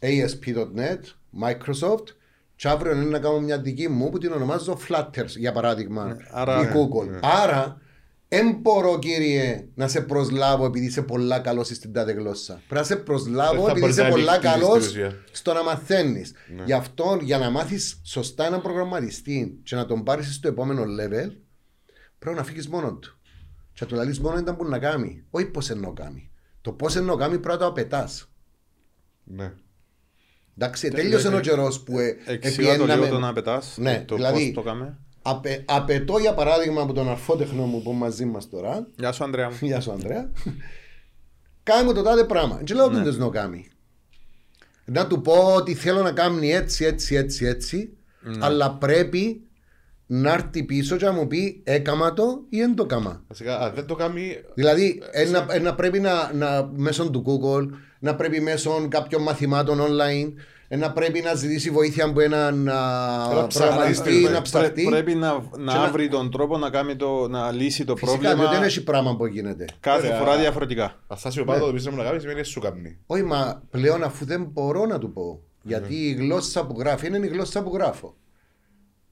ASP.NET, 0.01 0.99
Microsoft 1.43 2.03
και 2.55 2.67
αύριο 2.67 2.91
είναι 2.91 3.03
να 3.05 3.19
κάνω 3.19 3.39
μια 3.39 3.59
δική 3.59 3.87
μου 3.89 4.09
που 4.09 4.17
την 4.17 4.31
ονομάζω 4.31 4.79
Flutters 4.87 5.27
για 5.37 5.51
παράδειγμα 5.51 6.17
άρα- 6.31 6.61
η 6.61 6.63
ναι, 6.65 6.71
Google. 6.73 7.19
Άρα 7.21 7.81
δεν 8.29 8.57
μπορώ 8.61 8.99
κύριε 8.99 9.67
να 9.75 9.87
σε 9.87 10.01
προσλάβω 10.01 10.65
επειδή 10.65 10.85
είσαι 10.85 11.01
πολλά 11.01 11.39
καλό 11.39 11.63
στην 11.63 11.93
τάδε 11.93 12.11
γλώσσα. 12.11 12.53
Πρέπει 12.53 12.73
να 12.81 12.83
σε 12.83 12.95
Δεν 12.95 13.03
προσλάβω 13.03 13.55
θα 13.63 13.71
επειδή 13.71 13.79
μπορείς 13.79 13.95
είσαι 13.95 14.03
να 14.03 14.09
πολλά 14.09 14.31
ανοιχτείς 14.31 14.51
καλό 14.51 14.67
στην 14.79 14.89
ουσία. 14.89 15.15
στο 15.31 15.53
να 15.53 15.63
μαθαίνει. 15.63 16.23
Ναι. 16.55 16.63
Γι' 16.65 16.73
αυτό 16.73 17.19
για 17.21 17.37
να 17.37 17.49
μάθει 17.49 17.77
σωστά 18.03 18.45
έναν 18.45 18.61
προγραμματιστή 18.61 19.59
και 19.63 19.75
να 19.75 19.85
τον 19.85 20.03
πάρει 20.03 20.23
στο 20.23 20.47
επόμενο 20.47 20.81
level, 20.83 21.31
πρέπει 22.19 22.35
να 22.37 22.43
φύγει 22.43 22.67
μόνο 22.69 22.93
του. 22.93 23.19
Και 23.73 23.85
του 23.85 23.95
λαλείς 23.95 24.19
μόνο 24.19 24.37
ήταν 24.37 24.55
που 24.55 24.65
να 24.65 24.79
κάνει. 24.79 25.23
Όχι 25.29 25.45
πώς 25.45 25.69
εννοώ 25.69 25.93
κάνει. 25.93 26.31
Το 26.61 26.71
πώς 26.71 26.95
εννοώ 26.95 27.15
κάνει 27.15 27.31
πρέπει 27.31 27.47
να 27.47 27.57
το 27.57 27.65
απαιτάς. 27.65 28.29
Ναι. 29.23 29.53
Εντάξει, 30.57 30.89
τέλειωσε 30.89 31.27
ο 31.35 31.39
καιρός 31.39 31.83
που 31.83 31.99
ε, 31.99 32.17
Εξήγα 32.25 32.55
το 32.55 32.71
λίγο 32.71 32.83
επιέναμε- 32.83 33.09
το 33.09 33.19
να 33.19 33.33
πετάς, 33.33 33.75
Ναι, 33.77 34.03
το 34.07 34.15
δηλαδή- 34.15 34.45
πώς 34.53 34.63
το 34.63 34.69
κάμε. 34.69 34.97
Απε, 35.29 35.63
απαιτώ 35.67 36.17
για 36.17 36.33
παράδειγμα 36.33 36.81
από 36.81 36.93
τον 36.93 37.09
αρφότεχνο 37.09 37.65
μου 37.65 37.81
που 37.81 37.89
είναι 37.89 37.99
μαζί 37.99 38.25
μας 38.25 38.49
τώρα 38.49 38.87
Γεια 38.97 39.11
σου 39.11 39.23
Ανδρέα 39.23 39.49
μου. 39.49 39.57
Γεια 39.61 39.79
σου 39.79 39.91
Ανδρέα 39.91 40.31
Κάνε 41.63 41.83
μου 41.83 41.93
το 41.93 42.01
τάδε 42.01 42.23
πράγμα 42.23 42.61
Δεν 42.65 42.75
λέω 42.75 42.89
Ναι. 42.89 42.99
ότι 42.99 43.09
δεν 43.09 43.19
το 43.19 43.29
κάνει; 43.29 43.67
Να 44.85 45.07
του 45.07 45.21
πω 45.21 45.53
ότι 45.55 45.73
θέλω 45.73 46.01
να 46.01 46.11
κάνει 46.11 46.51
έτσι 46.51 46.85
έτσι 46.85 47.15
έτσι 47.15 47.45
έτσι 47.45 47.97
Ναι. 48.21 48.37
Αλλά 48.45 48.71
πρέπει 48.73 49.41
να 50.05 50.33
έρθει 50.33 50.63
πίσω 50.63 50.95
και 50.97 51.05
να 51.05 51.11
μου 51.11 51.27
πει 51.27 51.61
έκαμα 51.63 52.13
το 52.13 52.45
ή 52.49 52.57
δεν 52.57 52.75
το 52.75 52.85
κάμα 52.85 53.23
Βασικά, 53.27 53.59
αν 53.59 53.73
δεν 53.73 53.85
το 53.85 53.95
κάνει. 53.95 54.35
Δηλαδή 54.53 55.01
ένα, 55.11 55.45
ένα 55.49 55.75
πρέπει 55.75 55.99
να, 55.99 56.33
να 56.33 56.69
μέσω 56.75 57.09
του 57.09 57.23
Google 57.25 57.67
να 57.99 58.15
πρέπει 58.15 58.41
μέσω 58.41 58.87
κάποιων 58.89 59.21
μαθημάτων 59.21 59.79
online 59.81 60.33
να 60.69 60.91
πρέπει 60.91 61.21
να 61.21 61.33
ζητήσει 61.33 61.69
βοήθεια 61.69 62.05
από 62.05 62.21
έναν 62.21 62.69
α, 62.69 63.47
ψαχτή, 63.47 63.57
προγραμματιστή 63.57 64.03
πρέπει- 64.03 64.29
να 64.33 64.41
ψαχτεί 64.41 64.83
Πρέ- 64.83 64.89
Πρέπει 65.03 65.15
να, 65.19 65.33
να 65.57 65.73
να- 65.75 65.91
βρει 65.91 66.07
τον 66.07 66.31
τρόπο 66.31 66.57
να, 66.57 66.69
κάνει 66.69 66.95
το, 66.95 67.27
να 67.27 67.51
λύσει 67.51 67.85
το 67.85 67.95
Φυσικά 67.95 68.11
πρόβλημα 68.17 68.35
διότι 68.41 68.55
δεν 68.55 68.63
έχει 68.63 68.83
πράγμα 68.83 69.15
που 69.15 69.25
γίνεται 69.25 69.65
κάθε 69.79 70.07
Ωραία. 70.07 70.19
φορά 70.19 70.37
διαφορετικά. 70.37 70.95
Αν 71.07 71.17
φτάσει 71.17 71.39
ο 71.39 71.45
πάτος 71.45 71.67
το 71.67 71.73
πιστεύω 71.73 71.95
να 71.95 72.03
κάνει, 72.03 72.19
σημαίνει 72.19 72.39
ότι 72.39 72.47
σου 72.47 72.59
κάνει. 72.59 72.97
Όχι, 73.05 73.23
μα 73.23 73.63
πλέον 73.71 74.03
αφού 74.03 74.25
δεν 74.25 74.43
μπορώ 74.43 74.85
να 74.85 74.97
του 74.97 75.13
πω. 75.13 75.39
Γιατί 75.61 75.95
η 75.95 76.13
γλώσσα 76.13 76.65
που 76.65 76.75
γράφει 76.79 77.07
είναι 77.07 77.17
η 77.17 77.27
γλώσσα 77.27 77.63
που 77.63 77.71
γράφω. 77.73 78.15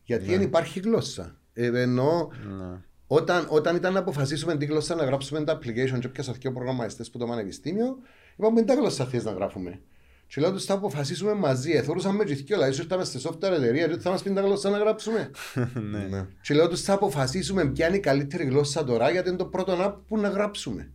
Γιατί 0.04 0.26
δεν 0.26 0.42
υπάρχει 0.42 0.80
γλώσσα. 0.80 1.36
Ε, 1.54 1.82
εννοώ, 1.82 2.28
Ναι. 2.58 2.78
όταν, 3.08 3.46
όταν 3.50 3.76
ήταν 3.76 3.94
να 3.94 4.00
αποφασίσουμε 4.00 4.56
τι 4.58 4.66
γλώσσα 4.66 4.96
να 4.96 5.04
γράψουμε 5.06 5.44
τα 5.44 5.58
application 5.60 6.00
και 6.00 6.08
πιάσα 6.08 6.32
δύο 6.40 6.52
προγραμματιστές 6.52 7.10
που 7.10 7.18
το 7.18 7.26
πανεπιστήμιο, 7.26 7.98
είπαμε 8.38 8.62
τι 8.62 8.76
γλώσσα 8.76 9.06
θες 9.06 9.24
να 9.24 9.32
γράφουμε. 9.32 9.82
Και 10.28 10.42
λέω 10.42 10.52
τους 10.52 10.66
θα 10.66 10.74
αποφασίσουμε 10.74 11.34
μαζί. 11.34 11.72
Εθώρουσαμε 11.72 12.24
και 12.24 12.34
δυο, 12.34 12.58
δηλαδή 12.58 12.78
ήρθαμε 12.78 13.04
στη 13.04 13.20
software 13.24 13.52
εταιρεία 13.52 13.88
και 13.88 13.98
θα 13.98 14.10
μας 14.10 14.24
πει 14.24 14.34
τα 14.34 14.42
γλώσσα 14.42 14.70
να 14.70 14.78
γράψουμε. 14.78 15.32
Ναι. 16.10 16.26
Και 16.42 16.54
λέω 16.54 16.68
τους 16.68 16.82
θα 16.82 16.94
αποφασίσουμε 16.94 17.66
ποια 17.66 17.88
είναι 17.88 17.96
η 17.96 18.00
καλύτερη 18.00 18.44
γλώσσα 18.44 18.84
τώρα 18.84 19.10
γιατί 19.10 19.30
είναι 19.30 19.38
το 19.38 19.46
πρώτο 19.46 19.78
app 19.80 19.96
που 20.08 20.18
να 20.18 20.30
γράψουμε. 20.30 20.92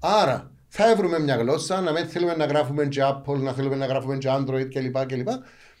Άρα 0.00 0.50
θα 0.68 0.90
έβρουμε 0.90 1.18
μια 1.18 1.36
γλώσσα, 1.36 1.80
να 1.80 1.92
μην 1.92 2.06
θέλουμε 2.06 2.34
να 2.34 2.44
γράφουμε 2.44 2.86
και 2.86 3.00
Apple, 3.04 3.36
να 3.36 3.52
θέλουμε 3.52 3.76
να 3.76 3.86
γράφουμε 3.86 4.18
και 4.18 4.28
Android 4.30 4.68
κλπ. 4.70 5.06
κλπ. 5.06 5.28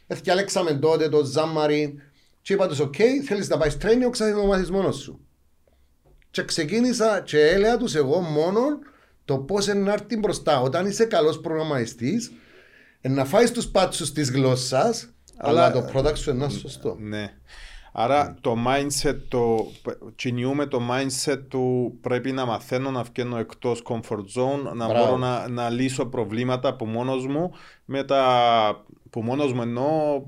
Εθιαλέξαμε 0.06 0.72
τότε 0.72 1.08
το 1.08 1.18
Xamarin 1.34 1.92
και 2.42 2.52
είπα 2.52 2.68
τους 2.68 2.80
ok, 2.80 2.98
θέλεις 3.24 3.48
να 3.48 3.56
πάεις 3.56 3.74
training, 3.74 4.10
ξέρεις 4.10 4.34
να 4.34 4.40
το 4.40 4.46
μάθεις 4.46 4.70
μόνος 4.70 4.96
σου. 4.96 5.20
Και 6.30 6.44
ξεκίνησα 6.44 7.20
και 7.20 7.46
έλεγα 7.46 7.76
τους 7.76 7.94
εγώ 7.94 8.20
μόνο 8.20 8.60
το 9.26 9.38
πώς 9.38 9.66
είναι 9.66 9.80
να 9.80 9.92
έρθει 9.92 10.16
μπροστά. 10.16 10.60
Όταν 10.60 10.86
είσαι 10.86 11.04
καλός 11.04 11.40
προγραμματιστής, 11.40 12.32
ε, 13.00 13.08
να 13.08 13.24
φάεις 13.24 13.50
τους 13.52 13.66
πάτσους 13.68 14.12
της 14.12 14.30
γλώσσας, 14.30 15.08
αλλά, 15.36 15.64
Αλλά- 15.66 15.72
το 15.72 15.98
product 15.98 16.16
σου 16.16 16.30
είναι 16.30 16.38
να 16.38 16.44
είναι 16.44 16.54
σωστό. 16.58 16.96
Ναι. 17.00 17.34
Άρα 17.98 18.36
το 18.40 18.56
mindset, 18.66 19.16
το, 19.28 19.66
κινιούμε 20.16 20.66
το 20.66 20.80
mindset 20.90 21.38
του 21.48 21.94
πρέπει 22.00 22.32
να 22.32 22.46
μαθαίνω 22.46 22.90
να 22.90 23.02
βγαίνω 23.02 23.38
εκτός 23.38 23.82
comfort 23.88 24.24
zone, 24.40 24.74
να 24.74 24.86
Μπράβο. 24.86 25.04
μπορώ 25.04 25.16
να, 25.16 25.48
να 25.48 25.70
λύσω 25.70 26.06
προβλήματα 26.06 26.68
από 26.68 26.86
μόνος 26.86 27.26
μου, 27.26 27.52
με 27.84 28.04
τα, 28.04 28.84
που 29.10 29.22
μόνος 29.22 29.52
μου 29.52 29.62
εννοώ 29.62 30.22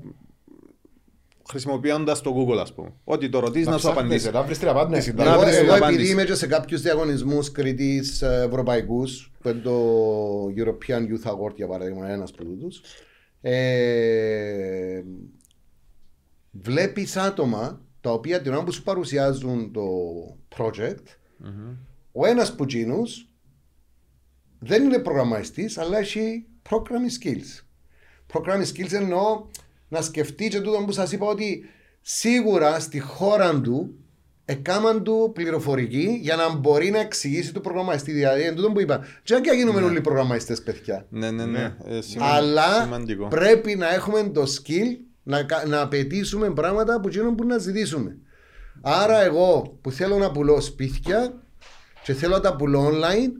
χρησιμοποιώντας 1.49 2.21
το 2.21 2.35
Google 2.37 2.57
ας 2.57 2.73
πούμε. 2.73 2.93
Ό,τι 3.03 3.29
το 3.29 3.39
ρωτήσεις 3.39 3.67
να, 3.67 3.77
σου 3.77 3.79
ψάχνεις, 3.79 3.99
απαντήσει. 4.01 4.31
Να 4.31 4.43
βρεις 4.43 4.57
την 4.59 4.67
απάντηση. 4.67 5.13
Ναι. 5.13 5.23
να 5.23 5.31
Εγώ, 5.31 5.41
βρεις 5.41 5.55
την 5.57 5.65
εγώ 5.65 5.75
απάντηση. 5.75 5.99
επειδή 5.99 6.11
είμαι 6.11 6.23
και 6.23 6.33
σε 6.33 6.47
κάποιους 6.47 6.81
διαγωνισμούς 6.81 7.51
κριτής 7.51 8.21
ε, 8.21 8.43
ευρωπαϊκούς 8.47 9.31
που 9.41 9.49
είναι 9.49 9.59
το 9.59 10.45
European 10.57 11.01
Youth 11.01 11.31
Award 11.31 11.55
για 11.55 11.67
παράδειγμα 11.67 12.09
ένας 12.09 12.29
από 12.29 12.43
τούτους 12.43 12.81
ε, 13.41 15.03
βλέπεις 16.51 17.17
άτομα 17.17 17.81
τα 18.01 18.11
οποία 18.11 18.41
την 18.41 18.53
ώρα 18.53 18.63
που 18.63 18.71
σου 18.71 18.83
παρουσιάζουν 18.83 19.71
το 19.71 19.83
project 20.57 21.03
ο 22.11 22.25
ένας 22.25 22.55
που 22.55 22.65
τζίνους 22.65 23.27
δεν 24.59 24.83
είναι 24.83 24.99
προγραμματιστής 24.99 25.77
αλλά 25.77 25.97
έχει 25.97 26.45
programming 26.69 27.23
skills 27.23 27.61
programming 28.33 28.65
skills 28.75 28.91
εννοώ 28.91 29.45
να 29.89 30.01
σκεφτεί 30.01 30.47
και 30.47 30.59
τούτο 30.61 30.83
που 30.85 30.91
σας 30.91 31.11
είπα 31.11 31.25
ότι 31.25 31.63
σίγουρα 32.01 32.79
στη 32.79 32.99
χώρα 32.99 33.61
του 33.61 33.93
εκάμαν 34.45 35.03
του 35.03 35.31
πληροφορική 35.33 36.19
για 36.21 36.35
να 36.35 36.55
μπορεί 36.55 36.89
να 36.89 36.99
εξηγήσει 36.99 37.53
του 37.53 37.61
προγραμματιστή. 37.61 38.11
Δηλαδή, 38.11 38.41
εν 38.41 38.55
τούτο 38.55 38.71
που 38.71 38.79
είπα, 38.79 39.05
και 39.23 39.33
αν 39.33 39.41
και 39.41 39.51
γίνουμε 39.51 39.81
όλοι 39.81 40.01
προγραμματιστές 40.01 40.61
παιδιά. 40.63 41.05
Ναι, 41.09 41.31
ναι, 41.31 41.45
ναι. 41.45 41.59
Ναι. 41.59 41.97
Ε, 41.97 42.01
σημα- 42.01 42.25
Αλλά 42.25 42.81
σημαντικό. 42.83 43.27
πρέπει 43.27 43.75
να 43.75 43.93
έχουμε 43.93 44.23
το 44.23 44.41
skill 44.41 44.97
να, 45.23 45.43
κα- 45.43 45.65
να 45.67 45.81
απαιτήσουμε 45.81 46.49
πράγματα 46.51 46.99
που 46.99 47.07
γίνουν 47.09 47.35
που 47.35 47.45
να 47.45 47.57
ζητήσουμε. 47.57 48.17
Άρα 48.81 49.21
εγώ 49.23 49.77
που 49.81 49.91
θέλω 49.91 50.17
να 50.17 50.31
πουλώ 50.31 50.61
σπίτια 50.61 51.33
και 52.03 52.13
θέλω 52.13 52.33
να 52.35 52.41
τα 52.41 52.55
πουλώ 52.55 52.91
online 52.93 53.31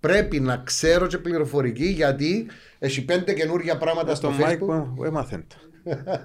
πρέπει 0.00 0.40
να 0.40 0.56
ξέρω 0.56 1.06
και 1.06 1.18
πληροφορική 1.18 1.84
γιατί 1.86 2.46
έχει 2.78 3.04
πέντε 3.04 3.32
καινούργια 3.32 3.76
πράγματα 3.78 4.14
στο 4.14 4.28
Το 4.28 4.34
Mike 4.40 4.50
facebook. 4.52 4.92
που 4.96 5.04
έμαθεν 5.04 5.44
τα. 5.48 5.56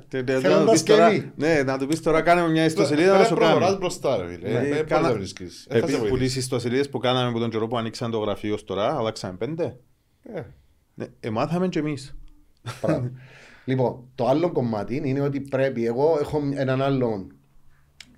Τε- 0.07 0.25
τε- 0.25 0.39
Θέλοντας 0.41 0.59
να 0.59 0.65
του 0.65 0.71
πεις 0.71 0.83
και 0.83 0.91
τώρα- 0.91 1.07
εμείς. 1.07 1.25
Ναι, 1.35 1.63
να 1.63 1.77
του 1.77 1.87
πεις 1.87 2.01
τώρα 2.01 2.21
κάνε 2.21 2.47
μια 2.49 2.65
ιστοσελίδα 2.65 3.07
να 3.07 3.13
Πρέπει 3.13 3.29
σου 3.29 3.35
προχωράς 3.35 3.65
κάνει. 3.67 3.77
μπροστά, 3.77 4.17
ρε 4.17 4.27
φίλε. 4.27 4.49
Ναι, 4.49 4.67
Ε, 4.67 4.69
Πώς 4.75 4.83
κάνα- 4.89 5.07
θα 5.07 5.13
βρίσκεις. 5.13 5.65
Ε, 5.69 5.73
θα 5.73 5.75
σε 5.75 5.77
Επειδή 5.83 5.93
που 5.97 5.99
βοηθήσει. 6.09 6.33
τις 6.35 6.35
ιστοσελίδες 6.43 6.89
που 6.89 6.97
κάναμε 6.97 7.29
από 7.29 7.39
τον 7.39 7.49
καιρό 7.49 7.67
που 7.67 7.77
ανοίξαν 7.77 8.11
το 8.11 8.19
γραφείο 8.19 8.53
ως 8.53 8.63
τώρα, 8.63 8.95
αλλάξαμε 8.97 9.37
πέντε. 9.37 9.77
Ε, 10.33 10.41
Ναι, 10.93 11.05
εμάθαμε 11.19 11.67
και 11.67 11.79
εμείς. 11.79 12.15
Μπράβο. 12.81 13.11
λοιπόν, 13.65 14.09
το 14.15 14.27
άλλο 14.27 14.51
κομμάτι 14.51 15.01
είναι 15.05 15.21
ότι 15.21 15.39
πρέπει. 15.41 15.85
Εγώ 15.85 16.17
έχω 16.21 16.41
έναν 16.55 16.81
άλλο. 16.81 17.27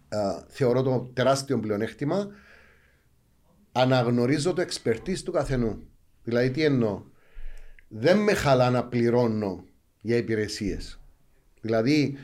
α, 0.10 0.44
θεωρώ 0.48 0.82
το 0.82 1.10
τεράστιο 1.14 1.60
πλεονέκτημα. 1.60 2.28
Αναγνωρίζω 3.72 4.54
το 4.54 4.64
expertise 4.68 5.20
του 5.24 5.32
καθενού. 5.32 5.84
Δηλαδή, 6.24 6.52
τι 6.52 6.64
εννοώ; 6.64 7.02
Δεν 7.88 8.18
με 8.18 8.34
χαλά 8.34 8.70
να 8.70 8.86
πληρώνω 8.86 9.64
για 10.02 10.16
υπηρεσίες. 10.18 11.00
Δηλαδή, 11.66 12.18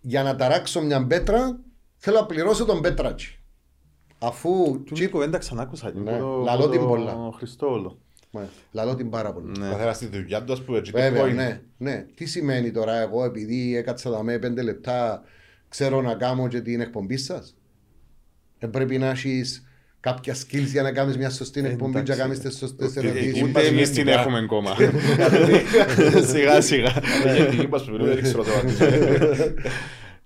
για 0.00 0.22
να 0.22 0.36
ταράξω 0.36 0.82
μια 0.82 1.06
πέτρα, 1.06 1.60
θέλω 1.96 2.20
να 2.20 2.26
πληρώσω 2.26 2.64
τον 2.64 2.80
πέτρατσι. 2.80 3.38
Αφού. 4.18 4.82
Του 4.86 4.94
Νίκο 4.98 5.18
δεν 5.18 5.30
τα 5.30 5.38
ξανά 5.38 5.62
άκουσα. 5.62 5.92
Ναι, 5.94 6.10
από 6.12 6.20
το- 6.20 6.42
λαλώ 6.44 6.62
από 6.64 6.70
την 6.72 6.80
το 6.80 6.86
πολλά. 6.86 7.16
Χριστόλο. 7.36 7.98
Μάλιστα, 8.30 8.56
Λαλώ 8.72 8.94
την 8.94 9.10
πάρα 9.10 9.32
πολύ. 9.32 9.58
Ναι. 9.58 9.68
Καθένας 9.68 9.96
στη 9.96 10.06
δουλειά 10.06 10.44
του, 10.44 10.52
ας 10.52 10.62
πούμε, 10.62 10.78
έτσι, 10.78 10.92
το 10.92 10.98
Βέβαια, 10.98 11.24
point. 11.24 11.34
ναι, 11.34 11.60
ναι. 11.76 12.06
Τι 12.14 12.24
σημαίνει 12.26 12.70
τώρα 12.70 12.96
εγώ 13.00 13.24
επειδή 13.24 13.76
έκατσα 13.76 14.08
εδώ 14.08 14.22
με 14.22 14.38
πέντε 14.38 14.62
λεπτά 14.62 15.22
ξέρω 15.68 16.00
να 16.00 16.14
κάνω 16.14 16.48
και 16.48 16.60
την 16.60 16.80
εκπομπή 16.80 17.16
σας; 17.16 17.56
Ε, 18.58 18.66
πρέπει 18.66 18.98
να 18.98 19.08
έχεις 19.10 19.64
κάποια 20.00 20.34
skills 20.34 20.66
για 20.66 20.82
να 20.82 20.92
κάνει 20.92 21.16
μια 21.16 21.30
σωστή 21.30 21.60
εκπομπή 21.60 21.92
και 22.02 22.14
να 22.14 22.14
εντάξει. 22.14 22.20
κάνει 22.20 22.38
τι 22.38 22.54
σωστέ 22.56 22.84
Ε, 22.84 23.06
ερωτήσει. 23.06 23.42
Ούτε 23.44 23.60
εμείς 23.66 23.88
την 23.90 23.96
γενικά. 24.04 24.20
έχουμε 24.20 24.38
ακόμα. 24.38 24.76
Σιγά 26.32 26.60
σιγά. 26.60 26.92
Ε, 27.26 27.36
γιατί 27.36 27.56
είπα 27.56 27.78
σου, 27.78 28.04
δεν 28.04 28.22
ξέρω 28.22 28.42
το 28.44 28.50
απαντήσω. 28.54 28.84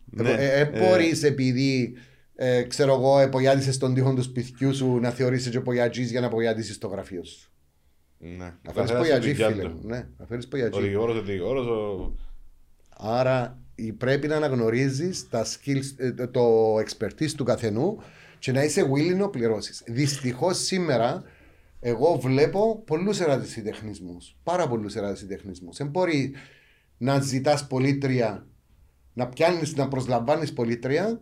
Ναι. 0.04 0.30
Ε, 0.30 0.64
μπορεί 0.64 1.18
επειδή 1.22 1.94
ε, 2.34 2.62
ξέρω 2.62 2.92
εγώ, 2.94 3.18
επογιάτισε 3.18 3.78
τον 3.78 3.94
τοίχο 3.94 4.14
του 4.14 4.22
σπιτιού 4.22 4.74
σου 4.74 4.98
να 4.98 5.10
θεωρήσει 5.10 5.50
και 5.50 5.56
επογιατζής 5.56 6.10
για 6.10 6.20
να 6.20 6.26
επογιάτισει 6.26 6.78
το 6.80 6.86
γραφείο 6.88 7.24
σου. 7.24 7.48
Ναι. 8.18 8.28
Να 8.36 8.72
φέρει 8.72 8.86
Καθένας 8.86 8.88
στη 8.88 8.96
επογιατζή, 8.96 9.30
δουλειά 9.32 9.48
φίλε 9.48 9.62
του. 9.62 9.68
μου. 9.82 9.88
Ναι, 9.88 10.06
να 10.18 10.26
φέρει 10.26 10.40
Ο 10.40 10.44
επογιατζή. 10.46 10.80
δικηγόρος, 10.80 11.16
ο 11.16 11.22
δικηγόρος, 11.22 11.66
ο- 11.66 12.14
Άρα 12.96 13.58
η- 13.74 13.92
πρέπει 13.92 14.26
να 14.26 14.36
αναγνωρίζει 14.36 15.10
τα 15.30 15.44
skills, 15.46 15.82
ε, 15.96 16.12
το- 16.12 16.28
το 16.28 16.74
expertise 16.78 17.30
του 17.36 17.44
καθενού 17.44 18.02
και 18.44 18.52
να 18.52 18.64
είσαι 18.64 18.90
willing 18.94 19.16
να 19.16 19.28
πληρώσεις. 19.28 19.82
Δυστυχώς 19.86 20.58
σήμερα 20.58 21.22
εγώ 21.80 22.18
βλέπω 22.18 22.82
πολλούς 22.86 23.20
ερασιτεχνισμού. 23.20 24.16
Πάρα 24.42 24.68
πολλούς 24.68 24.94
ερασιτεχνισμού. 24.94 25.72
Δεν 25.72 25.86
μπορεί 25.86 26.34
να 26.98 27.20
ζητάς 27.20 27.66
πολίτρια, 27.66 28.46
να 29.12 29.26
πιάνεις, 29.28 29.76
να 29.76 29.88
προσλαμβάνεις 29.88 30.52
πολίτρια 30.52 31.20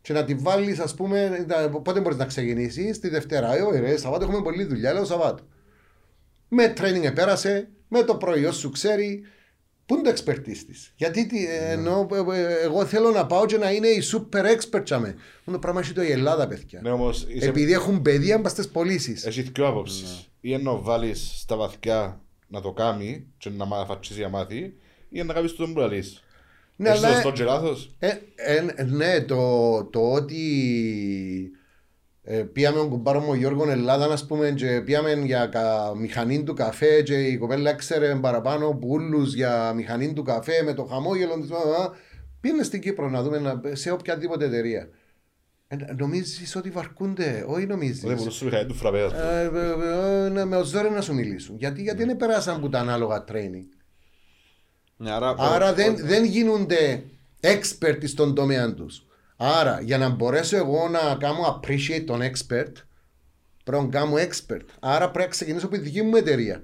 και 0.00 0.12
να 0.12 0.24
τη 0.24 0.34
βάλεις, 0.34 0.78
ας 0.78 0.94
πούμε, 0.94 1.44
τα- 1.48 1.68
πότε 1.70 2.00
μπορείς 2.00 2.18
να 2.18 2.24
ξεκινήσεις, 2.24 2.98
τη 2.98 3.08
Δευτέρα. 3.08 3.56
Ε, 3.56 3.60
όχι, 3.60 3.78
ρε, 3.80 3.96
Σαββάτο 3.96 4.24
έχουμε 4.24 4.42
πολλή 4.42 4.64
δουλειά, 4.64 4.92
λέω 4.92 5.04
Σαββάτο. 5.04 5.46
Με 6.48 6.72
training 6.76 7.02
επέρασε, 7.04 7.68
με 7.88 8.02
το 8.02 8.16
προϊόν 8.16 8.52
σου 8.52 8.70
ξέρει. 8.70 9.22
Πού 9.86 9.94
είναι 9.94 10.12
το 10.12 10.22
expertise 10.24 10.62
της; 10.66 10.92
Γιατί 10.96 11.26
τι, 11.26 11.46
ε, 11.46 11.70
ενώ, 11.72 12.08
ε, 12.32 12.38
ε, 12.40 12.62
εγώ 12.62 12.84
θέλω 12.84 13.10
να 13.10 13.26
πάω 13.26 13.46
και 13.46 13.56
να 13.56 13.72
είναι 13.72 13.86
η 13.88 14.02
super 14.12 14.40
expert 14.44 14.80
τσάμε. 14.84 15.14
Μόνο 15.44 15.58
πράγμα 15.58 15.80
έχει 15.80 15.92
το 15.92 16.02
η 16.02 16.10
Ελλάδα, 16.10 16.46
παιδιά. 16.48 16.80
Ναι, 16.82 16.90
όμως 16.90 17.26
είσαι- 17.28 17.48
Επειδή 17.48 17.72
έχουν 17.72 18.02
παιδεία 18.02 18.38
μπας 18.38 18.52
στις 18.52 18.68
πωλήσεις. 18.68 19.24
Έχει 19.26 19.42
δύο 19.42 19.66
άποψεις. 19.66 20.28
Ή 20.40 20.52
ενώ 20.52 20.82
βάλεις 20.82 21.32
στα 21.36 21.56
βαθιά 21.56 22.20
να 22.48 22.60
το 22.60 22.72
κάνει 22.72 23.26
και 23.38 23.50
να 23.50 23.64
μάθει 23.64 23.86
φατσίσει 23.86 24.18
για 24.18 24.28
μάθει, 24.28 24.74
ή 25.10 25.22
να 25.22 25.32
κάνεις 25.34 25.54
το 25.54 25.66
που 25.66 25.78
λαλείς. 25.78 26.20
Ναι, 26.76 26.88
Έχεις 26.88 27.02
αλλά- 27.04 27.14
σωστό 27.14 27.32
και 27.32 27.44
λάθος. 27.44 27.94
Ε, 27.98 28.12
ε, 28.34 28.82
ναι, 28.84 29.20
το, 29.20 29.84
το 29.84 30.12
ότι 30.12 30.42
Ε, 32.28 32.42
πήγαμε 32.42 32.78
ο 32.78 32.88
κουμπάρο 32.88 33.20
μου 33.20 33.30
ο 33.30 33.34
Γιώργο 33.34 33.70
Ελλάδα, 33.70 34.12
ας 34.12 34.26
πούμε, 34.26 34.50
και 34.50 34.82
πήγαμε 34.84 35.12
για 35.12 35.46
κα, 35.46 35.92
μηχανή 35.96 36.42
του 36.42 36.54
καφέ 36.54 37.02
και 37.02 37.22
η 37.22 37.36
κοπέλα 37.36 37.70
έξερε 37.70 38.14
παραπάνω 38.14 38.66
από 38.66 38.86
ούλους 38.88 39.34
για 39.34 39.72
μηχανή 39.72 40.12
του 40.12 40.22
καφέ 40.22 40.62
με 40.62 40.74
το 40.74 40.84
χαμόγελο 40.84 41.40
της. 41.40 41.50
Πήγαινε 42.40 42.62
στην 42.62 42.80
Κύπρο 42.80 43.08
να 43.08 43.22
δούμε 43.22 43.38
να, 43.38 43.60
σε 43.72 43.90
οποιαδήποτε 43.90 44.44
εταιρεία. 44.44 44.88
Ε, 45.68 45.76
νομίζεις 45.96 46.56
ότι 46.56 46.70
βαρκούνται, 46.70 47.44
όχι 47.48 47.66
νομίζεις. 47.66 48.00
Δεν 48.00 48.16
μπορούσε 48.16 48.44
να 48.44 48.50
μηχανή 48.50 48.68
του 48.68 48.74
φραπέας. 48.74 49.12
Ε, 49.12 49.50
ε, 49.54 50.24
ε, 50.24 50.28
ναι, 50.28 50.44
με 50.44 50.56
οζόρι 50.56 50.90
να 50.90 51.00
σου 51.00 51.14
μιλήσουν. 51.14 51.56
Γιατί, 51.58 51.82
γιατί 51.82 52.04
δεν 52.04 52.16
περάσαν 52.16 52.56
από 52.56 52.68
τα 52.68 52.78
ανάλογα 52.78 53.24
training. 53.28 53.68
Ναι, 54.96 55.10
άρα, 55.10 55.34
Άρα 55.38 55.74
δεν, 55.74 55.96
δεν 55.96 56.24
γίνονται 56.24 57.02
expert 57.40 57.98
στον 58.04 58.34
τομέα 58.34 58.74
τους. 58.74 59.06
Άρα 59.36 59.80
για 59.80 59.98
να 59.98 60.08
μπορέσω 60.08 60.56
εγώ 60.56 60.88
να 60.88 61.16
κάνω 61.20 61.60
appreciate 61.62 62.04
τον 62.06 62.20
expert, 62.20 62.72
πρέπει 63.64 63.82
να 63.84 63.88
κάνω 63.88 64.14
expert. 64.14 64.64
Άρα 64.80 65.04
πρέπει 65.10 65.18
να 65.24 65.26
ξεκινήσω 65.30 65.66
από 65.66 65.74
τη 65.74 65.80
δική 65.80 66.02
μου 66.02 66.16
εταιρεία. 66.16 66.60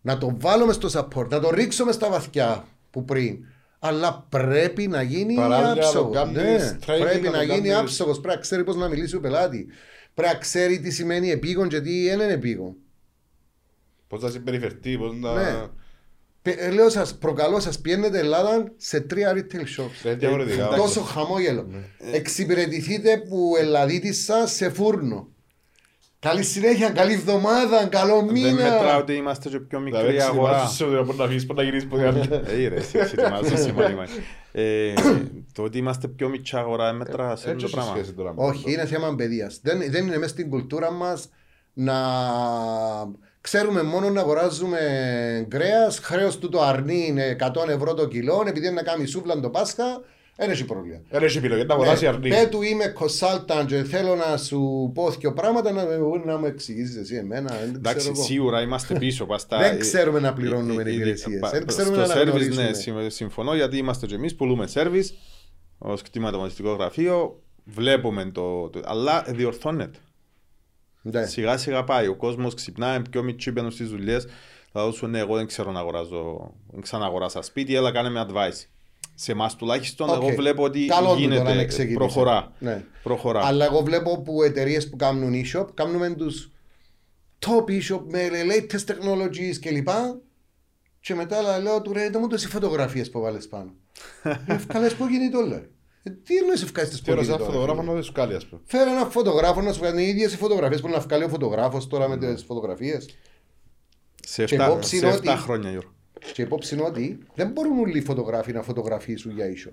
Να 0.00 0.18
το 0.18 0.36
βάλω 0.40 0.66
μες 0.66 0.74
στο 0.74 0.88
support, 0.94 1.28
να 1.28 1.40
το 1.40 1.50
ρίξω 1.50 1.84
μες 1.84 1.94
στα 1.94 2.10
βαθιά 2.10 2.64
που 2.90 3.04
πριν. 3.04 3.38
Αλλά 3.78 4.26
πρέπει 4.28 4.86
να 4.88 5.02
γίνει 5.02 5.34
Παράλληλα, 5.34 5.68
να 5.68 5.74
το 5.74 5.86
άψογος. 5.86 6.14
κάνεις 6.16 6.34
Ναι, 6.36 6.76
training, 6.86 7.00
πρέπει 7.00 7.20
να 7.24 7.30
να 7.30 7.36
το 7.38 7.42
γίνει 7.42 7.54
κάνεις- 7.68 7.74
άψογος. 7.76 8.20
Πρέπει 8.20 8.34
να 8.34 8.40
ξέρει 8.40 8.64
πώς 8.64 8.76
να 8.76 8.88
μιλήσει 8.88 9.16
ο 9.16 9.20
πελάτης. 9.20 9.66
Πρέπει 10.14 10.32
να 10.32 10.38
ξέρει 10.38 10.80
τι 10.80 10.90
σημαίνει 10.90 11.30
επίγον 11.30 11.68
και 11.68 11.80
τι 11.80 12.04
δεν 12.08 12.20
είναι 12.20 12.32
επίγον. 12.32 12.74
Πώς 14.08 14.22
να 14.22 14.30
συμπεριφερθεί, 14.30 14.98
πώς 14.98 15.14
να... 15.16 15.34
Ναι. 15.34 15.66
Πε- 16.42 16.60
ε, 16.60 16.70
Λέω 16.70 16.88
σας, 16.88 17.14
προκαλώ 17.18 17.60
σας 17.60 17.78
πιένετε 17.80 18.18
Ελλάδα 18.18 18.72
σε 18.76 19.00
τρία 19.00 19.32
retail 19.34 19.80
shops. 19.80 20.04
Είναι 20.04 20.14
διαφορετικά. 20.14 20.68
Τόσο 20.76 21.00
χαμόγελο. 21.00 21.66
Εξυπηρετηθείτε 22.12 23.16
που 23.28 23.52
ελαδίτησα 23.58 24.46
σε 24.46 24.70
φούρνο. 24.70 25.28
Καλή 26.18 26.42
συνέχεια, 26.42 26.90
καλή 26.90 27.12
εβδομάδα, 27.12 27.86
καλό 27.86 28.16
δεν 28.16 28.54
μετράω 28.54 28.80
μήνα. 28.82 28.96
ότι 28.96 29.12
είμαστε 29.14 29.48
και 29.48 29.58
πιο 29.60 29.80
Δηλαδή, 29.80 30.06
μικρή 30.06 30.20
αγορά. 30.22 30.50
εξετοιμάσου 30.52 30.74
σε 30.76 30.84
ότι 30.84 31.04
μπορεί 31.04 31.18
να 31.18 31.26
φύγεις, 31.26 31.46
μπορεί 31.46 31.58
να 31.58 31.64
γυρίσεις 31.64 31.88
ποτέ 31.88 32.06
άλλο. 32.06 32.18
Ε, 32.46 32.68
ρε, 32.68 32.74
εσύ 32.76 32.98
εξετοιμάζω 32.98 33.56
σημαίνει. 33.56 33.94
Ε, 34.52 34.92
Το 35.52 35.62
ότι 35.62 35.78
είμαστε 35.78 36.08
πιο 36.08 36.28
μικρή 36.28 36.58
αγορά 36.58 36.86
δεν 36.86 36.96
μετρά 36.96 37.24
σε 37.26 37.32
αυτό 37.32 37.50
Έτσι 37.50 37.60
το 37.60 37.66
έχει 37.66 37.74
πράγμα. 37.74 37.92
σχέση 37.94 38.12
τώρα. 38.12 38.34
με 38.34 38.42
Όχι, 38.44 38.56
αυτό. 38.58 38.70
είναι 38.70 38.86
θέμα 38.86 39.14
παιδείας. 39.14 39.60
Δεν, 39.62 39.78
δεν 39.90 40.06
είναι 40.06 40.16
μέσα 40.18 40.30
στην 40.30 40.48
κουλτούρα 40.50 40.90
μας 40.90 41.28
να 41.72 41.94
ξέρουμε 43.40 43.82
μόνο 43.82 44.10
να 44.10 44.20
αγοράζουμε 44.20 44.78
κρέας. 45.48 45.98
Χρέος 45.98 46.38
του 46.38 46.48
το 46.48 46.62
αρνί 46.62 47.04
είναι 47.06 47.36
100 47.40 47.68
ευρώ 47.68 47.94
το 47.94 48.08
κιλό. 48.08 48.44
Επειδή 48.46 48.66
είναι 48.66 48.74
να 48.74 48.82
κάνει 48.82 49.06
σούβλαν 49.06 49.40
το 49.40 49.50
Πάσχα, 49.50 50.00
δεν 50.36 50.50
έχει 50.50 50.64
πρόβλημα. 50.64 51.00
Δεν 51.10 51.22
έχει 51.22 51.38
επιλογή, 51.38 51.64
να 51.64 51.74
αγοράσει 51.74 52.06
αρνή. 52.06 52.28
Πε 52.28 52.48
του 52.50 52.62
είμαι 52.62 52.92
consultant 52.98 53.64
και 53.66 53.82
θέλω 53.84 54.14
να 54.14 54.36
σου 54.36 54.90
πω 54.94 55.10
δύο 55.10 55.32
πράγματα 55.32 55.72
να, 55.72 55.84
να 56.24 56.38
μου 56.38 56.46
εξηγήσεις 56.46 56.96
εσύ 56.96 57.14
εμένα. 57.16 57.48
Δεν 57.48 57.58
ξέρω 57.58 57.76
Εντάξει, 57.76 58.08
εγώ. 58.14 58.22
σίγουρα 58.22 58.60
είμαστε 58.60 58.98
πίσω. 58.98 59.26
πας 59.30 59.40
στα- 59.40 59.58
Δεν 59.58 59.78
ξέρουμε 59.78 60.20
να 60.20 60.32
πληρώνουμε 60.32 60.82
Ε, 60.82 60.86
ε, 60.86 60.90
ε, 60.90 60.94
υπηρεσίες. 60.94 61.40
πα- 61.40 61.50
Δεν 61.50 61.66
ξέρουμε 61.66 61.94
στο 61.96 62.06
να 62.06 62.12
service, 62.14 62.20
αναγνωρίσουμε. 62.20 62.62
Ναι, 62.68 62.72
συμ- 62.72 63.10
συμφωνώ 63.10 63.54
γιατί 63.54 63.76
είμαστε 63.76 64.06
και 64.06 64.14
εμείς, 64.14 64.34
πουλούμε 64.34 64.68
service 64.74 65.06
ως 65.78 66.02
κτηματομονιστικό 66.02 66.72
γραφείο, 66.72 67.42
βλέπουμε 67.64 68.24
το, 68.34 68.68
το- 68.68 68.80
αλλά 68.84 69.24
διορθώνεται. 69.28 69.98
Ναι. 71.02 71.26
Σιγά 71.26 71.56
σιγά 71.56 71.84
πάει. 71.84 72.06
Ο 72.06 72.14
κόσμος 72.16 72.54
ξυπνάει, 72.54 73.02
πιο 73.10 73.22
μικροί 73.22 73.50
μπαίνουν 73.50 73.70
στις 73.70 73.88
δουλειές. 73.88 74.26
Θα 74.72 74.84
δώσουν 74.84 75.10
ναι, 75.10 75.18
εγώ 75.18 75.36
δεν 75.36 75.46
ξέρω 75.46 75.70
να 75.70 75.78
αγοράζω. 75.80 76.54
Δεν 76.70 76.80
ξαναγοράσα 76.80 77.42
σπίτι, 77.42 77.76
αλλά 77.76 77.92
κάνε 77.92 78.08
με 78.10 78.26
advice. 78.28 78.64
Σε 79.14 79.32
εμάς 79.32 79.56
τουλάχιστον, 79.56 80.08
Οκ. 80.08 80.22
εγώ 80.22 80.34
βλέπω 80.34 80.62
ότι 80.62 80.86
Καλό 80.86 81.14
του 81.14 81.20
τώρα 81.22 81.28
να 81.28 81.34
γίνεται. 81.34 81.60
εξηγήσει. 81.60 81.94
Προχωρά. 81.94 82.52
Ναι. 82.58 82.84
προχωρά. 83.02 83.46
Αλλά 83.46 83.64
εγώ 83.64 83.82
βλέπω 83.82 84.22
που 84.22 84.42
εταιρείες 84.42 84.88
που 84.88 84.96
κάνουν 84.96 85.32
e-shop, 85.44 85.66
κάνουμε 85.74 86.10
τους 86.10 86.50
top 87.38 87.70
e-shop 87.70 88.00
με 88.08 88.28
latest 88.30 88.84
technologies 88.90 89.56
κλπ. 89.60 89.88
Και 91.00 91.14
μετά 91.14 91.58
λέω 91.58 91.82
του 91.82 91.92
ρε, 91.92 92.10
δεν 92.10 92.20
μου 92.20 92.26
το 92.28 92.38
φωτογραφίες 92.38 93.10
που 93.10 93.20
βάλες 93.20 93.48
πάνω. 93.48 93.74
Ευκάλες 94.46 94.94
που 94.94 95.06
γίνεται 95.06 95.36
όλα. 95.36 95.56
Ε, 95.56 95.68
Τι 96.02 96.36
εννοείς 96.36 96.62
ευκάλες 96.62 96.90
Τις 96.90 97.00
που 97.02 97.12
ώρα 97.12 97.22
γίνεται 97.22 97.38
σαν 97.42 97.46
τώρα. 97.52 97.52
φωτογράφο 97.60 97.80
φίλε; 97.80 97.88
να 97.90 97.94
δεν 97.94 98.02
σου 98.02 98.12
κάλει, 98.12 98.34
ας 98.34 98.46
πούμε. 98.46 98.60
Φέρε 98.64 98.90
ένα 98.90 99.04
φωτογράφο 99.04 99.60
να 99.60 99.72
σου 99.72 99.80
κάνει 99.80 100.02
οι 100.02 100.08
ίδιες 100.08 100.32
οι 100.32 100.36
φωτογραφίες 100.36 100.80
που 100.80 100.88
να 100.88 100.98
βγάλει 101.00 101.24
ο 101.24 101.28
φωτογράφος 101.28 101.86
τώρα 101.86 102.08
με 102.08 102.16
τις 102.18 102.44
φωτογραφίες. 102.44 103.08
σε 104.26 104.44
και 104.44 104.54
7, 104.56 104.64
υπόψη 104.64 104.96
σε 104.96 105.06
είναι 105.06 105.14
7 105.14 105.18
ότι- 105.32 105.42
χρόνια, 105.42 105.70
Γιώργο. 105.70 105.90
Και 106.32 106.42
υπόψη 106.42 106.74
είναι 106.74 106.84
ότι 106.84 107.18
δεν 107.34 107.50
μπορούν 107.50 107.78
όλοι 107.78 107.98
οι 107.98 108.02
φωτογράφοι 108.02 108.52
να 108.52 108.62
φωτογραφίσουν 108.62 109.32
για 109.34 109.46
e-shop. 109.46 109.72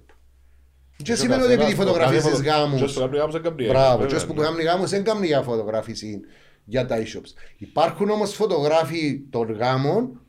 Και 0.97 1.03
Και 1.03 1.11
ο 1.11 1.15
σημαίνει 1.15 1.41
ότι 1.43 1.51
επειδή 1.53 1.71
καθένας 1.71 1.85
φωτογραφίες 1.87 2.23
το 2.23 2.29
τις 2.29 2.39
κάνει 2.39 2.49
φωτο- 2.49 2.59
γάμους 2.63 2.79
ποιος 2.79 2.93
το 2.93 2.99
κάνει 2.99 3.17
γάμους 3.17 3.33
δεν 3.33 3.41
κάνει 3.43 3.63
έργα, 3.63 3.73
Μπράβο, 3.73 4.01
βέβαια, 4.01 4.19
και 4.19 4.25
που 4.25 4.33
ναι. 4.33 4.41
κάνουν 4.41 4.59
γάμους 4.61 4.89
δεν 4.89 5.03
κάνουν 5.03 5.23
για 5.23 5.41
φωτογράφηση 5.41 6.19
για 6.65 6.85
τα 6.85 6.97
e-shops. 6.97 7.31
Υπάρχουν 7.57 8.09
όμως 8.09 8.33
φωτογράφοι 8.33 9.21
των 9.29 9.51
γάμων 9.51 10.21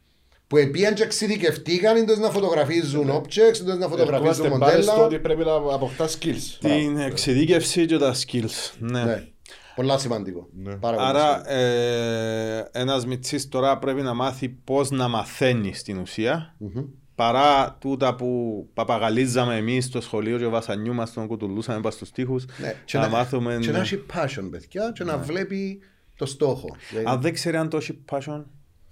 που 0.49 0.57
επίαν 0.57 0.95
και 0.95 1.03
εξειδικευτήκαν 1.03 1.97
εντός 1.97 2.19
να 2.19 2.31
φωτογραφίζουν 2.31 3.11
objects, 3.11 3.61
εντός 3.61 3.79
να 3.79 3.89
φωτογραφίζουν 3.89 4.45
Ερχόμαστε 4.45 4.71
πάλι 4.73 4.83
στο 4.83 4.93
μοντέλα. 4.93 5.07
ότι 5.07 5.19
πρέπει 5.19 5.45
να 5.45 5.53
αποκτάς 5.75 6.19
skills. 6.21 6.57
Την 6.61 6.99
εξειδίκευση 6.99 7.87
και 7.87 7.99
τα 7.99 8.15
skills. 8.15 8.73
Ναι. 8.79 9.05
Ναι, 9.05 9.29
πολλά 9.75 9.99
σημαντικό. 9.99 10.49
Ναι. 10.63 10.75
Πάρα 10.77 10.97
πολύ 10.97 11.09
Άρα, 11.09 11.21
σημαντικό. 11.29 11.53
ε, 11.55 12.69
ένας 12.73 13.07
μυτσί 13.07 13.49
τώρα 13.49 13.79
πρέπει 13.79 14.03
να 14.03 14.15
μάθει 14.15 14.49
πώς 14.49 14.91
να 14.91 15.09
μαθαίνει 15.09 15.75
στην 15.75 15.99
ουσία. 15.99 16.55
Μμμ. 16.59 16.85
Παρά 17.15 17.77
τούτα 17.81 18.15
που 18.15 18.29
παπαγαλίζαμε 18.75 19.57
εμείς 19.57 19.85
στο 19.85 20.01
σχολείο 20.01 20.39
και 20.39 20.47
βασανιούμαστε 20.47 21.21
τον 21.21 21.29
κουτουλούσαμε 21.29 21.81
πας 21.81 21.95
στους 21.95 22.11
τοίχους. 22.11 22.45
Ναι, 22.61 22.75
και 22.85 22.97
να, 22.99 23.03
να- 23.03 23.09
μάθουμε. 23.09 23.59
Και 23.61 23.67
να 23.71 23.73
ναι. 23.77 23.83
έχει 23.83 24.03
passion, 24.15 24.49
παιδιά, 24.51 24.93
και 24.95 25.05
να 25.05 25.19
βλέπει 25.19 25.81
το 26.17 26.27
στόχο. 26.27 26.77
Αν 27.05 27.21
δεν 27.21 27.33
ξέρει 27.33 27.57
αν 27.57 27.69
το 27.69 27.77
έχει 27.77 27.99
passion. 28.11 28.45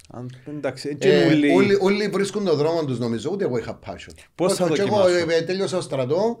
Αν, 0.07 0.29
εντάξει, 0.47 0.97
Ε, 0.99 1.07
έτσι 1.07 1.33
ούλοι- 1.35 1.55
όλοι, 1.55 1.77
όλοι 1.81 2.07
βρίσκουν 2.07 2.45
τον 2.45 2.57
δρόμο 2.57 2.85
τους 2.85 2.99
νομίζω, 2.99 3.29
ούτε 3.33 3.43
εγώ 3.43 3.57
είχα 3.57 3.79
passion. 3.85 4.13
Πώς 4.35 4.53
θα 4.53 4.69
Και 4.69 4.81
εγώ 4.81 4.95
δοκιμάσω; 4.97 5.29
ε, 5.29 5.41
τέλειωσα 5.41 5.81
στρατό 5.81 6.37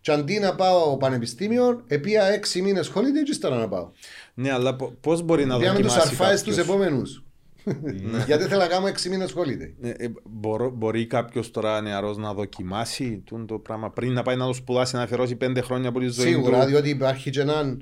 και 0.00 0.12
αντί 0.12 0.38
να 0.38 0.54
πάω 0.54 0.96
πανεπιστήμιο, 0.96 1.84
επία 1.86 2.24
έξι 2.24 2.62
μήνες 2.62 2.88
holiday 2.94 3.24
και 3.24 3.30
ύστερα 3.30 3.56
να 3.56 3.68
πάω. 3.68 3.90
Ναι, 4.34 4.52
αλλά 4.52 4.76
πώς 5.00 5.22
μπορεί 5.22 5.44
να 5.44 5.58
Διάμε 5.58 5.78
τους 5.80 5.86
δοκιμάσει 5.86 6.08
αρφάες 6.08 6.42
τους 6.42 6.56
κάποιος; 6.56 6.74
επόμενους. 6.76 7.22
Γιατί 8.26 8.44
θέλω 8.44 8.60
να 8.60 8.66
κάνω 8.66 8.86
έξι 8.86 9.08
μήνες 9.08 9.34
holiday. 9.36 9.72
Ε, 9.82 9.88
ε, 9.90 10.12
μπορώ- 10.24 10.70
μπορεί 10.76 11.06
κάποιος 11.06 11.50
τώρα 11.50 11.80
νεαρός 11.80 12.16
να 12.16 12.34
δοκιμάσει 12.34 13.22
τούτο 13.26 13.44
το 13.44 13.58
πράγμα 13.58 13.90
πριν 13.90 14.12
να 14.12 14.22
πάει 14.22 14.36
να 14.36 14.46
το 14.46 14.52
σπουδάσει, 14.52 14.96
να 14.96 15.02
αφιερώσει 15.02 15.36
πέντε 15.36 15.60
χρόνια 15.60 15.88
από 15.88 15.98
τη 16.00 16.06
ζωή 16.06 16.26
Σίγουρα, 16.26 16.60
του; 16.60 16.66
διότι 16.68 16.88
υπάρχει 16.88 17.30
και 17.30 17.40
ένα, 17.40 17.76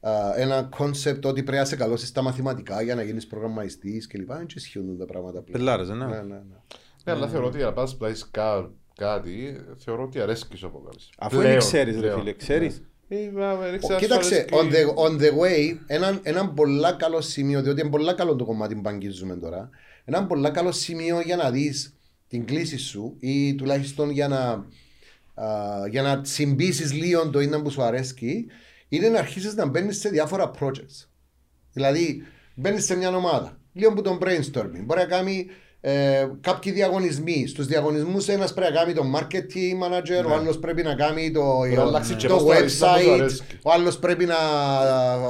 α, 0.00 0.10
ένα 0.36 0.68
concept 0.78 1.22
ότι 1.22 1.42
πρέπει 1.42 1.58
να 1.58 1.64
σε 1.64 1.76
καλώσεις 1.76 2.08
στα 2.08 2.22
μαθηματικά 2.22 2.82
για 2.82 2.94
να 2.94 3.02
γίνεις 3.02 3.26
προγραμμαϊστής 3.26 4.06
κλπ. 4.06 4.32
Δεν 4.32 4.46
ισχύουν 4.54 4.98
τα 4.98 5.04
πράγματα 5.06 5.40
πλέον. 5.42 5.58
Πελάρες, 5.58 5.88
ε, 5.88 5.92
ναι. 5.94 6.04
Ναι, 6.04 6.14
ναι, 6.16 6.22
ναι. 6.22 6.34
Ναι, 7.04 7.12
αλλά 7.12 7.28
θεωρώ 7.28 7.46
ότι 7.46 7.56
για 7.56 7.66
να 7.66 7.72
πας 7.72 7.96
πλάεις 7.96 8.28
κα- 8.30 8.70
κάτι, 8.96 9.60
θεωρώ 9.76 10.02
ότι 10.02 10.20
αρέσκεις 10.20 10.62
όπου 10.62 10.82
κάνεις. 10.82 11.10
Αφού 11.18 11.36
Πλέον, 11.36 11.50
δεν 11.50 11.58
ξέρεις, 11.58 11.94
ρε 11.94 12.00
πλέον. 12.00 12.18
φίλε, 12.18 12.32
ξέρεις. 12.32 12.82
Ε, 13.08 13.16
μα, 13.34 13.54
δεν 13.56 13.74
Ο- 13.74 13.78
ξέρω 13.78 13.94
αν 13.94 14.00
σου 14.00 14.06
Κοίταξε, 14.06 14.44
on 14.50 14.58
αρέσκει. 14.58 14.92
the, 14.96 15.02
on 15.04 15.20
the 15.20 15.38
way, 15.40 15.76
ένα, 15.86 16.20
ένα 16.22 16.48
πολλά 16.50 16.92
καλό 16.92 17.20
σημείο, 17.20 17.62
διότι 17.62 17.80
είναι 17.80 17.90
πολλά 17.90 18.12
καλό 18.12 18.36
το 18.36 18.44
κομμάτι 18.44 18.74
που 18.74 18.88
αγγίζουμε 18.88 19.36
τώρα, 19.36 19.70
ένα 20.04 20.26
πολλά 20.26 20.50
καλό 20.50 20.72
σημείο 20.72 21.20
για 21.20 21.36
να 21.36 21.50
δεις 21.50 21.94
την 22.28 22.44
κλίση 22.46 22.78
σου 22.78 23.16
ή 23.20 23.54
τουλάχιστον 23.54 24.10
για 24.10 24.28
να, 24.28 24.40
α, 25.46 25.86
για 25.90 26.02
να 26.02 26.20
συμπίσεις 26.24 26.92
λίγο 26.92 27.30
το 27.30 27.40
είναι 27.40 27.58
που 27.58 27.70
σου 27.70 27.82
αρέσκει, 27.82 28.46
είναι 28.90 29.08
να 29.08 29.18
αρχίσεις 29.18 29.54
να 29.54 29.66
μπαίνεις 29.66 29.98
σε 29.98 30.08
διάφορα 30.08 30.50
projects. 30.60 31.08
Δηλαδή, 31.72 32.22
μπαίνεις 32.54 32.84
σε 32.84 32.96
μια 32.96 33.16
ομάδα, 33.16 33.58
λίγο 33.72 33.92
που 33.92 34.02
τον 34.02 34.18
brainstorming, 34.22 34.82
μπορεί 34.84 35.00
να 35.00 35.06
κάνει 35.06 35.46
ε, 35.80 36.28
κάποιοι 36.40 36.72
διαγωνισμοί. 36.72 37.46
Στους 37.46 37.66
διαγωνισμούς 37.66 38.28
ένας 38.28 38.54
πρέπει 38.54 38.72
να 38.72 38.78
κάνει 38.78 38.92
το 38.92 39.02
marketing 39.14 39.84
manager, 39.84 40.24
ο 40.26 40.34
άλλος 40.34 40.58
πρέπει 40.58 40.82
να 40.82 40.94
κάνει 40.94 41.30
το, 41.30 41.64
να 41.64 41.82
αλλάξει 41.82 42.14
και 42.14 42.26
το 42.26 42.34
πώς 42.34 42.44
το 42.44 42.50
αρέσει, 42.50 42.78
πώς 42.78 42.78
το 42.78 42.86
website, 42.86 43.12
αρέσκει. 43.12 43.58
ο 43.62 43.70
άλλος 43.72 43.98
πρέπει 43.98 44.24
να 44.24 44.36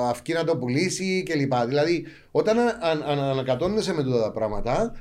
αυκεί 0.09 0.33
να 0.33 0.45
το 0.45 0.57
πουλήσει 0.57 1.23
κλπ. 1.23 1.55
Δηλαδή, 1.67 2.07
όταν 2.31 2.59
αν, 2.59 2.79
αν, 2.81 3.03
αν 3.03 3.19
ανακατώνεσαι 3.19 3.93
με 3.93 4.03
τούτα 4.03 4.23
τα 4.23 4.33
πράγματα, 4.33 4.93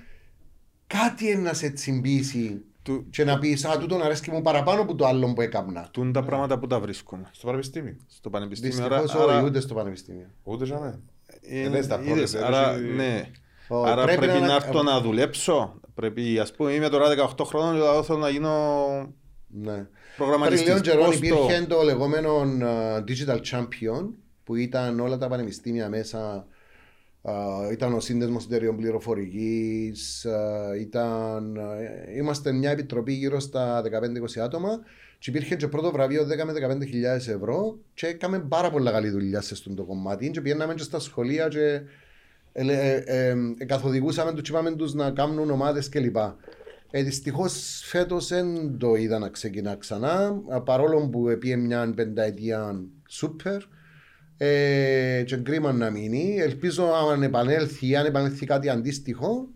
κάτι 0.87 1.27
είναι 1.27 1.41
να 1.41 1.53
σε 1.53 1.69
τσιμπήσει 1.69 2.61
Του- 2.89 3.09
και 3.09 3.23
να 3.23 3.39
πεις 3.39 3.65
«Α, 3.65 3.77
τούτον 3.77 4.01
αρέσκει 4.01 4.31
μου 4.31 4.41
παραπάνω 4.41 4.81
από 4.81 4.95
το 4.95 5.05
άλλο 5.05 5.33
που 5.33 5.41
έκαμνα». 5.41 5.87
Τούν 5.91 6.11
τα 6.11 6.23
πράγματα 6.23 6.59
που 6.59 6.67
τα 6.67 6.79
βρίσκουμε 6.79 7.29
Στο 7.31 7.45
πανεπιστήμιο. 7.47 7.95
στο 8.07 8.29
πανεπιστήμιο. 8.29 8.75
Δυστυχώς 8.77 9.15
άρα- 9.15 9.37
όχι 9.37 9.45
ούτε 9.45 9.59
στο 9.59 9.73
πανεπιστήμιο. 9.73 10.25
Ούτε 10.43 10.65
για 10.65 10.79
μένα. 10.79 10.99
Ε, 11.41 11.61
Ε, 11.65 11.69
ναι, 11.69 11.81
στα 11.81 11.99
είδες, 12.03 12.35
project, 12.35 12.41
άρα, 12.43 12.71
έτσι- 12.73 12.85
ναι. 12.85 13.29
Όχι, 13.67 13.89
άρα 13.91 14.03
πρέπει 14.03 14.25
πρέπει, 14.25 14.39
να- 14.39 14.47
να 14.47 14.53
έρθω 14.55 14.83
να 14.83 14.99
δουλέψω. 15.01 15.79
Πρέπει, 15.93 16.39
ας 16.39 16.51
πούμε, 16.51 16.71
είμαι 16.71 16.89
τώρα 16.89 17.07
18 17.09 17.43
χρόνων 17.45 17.75
και 17.75 17.81
θα 17.81 18.03
θέλω 18.03 18.19
να 18.19 18.29
γίνω 18.29 18.85
Ναι. 19.47 19.71
Πριν 19.73 19.87
προγραμματιστής. 20.17 20.67
λίγων 20.67 20.81
καιρών 20.81 21.05
Πώς 21.05 21.19
το- 21.19 21.25
υπήρχε 21.25 21.65
το 21.65 21.81
λεγόμενο 21.81 22.41
uh, 22.61 22.97
Digital 22.97 23.39
Champion 23.51 24.07
που 24.43 24.55
ήταν 24.55 24.99
όλα 24.99 25.17
τα 25.17 25.27
πανεπιστήμια 25.27 25.89
μέσα 25.89 26.45
Α, 27.21 27.33
ήταν 27.71 27.93
ο 27.93 27.99
σύνδεσμος 27.99 28.45
εταιρεών 28.45 28.75
πληροφορικής, 28.75 30.25
α, 30.25 30.75
ήταν, 30.79 31.55
ε, 31.55 32.15
είμαστε 32.17 32.51
μια 32.51 32.71
επιτροπή 32.71 33.13
γύρω 33.13 33.39
στα 33.39 33.81
15-20 33.81 34.39
άτομα 34.39 34.79
και 35.19 35.29
υπήρχε 35.29 35.55
και 35.55 35.67
πρώτο 35.67 35.91
βραβείο 35.91 36.23
10 36.23 36.45
με 36.45 36.53
15.000 36.53 37.27
ευρώ 37.27 37.79
και 37.93 38.07
έκαμε 38.07 38.39
πάρα 38.39 38.71
πολλά 38.71 38.91
καλή 38.91 39.09
δουλειά 39.09 39.41
σε 39.41 39.53
αυτό 39.53 39.73
το 39.73 39.83
κομμάτι 39.83 40.29
και 40.29 40.41
πήγαμε 40.41 40.73
και 40.73 40.83
στα 40.83 40.99
σχολεία 40.99 41.47
και 41.47 41.81
ε, 42.53 42.71
ε, 42.71 43.03
ε, 43.05 43.35
ε, 43.57 43.65
καθοδηγούσαμε 43.65 44.33
τους, 44.33 44.49
είπαμε 44.49 44.75
τους 44.75 44.93
να 44.93 45.11
κάνουν 45.11 45.49
ομάδες 45.49 45.89
κλπ. 45.89 46.15
Ε, 46.91 47.03
Δυστυχώς 47.03 47.81
φέτος 47.85 48.27
δεν 48.27 48.77
το 48.77 48.95
είδα 48.95 49.19
να 49.19 49.29
ξεκινά 49.29 49.75
ξανά. 49.75 50.41
α, 50.49 50.61
Παρόλο 50.61 51.09
που 51.09 51.29
επίε 51.29 51.55
μια 51.55 51.93
πενταετία 51.95 52.81
σούπερ. 53.07 53.61
Ε, 54.41 55.23
και 55.25 55.35
κρίμα 55.35 55.71
να 55.71 55.89
μείνει. 55.89 56.35
Ελπίζω 56.39 56.83
αν 57.11 57.23
επανέλθει, 57.23 57.95
αν 57.95 58.05
επανέλθει 58.05 58.45
κάτι 58.45 58.69
αντίστοιχο. 58.69 59.47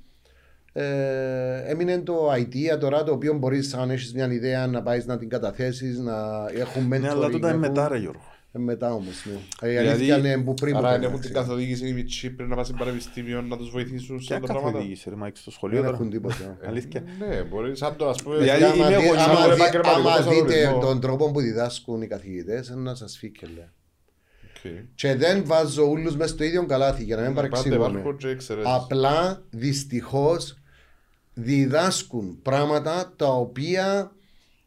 Ε, 0.73 1.63
έμεινε 1.65 1.97
το 1.99 2.31
idea 2.33 2.77
τώρα 2.79 3.03
το 3.03 3.11
οποίο 3.13 3.33
μπορείς, 3.33 3.73
αν 3.73 3.89
έχεις 3.89 4.13
μια 4.13 4.31
ιδέα, 4.31 4.67
να 4.67 4.81
πάεις 4.81 5.05
να 5.05 5.17
την 5.17 5.29
καταθέσεις, 5.29 5.99
να 5.99 6.45
έχουν 6.59 6.85
mentoring. 6.93 6.99
Ναι, 6.99 7.09
αλλά 7.09 7.29
τούτα 7.29 7.37
είναι 7.37 7.47
έχουν- 7.47 7.59
μετά 7.59 7.87
ρε 7.87 7.97
Γιώργο. 7.97 8.21
Ε, 8.51 8.59
μετά 8.59 8.93
όμως. 8.93 9.25
Ναι. 9.61 9.67
Η 9.69 9.71
Δηλαδή- 9.77 9.89
αλήθεια 10.11 10.17
είναι 10.33 10.43
που 10.43 10.53
πριν. 10.53 10.75
Άρα 10.75 10.87
που 10.87 10.93
αν 10.93 11.01
το 11.01 11.07
έχουν 11.07 11.19
την 11.19 11.29
έκανα. 11.29 11.45
καθοδήγηση 11.45 11.87
οι 11.87 11.93
μητσοί 11.93 12.29
πρέπει 12.29 12.49
να 12.49 12.55
πας 12.55 12.65
στην 12.65 12.77
πανεπιστήμιο 12.77 13.41
να 13.41 13.57
τους 13.57 13.69
βοηθήσουν 13.69 14.19
σε 14.19 14.25
Ποια 14.25 14.35
αυτά 14.35 14.47
τα 14.47 14.53
πράγματα. 14.53 14.71
καθοδήγηση 14.77 15.09
ρε 15.09 15.15
Μάικ 15.15 15.37
στο 15.37 15.51
σχολείο 15.51 15.75
Δεν 15.75 15.85
τώρα. 15.85 15.97
έχουν 15.97 16.09
τίποτα. 16.09 16.57
Αλήθεια. 16.69 17.03
Ναι, 17.19 17.41
μπορείς 17.43 17.77
σαν 17.77 17.95
το 17.95 18.09
ας 18.09 18.21
πούμε. 18.23 18.37
Δηλαδή, 18.37 18.63
άμα, 18.63 18.75
είμαι 18.75 18.85
δει- 18.87 18.93
εγώ, 19.05 19.13
άμα 19.13 19.21
σαν 19.23 19.43
δει- 19.43 19.53
επαγγελματικός 19.61 20.11
άμα 20.17 20.29
δείτε 20.29 20.41
αθλητισμό. 20.43 20.79
τον 20.79 20.99
τρόπο 21.01 21.31
που 21.31 21.39
διδάσκουν 21.39 22.01
οι 22.01 22.07
καθηγητές, 22.07 22.69
να 22.75 22.95
σας 22.95 23.17
φύκελε. 23.17 23.67
Οκ. 24.65 24.71
Και 24.95 25.15
δεν 25.15 25.45
βάζω 25.45 25.89
όλου 25.89 26.15
μέσα 26.17 26.27
στο 26.33 26.43
ίδιο 26.43 26.65
καλάθι 26.65 27.03
για 27.03 27.15
να 27.15 27.21
μην 27.21 27.33
Πάντα 27.33 27.47
παρεξηγούμε. 27.49 27.85
υπάρχουν 27.89 28.17
και 28.17 28.27
εξαιρέσεις. 28.27 28.71
Απλά 28.73 29.43
δυστυχώς 29.49 30.57
διδάσκουν 31.33 32.41
πράγματα 32.41 33.13
τα 33.15 33.27
οποία 33.27 34.11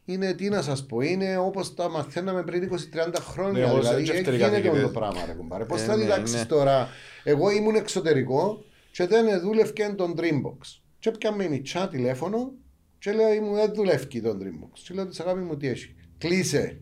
είναι 0.05 0.33
τι 0.33 0.49
να 0.49 0.61
σας 0.61 0.85
πω, 0.85 1.01
είναι 1.01 1.37
όπως 1.37 1.73
τα 1.75 1.89
μαθαίναμε 1.89 2.43
πριν 2.43 2.69
20-30 2.71 3.13
χρόνια. 3.21 3.51
Ναι, 3.65 3.71
εγώ 3.71 3.81
σε 3.81 3.95
δηλαδή, 3.95 4.03
δεύτερη 4.03 4.23
δεν 4.23 4.35
γίνεται 4.35 4.51
καθηγητές. 4.55 4.83
αυτό 4.83 4.93
το 4.93 4.99
πράγμα, 4.99 5.25
ρε 5.25 5.33
κουμπάρε. 5.33 5.65
Πώς 5.65 5.81
Ε, 5.81 5.83
θα 5.85 5.95
ναι, 5.95 6.03
διδάξεις 6.03 6.39
ναι. 6.39 6.45
τώρα. 6.45 6.87
Εγώ 7.23 7.49
ήμουν 7.51 7.75
εξωτερικό 7.75 8.63
και 8.91 9.07
δεν 9.07 9.39
δούλευκε 9.41 9.93
τον 9.97 10.13
Dreambox. 10.17 10.79
Και 10.99 11.09
έπιαμε 11.09 11.43
η 11.43 11.49
μητσά 11.49 11.87
τηλέφωνο 11.87 12.51
και 12.99 13.11
λέει 13.11 13.39
μου 13.39 13.53
δεν 13.55 13.73
δουλεύει 13.73 14.21
τον 14.21 14.39
Dreambox. 14.41 14.79
Και 14.83 14.93
λέω 14.93 15.07
της 15.07 15.19
αγάπη 15.19 15.39
μου 15.39 15.57
τι 15.57 15.67
έχει. 15.67 15.95
Κλείσε, 16.17 16.81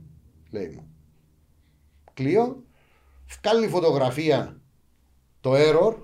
λέει 0.51 0.72
μου. 0.76 0.88
Κλείω, 2.13 2.63
βγάλει 3.41 3.67
φωτογραφία 3.67 4.59
το 5.41 5.53
error, 5.53 5.95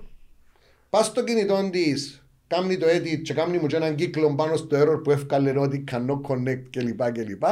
πας 0.90 1.06
στο 1.06 1.24
κινητό 1.24 1.68
της, 1.70 2.26
κάνει 2.46 2.76
το 2.76 2.86
edit 2.86 3.22
και 3.22 3.34
κάνει 3.34 3.58
μου 3.58 3.66
και 3.66 3.76
έναν 3.76 3.94
κύκλο 3.94 4.34
πάνω 4.34 4.56
στο 4.56 4.80
error 4.80 5.02
που 5.02 5.10
έφκαλε 5.10 5.58
ότι 5.58 5.84
cannot 5.90 6.20
connect 6.28 6.62
κλπ. 6.70 7.12
κλπ. 7.12 7.44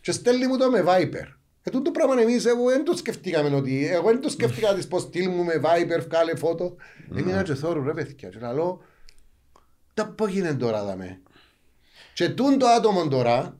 Και 0.00 0.12
στέλνει 0.12 0.46
μου 0.46 0.56
το 0.56 0.70
με 0.70 0.84
Viper. 0.86 1.36
Ε, 1.62 1.70
τούτο 1.70 1.90
πράγμα 1.90 2.20
εμείς 2.20 2.44
εγώ 2.44 2.64
δεν 2.68 2.84
το 2.84 2.96
σκεφτήκαμε 2.96 3.56
ότι 3.56 3.86
εγώ 3.86 4.08
δεν 4.08 4.20
το 4.20 4.28
σκεφτήκα 4.28 4.74
της 4.74 4.88
πως 4.88 5.02
στείλ 5.02 5.30
μου 5.30 5.44
με 5.44 5.60
Viper, 5.64 6.04
βγάλε 6.08 6.36
φώτο. 6.36 6.76
Έμεινα 7.16 7.42
και 7.42 7.54
θόρου 7.54 7.84
ρε 7.84 7.92
παιδιά 7.92 8.28
και 8.28 8.38
λέω 8.38 8.80
τα 9.94 10.06
πώς 10.06 10.30
γίνεται 10.30 10.54
τώρα 10.54 10.84
δαμε. 10.84 11.20
Και 12.14 12.28
τούν 12.28 12.58
το 12.58 12.66
άτομο 12.66 13.08
τώρα 13.08 13.56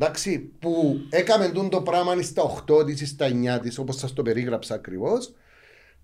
εντάξει, 0.00 0.38
που 0.58 1.00
έκαμε 1.10 1.48
τούν 1.48 1.68
το 1.68 1.80
πράγμα 1.82 2.22
στα 2.22 2.42
8 2.70 2.86
της 2.86 3.00
ή 3.00 3.06
στα 3.06 3.26
9 3.56 3.60
της 3.62 3.78
όπως 3.78 3.96
σας 3.96 4.12
το 4.12 4.22
περίγραψα 4.22 4.74
ακριβώς 4.74 5.32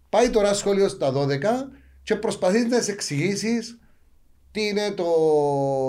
πάει 0.08 0.30
τώρα 0.30 0.54
σχολείο 0.54 0.88
στα 0.88 1.12
12 1.12 1.26
και 2.02 2.14
προσπαθείς 2.16 2.64
να 2.66 2.80
σε 2.80 2.92
εξηγήσεις 2.92 3.78
τι 4.50 4.66
είναι 4.66 4.90
το 4.90 5.04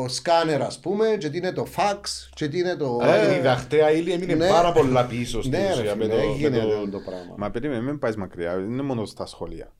σκάνερ 0.09 0.61
ας 0.61 0.79
πούμε 0.79 1.15
και 1.19 1.29
τι 1.29 1.37
είναι 1.37 1.51
το 1.51 1.67
fax 1.75 1.99
και 2.35 2.47
τι 2.47 2.59
είναι 2.59 2.75
το... 2.75 2.99
Αλλά 3.01 3.31
η 3.31 3.35
διδακτέα 3.35 3.91
ύλη 3.91 4.11
έμεινε 4.11 4.33
Ναι. 4.33 4.47
πάρα 4.49 4.71
πολλά 4.71 5.05
πίσω 5.05 5.39
στην 5.41 5.51
Ναι 5.51 5.57
ρε 5.67 5.71
ουσία 5.71 5.91
φίλε, 5.91 5.95
με 5.95 6.07
το- 6.07 6.15
δεν 6.15 6.25
με 6.27 6.35
γίνεται 6.35 6.59
το- 6.61 6.89
το 6.89 6.99
πράγμα. 7.05 7.35
Μα 7.37 7.51
περίμενε, 7.51 7.81
μην 7.81 7.99
πάεις 7.99 8.15
μακριά. 8.15 8.55
Δεν 8.55 8.65
είναι 8.71 8.81
μόνο 8.81 9.05
στα 9.05 9.25
σχολεία. 9.25 9.71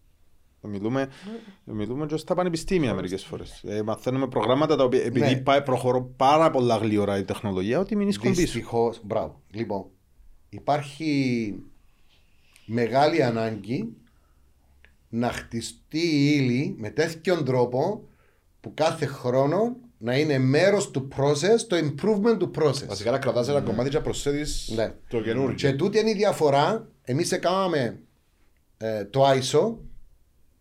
Μιλούμε, 0.68 1.08
μιλούμε 1.64 2.06
και 2.06 2.18
στα 2.18 2.36
πανεπιστήμια 2.36 2.94
μερικές 2.94 3.24
φορές. 3.24 3.64
Ε, 3.68 3.82
μαθαίνουμε 3.84 4.28
προγράμματα 4.28 4.76
τα 4.76 4.84
οποία 4.84 5.02
επειδή 5.04 5.20
Ναι. 5.34 5.36
πάει, 5.38 5.62
προχωρώ 5.62 6.02
πάρα 6.18 6.52
πολλά 6.52 6.78
γλυόρα 6.78 7.18
η 7.18 7.24
τεχνολογία, 7.24 7.80
ότι 7.80 7.96
μην 7.96 8.08
ίσκουν 8.08 8.30
πίσω. 8.30 8.42
Δυστυχώ, 8.42 8.94
μπράβο. 9.04 9.42
Λοιπόν, 9.52 9.86
υπάρχει 10.50 11.54
μεγάλη 12.66 13.24
ανάγκη 13.24 13.88
να 15.10 15.32
χτιστεί 15.32 16.00
η 16.00 16.34
ύλη 16.36 16.76
με 16.78 16.90
τέτοιον 16.90 17.46
τρόπο 17.46 18.08
που 18.62 18.72
κάθε 18.74 19.06
χρόνο 19.06 19.76
να 19.98 20.18
είναι 20.18 20.38
μέρος 20.38 20.92
του 20.92 21.08
process, 21.18 21.60
το 21.68 21.76
improvement 21.78 22.38
του 22.40 22.52
process. 22.60 22.86
Βασικά 22.88 23.12
να 23.12 23.18
κρατάς 23.20 23.48
ένα 23.48 23.62
κομμάτι 23.62 23.90
και 23.90 23.96
να 23.98 24.02
προσθέτεις 24.02 24.72
Ναι. 24.76 24.94
το 25.08 25.22
καινούργιο. 25.22 25.56
Και 25.56 25.74
τούτη 25.76 26.00
είναι 26.00 26.10
η 26.10 26.14
διαφορά. 26.14 26.88
Εμείς 27.04 27.32
έκαναμε 27.32 28.00
ε, 28.78 29.06
το 29.06 29.30
ISO, 29.30 29.76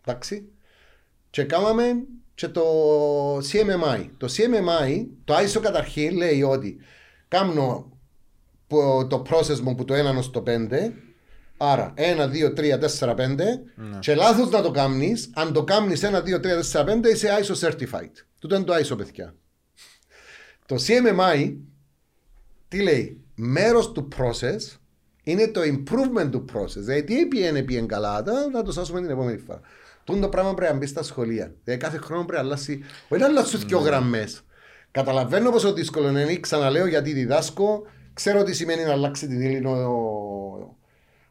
εντάξει, 0.06 0.48
και 1.30 1.44
κάναμε 1.44 1.84
και 2.34 2.48
το 2.48 2.62
CMMI. 3.38 4.08
Το 4.16 4.28
CMMI, 4.36 5.06
το 5.24 5.34
ISO 5.36 5.60
καταρχήν 5.62 6.16
λέει 6.16 6.42
ότι 6.42 6.76
κάνω 7.28 7.98
που- 8.66 9.06
το 9.10 9.22
process 9.30 9.58
μου 9.60 9.74
που 9.74 9.84
το 9.84 9.94
1 9.94 10.16
ως 10.18 10.30
το 10.30 10.42
5, 10.46 10.92
άρα 11.56 11.94
1, 11.96 12.28
2, 12.28 12.52
3, 12.52 12.78
4, 12.78 13.14
5, 13.14 13.44
και 13.98 14.14
λάθος 14.14 14.50
να 14.50 14.62
το 14.62 14.70
κάνεις, 14.70 15.30
αν 15.34 15.52
το 15.52 15.64
κάνεις 15.64 16.02
1, 16.02 16.22
2, 16.22 16.40
3, 16.40 16.56
4, 16.56 16.84
5, 16.84 17.08
είσαι 17.10 17.28
ISO 17.42 17.54
certified. 17.68 18.10
Τούτο 18.38 18.54
είναι 18.54 18.64
το 18.64 18.74
ISO, 18.74 18.96
παιδιά. 18.96 19.34
Το 20.66 20.76
CMMI 20.86 21.54
τι 22.68 22.82
λέει, 22.82 23.20
μέρος 23.34 23.92
του 23.92 24.08
process 24.16 24.78
είναι 25.24 25.48
το 25.48 25.60
improvement 25.60 26.28
του 26.30 26.44
process. 26.54 26.66
Δηλαδή, 26.76 27.04
τι 27.04 27.18
έπιενε, 27.20 27.62
πήγαινε 27.62 27.86
καλά, 27.86 28.22
τα- 28.22 28.48
να 28.52 28.62
το 28.62 28.72
σάσουμε 28.72 29.00
την 29.00 29.10
επόμενη 29.10 29.38
φορά. 29.38 29.60
Τούν 30.04 30.20
το 30.20 30.28
πράγμα 30.28 30.54
πρέπει 30.54 30.72
να 30.72 30.78
μπει 30.78 30.86
στα 30.86 31.02
σχολεία. 31.02 31.54
Δηλαδή, 31.64 31.82
κάθε 31.82 31.96
χρόνο 31.98 32.24
πρέπει 32.24 32.40
να 32.42 32.46
αλλάξει, 32.48 32.80
όχι 33.08 33.20
να 33.22 33.28
αλλάξουν 33.28 33.60
δύο 33.66 33.78
γραμμές. 33.78 34.42
Καταλαβαίνω 34.90 35.50
πόσο 35.50 35.72
δύσκολο 35.72 36.08
είναι, 36.08 36.36
ξαναλέω 36.40 36.86
γιατί 36.86 37.12
διδάσκω. 37.12 37.82
Ξέρω 38.12 38.42
τι 38.42 38.52
σημαίνει 38.54 38.84
να 38.84 38.92
αλλάξει 38.92 39.26
την 39.28 39.40
ύλη 39.40 39.66
ο, 39.66 39.70
ο, 39.70 40.76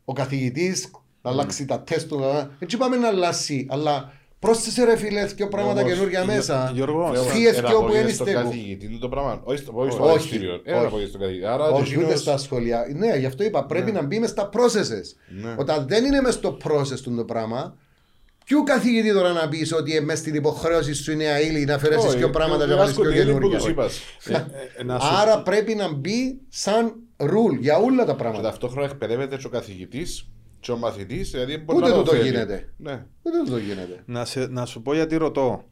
ο 0.06 0.14
καθηγητής, 0.14 0.92
να 1.22 1.30
αλλάξει 1.32 1.66
τα 1.66 1.82
τεστ 1.82 2.08
του. 2.08 2.20
να- 2.20 2.50
Έτσι 2.60 2.78
πάμε 2.78 2.96
να 2.96 3.08
αλλάξει, 3.08 3.68
αλλά 3.70 4.12
πρόσθεσε 4.40 4.84
ρε 4.84 4.98
φίλε 4.98 5.26
δύο 5.26 5.48
πράγματα 5.48 5.80
Όμως, 5.82 5.94
καινούργια 5.94 6.26
μέσα. 6.26 6.72
Γιώργο, 6.74 7.10
Λέω, 7.12 7.24
Φύγες 7.24 7.58
ένα 7.58 7.68
και 7.68 7.74
όπου 7.74 7.84
απόγευμα 7.84 8.02
είναι 8.08 8.14
στον 8.14 8.28
στέκου. 8.28 8.42
καθηγητή 8.44 8.88
του 8.88 9.00
το 9.00 9.10
πράγμα. 9.10 9.42
Όχι 9.44 9.58
στο 9.58 9.72
όχι 9.76 9.92
στο 9.92 10.04
Όχι, 10.04 10.12
πανεπιστήμιο. 10.12 10.62
Ένα 10.64 10.78
όχι. 10.78 10.86
απόγευμα 10.86 11.08
στον 11.10 11.22
καθηγητή. 11.22 11.46
Άρα 11.46 11.66
Όχι, 11.68 11.82
εκείνος- 11.92 12.06
ούτε 12.10 12.16
στα 12.18 12.38
σχολεία. 12.38 12.86
Ναι, 12.96 13.16
γι' 13.16 13.26
αυτό 13.26 13.44
είπα. 13.44 13.66
Πρέπει 13.66 13.92
να 13.92 14.02
μπει 14.02 14.20
μες 14.20 14.30
στα 14.30 14.50
processes. 14.54 15.08
Ναι. 15.44 15.56
Όταν 15.58 15.88
δεν 15.88 16.06
είναι 16.06 16.22
μέσα 16.22 16.38
στο 16.38 16.58
process 16.64 17.00
του 17.04 17.16
το 17.16 17.24
πράγμα, 17.26 17.78
Ποιο 18.44 18.64
καθηγητή 18.64 19.14
τώρα 19.14 19.32
να 19.32 19.48
πεις 19.50 19.74
ότι 19.74 20.02
μέσα 20.02 20.18
στην 20.22 20.36
υποχρέωση 20.36 20.94
σου 20.94 21.12
είναι 21.12 21.26
αήλη 21.28 21.66
να 21.66 21.76
αφαιρέσει 21.76 22.08
Όχι, 22.08 22.18
πιο 22.18 22.30
πράγματα 22.30 22.66
και 22.66 22.70
να 22.70 22.76
διδάσκω 22.76 23.02
βάλεις 23.04 23.16
πιο 23.16 23.24
την 23.24 23.32
ύλη 23.34 23.40
που 23.42 23.50
τους 23.50 23.64
καινούργια. 23.66 23.84
είπας. 23.84 24.02
Ε, 24.26 24.46
ε, 24.78 24.84
να 24.84 25.00
σου- 25.00 25.14
Άρα 25.22 25.42
πρέπει 25.42 25.76
να 25.76 25.94
μπει 25.94 26.42
σαν 26.50 26.96
rule 27.18 27.58
για 27.60 27.78
όλα 27.78 28.06
τα 28.06 28.12
Και 28.12 28.18
πράγματα. 28.18 28.48
ταυτόχρονα 28.50 28.86
εκπαιδεύεται 28.88 29.38
και 29.38 29.48
ο 29.48 29.50
καθηγητής 29.50 30.28
και 30.60 30.72
ο 30.72 30.78
μαθητής, 30.78 31.32
δηλαδή 31.32 31.58
μπορεί 31.58 31.78
Ούτε 31.78 31.90
να 31.90 31.96
τούτο 31.96 32.12
θέλει. 32.12 32.24
γίνεται. 32.30 32.74
Ναι. 32.78 33.06
Δεν 33.22 33.46
το 33.50 33.58
γίνεται. 33.58 34.04
Να, 34.06 34.26
σε, 34.26 34.48
να 34.48 34.66
σου 34.66 34.82
πω 34.82 34.94
γιατί 34.94 35.16
ρωτώ. 35.16 35.64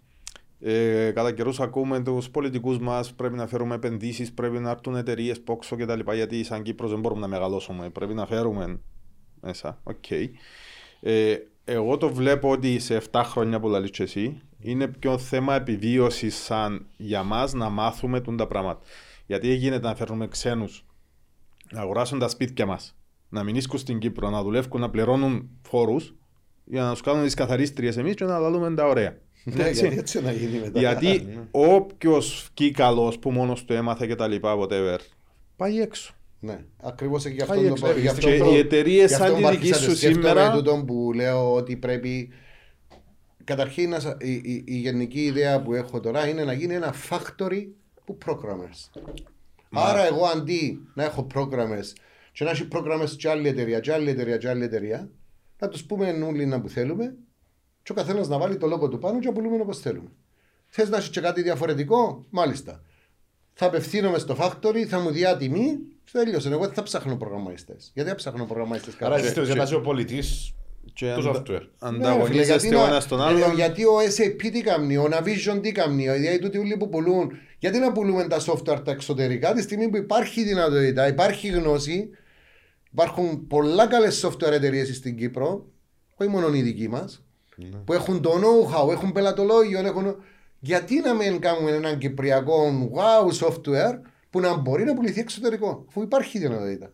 Ε, 0.63 1.11
κατά 1.15 1.31
καιρούς 1.33 1.59
ακούμε 1.59 2.03
τους 2.03 2.29
πολιτικούς 2.29 2.79
μας 2.79 3.13
πρέπει 3.13 3.35
να 3.35 3.47
φέρουμε 3.47 3.75
επενδύσεις, 3.75 4.33
πρέπει 4.33 4.59
να 4.59 4.69
έρθουν 4.69 4.95
εταιρείες 4.95 5.41
πόξο 5.41 5.75
κτλ. 5.75 5.99
Γιατί 6.13 6.43
σαν 6.43 6.61
Κύπρος 6.63 6.89
δεν 6.89 6.99
μπορούμε 6.99 7.21
να 7.21 7.27
μεγαλώσουμε. 7.27 7.89
Πρέπει 7.89 8.13
να 8.13 8.25
φέρουμε 8.25 8.79
μέσα. 9.41 9.79
Οκ. 9.83 10.11
Ε, 11.01 11.35
εγώ 11.65 11.97
το 11.97 12.13
βλέπω 12.13 12.49
ότι 12.51 12.79
σε 12.79 13.01
7 13.11 13.21
χρόνια 13.25 13.59
που 13.59 13.67
λαλείς 13.67 13.91
και 13.91 14.03
εσύ 14.03 14.41
είναι 14.59 14.87
πιο 14.87 15.17
θέμα 15.17 15.55
επιβίωσης 15.55 16.35
σαν 16.35 16.85
για 16.97 17.23
μας 17.23 17.53
να 17.53 17.69
μάθουμε 17.69 18.21
τούν 18.21 18.37
τα 18.37 18.47
πράγματα. 18.47 18.79
Γιατί 19.25 19.53
γίνεται 19.53 19.87
να 19.87 19.95
φέρνουμε 19.95 20.27
ξένους 20.27 20.85
να 21.71 21.81
αγοράσουν 21.81 22.19
τα 22.19 22.27
σπίτια 22.27 22.65
μας, 22.65 22.95
να 23.29 23.43
μην 23.43 23.55
ίσκουν 23.55 23.79
στην 23.79 23.99
Κύπρο, 23.99 24.29
να 24.29 24.43
δουλεύουν, 24.43 24.81
να 24.81 24.89
πληρώνουν 24.89 25.49
φόρους 25.61 26.13
για 26.65 26.83
να 26.83 26.91
τους 26.91 27.01
κάνουν 27.01 27.23
τις 27.23 27.33
καθαρίστριες 27.33 27.97
εμείς 27.97 28.15
και 28.15 28.25
να 28.25 28.39
λαλούμε 28.39 28.73
τα 28.73 28.87
ωραία. 28.87 29.17
Ναι, 29.43 29.63
Έτσι. 29.63 29.81
γιατί 29.81 29.97
έτσι 29.97 30.21
να 30.21 30.31
γίνει 30.31 30.59
μετά. 30.59 30.79
Γιατί 30.79 31.39
όποιος 31.51 32.49
βγει 32.57 32.71
καλός 32.71 33.19
που 33.19 33.31
μόνος 33.31 33.65
του 33.65 33.73
έμαθε 33.73 34.07
και 34.07 34.15
τα 34.15 34.27
λοιπά, 34.27 34.57
whatever, 34.59 34.97
πάει 35.55 35.79
έξω. 35.79 36.13
Ναι, 36.43 36.65
ακριβώς 36.81 37.25
γι' 37.25 37.41
αυτό 37.41 37.53
Πάει 37.53 37.67
το 37.67 37.73
έξω. 37.73 37.99
γι' 37.99 38.07
αυτό 38.07 38.27
Και 38.29 38.37
το- 38.37 38.51
οι 38.51 38.57
εταιρείες 38.57 39.07
γι' 39.09 39.13
αυτό 39.13 39.25
σαν 39.25 39.35
τη 39.35 39.41
που 39.41 39.49
δική 39.49 39.57
άρχισα 39.57 39.79
σου 39.81 39.89
να 39.89 39.95
σκέφτομαι 39.95 40.27
σήμερα. 40.27 40.51
τούτον 40.51 40.85
που 40.85 41.11
λέω 41.15 41.53
ότι 41.53 41.75
πρέπει. 41.77 42.29
Καταρχήν, 43.43 43.89
να 43.89 43.99
σα- 43.99 44.17
η, 44.19 44.31
η, 44.43 44.63
η 44.67 44.75
γενική 44.75 45.23
ιδέα 45.23 45.61
που 45.61 45.73
έχω 45.73 45.99
τώρα 45.99 46.27
είναι 46.27 46.43
να 46.43 46.53
γίνει 46.53 46.73
ένα 46.73 46.93
factory 47.09 47.67
που 48.05 48.17
programmers. 48.25 49.01
Άρα, 49.71 50.05
εγώ 50.05 50.25
αντί 50.25 50.79
να 50.93 51.03
έχω 51.03 51.27
programmers 51.35 51.93
και 52.31 52.43
να 52.43 52.49
έχει 52.49 52.67
programmers 52.71 53.09
και 53.17 53.29
άλλη 53.29 53.47
εταιρεία, 53.47 53.79
και 53.79 53.93
άλλη 53.93 54.09
εταιρεία, 54.09 54.37
και 54.37 54.49
άλλη 54.49 54.63
εταιρεία, 54.63 55.09
να 55.59 55.67
τους 55.67 55.83
πούμε 55.83 56.09
όλοι 56.27 56.45
να 56.45 56.61
που 56.61 56.69
θέλουμε 56.69 57.15
Και 57.83 57.91
ο 57.91 57.95
καθένας 57.95 58.27
να 58.27 58.37
βάλει 58.37 58.57
το 58.57 58.67
λόγο 58.67 58.87
του 58.87 58.99
πάνω 58.99 59.19
και 59.19 59.27
να 59.27 59.33
πουλούμε 59.33 59.61
όπως 59.61 59.79
θέλουμε. 59.79 60.09
Θες 60.67 60.89
να 60.89 60.97
έχεις 60.97 61.09
και 61.09 61.21
κάτι 61.21 61.41
διαφορετικό, 61.41 62.25
μάλιστα. 62.29 62.81
Θα 63.53 63.65
απευθύνομαι 63.65 64.17
στο 64.17 64.35
factory, 64.39 64.83
θα 64.87 64.99
μου 64.99 65.11
διά 65.11 65.37
τιμή, 65.37 65.77
τέλειωσε. 66.11 66.49
Εγώ 66.49 66.65
δεν 66.65 66.73
θα 66.73 66.83
ψάχνω 66.83 67.15
προγραμματιστές. 67.15 67.91
Γιατί 67.93 68.09
θα 68.09 68.15
ψάχνω 68.15 68.45
προγραμματιστές 68.45 68.95
Άρα 68.99 69.15
κάτι. 69.15 69.27
είστε 69.27 69.43
για 69.43 69.55
να 69.55 69.63
είσαι 69.63 69.75
ο 69.75 69.81
πολιτής 69.81 70.53
Και 70.93 71.13
του 71.17 71.29
αντα- 71.29 71.41
software. 71.41 71.61
Ναι, 71.79 71.87
Ανταγωνίζεστε 71.87 72.59
φίλε, 72.59 72.75
ο 72.75 72.81
να- 72.81 72.87
ένας 72.87 73.07
τον 73.07 73.19
ε, 73.19 73.23
άλλον. 73.23 73.53
Γιατί 73.55 73.83
ο 73.85 73.97
SAP 74.17 74.49
τι 74.51 74.61
κάνει, 74.61 74.97
ο 74.97 75.09
Navision 75.11 75.59
τι 75.61 75.71
κάνει, 75.71 76.09
δηλαδή 76.09 76.39
τούτοι 76.39 76.57
όλοι 76.57 76.77
που 76.77 76.89
πουλούν. 76.89 77.31
Γιατί 77.59 77.79
να 77.79 77.91
πουλούμε 77.91 78.27
τα 78.27 78.39
software 78.45 78.81
τα 78.83 78.91
εξωτερικά 78.91 79.53
τη 79.53 79.61
στιγμή 79.61 79.89
που 79.89 79.97
υπάρχει 79.97 80.43
δυνατότητα, 80.43 81.07
υπάρχει 81.07 81.47
γνώση, 81.47 82.09
υπάρχουν 82.91 83.47
πολλά 83.47 83.87
καλές 83.87 84.25
software 84.25 84.51
εταιρείες 84.51 84.95
στην 84.95 85.17
Κύπρο, 85.17 85.65
όχι 86.15 86.29
μόνο 86.29 86.53
οι 86.53 86.61
δικοί 86.61 86.89
μας, 86.89 87.23
Ναι. 87.55 87.77
που 87.85 87.93
έχουν 87.93 88.21
το 88.21 88.31
know-how, 88.31 88.91
έχουν 88.91 89.11
πελατολόγιο, 89.11 89.79
έχουν... 89.79 90.15
γιατί 90.59 90.99
να 90.99 91.13
μην 91.13 91.39
κάνουμε 91.39 91.71
έναν 91.71 91.97
κυπριακό 91.97 92.89
wow 92.95 93.45
software 93.47 93.99
που 94.31 94.39
να 94.39 94.55
μπορεί 94.57 94.83
να 94.83 94.93
πουληθεί 94.93 95.19
εξωτερικό, 95.19 95.85
αφού 95.89 96.01
υπάρχει 96.01 96.39
δυνατότητα. 96.39 96.93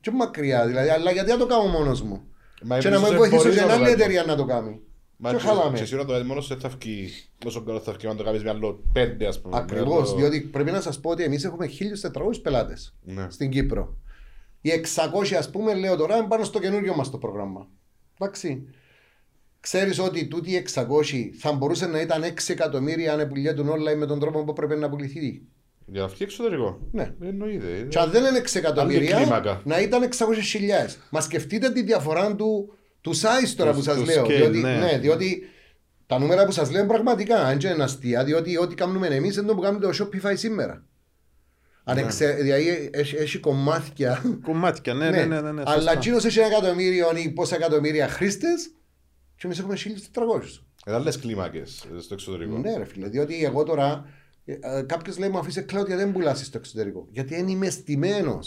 Και 0.00 0.10
μακριά 0.10 0.66
δηλαδή, 0.66 0.88
αλλά 0.88 1.10
γιατί 1.10 1.30
να 1.30 1.36
το 1.36 1.46
κάνω 1.46 1.66
μόνος 1.68 2.02
μου; 2.02 2.22
Μα 2.62 2.78
και 2.78 2.88
να 2.88 2.94
εμείς 2.96 3.08
με 3.08 3.08
δεν 3.08 3.18
βοηθήσω 3.18 3.42
μπορείς 3.42 3.54
και 3.54 3.60
να 3.60 3.66
μια 3.66 3.76
το 3.76 3.82
άλλη 3.82 3.90
κάνεις. 3.90 4.04
εταιρεία 4.04 4.24
να 4.24 4.36
το 4.36 4.44
κάνει. 4.44 4.80
Μα 5.16 5.30
Και 5.30 5.36
και- 5.36 5.42
χαλάμε. 5.42 5.78
και 5.78 5.84
σίγουρα 5.84 6.06
το 6.06 6.12
κάνει 6.12 6.24
μόνος 6.26 6.48
δεν 6.48 6.58
θα 6.60 6.68
βγει 6.68 7.08
όσο 7.46 7.62
καλό 7.62 7.80
θα 7.80 7.92
βγει 7.92 8.06
αν 8.06 8.16
το 8.16 8.24
κάνεις 8.24 8.42
με 8.44 8.50
άλλο 8.50 8.84
πέντε 8.92 9.26
ας 9.26 9.40
πούμε. 9.40 9.56
Ακριβώς, 9.56 9.86
Με 9.86 9.94
άλλο- 10.08 10.16
διότι 10.30 10.40
πρέπει 10.40 10.70
να 10.70 10.80
σας 10.80 11.00
πω 11.00 11.10
ότι 11.10 11.22
εμείς 11.22 11.44
έχουμε 11.44 11.66
1.400 11.66 12.40
πελάτες 12.42 12.94
Ναι. 13.02 13.26
στην 13.30 13.50
Κύπρο. 13.50 13.96
Οι 14.60 14.70
600, 14.70 15.34
ας 15.36 15.50
πούμε, 15.50 15.74
λέω 15.74 15.96
τώρα, 15.96 16.16
είναι 16.16 16.26
πάνω 16.26 16.44
στο 16.44 16.58
καινούριο 16.58 16.94
μας 16.94 17.10
το 17.10 17.18
πρόγραμμα. 17.18 17.68
Εντάξει. 18.18 18.68
Ξέρεις 19.60 19.98
ότι 19.98 20.26
τούτοι 20.26 20.50
οι 20.50 20.54
600 20.56 21.30
θα 21.38 21.52
μπορούσε 21.52 21.86
να 21.86 22.00
ήταν 22.00 22.22
6 22.22 22.52
εκατομμύρια 22.52 23.12
αν 23.12 23.28
πουλιέτουν 23.28 23.68
online 23.68 23.96
με 23.96 24.06
τον 24.06 24.18
τρόπο 24.20 24.44
που 24.44 24.52
πρέπει 24.52 24.76
να 24.76 24.88
πουληθεί. 24.88 25.42
Για 25.86 26.00
να 26.00 26.06
βγει 26.06 26.22
εξωτερικό. 26.22 26.88
Ναι. 26.92 27.14
Εννοείται. 27.20 27.86
Και 27.88 27.98
αν 27.98 28.10
δεν 28.10 28.24
είναι 28.24 28.38
6 28.38 28.56
Άλλη 28.56 28.64
εκατομμύρια, 28.64 29.16
κλίμακα. 29.16 29.60
να 29.64 29.80
ήταν 29.80 30.02
600 30.02 30.08
χιλιάδες. 30.42 30.98
Μα 31.10 31.20
σκεφτείτε 31.20 31.70
τη 31.70 31.82
διαφορά 31.82 32.34
του, 32.36 32.74
του 33.00 33.16
size 33.16 33.52
τώρα 33.56 33.70
Του- 33.70 33.76
που 33.76 33.82
σας 33.82 33.96
του 33.96 34.04
λέω. 34.04 34.24
scale, 34.24 34.28
διότι, 34.28 34.58
ναι. 34.58 34.76
ναι, 34.76 34.98
διότι 34.98 35.42
τα 36.06 36.18
νούμερα 36.18 36.44
που 36.44 36.52
σας 36.52 36.70
λέω 36.70 36.80
είναι 36.80 36.88
πραγματικά, 36.92 37.36
αν 37.44 37.58
και 37.58 37.68
είναι 37.68 37.82
αστεία, 37.82 38.24
διότι 38.24 38.56
ό,τι 38.58 38.74
κάνουμε 38.74 39.06
εμείς 39.06 39.36
είναι 39.36 39.46
το 39.46 39.54
που 39.54 39.60
κάνουμε 39.60 39.86
το 39.92 40.04
Shopify 40.04 40.32
σήμερα. 40.36 40.84
Αν 41.84 41.98
εξε, 41.98 42.26
δηλαδή 42.32 42.90
έχει, 42.92 43.16
έχει 43.16 43.38
κομμάτια. 43.38 44.22
Κομμάτια, 44.42 44.94
ναι, 44.94 45.10
ναι, 45.10 45.24
ναι. 45.24 45.40
ναι, 45.40 45.52
ναι, 45.52 45.62
αλλά 45.64 45.74
σωστά. 45.74 45.92
εκείνος 45.92 46.24
έχει 46.24 46.38
ένα 46.38 46.48
εκατομμύριο 46.48 47.06
ή 47.24 47.28
πόσα 47.30 47.56
εκατομμύρια 47.56 48.08
χρήστες, 48.08 48.70
και 49.36 49.42
εμείς 49.46 49.58
έχουμε 49.58 49.74
1400. 49.76 50.64
Είναι 50.86 50.96
άλλες 50.96 51.18
κλίμακες 51.18 51.86
ε, 51.96 52.00
στο 52.00 52.14
εξωτερικό. 52.14 52.58
Ναι, 52.58 52.76
ρε 52.76 52.84
φίλε, 52.84 53.08
διότι 53.08 53.44
εγώ 53.44 53.62
τώρα. 53.62 54.04
Κάποιος 54.86 55.18
λέει 55.18 55.28
μου 55.28 55.38
αφήσει 55.38 55.60
cloud 55.68 55.86
γιατί 55.86 55.94
δεν 55.94 56.12
πουλά 56.12 56.34
στο 56.34 56.58
εξωτερικό. 56.58 57.06
Γιατί 57.10 57.34
δεν 57.34 57.48
είμαι 57.48 57.70
στημένο. 57.70 58.38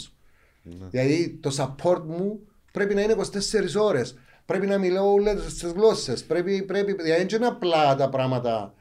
Ναι. 0.62 0.86
Δηλαδή 0.90 1.38
το 1.42 1.50
support 1.56 2.02
μου 2.06 2.40
πρέπει 2.72 2.94
να 2.94 3.00
είναι 3.02 3.14
24 3.18 3.80
ώρες. 3.80 4.18
Πρέπει 4.46 4.66
να 4.66 4.78
μιλάω 4.78 5.12
όλες 5.12 5.42
τις 5.44 5.62
γλώσσες. 5.72 6.24
Πρέπει, 6.24 6.62
πρέπει, 6.62 6.92
δηλαδή 6.92 7.24
δεν 7.24 7.36
είναι 7.38 7.46
απλά 7.46 7.94
τα 7.94 8.08
πράγματα. 8.08 8.74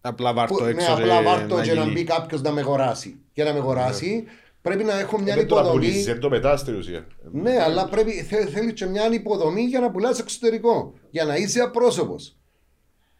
Απλά 0.00 0.32
βάρ' 0.32 0.48
Που, 0.48 0.56
το 0.58 0.64
ναι, 0.64 0.70
έξω 0.70 0.92
απλά 0.92 1.18
και 1.18 1.24
βάρτο 1.24 1.56
να 1.56 1.62
και 1.62 1.72
να 1.72 1.80
γίνει. 1.82 1.92
μπει 1.92 2.04
κάποιος 2.04 2.42
να 2.42 2.50
με 2.52 2.60
αγοράσει. 2.60 3.16
Για 3.32 3.44
να 3.44 3.52
με 3.52 3.58
αγοράσει 3.58 4.24
πρέπει 4.62 4.84
να 4.84 4.98
έχω 4.98 5.18
μια 5.20 5.32
Ε, 5.32 5.36
Δεν 5.36 5.46
το 5.46 5.56
υποδομή. 5.56 5.78
πουλήσεις, 5.86 6.04
δεν 6.04 6.20
το 6.20 6.28
πετάς 6.28 6.60
στην 6.60 6.74
ουσία. 6.74 7.06
Ναι, 7.32 7.62
αλλά 7.62 7.88
πρέπει, 7.88 8.10
θε, 8.22 8.46
θέλεις 8.46 8.72
και 8.72 8.86
μια 8.86 9.12
υποδομή 9.12 9.60
για 9.62 9.80
να 9.80 9.90
πουλάς 9.90 10.18
εξωτερικό. 10.18 10.94
Για 11.10 11.24
να 11.24 11.36
είσαι 11.36 11.60
απρόσωπος. 11.60 12.36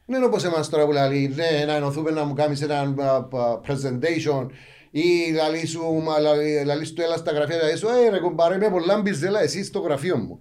Δεν 0.06 0.16
είναι 0.16 0.26
όπως 0.26 0.44
εμάς 0.44 0.68
τώρα 0.68 0.84
που 0.86 0.92
λέει 0.92 1.32
ναι, 1.34 1.64
να 1.66 1.74
ενωθούμε 1.74 2.10
να 2.10 2.24
μου 2.24 2.34
κάνεις 2.34 2.62
ένα 2.62 2.78
α, 2.78 3.14
α, 3.16 3.60
presentation 3.66 4.46
ή 4.90 5.32
λαλή 5.34 5.66
σου, 5.66 5.82
μα, 6.04 6.18
λαλή, 6.18 6.64
λαλή 6.64 6.84
σου 6.84 6.92
του 6.94 7.02
έλα 7.02 7.16
στα 7.16 7.32
γραφεία 7.32 7.70
και 7.70 7.76
σου, 7.76 7.86
ε 7.86 8.10
ρε 8.10 8.18
κουμπάρε 8.18 8.54
είμαι 8.54 8.70
πολλά 8.70 9.00
μπιζέλα 9.00 9.40
εσύ 9.42 9.64
στο 9.64 9.78
γραφείο 9.78 10.16
μου. 10.16 10.40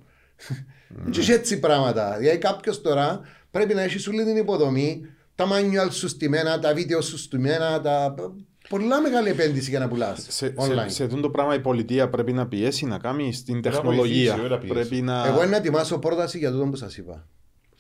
Και 1.10 1.20
έχει 1.20 1.32
έτσι 1.32 1.60
πράγματα. 1.60 2.16
Δηλαδή 2.20 2.38
κάποιος 2.38 2.82
τώρα 2.82 3.20
πρέπει 3.52 3.74
να 3.74 3.82
έχει 3.82 3.98
σου 3.98 4.12
όλη 4.14 4.24
την 4.26 4.38
υποδομή, 4.38 5.02
τα 5.36 5.46
manual 5.48 5.92
σου 5.92 6.08
στημένα, 6.08 6.60
τα 6.60 6.74
βίντεο 6.74 7.02
σου 7.02 7.18
στημένα, 7.18 7.82
τα... 7.82 8.14
πολλά 8.70 9.02
μεγάλη 9.02 9.30
επένδυση 9.30 9.70
για 9.70 9.80
να 9.80 9.88
πουλάς 9.88 10.26
Σε, 10.30 10.54
online. 10.58 10.84
σε, 10.88 10.90
σε 10.90 11.04
αυτό 11.04 11.20
το 11.20 11.30
πράγμα 11.30 11.56
η 11.56 11.60
πολιτεία 11.60 12.10
πρέπει 12.10 12.34
να 12.34 12.48
πιέσει 12.48 12.86
να 12.86 12.98
κάνει 12.98 13.34
στην 13.34 13.62
Πρέπει 13.62 13.76
να 13.76 13.82
τεχνολογία. 13.82 14.36
βοηθήσει, 14.36 14.40
όχι 14.40 14.50
να 14.50 14.58
πιέσει. 14.58 14.74
Πρέπει 14.74 15.02
να. 15.02 15.28
Εγώ 15.28 15.46
να 15.46 15.56
ετοιμάσω 15.56 16.00
πρόταση 16.00 16.38
για 16.38 16.52
τούτο 16.52 16.66
που 16.66 16.76
σας 16.76 16.98
είπα. 16.98 17.28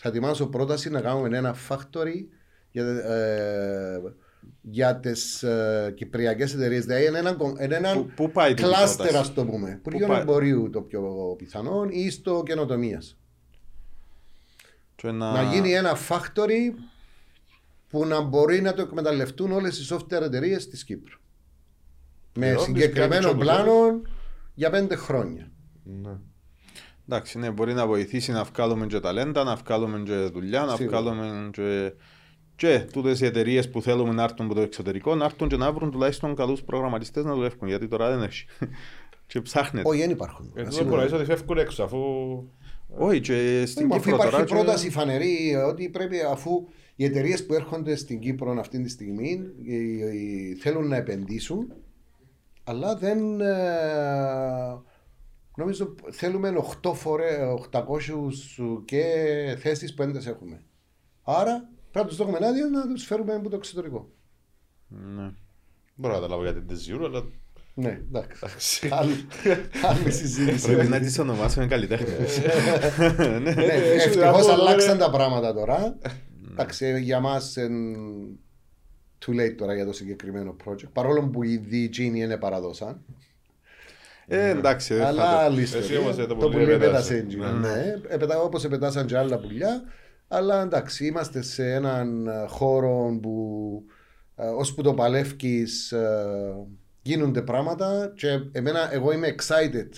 Θα 0.07 0.11
ετοιμάσω 0.11 0.47
πρόταση 0.47 0.89
να 0.89 1.01
κάνουμε 1.01 1.37
ένα 1.37 1.55
factory 1.69 2.25
για, 2.71 2.83
ε, 2.85 4.01
για 4.61 4.95
τις 4.99 5.43
ε, 5.43 5.93
κυπριακές 5.95 6.53
εταιρείες. 6.53 6.85
Δηλαδή 6.85 7.05
είναι 7.05 7.17
ένα, 7.17 7.33
κο- 7.33 7.55
είναι 7.61 7.75
ένα 7.75 7.93
Πού- 7.93 8.11
πού 8.15 8.31
πάει 8.31 8.49
τούτη 8.49 8.61
η 8.61 8.65
κλάστερ, 8.65 8.95
πρόταση; 9.07 9.17
ας 9.29 9.33
το 9.33 9.45
πούμε. 9.45 9.69
Πού 9.71 9.77
Υπουργείο 9.89 10.07
πάει; 10.07 10.21
εμπορίου 10.21 10.69
το 10.69 10.81
πιο 10.81 11.01
πιθανό 11.37 11.85
ή 11.89 12.09
στο 12.09 12.43
καινοτομίας. 12.45 13.17
και 14.95 15.11
να... 15.11 15.31
Να 15.31 15.43
γίνει 15.43 15.73
ένα 15.73 15.97
factory 16.09 16.73
που 17.89 18.05
να 18.05 18.21
μπορεί 18.21 18.61
να 18.61 18.73
το 18.73 18.81
εκμεταλλευτούν 18.81 19.51
όλες 19.51 19.79
οι 19.79 19.93
software 19.95 20.21
εταιρείες 20.21 20.67
της 20.69 20.83
Κύπρου. 20.83 21.19
Με 22.35 22.47
Εδώ, 22.47 22.59
συγκεκριμένο 22.63 23.33
μπεις 23.33 23.43
πλάνο 23.43 24.01
για 24.53 24.69
πέντε 24.69 24.95
χρόνια. 24.95 25.51
Ναι. 25.83 26.17
Εντάξει, 27.09 27.39
ναι, 27.39 27.51
μπορεί 27.51 27.73
να 27.73 27.87
βοηθήσει 27.87 28.31
να 28.31 28.43
βγάλουμε 28.43 28.85
και 28.85 28.99
ταλέντα, 28.99 29.43
να 29.43 29.55
βγάλουμε 29.55 29.99
και 30.05 30.15
δουλειά, 30.15 30.63
να 30.63 30.75
Σίγουρα. 30.75 31.01
βγάλουμε 31.01 31.49
και... 31.51 31.93
Και 32.57 32.79
τούτες 32.93 33.21
οι 33.21 33.25
εταιρείες 33.25 33.69
που 33.69 33.81
θέλουμε 33.81 34.13
να 34.13 34.23
έρθουν 34.23 34.45
από 34.45 34.55
το 34.55 34.61
εξωτερικό, 34.61 35.15
να 35.15 35.25
έρθουν 35.25 35.47
και 35.47 35.55
να 35.57 35.71
βρουν 35.71 35.91
τουλάχιστον 35.91 36.35
καλούς 36.35 36.63
προγραμματιστές 36.63 37.23
να 37.23 37.33
δουλεύουν, 37.33 37.67
γιατί 37.67 37.87
τώρα 37.87 38.09
δεν 38.09 38.23
έχει. 38.23 38.45
και 39.27 39.41
ψάχνεται. 39.41 39.89
Όχι, 39.89 39.99
δεν 39.99 40.09
υπάρχουν. 40.09 40.51
Εδώ 40.55 40.71
Σίγουρα. 40.71 40.89
μπορεί 40.89 40.99
να 41.01 41.05
είσαι 41.05 41.15
ότι 41.15 41.25
φεύγουν 41.25 41.57
έξω 41.57 41.83
αφού... 41.83 41.97
Όχι, 42.97 43.19
και 43.19 43.63
στην 43.65 43.91
Αφού 43.91 44.01
Κύπρο 44.01 44.15
υπάρχει 44.15 44.31
τώρα... 44.31 44.43
και- 44.45 44.53
πρόταση 44.53 44.89
φανερή 44.89 45.55
ότι 45.67 45.89
πρέπει 45.89 46.17
αφού 46.31 46.67
οι 46.95 47.03
εταιρείες 47.05 47.45
που 47.45 47.53
έρχονται 47.53 47.95
στην 47.95 48.19
Κύπρο 48.19 48.55
αυτή 48.59 48.81
τη 48.81 48.89
στιγμή 48.89 49.41
ε, 49.67 49.75
ε, 49.75 50.55
θέλουν 50.59 50.87
να 50.87 50.95
επενδύσουν, 50.95 51.73
αλλά 52.63 52.95
δεν. 52.95 53.17
Ε, 55.57 55.61
νομίζω 55.61 55.95
θέλουμε 56.11 56.53
8 56.83 56.93
φορέ, 56.93 57.37
800 57.71 57.81
και 58.85 59.03
θέσεις 59.59 59.93
που 59.93 60.03
δεν 60.03 60.13
τις 60.13 60.25
έχουμε. 60.27 60.61
Άρα 61.23 61.69
πρέπει 61.91 62.05
να 62.05 62.05
τους 62.05 62.15
δώσουμε 62.17 62.47
άδεια 62.47 62.65
να 62.65 62.93
τους 62.93 63.05
φέρουμε 63.05 63.33
από 63.33 63.49
το 63.49 63.55
εξωτερικό. 63.55 64.09
Ναι. 64.87 65.31
Μπορώ 65.95 66.13
να 66.13 66.19
καταλάβω 66.19 66.43
γιατί 66.43 66.59
δεν 66.67 66.77
ζητούν, 66.77 67.05
αλλά... 67.05 67.23
Ναι, 67.73 68.01
εντάξει. 68.07 68.89
Άλλη- 68.91 69.25
Άλλη 69.83 70.11
συζήτηση. 70.11 70.65
Πρέπει 70.73 70.87
να 70.87 70.99
τις 70.99 71.19
ονομάσουμε 71.19 71.67
καλλιτέχνες. 71.67 72.39
Ναι, 73.41 73.49
Έχει 73.49 74.07
Ευτυχώς 74.07 74.43
ένα 74.45 74.53
αλλάξαν 74.53 74.89
άλλο, 74.89 74.99
τα 74.99 75.09
πράγματα 75.09 75.53
τώρα. 75.53 75.97
Εντάξει, 76.51 77.01
για 77.01 77.19
μας 77.19 77.55
too 79.25 79.31
late 79.39 79.55
τώρα 79.57 79.73
για 79.75 79.85
το 79.85 79.93
συγκεκριμένο 79.93 80.55
project. 80.65 80.89
Παρόλο 80.93 81.27
που 81.29 81.43
ήδη 81.43 81.77
οι 81.77 81.89
Gini 81.93 82.15
είναι 82.15 82.37
παραδόσαν. 82.37 83.05
Ε, 84.27 84.49
εντάξει, 84.49 84.93
δεν 84.93 85.05
Αλλά 85.05 85.23
θα 85.25 85.31
το... 85.31 85.37
άλλη 85.37 85.61
Εσύ 85.61 85.77
ιστορία. 85.77 85.99
όμως, 85.99 86.17
ε, 86.17 86.21
το 86.25 86.35
Το 86.35 86.35
πουλί 86.35 86.63
πουλί 86.63 86.71
επέτασε. 86.71 87.13
πέτασε 87.13 87.27
Gini. 87.53 87.59
Ναι, 87.59 87.93
επέτα- 88.07 88.41
όπως 88.41 88.63
επετάσαν 88.63 89.05
και 89.05 89.17
άλλα 89.17 89.37
πουλιά. 89.39 89.81
Αλλά 90.27 90.61
εντάξει, 90.61 91.05
είμαστε 91.05 91.41
σε 91.41 91.71
έναν 91.73 92.27
ε, 92.27 92.45
χώρο 92.47 93.19
που 93.21 93.83
ε, 94.35 94.45
ώσπου 94.47 94.81
το 94.81 94.93
παλεύκεις 94.93 95.91
ε, 95.91 96.25
γίνονται 97.01 97.41
πράγματα 97.41 98.13
και 98.15 98.27
εμένα, 98.51 98.93
εγώ 98.93 99.11
είμαι 99.11 99.35
excited 99.37 99.89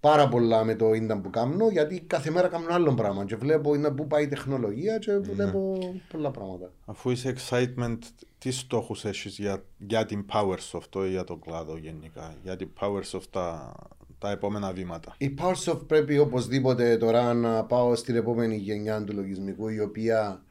πάρα 0.00 0.28
πολλά 0.28 0.64
με 0.64 0.74
το 0.74 0.92
ίνταν 0.92 1.20
που 1.20 1.30
κάνω 1.30 1.68
γιατί 1.68 2.00
κάθε 2.00 2.30
μέρα 2.30 2.48
κάνω 2.48 2.66
άλλο 2.70 2.94
πράγμα 2.94 3.24
και 3.24 3.36
βλέπω 3.36 3.74
είναι 3.74 3.90
πού 3.90 4.06
πάει 4.06 4.24
η 4.24 4.28
τεχνολογία 4.28 4.98
και 4.98 5.18
βλέπω 5.18 5.78
πολλά 6.12 6.30
πράγματα. 6.30 6.72
Αφού 6.84 7.10
είσαι 7.10 7.34
excitement, 7.36 7.98
τι 8.38 8.50
στόχους 8.50 9.04
έχεις 9.04 9.38
για, 9.38 9.64
για 9.78 10.06
την 10.06 10.24
PowerSoft 10.32 11.04
ή 11.06 11.08
για 11.10 11.24
τον 11.24 11.40
κλάδο 11.40 11.76
γενικά, 11.76 12.34
για 12.42 12.56
την 12.56 12.68
PowerSoft 12.80 13.26
τα, 13.30 13.74
τα 14.18 14.30
επόμενα 14.30 14.72
βήματα; 14.72 15.14
Η 15.18 15.34
PowerSoft 15.40 15.80
πρέπει 15.86 16.18
οπωσδήποτε 16.18 16.96
τώρα 16.96 17.34
να 17.34 17.64
πάω 17.64 17.94
στην 17.94 18.16
επόμενη 18.16 18.56
γενιά 18.56 19.04
του 19.04 19.12
λογισμικού 19.14 19.68
η 19.68 19.80
οποία 19.80 20.42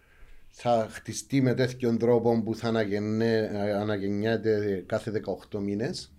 θα 0.50 0.88
χτιστεί 0.92 1.42
με 1.42 1.54
τέτοιον 1.54 1.98
τρόπο 1.98 2.42
που 2.42 2.56
θα 2.56 2.68
αναγεννέ, 2.68 3.52
αναγεννιέται 3.80 4.84
κάθε 4.86 5.22
18 5.52 5.60
μήνες. 5.60 6.12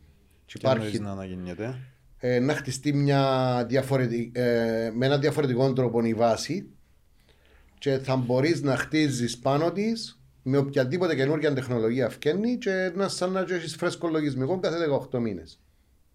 Και 0.46 0.58
Τι 0.58 0.68
εννοείς 0.68 0.88
υπάρχει 0.88 1.04
να 1.04 1.10
αναγεννιέται; 1.10 1.78
Ε, 2.18 2.38
να 2.38 2.54
χτιστεί 2.54 2.92
μια 2.92 3.64
διαφορετική, 3.68 4.30
ε, 4.34 4.90
με 4.94 5.06
έναν 5.06 5.20
διαφορετικό 5.20 5.72
τρόπο 5.72 6.04
η 6.04 6.14
βάση 6.14 6.68
και 7.78 7.98
θα 7.98 8.16
μπορείς 8.16 8.62
να 8.62 8.76
χτίζεις 8.76 9.38
πάνω 9.38 9.72
της 9.72 10.20
με 10.42 10.56
οποιαδήποτε 10.58 11.14
καινούργια 11.14 11.52
τεχνολογία 11.54 12.08
φκένει 12.08 12.56
και 12.58 12.92
να 12.94 13.08
σαν 13.08 13.32
να 13.32 13.40
έχεις 13.40 13.76
φρέσκο 13.76 14.08
λογισμικό 14.08 14.58
κάθε 14.60 14.76
18 15.12 15.18
μήνες. 15.18 15.60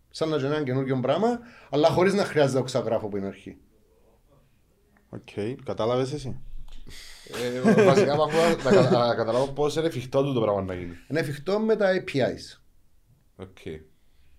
Σαν 0.09 0.29
να 0.29 0.35
έχει 0.35 0.45
ένα 0.45 0.63
καινούργιο 0.63 0.99
πράγμα, 0.99 1.39
αλλά 1.69 1.87
χωρίς 1.89 2.13
να 2.13 2.23
χρειάζεται 2.25 2.59
να 2.59 2.67
ξαναγράφω 2.67 3.07
που 3.07 3.17
την 3.17 3.27
αρχή. 3.27 3.57
Οκ, 5.09 5.29
κατάλαβες 5.65 6.13
εσύ; 6.13 6.39
Ε, 7.75 7.83
Βασικά 7.83 8.15
πάω 8.15 8.27
να 8.27 8.71
κατα- 8.71 9.07
να 9.07 9.15
καταλάβω 9.15 9.47
πώς 9.51 9.75
είναι 9.75 9.87
εφικτό 9.87 10.23
του 10.23 10.33
το 10.33 10.41
πράγμα 10.41 10.61
να 10.61 10.73
γίνει. 10.73 10.93
Είναι 11.09 11.19
εφικτό 11.19 11.59
με 11.59 11.75
τα 11.75 11.89
APIs. 11.93 12.59
OK. 13.35 13.57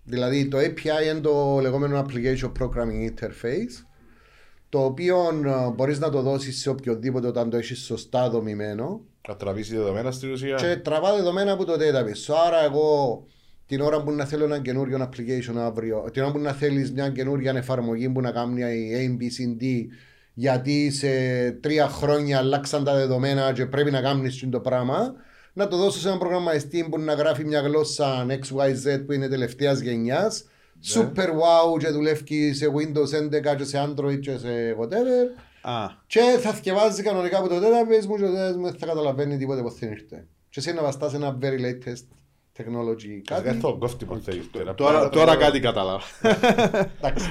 Δηλαδή 0.05 0.47
το 0.47 0.57
API 0.57 1.09
είναι 1.11 1.19
το 1.19 1.59
λεγόμενο 1.61 2.05
Application 2.05 2.51
Programming 2.59 3.09
Interface 3.09 3.85
το 4.69 4.83
οποίο 4.83 5.17
ε, 5.45 5.71
μπορείς 5.75 5.99
να 5.99 6.09
το 6.09 6.21
δώσεις 6.21 6.59
σε 6.59 6.69
οποιοδήποτε 6.69 7.27
όταν 7.27 7.49
το 7.49 7.57
έχεις 7.57 7.79
σωστά 7.79 8.29
δομημένο 8.29 9.01
Να 9.27 9.35
τραβήσεις 9.35 9.73
δεδομένα 9.77 10.11
στην 10.11 10.31
ουσία. 10.31 10.55
και 10.55 10.75
τραβά 10.75 11.15
δεδομένα 11.15 11.51
από 11.51 11.65
το 11.65 11.73
database. 11.73 12.31
So, 12.31 12.35
Άρα 12.47 12.63
εγώ 12.63 13.23
την 13.65 13.81
ώρα 13.81 14.03
που 14.03 14.11
να 14.11 14.25
θέλω 14.25 14.43
ένα 14.43 14.59
καινούριο 14.59 15.09
application 15.09 15.55
αύριο, 15.57 16.09
την 16.13 16.21
ώρα 16.23 16.31
που 16.31 16.39
να 16.39 16.51
θέλεις 16.51 16.91
μια 16.91 17.09
καινούργια 17.09 17.53
εφαρμογή 17.55 18.09
που 18.09 18.21
να 18.21 18.31
κάνει 18.31 18.61
η 18.61 19.17
A, 19.19 19.21
B, 19.21 19.23
C, 19.23 19.63
D 19.63 19.65
γιατί 20.33 20.91
σε 20.91 21.07
τρία 21.51 21.87
χρόνια 21.87 22.37
αλλάξαν 22.37 22.83
τα 22.83 22.95
δεδομένα 22.95 23.53
και 23.53 23.65
πρέπει 23.65 23.91
να 23.91 24.01
κάνεις 24.01 24.47
το 24.49 24.59
πράγμα 24.59 25.13
να 25.57 25.67
το 25.67 25.77
δώσω 25.77 25.99
σε 25.99 26.07
ένα 26.07 26.17
προγραμματιστή 26.17 26.87
που 26.89 26.99
να 26.99 27.13
γράφει 27.13 27.45
μια 27.45 27.59
γλώσσα 27.61 28.25
XYZ 28.29 29.03
που 29.05 29.11
είναι 29.11 29.27
τελευταίας 29.27 29.79
γενιάς 29.79 30.45
super 30.93 31.27
wow 31.27 31.79
και 31.79 31.87
δουλεύει 31.89 32.53
σε 32.53 32.65
Windows 32.75 33.51
11 33.53 33.55
και 33.57 33.63
σε 33.63 33.87
Android 33.89 34.19
και 34.19 34.37
σε 34.37 34.75
whatever 34.79 35.39
Α, 35.61 35.85
και 36.07 36.19
θα 36.39 36.53
θυκευάζει 36.53 37.03
κανονικά 37.03 37.37
από 37.37 37.47
το 37.47 37.55
database 37.55 38.05
μου 38.05 38.15
και 38.15 38.21
το 38.21 38.27
database 38.27 38.55
μου 38.55 38.63
δεν 38.65 38.75
θα 38.79 38.85
καταλαβαίνει 38.85 39.37
τίποτε 39.37 39.61
πώς 39.61 39.73
δεν 39.79 39.91
ήρθε. 39.91 40.27
Και 40.49 40.59
εσύ 40.59 40.73
να 40.73 40.81
βαστάς 40.81 41.13
ένα 41.13 41.37
very 41.41 41.59
latest 41.59 42.05
technology 42.57 43.21
Βασικά 43.29 43.41
κάτι. 43.41 43.57
θα 43.59 43.75
κόφτει 43.79 44.05
που 44.05 44.17
θέλεις 44.17 44.49
τώρα. 44.51 44.73
τώρα, 44.75 44.93
Πάρα 44.97 45.09
τώρα 45.09 45.33
το- 45.33 45.39
κάτι 45.39 45.59
κατάλαβα. 45.59 46.01
Εντάξει, 46.97 47.29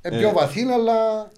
ε, 0.00 0.08
ε, 0.08 0.18
πιο 0.18 0.32
βαθύ, 0.32 0.62
αλλά 0.62 1.30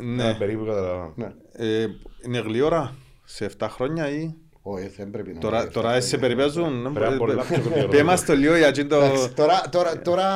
ναι. 0.00 0.24
Ναι, 0.24 0.34
περίπου 0.34 0.64
καταλαβαίνω. 0.64 1.12
ναι. 1.16 1.32
Ε, 1.52 1.86
είναι 2.26 2.38
γλυόρα 2.38 2.94
σε 3.24 3.50
7 3.58 3.66
χρόνια 3.70 4.08
ή. 4.10 4.34
Όχι, 4.66 4.88
δεν 4.96 5.10
πρέπει 5.10 5.32
να 5.32 5.40
Τώρα, 5.40 5.60
είναι 5.62 5.70
τώρα 5.70 5.88
αυτά 5.88 6.00
σε 6.00 6.16
χρόνια. 6.16 6.36
περιπέζουν. 6.36 6.92
Πρέπει 6.92 7.10
να 7.12 7.16
πολλά 7.16 7.42
πιο 7.42 7.62
γλυόρα. 7.72 7.88
Πε 7.88 8.02
μας 8.02 8.24
το 8.24 8.34
λίγο 8.34 8.56
για 8.56 8.66
εκείνο 8.66 8.88
το... 8.88 8.96
Εντάξει, 8.96 9.32
Τώρα, 9.34 9.60
τώρα, 9.70 10.00
τώρα 10.02 10.26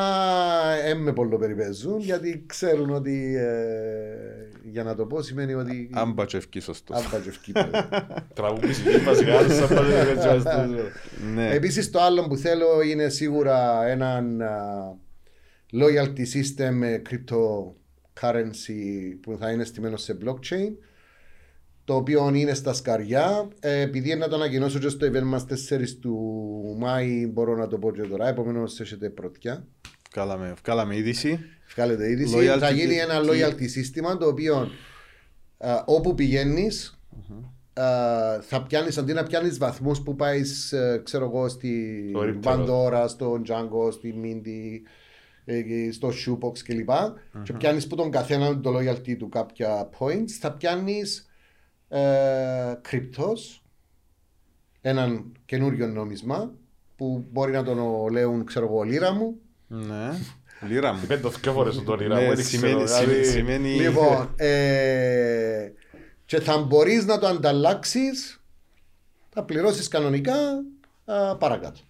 έμε 0.85 1.13
πολύ 1.13 1.37
περιπέζουν 1.39 1.99
γιατί 2.01 2.43
ξέρουν 2.47 2.91
ότι 2.91 3.37
ε, 3.37 4.71
για 4.71 4.83
να 4.85 4.95
το 4.95 5.07
πω 5.07 5.23
σημαίνει 5.23 5.55
ότι 5.55 5.91
Αν 5.93 6.15
πατσευκεί 6.15 6.61
σωστός. 6.61 6.97
άμπα 6.97 7.19
και 7.19 7.29
ευκείται. 7.29 7.71
Τραβούν 8.35 8.67
μουσική 8.67 8.99
βασικά, 8.99 9.39
άλλους 9.39 9.55
σαν 9.55 9.69
πάντα 9.69 10.05
δεν 10.05 10.09
έτσι 10.09 10.29
βάζετε. 10.29 10.69
Ναι. 11.35 11.51
Επίσης 11.55 11.91
το 11.91 12.01
άλλο 12.01 12.29
που 12.29 12.37
θέλω 12.37 12.83
είναι 12.83 13.09
σίγουρα 13.09 13.87
έναν 13.87 14.43
α, 14.43 14.49
loyalty 15.73 16.21
system 16.21 16.71
με 16.73 17.03
cryptocurrency 17.11 19.17
που 19.21 19.37
θα 19.41 19.51
είναι 19.51 19.65
στημένο 19.65 19.97
σε 19.97 20.17
blockchain 20.25 20.73
το 21.89 21.95
οποίο 21.95 22.31
είναι 22.35 22.55
στα 22.55 22.73
σκαριά. 22.73 23.49
Ε, 23.61 23.81
επειδή 23.81 24.15
να 24.17 24.29
το 24.29 24.35
ανακοινώσω 24.37 24.79
και 24.79 24.89
στο 24.89 25.07
event 25.07 25.23
μας 25.23 25.45
4 25.71 25.99
του 26.01 26.17
Μάη 26.79 27.27
μπορώ 27.27 27.57
να 27.57 27.67
το 27.67 27.79
πω 27.79 27.93
και 27.93 28.03
τώρα, 28.03 28.29
επομένως 28.29 28.81
έχετε 28.81 29.11
πρωτιά. 29.11 29.67
Βγάλαμε, 30.13 30.55
βγάλαμε 30.65 30.97
είδηση. 30.97 31.39
Βγάλετε 31.75 32.11
είδηση. 32.11 32.35
Loyalty 32.39 32.59
θα 32.59 32.71
γίνει 32.71 32.95
και- 32.95 33.01
ένα 33.01 33.21
και- 33.21 33.47
loyalty 33.47 33.69
σύστημα 33.69 34.17
το 34.17 34.27
οποίο 34.27 34.69
α, 35.59 35.83
όπου 35.87 36.15
πηγαίνεις 36.15 37.01
α, 37.73 37.85
θα 38.41 38.63
πιάνεις 38.63 38.99
αντί 38.99 39.13
να 39.13 39.23
πιάνεις 39.23 39.59
βαθμούς 39.59 40.03
που 40.03 40.17
πάεις 40.17 40.75
ξέρω 41.03 41.25
εγώ 41.25 41.49
στη 41.49 42.05
Στο 42.11 42.21
Riptide. 42.25 42.47
Pandora, 42.49 43.05
στο 43.09 43.43
Django, 43.47 43.93
στη 43.93 44.15
Mindy 44.23 44.89
ε, 45.45 45.63
στο 45.93 46.09
Shoebox 46.09 46.59
κλπ. 46.65 46.91
Και 47.43 47.53
πιάνεις 47.53 47.87
που 47.87 47.97
τον 47.97 48.11
καθένα 48.11 48.61
το 48.61 48.77
loyalty 48.79 49.17
του 49.19 49.29
κάποια 49.29 49.89
points 49.99 50.31
θα 50.41 50.53
πιάνεις 50.53 51.28
ε, 51.89 52.79
κρυπτός 52.81 53.63
έναν 54.81 55.33
καινούριο 55.45 55.87
νόμισμα 55.87 56.53
που 56.97 57.25
μπορεί 57.31 57.53
να 57.53 57.63
τον 57.65 58.09
λέουν 58.13 58.45
ξέρω 58.45 58.67
εγώ 58.67 58.83
λίρα 58.83 59.13
μου 59.13 59.35
Ναι. 59.67 60.11
Λίρα 60.69 60.93
μου. 60.93 61.01
Είπε 61.05 61.17
το 61.17 61.29
δυο 61.31 61.53
φορές 61.53 61.75
τον 61.75 61.85
τώρα, 61.85 62.07
Ναι, 62.07 62.15
μου 62.29 62.35
δεν 62.35 62.45
ξέρω, 62.45 62.49
σημαίνει- 62.49 62.85
δηλαδή- 62.85 63.25
σημαίνει... 63.25 63.69
Λοιπόν, 63.69 64.33
ε, 64.37 65.73
και 66.27 66.41
θα 66.41 66.59
μπορείς 66.59 67.05
να 67.05 67.19
το 67.19 67.27
ανταλλάξεις, 67.27 68.41
θα 69.31 69.43
πληρώσεις 69.45 69.89
κανονικά 69.89 70.35
α, 71.05 71.37
παρακάτω. 71.37 71.81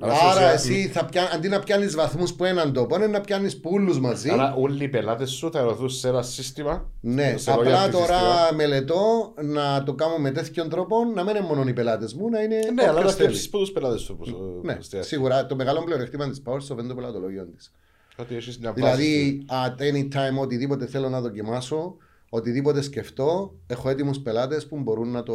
Άρα, 0.00 0.14
στην 0.14 0.26
Άρα 0.28 0.34
ουσία, 0.34 0.50
εσύ 0.50 0.88
θα 0.88 1.04
πια, 1.04 1.30
αντί 1.34 1.48
να 1.48 1.58
πιάνεις 1.60 1.94
βαθμούς 1.94 2.34
που 2.34 2.44
έναν 2.44 2.72
τόπο, 2.72 2.96
είναι 2.96 3.06
να 3.06 3.20
πιάνεις 3.20 3.60
πουλούς 3.60 4.00
μαζί. 4.00 4.30
Άρα 4.30 4.54
όλοι 4.54 4.84
οι 4.84 4.88
πελάτες 4.88 5.30
σου 5.30 5.50
θα 5.52 5.58
ερωθούν 5.58 5.88
σε 5.90 6.08
ένα 6.08 6.22
σύστημα. 6.22 6.90
ναι, 7.00 7.36
σε 7.36 7.52
απλά 7.52 7.86
loyalty 7.86 7.90
τώρα 7.90 8.18
σύστημα. 8.18 8.52
μελετώ 8.54 9.34
να 9.42 9.82
το 9.82 9.94
κάνω 9.94 10.18
με 10.18 10.30
τέτοιον 10.30 10.68
τρόπο, 10.68 10.96
να 11.14 11.24
μην 11.24 11.36
είναι 11.36 11.44
μόνο 11.46 11.62
οι 11.68 11.72
πελάτες 11.72 12.14
μου, 12.14 12.28
να 12.28 12.40
είναι 12.42 12.56
Ναι, 12.74 12.82
αλλά 12.82 12.92
να 12.92 12.98
όποιος 12.98 13.14
θέλει. 13.14 13.28
σκέψεις 13.28 13.48
που 13.50 13.58
τους 13.58 13.72
πελάτες 13.72 14.00
σου. 14.00 14.16
πώς, 14.16 14.28
ε, 14.28 14.32
Ναι, 14.62 14.72
πώς 14.74 14.82
εστιάζεις. 14.84 15.08
σίγουρα 15.08 15.46
το 15.46 15.56
μεγάλο 15.56 15.82
πλεονεκτήμα 15.84 16.28
της 16.28 16.42
PowerSoft 16.46 16.78
είναι 16.78 16.88
το 16.88 16.94
πελατολογιό 16.94 17.44
της. 17.46 17.72
Ότι 18.16 18.34
έχεις 18.36 18.58
μια 18.58 18.72
βάση. 18.78 18.80
Δηλαδή, 19.02 19.44
at 19.48 19.80
any 19.82 20.02
time, 20.16 20.40
οτιδήποτε 20.42 20.86
θέλω 20.86 21.08
να 21.08 21.20
δοκιμάσω, 21.20 21.96
οτιδήποτε 22.28 22.80
σκεφτώ, 22.82 23.54
έχω 23.66 23.88
έτοιμους 23.88 24.18
πελάτες 24.18 24.66
που 24.66 24.78
μπορούν 24.78 25.10
να 25.10 25.22
το, 25.22 25.34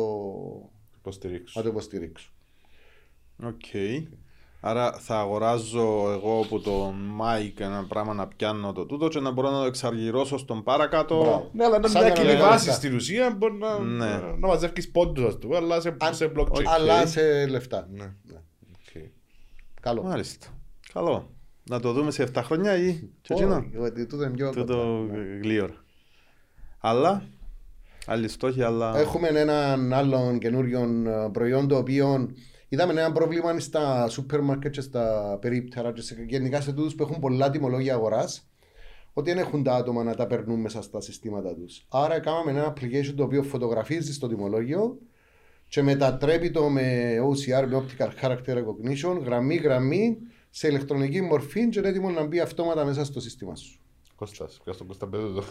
υποστηρίξου. 0.97 1.57
να 1.57 1.63
το 1.63 1.69
υποστηρίξουν. 1.69 2.31
Οκ. 3.43 3.65
Άρα 4.61 4.91
θα 4.91 5.19
αγοράζω 5.19 6.11
εγώ 6.11 6.41
από 6.45 6.59
τον 6.59 6.93
Μάικ 6.95 7.59
ένα 7.59 7.85
πράγμα 7.87 8.13
να 8.13 8.27
πιάνω 8.27 8.71
το 8.71 8.85
τούτο 8.85 9.07
και 9.07 9.19
να 9.19 9.31
μπορώ 9.31 9.49
να 9.51 9.59
το 9.59 9.65
εξαργυρώσω 9.65 10.37
στον 10.37 10.63
παρακάτω. 10.63 11.19
Μπράβο. 11.19 11.49
Ναι, 11.53 11.63
αλλά 11.63 11.75
είναι 11.77 11.87
Σαν 11.87 12.01
μια 12.01 12.09
να 12.09 12.15
κοινή 12.15 12.27
λέγαμε 12.27 12.49
βάση 12.49 12.65
λεφτά. 12.65 12.79
στην 12.81 12.95
ουσία 12.95 13.35
μπορεί 13.37 13.53
να, 13.53 13.79
Ναι. 13.79 14.05
να 14.39 14.47
μαζεύεις 14.47 14.91
πόντους 14.91 15.25
ας 15.25 15.37
πούμε, 15.37 15.55
αλλά 15.55 15.81
σε, 15.81 15.95
Αν- 15.99 16.13
σε 16.15 16.31
blockchain. 16.35 16.63
Αλλά 16.65 17.05
σε 17.05 17.47
λεφτά. 17.47 17.87
Ναι. 17.91 18.13
Οκ. 18.71 19.01
Καλό. 19.81 20.03
Μάλιστα. 20.03 20.47
Καλό. 20.93 21.29
Να 21.63 21.79
το 21.79 21.91
δούμε 21.93 22.11
σε 22.11 22.23
7 22.23 22.41
χρόνια 22.43 22.75
ή 22.77 23.09
και 23.21 23.33
εκείνο. 23.33 23.55
Όχι, 23.55 23.77
ότι 23.77 24.05
τούτο 24.05 24.23
είναι 24.23 24.33
πιο 24.33 24.51
Τούτο 24.51 24.75
κοντά. 25.07 25.23
γλήορα. 25.41 25.73
Αλλά, 26.79 27.23
άλλοι 28.05 28.27
στόχοι, 28.27 28.63
αλλά... 28.63 28.97
Έχουμε 28.97 29.27
έναν 29.27 29.93
άλλον 29.93 30.39
καινούριο 30.39 30.79
ε, 31.05 31.29
προϊόν 31.31 31.67
το 31.67 31.77
οποίο 31.77 32.29
είδαμε 32.69 32.91
ένα 33.01 33.11
πρόβλημα 33.11 33.59
στα 33.59 34.07
σούπερ 34.09 34.41
μάρκετ 34.41 34.71
και 34.71 34.81
στα 34.81 35.37
περίπτερα 35.41 35.91
και 35.93 36.01
σε, 36.01 36.25
γενικά 36.27 36.61
σε 36.61 36.73
τούτους 36.73 36.95
που 36.95 37.03
έχουν 37.03 37.19
πολλά 37.19 37.49
τιμολόγια 37.49 37.93
αγοράς 37.93 38.49
ότι 39.13 39.29
δεν 39.33 39.39
έχουν 39.39 39.63
τα 39.63 39.75
άτομα 39.75 40.03
να 40.03 40.15
τα 40.15 40.27
περνούν 40.27 40.59
μέσα 40.59 40.81
στα 40.81 41.01
συστήματα 41.01 41.55
τους. 41.55 41.85
Άρα 41.89 42.19
κάναμε 42.19 42.51
ένα 42.51 42.73
application 42.73 43.13
το 43.15 43.23
οποίο 43.23 43.43
φωτογραφίζεις 43.43 44.15
στο 44.15 44.27
τιμολόγιο 44.27 44.97
και 45.67 45.81
μετατρέπει 45.81 46.51
το 46.51 46.69
με 46.69 47.15
OCR, 47.29 47.67
με 47.67 47.85
Optical 47.85 48.09
Character 48.21 48.57
Recognition, 48.57 49.21
γραμμή-γραμμή, 49.23 50.17
σε 50.49 50.67
ηλεκτρονική 50.67 51.21
μορφή 51.21 51.69
και 51.69 51.79
είναι 51.79 51.87
έτοιμο 51.87 52.09
να 52.09 52.25
μπει 52.25 52.39
αυτόματα 52.39 52.85
μέσα 52.85 53.03
στο 53.05 53.19
σύστημα 53.19 53.55
σου. 53.55 53.79
Κώστας, 54.15 54.57
ευχαριστώ 54.57 54.77
τον 54.77 54.87
Κώστα 54.87 55.07
Πέδο. 55.07 55.43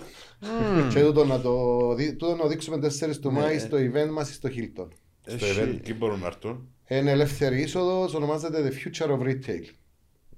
Και 0.95 1.01
τούτο 1.05 1.25
να 1.25 1.41
το, 1.41 1.95
δει- 1.95 2.17
τούτο 2.17 2.35
να 2.37 2.47
δείξουμε 2.49 2.77
4 2.77 3.17
του 3.21 3.31
Ναι. 3.31 3.41
Μάη 3.41 3.59
στο 3.59 3.77
event 3.77 4.11
μας 4.13 4.35
στο 4.35 4.49
Hilton. 4.49 4.89
Στο 5.27 5.45
Έχει- 5.47 5.61
event 5.61 5.75
εκεί 5.75 5.95
μπορούν 5.95 6.21
να 6.21 6.27
έρθουν; 6.27 6.69
Είναι 6.89 7.11
ελεύθερη 7.11 7.61
είσοδος, 7.61 8.15
ονομάζεται 8.15 8.69
The 8.69 8.73
Future 8.73 9.09
of 9.11 9.21
Retail. 9.23 9.63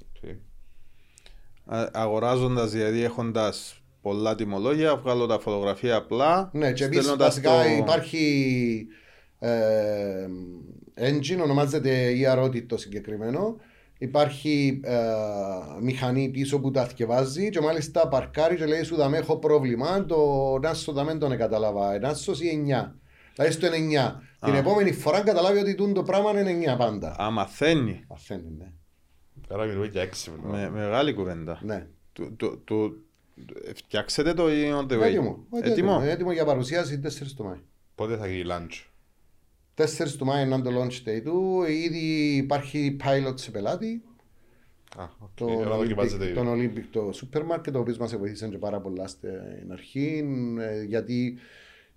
OK. 0.01 0.31
Α- 1.75 1.89
αγοράζοντας, 1.93 2.71
δηλαδή 2.71 3.03
έχοντας 3.03 3.83
πολλά 4.03 4.35
τιμολόγια, 4.35 4.97
βγάλω 4.97 5.27
τα 5.27 5.39
φωτογραφία 5.39 5.97
απλά. 5.97 6.51
Ναι, 6.53 6.73
και 6.73 6.85
επίσης 6.85 7.03
στέλνοντας 7.05 7.29
βασικά 7.29 7.51
το- 7.63 7.77
υπάρχει 7.79 8.87
ε, 9.39 10.27
engine, 10.97 11.41
ονομάζεται 11.43 12.13
EROT 12.35 12.63
το 12.67 12.77
συγκεκριμένο. 12.77 13.57
Υπάρχει 13.99 14.81
ε, 14.85 14.97
μηχανή 15.81 16.29
πίσω 16.29 16.61
που 16.61 16.71
τα 16.71 16.85
θκευάζει 16.87 17.49
και 17.51 17.61
μάλιστα 17.61 18.09
παρκάρει 18.09 18.57
και 18.57 18.67
λέει 18.67 18.83
σου 18.83 18.97
δαμέ 18.97 19.19
έχω 19.19 19.37
πρόβλημα, 19.37 20.05
το 20.05 20.59
Νάσο 20.63 20.93
δαμέ 20.93 21.15
τον 21.15 21.37
καταλάβα, 21.37 21.99
Νάσος 21.99 22.41
ή 22.41 22.65
9. 22.69 22.93
Δηλαδή 23.35 23.53
στο 23.53 23.67
είναι 23.75 24.01
9. 24.17 24.21
Την 24.45 24.55
Α. 24.55 24.57
επόμενη 24.57 24.93
φορά 24.93 25.21
καταλάβει 25.21 25.59
ότι 25.59 25.75
τούτο 25.75 25.93
το 25.93 26.03
πράγμα 26.03 26.41
είναι 26.41 26.73
9 26.75 26.77
πάντα. 26.79 27.17
Α, 27.23 27.31
μαθαίνει. 27.31 28.05
Μαθαίνει, 28.09 28.51
ναι. 28.59 28.73
Άρα 29.49 29.65
μιλούμε 29.65 29.87
για 29.87 30.03
έξυπνο. 30.03 30.51
Με, 30.51 30.71
μεγάλη 30.71 31.13
κουβέντα. 31.13 31.61
ναι. 31.63 31.87
Του, 32.13 32.35
του, 32.37 32.61
του, 32.65 33.05
φτιάξετε 33.75 34.35
το 34.35 34.51
ή 34.51 34.71
on 34.73 34.93
the 34.93 34.97
way. 34.99 35.01
Έτοιμο. 35.03 35.47
Έτοιμο; 35.63 36.01
Έτοιμο 36.05 36.33
για 36.33 36.45
παρουσίαση 36.45 37.01
4 37.05 37.09
του 37.37 37.45
Μάη. 37.45 37.59
Πότε 37.95 38.17
θα 38.17 38.27
γίνει 38.27 38.45
launch. 38.49 38.85
4 39.85 39.87
του 40.19 40.25
Μάη 40.25 40.45
είναι 40.45 40.61
το 40.61 40.71
launch 40.81 41.09
day 41.09 41.21
του. 41.25 41.63
Ήδη 41.69 42.37
υπάρχει 42.37 42.97
pilot 43.05 43.33
σε 43.41 43.51
πελάτη. 43.51 44.03
Α, 44.97 45.05
οκ. 45.19 45.29
Το 45.35 45.47
Άρα 45.67 45.77
δοκιμάζετε 45.77 46.25
Olympic, 46.25 46.27
ήδη. 46.27 46.35
τον 46.35 46.49
Olympic 46.55 46.85
το 46.91 47.13
σούπερ 47.13 47.45
μάρκετ, 47.45 47.77
ο 47.77 47.79
οποίος 47.79 47.99
μας 47.99 48.17
βοήθησε 48.17 48.49
και 48.49 48.59
πάρα 48.59 48.81
πολλά 48.81 49.07
στην 49.07 49.73
αρχή. 49.73 50.25
ε, 50.61 50.83
Γιατί 50.83 51.39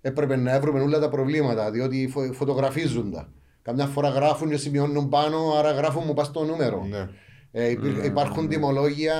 έπρεπε 0.06 0.36
να 0.36 0.60
βρούμε 0.60 0.80
όλα 0.80 0.98
τα 0.98 1.08
προβλήματα, 1.08 1.70
διότι 1.70 2.08
φω, 2.12 2.32
φωτογραφίζουν 2.32 3.10
τα. 3.10 3.28
Καμιά 3.62 3.86
φορά 3.86 4.08
γράφουν 4.08 4.50
και 4.50 4.56
σημειώνουν 4.56 5.08
πάνω, 5.08 5.52
άρα 5.58 5.70
γράφουν 5.70 6.02
μου 6.06 6.14
πας 6.14 6.30
το 6.30 6.44
νούμερο. 6.44 6.86
Ναι. 6.90 7.08
Ε, 7.52 7.70
υπήρ- 7.70 8.04
Υπάρχουν 8.04 8.48
τιμολόγια 8.48 9.14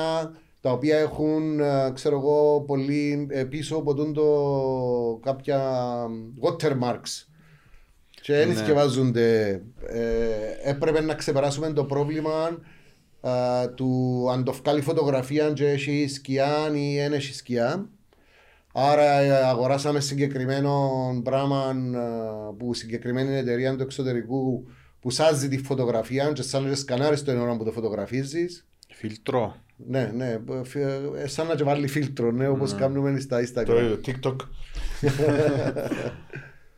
τα 0.60 0.70
οποία 0.72 0.98
έχουν, 0.98 1.60
ε, 1.60 1.90
ξέρω 1.94 2.16
εγώ, 2.18 2.60
πολύ 2.66 3.26
ε, 3.30 3.44
πίσω 3.44 3.76
από 3.76 3.94
τον 3.94 4.12
το 4.12 4.24
κάποια 5.22 5.60
watermarks 6.42 7.26
και 8.20 8.32
δεν 8.34 8.48
Ναι. 8.48 8.54
συσκευάζονται. 8.54 9.50
Ε, 9.86 10.70
έπρεπε 10.70 11.00
να 11.00 11.14
ξεπεράσουμε 11.14 11.72
το 11.72 11.84
πρόβλημα 11.84 12.58
ε, 13.20 13.66
του 13.74 14.26
αν 14.32 14.44
το 14.44 14.52
βγάλει 14.52 14.80
φωτογραφία 14.80 15.50
και 15.52 15.68
έχει 15.68 16.06
σκιά 16.08 16.70
ή 16.74 16.96
δεν 16.96 17.12
έχει 17.12 17.34
σκιά. 17.34 17.88
Άρα 18.76 19.18
ε, 19.18 19.30
αγοράσαμε 19.44 20.00
συγκεκριμένο 20.00 20.90
πράγμα 21.24 21.74
ε, 21.94 22.54
που 22.58 22.74
συγκεκριμένη 22.74 23.36
εταιρεία 23.36 23.76
του 23.76 23.82
εξωτερικού 23.82 24.66
που 25.00 25.10
σάζει 25.10 25.48
τη 25.48 25.58
φωτογραφία 25.58 26.32
και 26.32 26.42
σαν 26.42 26.64
να 26.68 26.74
σκανάρεις 26.74 27.22
το 27.22 27.40
ώρα 27.40 27.56
που 27.56 27.64
το 27.64 27.72
φωτογραφίζεις. 27.72 28.66
Φιλτρό. 28.94 29.56
Ναι, 29.76 30.12
ναι, 30.14 30.40
φι- 30.64 30.82
ε, 31.16 31.26
σαν 31.26 31.46
να 31.46 31.54
και 31.54 31.64
βάλει 31.64 31.86
φίλτρο, 31.86 32.30
ναι, 32.30 32.48
όπως 32.48 32.74
κάνουμε 32.74 33.20
στα 33.20 33.40
Instagram. 33.40 33.64
Το 33.64 34.00
TikTok. 34.06 34.36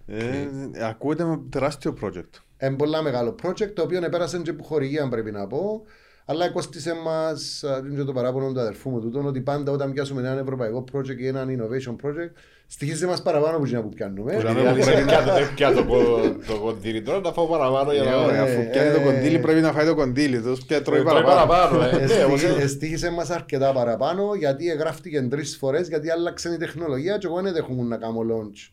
Ε, 0.09 0.49
ακούγεται 0.87 1.25
με 1.25 1.41
τεράστιο 1.51 1.97
project. 2.03 2.63
Είναι 2.63 2.77
πολλά 2.77 3.03
μεγάλο 3.03 3.35
project 3.43 3.71
το 3.75 3.83
οποίο 3.83 4.09
πέρασε 4.09 4.39
και 4.39 4.51
από 4.51 4.63
χορηγία 4.65 5.09
πρέπει 5.09 5.31
να 5.31 5.47
πω. 5.47 5.83
Αλλά 6.29 6.49
κόστησε 6.51 6.95
μας, 7.05 7.65
είναι 7.87 7.97
και 7.97 8.03
το 8.05 8.13
παράπονο 8.13 8.53
του 8.53 8.61
αδερφού 8.61 8.91
μου 8.91 9.01
τούτον, 9.01 9.27
ότι 9.27 9.41
πάντα 9.41 9.73
όταν 9.73 9.93
πιάσουμε 9.93 10.21
ένα 10.21 10.39
ευρωπαϊκό 10.41 10.85
project 10.93 11.17
ή 11.19 11.27
ένα 11.27 11.45
innovation 11.49 11.93
project, 12.07 12.31
στοιχίζει 12.67 13.07
μας 13.07 13.23
παραπάνω 13.23 13.57
από 13.57 13.65
εκείνα 13.65 13.83
που 13.83 13.89
πιάνουμε. 13.89 14.33
Που 14.33 14.41
Γιατί 14.41 14.63
να 14.63 14.69
αν 14.69 14.75
πρέπει 14.75 14.79
είσαι 14.91 15.01
να- 15.05 15.23
πια- 15.23 15.53
πια 15.55 15.73
το 15.73 15.85
κο- 15.85 16.37
το 16.47 16.59
κοντήρι 16.61 17.03
τώρα 17.03 17.21
να 17.21 17.33
φάω 17.33 17.47
παραπάνω 17.47 17.93
για 17.93 18.03
Ε, 18.03 18.11
να... 18.11 18.17
ωραία, 18.17 18.47
ε, 18.47 18.53
Αφού 18.61 18.71
πιάνει 18.71 18.95
το 18.95 19.01
ε, 19.01 19.05
κοντήλι 19.13 19.39
πρέπει 19.39 19.61
να 19.61 19.73
φάει 19.73 19.87
το 19.87 19.95
κοντήλι. 19.95 20.41
Τους 20.43 20.65
πια 20.65 20.83
τρώει 20.83 21.03
Τρώει 21.03 21.13
παραπάνω. 21.23 21.47
παραπάνω, 21.53 21.83
ε. 21.99 22.07
Ναι, 22.07 22.25
όμως, 22.25 22.43
ε. 22.43 22.67
Στήχησε 22.67 23.11
μας 23.11 23.31
αρκετά 23.31 23.73
παραπάνω 23.73 24.35
γιατί 24.35 24.71
εγγράφτηκε 24.71 25.23
τρεις 25.23 25.57
φορές 25.57 25.89
γιατί 25.89 26.11
άλλαξε 26.11 26.53
η 26.53 26.57
τεχνολογία 26.57 27.19
και 27.19 27.27
εγώ 27.27 27.43
δεν 27.43 27.53
δέχομαι 27.53 27.83
να 27.83 27.97
κάνω 27.97 28.21
launch 28.21 28.71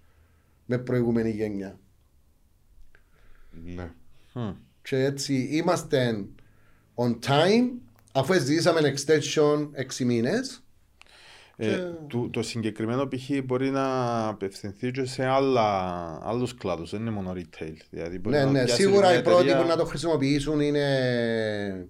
με 0.65 0.77
προηγούμενη 0.77 1.29
γενιά. 1.29 1.79
Ναι. 3.75 3.91
Μμ. 4.33 4.51
Και 4.81 5.03
έτσι 5.03 5.49
είμαστε 5.51 6.25
on 6.95 7.19
time 7.27 7.69
αφού 8.13 8.33
ζήσαμε 8.39 8.93
extension 8.95 9.69
6 9.99 10.05
μήνες. 10.05 10.57
Ε, 11.57 11.77
το, 12.07 12.29
το 12.29 12.43
συγκεκριμένο 12.43 13.07
π.χ. 13.07 13.43
μπορεί 13.43 13.69
να 13.69 13.87
απευθυνθεί 14.27 14.91
και 14.91 15.05
σε 15.05 15.25
άλλα, 15.25 15.69
άλλους 16.23 16.55
κλάδους, 16.55 16.91
δεν 16.91 17.01
είναι 17.01 17.09
μόνο 17.09 17.33
retail. 17.35 17.73
Δηλαδή 17.89 18.19
μπορεί 18.19 18.35
Ναι, 18.35 18.43
να 18.43 18.51
ναι, 18.51 18.63
πιάσει 18.63 18.81
σίγουρα 18.81 19.09
μια 19.09 19.19
οι 19.19 19.21
πρώτοι 19.21 19.41
εταιρεία- 19.43 19.61
που 19.61 19.67
να 19.67 19.75
το 19.75 19.85
χρησιμοποιήσουν 19.85 20.59
είναι. 20.59 21.87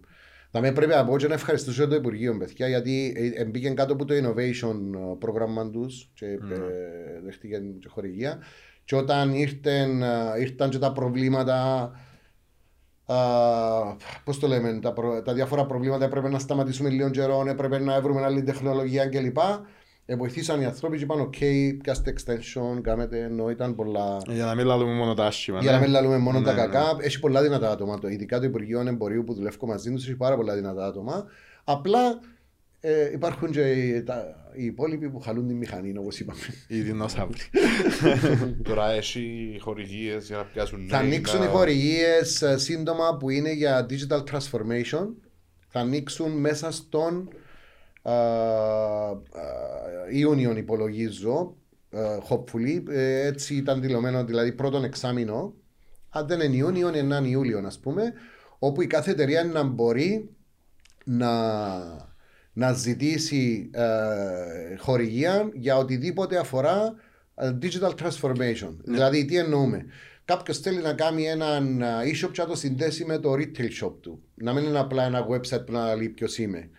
Θα 0.52 0.62
με 0.62 0.72
πρέπει 0.72 0.92
να 0.94 1.06
πω 1.06 1.18
και 1.18 1.28
να 1.28 1.34
ευχαριστήσω 1.34 1.88
το 1.88 1.96
Υπουργείο, 1.96 2.38
παιδιά, 2.38 2.68
γιατί 2.68 3.14
ε, 3.36 3.46
μπήκε 3.46 3.70
κάτω 3.70 3.94
από 3.94 4.06
το 4.06 4.14
innovation 4.14 4.76
ε, 4.96 5.16
πρόγραμμα 5.20 5.70
τους 5.70 6.10
και 6.14 6.26
ε, 6.26 6.40
δέχτηκε 7.24 7.58
και 7.80 7.88
χορηγία. 7.88 8.38
Και 8.86 8.96
όταν 8.96 9.34
ήρθαν, 9.34 10.02
ε, 10.02 10.40
ήρθαν 10.40 10.70
και 10.70 10.78
τα 10.78 10.92
προβλήματα, 10.92 11.92
πώς 14.24 14.40
το 14.40 14.48
λέμε, 14.48 14.80
τα, 14.82 14.94
προ- 14.94 15.22
τα 15.22 15.34
διάφορα 15.34 15.66
προβλήματα 15.66 16.06
έπρεπε 16.06 16.30
να 16.30 16.40
σταματήσουμε 16.40 16.90
λίγο 16.90 17.10
καιρό, 17.10 17.44
έπρεπε 17.48 17.80
να 17.80 18.02
βρούμε 18.02 18.24
άλλη 18.24 18.44
τεχνολογία 18.44 19.06
κλπ. 19.08 19.38
Ε, 20.06 20.16
βοηθήσαν 20.16 20.62
οι 20.62 20.66
άνθρωποι 20.66 20.98
και 20.98 21.04
είπαν: 21.04 21.30
OK, 21.30 21.38
πιάστε 21.84 22.14
extension, 22.18 22.82
κάνετε 22.82 23.20
ενώ 23.20 23.50
ήταν 23.50 23.76
πολλά. 23.76 24.18
Για 24.28 24.46
να 24.46 24.56
μην 24.56 24.66
λαλούμε 24.66 24.94
μόνο 24.94 25.14
τα 25.14 25.26
άσχημα. 25.26 25.60
Για 25.60 25.72
ναι. 25.72 25.78
να 25.78 25.84
μην 25.84 25.92
λαλούμε 25.92 26.18
μόνο 26.18 26.40
Ναι, 26.40 26.46
τα 26.46 26.54
ναι. 26.54 26.60
κακά, 26.60 26.96
έχει 27.00 27.20
πολλά 27.20 27.42
δυνατά 27.42 27.72
άτομα. 27.72 28.00
Το, 28.00 28.08
ειδικά 28.08 28.40
το 28.40 28.46
Υπουργείο 28.46 28.80
Εμπορίου 28.88 29.24
που 29.24 29.34
δουλεύω 29.34 29.68
μαζί 29.68 29.92
τους 29.92 30.04
έχει 30.08 30.16
πάρα 30.16 30.36
πολλά 30.36 30.54
δυνατά 30.54 30.86
άτομα. 30.86 31.26
Απλά 31.64 32.20
ε, 32.86 33.12
υπάρχουν 33.12 33.52
και 33.52 33.72
οι, 33.72 34.04
τα, 34.04 34.50
οι 34.56 34.66
υπόλοιποι 34.66 35.10
που 35.10 35.20
χαλούν 35.20 35.48
τη 35.48 35.54
μηχανή, 35.54 35.98
όπως 35.98 36.20
είπαμε. 36.20 36.40
Οι 36.68 36.82
δεινόσαυροι. 36.82 37.38
Τώρα 38.70 38.92
έχει 38.92 39.58
χορηγίες 39.62 40.26
για 40.28 40.38
να 40.38 40.44
πιάσουν 40.44 40.88
Θα 40.90 40.98
νέοι, 41.02 41.08
ανοίξουν 41.12 41.40
να- 41.40 41.46
οι 41.46 41.48
χορηγίες 41.48 42.44
σύντομα 42.56 43.18
που 43.18 43.30
είναι 43.30 43.52
για 43.54 43.86
digital 43.90 44.24
transformation. 44.32 45.08
Θα 45.68 45.80
ανοίξουν 45.80 46.32
μέσα 46.32 46.72
στον 46.72 47.30
α, 48.02 48.14
α, 48.14 49.18
Ιούνιο, 50.12 50.58
υπολογίζω. 50.58 51.56
α, 51.92 52.00
hopefully. 52.30 52.84
Ε, 52.90 53.26
έτσι 53.28 53.56
ήταν 53.56 53.82
δηλωμένο, 53.82 54.26
δηλαδή 54.26 54.52
πρώτον 54.52 54.84
εξάμεινο. 54.84 55.54
Αν 56.10 56.28
δεν 56.28 56.40
είναι 56.40 56.56
Ιούνιο, 56.56 56.88
είναι 56.88 56.98
έναν 56.98 57.26
Ιούλιο, 57.26 57.64
ας 57.66 57.80
πούμε. 57.80 58.14
Όπου 58.60 58.82
η 58.82 58.88
κάθε 58.88 59.12
εταιρεία 59.12 59.44
να 59.44 59.64
μπορεί 59.64 60.30
να, 61.06 61.32
να 62.54 62.74
ζητήσει 62.74 63.70
ε, 63.74 64.76
χορηγία 64.78 65.50
για 65.54 65.78
οτιδήποτε 65.78 66.38
αφορά 66.38 66.96
ε, 67.36 67.58
digital 67.62 67.92
transformation. 68.02 68.76
Δηλαδή, 68.84 69.26
τι 69.26 69.38
εννοούμε; 69.38 69.86
Κάποιος 70.26 70.60
θέλει 70.60 70.82
να 70.82 70.94
κάνει 70.94 71.28
έναν 71.28 71.82
ε, 71.82 71.86
e-shop 71.86 72.30
και 72.32 72.42
να 72.42 72.48
το 72.48 72.56
συνδέσει 72.56 73.06
με 73.06 73.18
το 73.18 73.34
retail 73.34 73.84
shop 73.84 73.94
του. 74.02 74.24
Να 74.36 74.54
μην 74.54 74.64
είναι 74.64 74.80
απλά 74.80 75.04
ένα 75.04 75.28
website 75.28 75.66
που 75.66 75.72
να 75.72 75.96
λέει 75.96 76.10
ποιος 76.10 76.38
είμαι. 76.38 76.70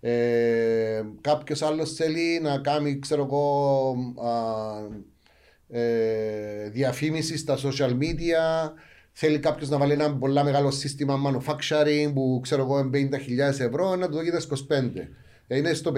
Ε, 0.00 1.02
Κάποιος 1.20 1.62
άλλος 1.62 1.92
θέλει 1.92 2.40
να 2.42 2.58
κάνει, 2.58 2.98
ξέρω 2.98 3.22
εγώ, 3.22 3.96
α, 4.24 5.78
ε, 5.78 6.68
διαφήμιση 6.68 7.36
στα 7.36 7.58
social 7.58 7.98
media. 7.98 8.72
Θέλει 9.16 9.38
κάποιος 9.38 9.68
να 9.68 9.78
βάλει 9.78 9.92
ένα 9.92 10.16
πολύ 10.16 10.42
μεγάλο 10.42 10.70
σύστημα 10.70 11.18
manufacturing 11.26 12.10
που 12.14 12.40
ξέρω 12.42 12.62
εγώ 12.62 12.78
είναι 12.78 13.08
50.000 13.54 13.60
ευρώ 13.60 13.96
να 13.96 14.08
του 14.08 14.14
δώσει 14.14 14.30
τα 14.30 14.40
25. 14.68 15.08
Ε, 15.46 15.56
Είναι 15.56 15.72
στο 15.74 15.92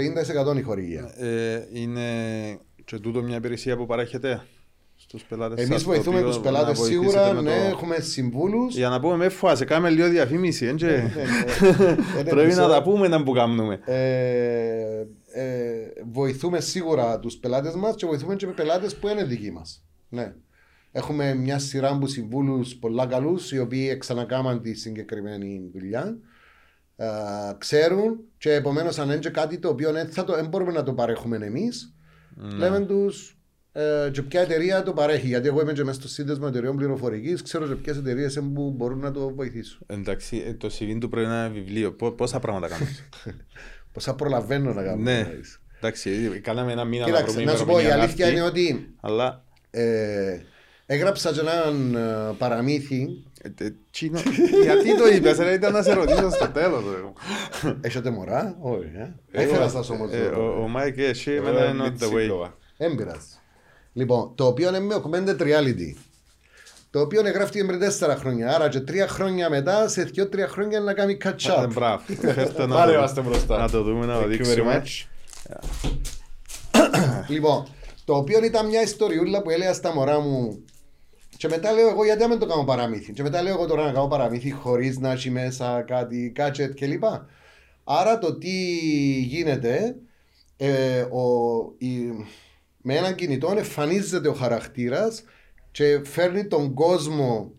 50% 0.54 0.56
η 0.56 0.62
χορηγία. 0.62 1.14
Ε, 1.18 1.66
είναι 1.72 2.00
και 2.84 2.98
τούτο 2.98 3.22
μια 3.22 3.36
υπηρεσία 3.36 3.76
που 3.76 3.86
παρέχεται 3.86 4.42
στους 4.96 5.22
πελάτες 5.24 5.58
Εμείς 5.58 5.72
σας, 5.72 5.82
το 5.82 5.88
βοηθούμε 5.88 6.16
οποίο 6.16 6.28
τους 6.28 6.36
να 6.36 6.42
πελάτε 6.42 6.72
βοηθήσετε 6.72 7.08
σίγουρα, 7.08 7.32
με 7.32 7.40
ναι, 7.40 7.50
το- 7.50 7.66
έχουμε 7.66 7.96
συμβούλους. 8.00 8.76
Για 8.76 8.88
να 8.88 9.00
πούμε 9.00 9.16
μες 9.16 9.34
φάση, 9.34 9.64
κάνουμε 9.64 9.90
λίγο 9.90 10.08
διαφήμιση, 10.08 10.66
έτσι. 10.66 10.86
Ε, 10.86 12.22
Πρέπει 12.28 12.54
να 12.54 12.68
τα 12.68 12.82
πούμε 12.82 13.08
να 13.08 13.22
που 13.22 13.32
κάνουμε. 13.32 13.80
ε, 13.84 15.06
ε, 15.32 15.44
βοηθούμε 16.12 16.60
σίγουρα 16.60 17.18
τους 17.18 17.36
πελάτες 17.36 17.74
μας 17.74 17.94
και 17.94 18.06
βοηθούμε 18.06 18.36
και 18.36 18.46
με 18.46 18.52
πελάτες 18.52 18.96
που 18.96 19.08
είναι 19.08 19.24
δικοί 19.24 19.50
μας. 19.52 19.84
Ναι. 20.08 20.34
Έχουμε 20.96 21.34
μια 21.34 21.58
σειρά 21.58 21.88
από 21.90 22.06
συμβούλους 22.06 22.74
πολλά 22.76 23.06
καλούς, 23.06 23.52
οι 23.52 23.58
οποίοι 23.58 23.98
ξανακάμαν 23.98 24.62
τη 24.62 24.74
συγκεκριμένη 24.74 25.70
δουλειά. 25.72 26.16
Ε, 26.96 27.06
ξέρουν 27.58 28.18
και 28.38 28.52
επομένως 28.52 28.98
αν 28.98 29.06
είναι 29.08 29.18
και 29.18 29.30
κάτι 29.30 29.58
το 29.58 29.68
οποίο 29.68 29.92
δεν 29.92 30.08
θα 30.08 30.24
το, 30.24 30.34
δεν 30.34 30.46
μπορούμε 30.46 30.72
να 30.72 30.82
το 30.82 30.92
παρέχουμε 30.92 31.36
εμείς, 31.36 31.94
λέμε 32.56 32.80
τους 32.80 33.38
ε, 33.72 34.08
και 34.12 34.22
ποια 34.22 34.40
εταιρεία 34.40 34.82
το 34.82 34.92
παρέχει. 34.92 35.26
Γιατί 35.26 35.48
εγώ 35.48 35.60
είμαι 35.60 35.72
και 35.72 35.84
μέσα 35.84 36.00
στο 36.00 36.08
σύνδεσμο 36.08 36.46
εταιρεών 36.48 36.76
πληροφορικής, 36.76 37.42
ξέρω 37.42 37.66
και 37.66 37.74
ποιες 37.74 37.96
εταιρείες 37.96 38.40
που 38.54 38.70
μπορούν 38.76 38.98
να 38.98 39.10
το 39.10 39.34
βοηθήσουν. 39.34 39.86
Εντάξει, 39.86 40.42
ε, 40.46 40.54
το 40.54 40.70
CV 40.78 40.96
του 41.00 41.08
πρέπει 41.08 41.28
να 41.28 41.44
είναι 41.44 41.54
βιβλίο. 41.54 41.92
Πο- 41.92 42.12
Πόσα 42.12 42.38
πράγματα 42.38 42.68
κάνεις; 42.68 43.08
Πόσα 43.92 44.14
προλαβαίνω 44.14 44.72
να 44.72 44.82
κάνω. 44.82 45.02
ναι. 45.02 45.14
δηλαδή. 45.22 45.40
Εντάξει, 45.76 46.10
ε, 46.34 46.38
κάναμε 46.38 46.72
ένα 46.72 46.84
μήνα 46.84 47.02
να 47.04 47.10
Κοίταξε, 47.10 47.34
βρούμε 47.34 47.50
να 47.52 47.56
σου 47.58 47.64
πω, 47.64 47.70
η 47.72 47.74
ημερομηνία 47.80 48.02
αλήθεια 48.04 48.24
αυτή, 48.26 48.36
είναι 48.38 48.46
ότι 48.46 48.94
Αλλά 49.00 49.44
ε, 49.70 50.40
έγραψα 50.86 51.32
και 51.32 51.40
έναν 51.40 51.94
ε, 51.94 52.34
παραμύθι. 52.38 53.08
ε, 53.42 53.64
ε, 53.64 53.72
τσίνο- 53.90 54.20
γιατί 54.62 54.96
το 54.96 55.06
είπες, 55.08 55.36
ρε, 55.38 55.52
ήταν 55.52 55.72
να 55.72 55.82
σε 55.82 55.92
ρωτήσω 55.92 56.30
στο 56.30 56.48
τέλος. 56.48 56.82
ρε. 57.62 57.74
Έχετε 57.80 58.10
μωρά, 58.10 58.56
όχι. 58.60 58.90
Ε. 58.96 59.40
Ε, 59.40 59.42
Έφερα 59.42 59.64
ε, 59.64 59.68
σας 59.68 59.90
όμως. 59.90 60.12
Ε, 60.12 60.18
ο- 60.26 60.62
Ο 60.62 60.68
Μάικ 60.68 60.98
εσύ 60.98 61.30
Ε, 61.30 61.36
εμένα 61.36 61.64
είναι 61.64 61.82
μην 61.82 61.96
on 62.00 62.02
the 62.02 62.06
way. 62.06 62.20
σύντομα. 62.20 62.54
Έμπειρας. 62.76 63.40
Λοιπόν, 63.92 64.32
το 64.34 64.46
οποίο 64.46 64.68
είναι 64.68 64.80
με 64.80 64.94
augmented 65.02 65.40
reality. 65.42 65.94
Το 66.90 67.00
οποίο 67.00 67.26
εγγράφτηκε 67.26 67.64
πριν 67.64 67.78
τέσσερα 67.78 68.16
χρόνια. 68.16 68.54
Άρα 68.54 68.68
και 68.68 68.80
τρία 68.80 69.08
χρόνια 69.08 69.50
μετά, 69.50 69.88
σε 69.88 70.02
δύο-τρία 70.02 70.48
χρόνια 70.48 70.80
να 70.80 70.92
κάνει 70.94 71.16
catch 71.24 71.28
Ε, 71.28 71.64
up. 71.64 71.68
Μπράβο. 71.72 72.02
Φέρτε 72.20 72.66
να 72.66 72.74
Πάλι 72.74 72.92
το- 72.92 72.98
είμαστε 72.98 73.20
μπροστά. 73.20 73.58
Να 73.58 73.70
το 73.70 73.82
δούμε, 73.82 74.06
να 74.06 74.14
το 74.14 74.20
Thank 74.20 74.24
you 74.24 74.28
very 74.28 74.36
δείξουμε. 74.36 74.82
much. 74.84 75.06
Λοιπόν, 77.28 77.66
το 78.04 78.14
οποίο 78.16 78.44
ήταν 78.44 78.66
μια 78.66 78.82
ιστοριούλα 78.82 79.42
που 79.42 79.50
έλεγα 79.50 79.72
στα 79.72 79.94
μωρά 79.94 80.20
μου. 80.20 80.64
Και 81.46 81.52
μετά 81.54 81.72
λέω 81.72 81.88
εγώ 81.88 82.04
γιατί 82.04 82.20
να 82.22 82.28
μην 82.28 82.38
το 82.38 82.46
κάνω 82.46 82.64
παραμύθι. 82.64 83.12
Και 83.12 83.22
μετά 83.22 83.42
λέω 83.42 83.52
εγώ 83.54 83.66
τώρα 83.66 83.84
να 83.84 83.92
κάνω 83.92 84.06
παραμύθι 84.08 84.50
χωρίς 84.50 84.98
να 84.98 85.10
έχει 85.10 85.30
μέσα 85.30 85.82
κάτι 85.82 86.32
κάτσετ 86.34 86.74
κλπ. 86.74 87.04
Άρα 87.84 88.18
το 88.18 88.34
τι 88.38 88.50
γίνεται, 89.20 89.96
ε, 90.56 91.00
ο, 91.00 91.24
η- 91.78 92.26
με 92.82 92.94
έναν 92.96 93.14
κινητό 93.14 93.54
εμφανίζεται 93.56 94.28
ο 94.28 94.32
χαρακτήρας 94.32 95.24
και 95.70 96.00
φέρνει 96.04 96.46
τον 96.46 96.74
κόσμο 96.74 97.52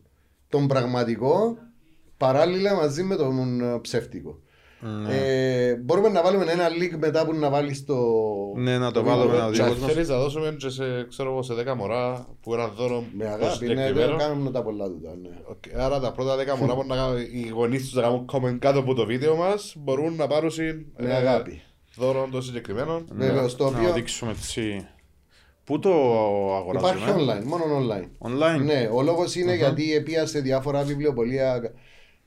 τον 0.50 0.68
πραγματικό 0.68 1.58
παράλληλα 2.18 2.76
μαζί 2.76 3.04
με 3.04 3.16
τον 3.16 3.62
ε, 3.62 3.80
ψεύτικο. 4.82 5.12
Ε, 5.12 5.76
μπορούμε 5.76 6.10
να 6.10 6.22
βάλουμε 6.24 6.46
ένα 6.52 6.68
link 6.70 6.98
μετά 7.00 7.26
που 7.26 7.34
να 7.36 7.50
βάλεις 7.50 7.78
στο. 7.78 7.96
Ναι, 8.56 8.78
να 8.78 8.92
το 8.92 9.00
στο 9.00 9.10
βάλουμε, 9.10 9.26
βίντεο. 9.32 9.46
να 9.46 9.52
Και 9.52 9.62
αν 9.62 9.68
δει 9.68 9.72
ο 9.72 9.74
κόσμος. 9.74 9.92
θέλεις 9.94 10.10
να 10.10 10.18
δώσουμε 10.18 10.56
και 10.60 10.70
σε, 10.70 11.06
ξέρω 11.10 11.32
εγώ, 11.32 11.42
σε 11.44 11.54
10 11.54 11.74
μωρά 11.76 12.28
που 12.42 12.54
ένα 12.54 12.68
δώρο 12.68 13.04
Με 13.18 13.24
το 13.24 13.30
αγάπη, 13.30 13.44
ναι, 13.46 13.52
συγκεκριμένο. 13.52 14.08
δεν 14.10 14.18
κάνουμε 14.18 14.52
τα 14.52 14.64
πολλά 14.64 14.86
του. 14.86 15.00
Ναι. 15.22 15.30
Οκ, 15.46 15.80
Άρα 15.82 16.00
τα 16.00 16.12
πρώτα 16.12 16.36
10 16.36 16.60
μωρά 16.60 16.74
που 16.78 16.84
να 16.88 16.96
κάνουν 16.96 17.18
οι 17.18 17.48
γονείς 17.54 17.82
τους 17.84 17.94
να 17.94 18.02
κάνουν 18.02 18.26
comment 18.34 18.58
κάτω 18.60 18.80
από 18.80 18.94
το 18.94 19.06
βίντεο 19.06 19.36
μας 19.36 19.74
μπορούν 19.78 20.16
να 20.16 20.28
πάρουν 20.28 20.52
συν, 20.52 20.86
Με 20.98 21.10
ε, 21.10 21.16
αγάπη. 21.16 21.62
δώρο 21.96 22.28
των 22.32 22.42
συγκεκριμένων. 22.42 23.08
Βεβαίως, 23.12 23.56
το 23.56 23.70
Να 23.70 23.78
οποίο 23.80 23.94
δείξουμε 23.94 24.32
έτσι. 24.32 24.88
Πού 25.64 25.80
το 25.80 25.90
υπάρχει 26.74 27.04
αγοράζουμε. 27.04 27.40
online, 27.42 27.44
μόνο 27.46 27.64
online. 27.80 28.28
Online; 28.28 28.64
Ναι, 28.66 28.90
ο 28.94 29.02
λόγος 29.02 29.36
είναι 29.36 29.56
γιατί 29.56 29.94
επία 29.94 30.26
σε 30.26 30.40
διάφορα 30.40 30.84
βιβλιοπολία 30.84 31.62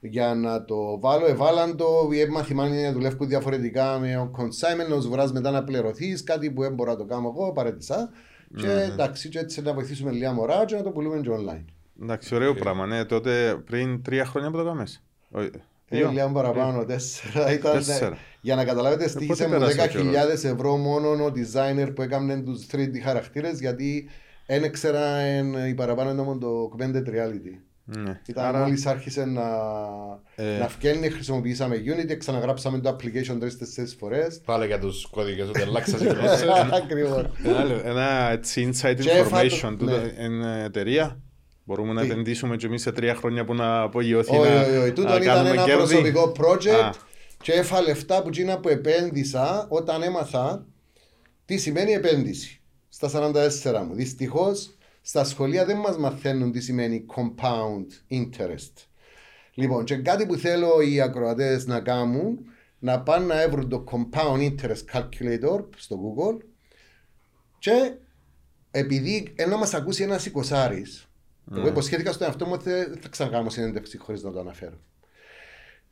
για 0.01 0.35
να 0.35 0.65
το 0.65 1.01
βάλω. 1.01 1.27
Εβάλαν 1.27 1.77
το, 1.77 1.87
έμαθη 2.27 2.55
μάλλον 2.55 2.81
να 2.83 2.93
δουλεύω 2.93 3.25
διαφορετικά 3.25 3.99
με 3.99 4.17
ο 4.17 4.31
consignment, 4.39 4.89
να 4.95 5.01
σου 5.01 5.11
βράζει 5.11 5.33
μετά 5.33 5.51
να 5.51 5.65
πληρωθείς, 5.65 6.25
κάτι 6.25 6.51
που 6.51 6.63
δεν 6.63 6.75
μπορώ 6.75 6.91
να 6.91 6.97
το 6.97 7.05
κάνω 7.05 7.35
εγώ, 7.37 7.53
παρέτησα. 7.53 8.11
Και 8.57 8.71
εντάξει, 8.93 9.29
και 9.29 9.39
έτσι 9.39 9.63
να 9.63 9.73
βοηθήσουμε 9.73 10.11
λίγα 10.11 10.33
μωρά 10.33 10.65
και 10.65 10.75
να 10.77 10.83
το 10.83 10.91
πουλούμε 10.91 11.21
και 11.21 11.29
online. 11.33 11.65
Εντάξει, 12.03 12.35
ωραίο 12.35 12.55
πράγμα. 12.55 12.87
Ναι, 12.87 13.05
τότε 13.05 13.63
πριν 13.65 14.03
τρία 14.03 14.25
χρόνια 14.25 14.51
που 14.51 14.57
το 14.57 14.65
κάνεις. 14.65 15.03
Όχι, 15.31 15.51
Ε, 15.89 15.97
δύο. 15.97 16.09
λίγα 16.09 16.29
παραπάνω, 16.29 16.85
τέσσερα. 16.85 17.53
Ήταν, 17.53 17.73
Τέσσερα. 17.73 18.17
για 18.41 18.55
να 18.55 18.65
καταλάβετε, 18.65 19.09
στήχησε 19.09 19.45
μου 19.49 19.51
πέρασε 19.53 19.81
ο 19.81 19.85
10.000 19.85 20.45
ευρώ 20.45 20.77
μόνο 20.77 21.25
ο 21.25 21.33
designer 21.35 21.93
που 21.95 22.03
έκανε 22.03 22.41
τους 22.41 22.67
3D 22.73 22.99
χαρακτήρες 23.05 23.61
γιατί 23.61 24.09
δεν 24.47 24.65
ήξερα 24.65 25.07
εν, 25.17 25.67
η 25.69 25.75
παραπάνω 25.75 26.11
ήταν 26.11 26.25
μόνο 26.25 26.39
το 26.39 26.71
augmented 26.73 27.09
reality. 27.09 27.59
Ναι. 27.99 28.21
Ήταν 28.27 28.45
Άρα, 28.45 28.59
μόλις 28.59 28.87
άρχισε 28.87 29.25
να, 29.25 29.43
Ε. 30.35 30.59
να 30.59 30.69
φκένει, 30.69 31.09
χρησιμοποιήσαμε 31.11 31.77
Unity, 31.77 32.17
ξαναγράψαμε 32.19 32.79
το 32.79 32.89
application 32.97 33.37
τρεις-τέσσερις 33.41 33.97
φορές. 33.99 34.41
Πάλι 34.45 34.67
για 34.67 34.79
τους 34.79 35.07
κώδικες 35.11 35.49
ότι 35.49 35.61
αλλάξα 35.61 35.97
η 36.01 36.05
γλώσσα. 36.07 36.69
Ακριβώς. 36.73 37.25
ένα, 37.45 37.65
λε- 37.65 37.85
ένα 37.87 38.31
έτσι 38.31 38.71
inside 38.73 38.97
Και 39.01 39.11
έφα 39.11 39.41
το- 39.41 39.47
information. 39.47 39.77
Τούτο 39.79 39.97
ναι. 39.97 40.25
είναι 40.25 40.63
εταιρεία. 40.65 41.19
Μπορούμε 41.65 41.93
να 41.93 42.01
Τι; 42.01 42.11
επενδύσουμε 42.11 42.57
και 42.57 42.67
εμείς 42.67 42.83
σε 42.83 42.93
τρία 42.93 43.15
χρόνια 43.15 43.45
που 43.45 43.55
να 43.55 43.81
απογειωθεί 43.81 44.37
Όχι, 44.37 44.51
να, 44.51 44.61
όχι, 44.61 44.77
όχι. 44.77 44.93
Τούτο 44.93 45.09
να 45.09 45.15
ήταν 45.15 45.27
κάνουμε 45.27 45.51
ένα 45.51 45.65
κέρδη. 45.65 45.79
προσωπικό 45.87 46.33
project 46.39 46.83
Α. 46.85 46.91
και 47.43 47.53
έφα 47.53 47.81
λεφτά 47.83 48.23
που 48.23 48.29
εκείνα 48.29 48.59
που 48.59 48.69
επένδυσα 48.69 49.67
όταν 49.69 50.03
έμαθα 50.03 50.67
τι 51.45 51.57
σημαίνει 51.57 51.93
επένδυση. 51.93 52.61
Στα 52.89 53.09
44 53.09 53.85
μου. 53.89 53.95
Δυστυχώς 53.95 54.75
στα 55.01 55.25
σχολεία 55.25 55.65
δεν 55.65 55.77
μας 55.77 55.99
μαθαίνουν 55.99 56.53
τι 56.53 56.61
σημαίνει 56.61 57.07
compound 57.17 57.87
interest. 58.11 58.73
Λοιπόν, 59.55 59.85
και 59.85 59.97
κάτι 59.97 60.27
που 60.27 60.37
θέλω 60.37 60.81
οι 60.81 61.01
ακροατές 61.01 61.67
να 61.67 61.81
κάνουν 61.81 62.39
να 62.79 63.01
πάνε 63.03 63.25
να 63.25 63.41
έβρουν 63.41 63.69
το 63.69 63.85
compound 63.91 64.39
interest 64.51 64.85
calculator 64.93 65.65
στο 65.77 65.99
Google 66.01 66.39
και 67.59 67.95
επειδή 68.71 69.33
ενώ 69.37 69.57
μας 69.57 69.75
ακούσει 69.75 70.03
ένας 70.03 70.27
εικοσάρης, 70.27 71.09
εγώ 71.57 71.67
υποσχέθηκα 71.67 72.13
στον 72.13 72.27
εαυτό 72.27 72.47
μου 72.47 72.53
ότι 72.55 72.71
δεν 72.71 72.99
θα 73.01 73.09
ξανακάνω 73.09 73.51
συνέντευξη 73.51 73.99
χωρίς 73.99 74.23
να 74.23 74.33
το 74.33 74.41
αναφέρω. 74.41 74.79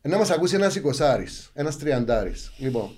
Ενώ 0.01 0.19
μας 0.19 0.31
ακούσει 0.31 0.55
ένας 0.55 0.75
εικοσάρης, 0.75 1.51
ένας 1.55 1.79
τριαντάρης. 1.79 2.53
Λοιπόν, 2.59 2.91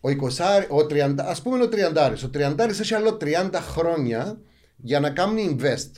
ο 0.00 0.08
20, 0.08 0.66
ο 0.68 0.86
30, 0.86 1.14
ας 1.18 1.42
πούμε 1.42 1.62
ο 1.62 1.68
τριαντάρης. 1.68 2.22
Ο 2.22 2.28
τριαντάρης 2.28 2.80
έχει 2.80 2.94
άλλο 2.94 3.16
30 3.16 3.60
χρόνια 3.60 4.40
για 4.82 5.00
να 5.00 5.10
κάνει 5.10 5.56
invest. 5.56 5.90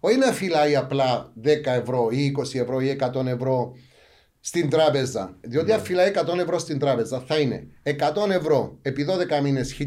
Όχι 0.00 0.16
να 0.16 0.32
φυλάει 0.32 0.76
απλά 0.76 1.32
10 1.44 1.46
ευρώ 1.64 2.08
ή 2.10 2.34
20 2.38 2.54
ευρώ 2.54 2.80
ή 2.80 2.98
100 3.14 3.26
ευρώ 3.26 3.72
στην 4.40 4.70
τράπεζα. 4.70 5.36
Διότι 5.40 5.72
αν 5.72 5.80
φυλάει 5.80 6.12
100 6.14 6.38
ευρώ 6.38 6.58
στην 6.58 6.78
τράπεζα 6.78 7.20
θα 7.20 7.38
είναι 7.38 7.66
100 7.82 8.30
ευρώ 8.30 8.78
επί 8.82 9.06
12 9.38 9.42
μήνες 9.42 9.76
1200, 9.78 9.84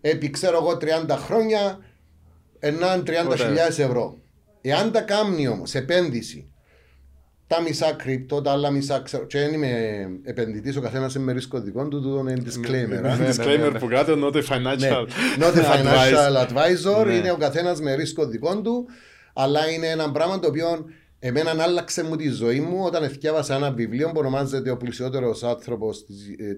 επί 0.00 0.30
ξέρω 0.30 0.56
εγώ 0.56 0.78
30 0.80 1.10
χρόνια 1.10 1.78
ενάν 2.58 3.04
30.000 3.06 3.14
ευρώ. 3.78 4.18
Εάν 4.60 4.92
τα 4.92 5.00
κάνει 5.00 5.48
όμως 5.48 5.74
επένδυση 5.74 6.53
τα 7.46 7.62
μισά 7.62 7.92
κρυπτο, 7.92 8.40
τα 8.42 8.50
άλλα 8.50 8.70
μισά 8.70 9.00
ξέρω. 9.00 9.26
Και 9.26 9.38
δεν 9.38 9.52
είμαι 9.52 9.70
επενδυτής, 10.22 10.76
ο 10.76 10.80
καθένας 10.80 11.14
είναι 11.14 11.24
με 11.24 11.32
ρίσκο 11.32 11.60
δικό 11.60 11.88
του, 11.88 12.02
τούτο 12.02 12.18
είναι 12.20 12.42
disclaimer. 12.44 13.04
α. 13.06 13.16
ναι, 13.16 13.28
Disclaimer 13.30 13.72
ναι. 13.72 13.78
που 13.78 13.86
κάτω, 13.86 14.12
not 14.28 14.32
a 14.32 14.34
Ναι, 14.34 14.40
financial 14.40 15.06
not 15.38 15.54
a 15.54 15.62
financial 15.74 16.46
advisor, 16.46 17.06
Ναι. 17.06 17.14
είναι 17.14 17.30
ο 17.30 17.36
καθένας 17.36 17.80
με 17.80 17.94
ρίσκο 17.94 18.26
δικό 18.26 18.60
του, 18.60 18.86
αλλά 19.34 19.68
είναι 19.70 19.86
ένα 19.86 20.10
πράγμα 20.10 20.38
το 20.38 20.48
οποίο 20.48 20.84
εμένα 21.18 21.62
άλλαξε 21.62 22.04
μου 22.04 22.16
τη 22.16 22.28
ζωή 22.28 22.60
μου 22.60 22.82
όταν 22.84 23.02
εθιάβασα 23.02 23.54
ένα 23.54 23.72
βιβλίο 23.72 24.06
που 24.06 24.18
ονομάζεται 24.18 24.70
Ο 24.70 24.76
πλουσιότερο 24.76 25.34
άνθρωπος 25.42 26.04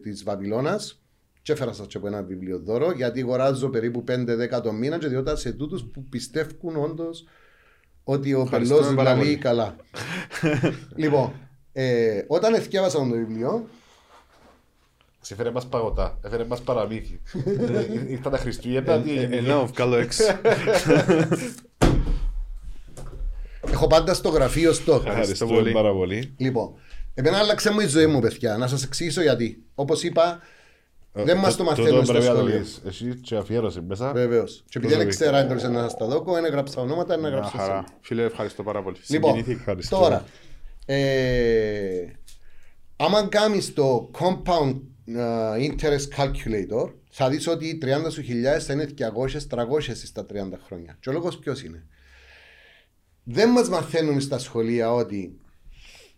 της 0.02 0.22
Βαβυλώνας. 0.24 1.00
Και 1.42 1.52
έφερα 1.52 1.72
σας 1.72 1.86
και 1.86 1.96
από 1.96 2.06
ένα 2.06 2.22
βιβλίο 2.22 2.58
δώρο, 2.64 2.92
γιατί 2.92 3.20
αγοράζω 3.20 3.68
περίπου 3.68 4.04
5-10 4.08 4.60
το 4.62 4.72
μήνα 4.72 4.98
και 4.98 5.06
διότι 5.06 5.38
σε 5.38 5.52
τούτους 5.52 5.84
που 5.92 6.04
πιστεύουν 6.08 6.76
όντως 6.76 7.24
ότι 8.08 8.34
ο 8.34 8.40
Ευχαριστούμε 8.40 8.80
πελός 8.80 8.94
πάρα 8.94 9.10
λαλεί 9.10 9.22
πολύ. 9.22 9.36
καλά. 9.36 9.76
λοιπόν, 11.02 11.32
ε, 11.72 12.22
όταν 12.26 12.54
εθιάβασα 12.54 12.98
το 12.98 13.04
βιβλίο, 13.04 13.68
Σε 15.20 15.34
έφερε 15.34 15.50
μας 15.50 15.66
παγωτά, 15.66 16.18
έφερε 16.22 16.44
μας 16.44 16.60
παραμύθι. 16.60 17.20
Ε, 17.44 17.86
Ήρθαν 18.12 18.32
τα 18.32 18.38
Χριστούγεννα, 18.38 19.00
τι 19.00 19.10
Ε, 19.10 19.20
έγινε; 19.20 19.36
Ενώ 19.36 19.66
βγάλω 19.66 19.96
έξω. 19.96 20.24
έχω 23.72 23.86
πάντα 23.86 24.14
στο 24.14 24.28
γραφείο 24.28 24.72
στόχο. 24.72 25.04
Ευχαριστούμε 25.08 25.54
πολύ. 25.54 25.72
πάρα 25.72 25.92
πολύ. 25.92 26.34
Λοιπόν, 26.36 26.72
εμένα 27.14 27.38
άλλαξε 27.38 27.70
μου 27.72 27.80
η 27.80 27.86
ζωή 27.86 28.06
μου, 28.06 28.20
παιδιά. 28.20 28.56
Να 28.56 28.66
σας 28.66 28.84
εξηγήσω 28.84 29.22
γιατί. 29.22 29.62
Όπως 29.74 30.02
είπα, 30.02 30.40
δεν 31.24 31.36
μας 31.38 31.56
το 31.56 31.64
μαθαίνουν 31.64 32.04
στο 32.04 32.12
πρέπει 32.12 32.26
να 32.28 32.32
το 32.32 32.38
σχολείο. 32.38 32.58
πεις. 32.58 32.80
Εσύ 32.86 33.20
και 33.20 33.36
αφιέρωση 33.36 33.80
μέσα. 33.80 34.12
Βεβαίως. 34.12 34.64
Και 34.68 34.78
επειδή 34.78 34.94
δεν 34.94 35.08
ξέρα, 35.08 35.38
έντρωσε 35.38 35.68
να 35.68 35.88
σα 35.88 35.96
τα 35.96 36.06
δω, 36.06 36.24
δεν 36.32 36.44
έγραψα 36.44 36.80
ονόματα, 36.80 37.16
να 37.16 37.20
Μια 37.20 37.30
γράψω. 37.30 37.56
χαρά. 37.56 37.64
εσένα. 37.72 37.88
Φίλε, 38.00 38.22
ευχαριστώ 38.24 38.62
πάρα 38.62 38.82
πολύ. 38.82 38.96
Λοιπόν, 39.06 39.30
Συγκινήθηκα. 39.30 39.58
Ευχαριστώ. 39.60 39.98
τώρα, 39.98 40.24
ε, 40.86 42.04
άμα 42.96 43.26
κάνεις 43.28 43.72
το 43.74 44.10
compound 44.18 44.80
ε, 45.04 45.66
interest 45.70 46.20
calculator, 46.20 46.92
θα 47.10 47.28
δεις 47.28 47.46
ότι 47.46 47.66
οι 47.66 47.78
30 47.82 48.10
σου 48.10 48.22
χιλιάδες 48.22 48.64
θα 48.64 48.72
είναι 48.72 48.86
200-300 48.98 50.04
στα 50.04 50.26
30 50.32 50.34
χρόνια. 50.66 50.96
Και 51.00 51.08
ο 51.08 51.12
λόγος 51.12 51.38
ποιος 51.38 51.62
είναι; 51.62 51.86
Δεν 53.24 53.50
μας 53.50 53.68
μαθαίνουν 53.68 54.20
στα 54.20 54.38
σχολεία 54.38 54.92
ότι 54.92 55.38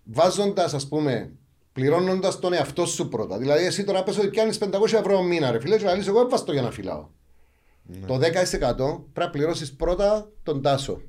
βάζοντας 0.04 0.74
ας 0.74 0.88
πούμε 0.88 1.32
πληρώνοντας 1.78 2.38
τον 2.38 2.52
εαυτό 2.52 2.86
σου 2.86 3.08
πρώτα. 3.08 3.38
Δηλαδή 3.38 3.64
εσύ 3.64 3.84
τώρα 3.84 4.02
πες 4.02 4.18
ότι 4.18 4.28
πιάνεις 4.28 4.58
500 4.58 4.92
ευρώ 4.92 5.22
μήνα 5.22 5.50
ρε 5.50 5.60
φίλε 5.60 5.76
και 5.76 5.84
να 5.84 5.94
λες 5.96 6.06
εγώ 6.06 6.20
έβαστο 6.20 6.52
για 6.52 6.62
να 6.62 6.70
φυλάω. 6.70 7.08
Το 8.06 8.14
10% 8.14 8.20
πρέπει 8.20 9.02
να 9.14 9.30
πληρώσεις 9.30 9.72
πρώτα 9.72 10.30
τον 10.42 10.62
Τάσο 10.62 11.00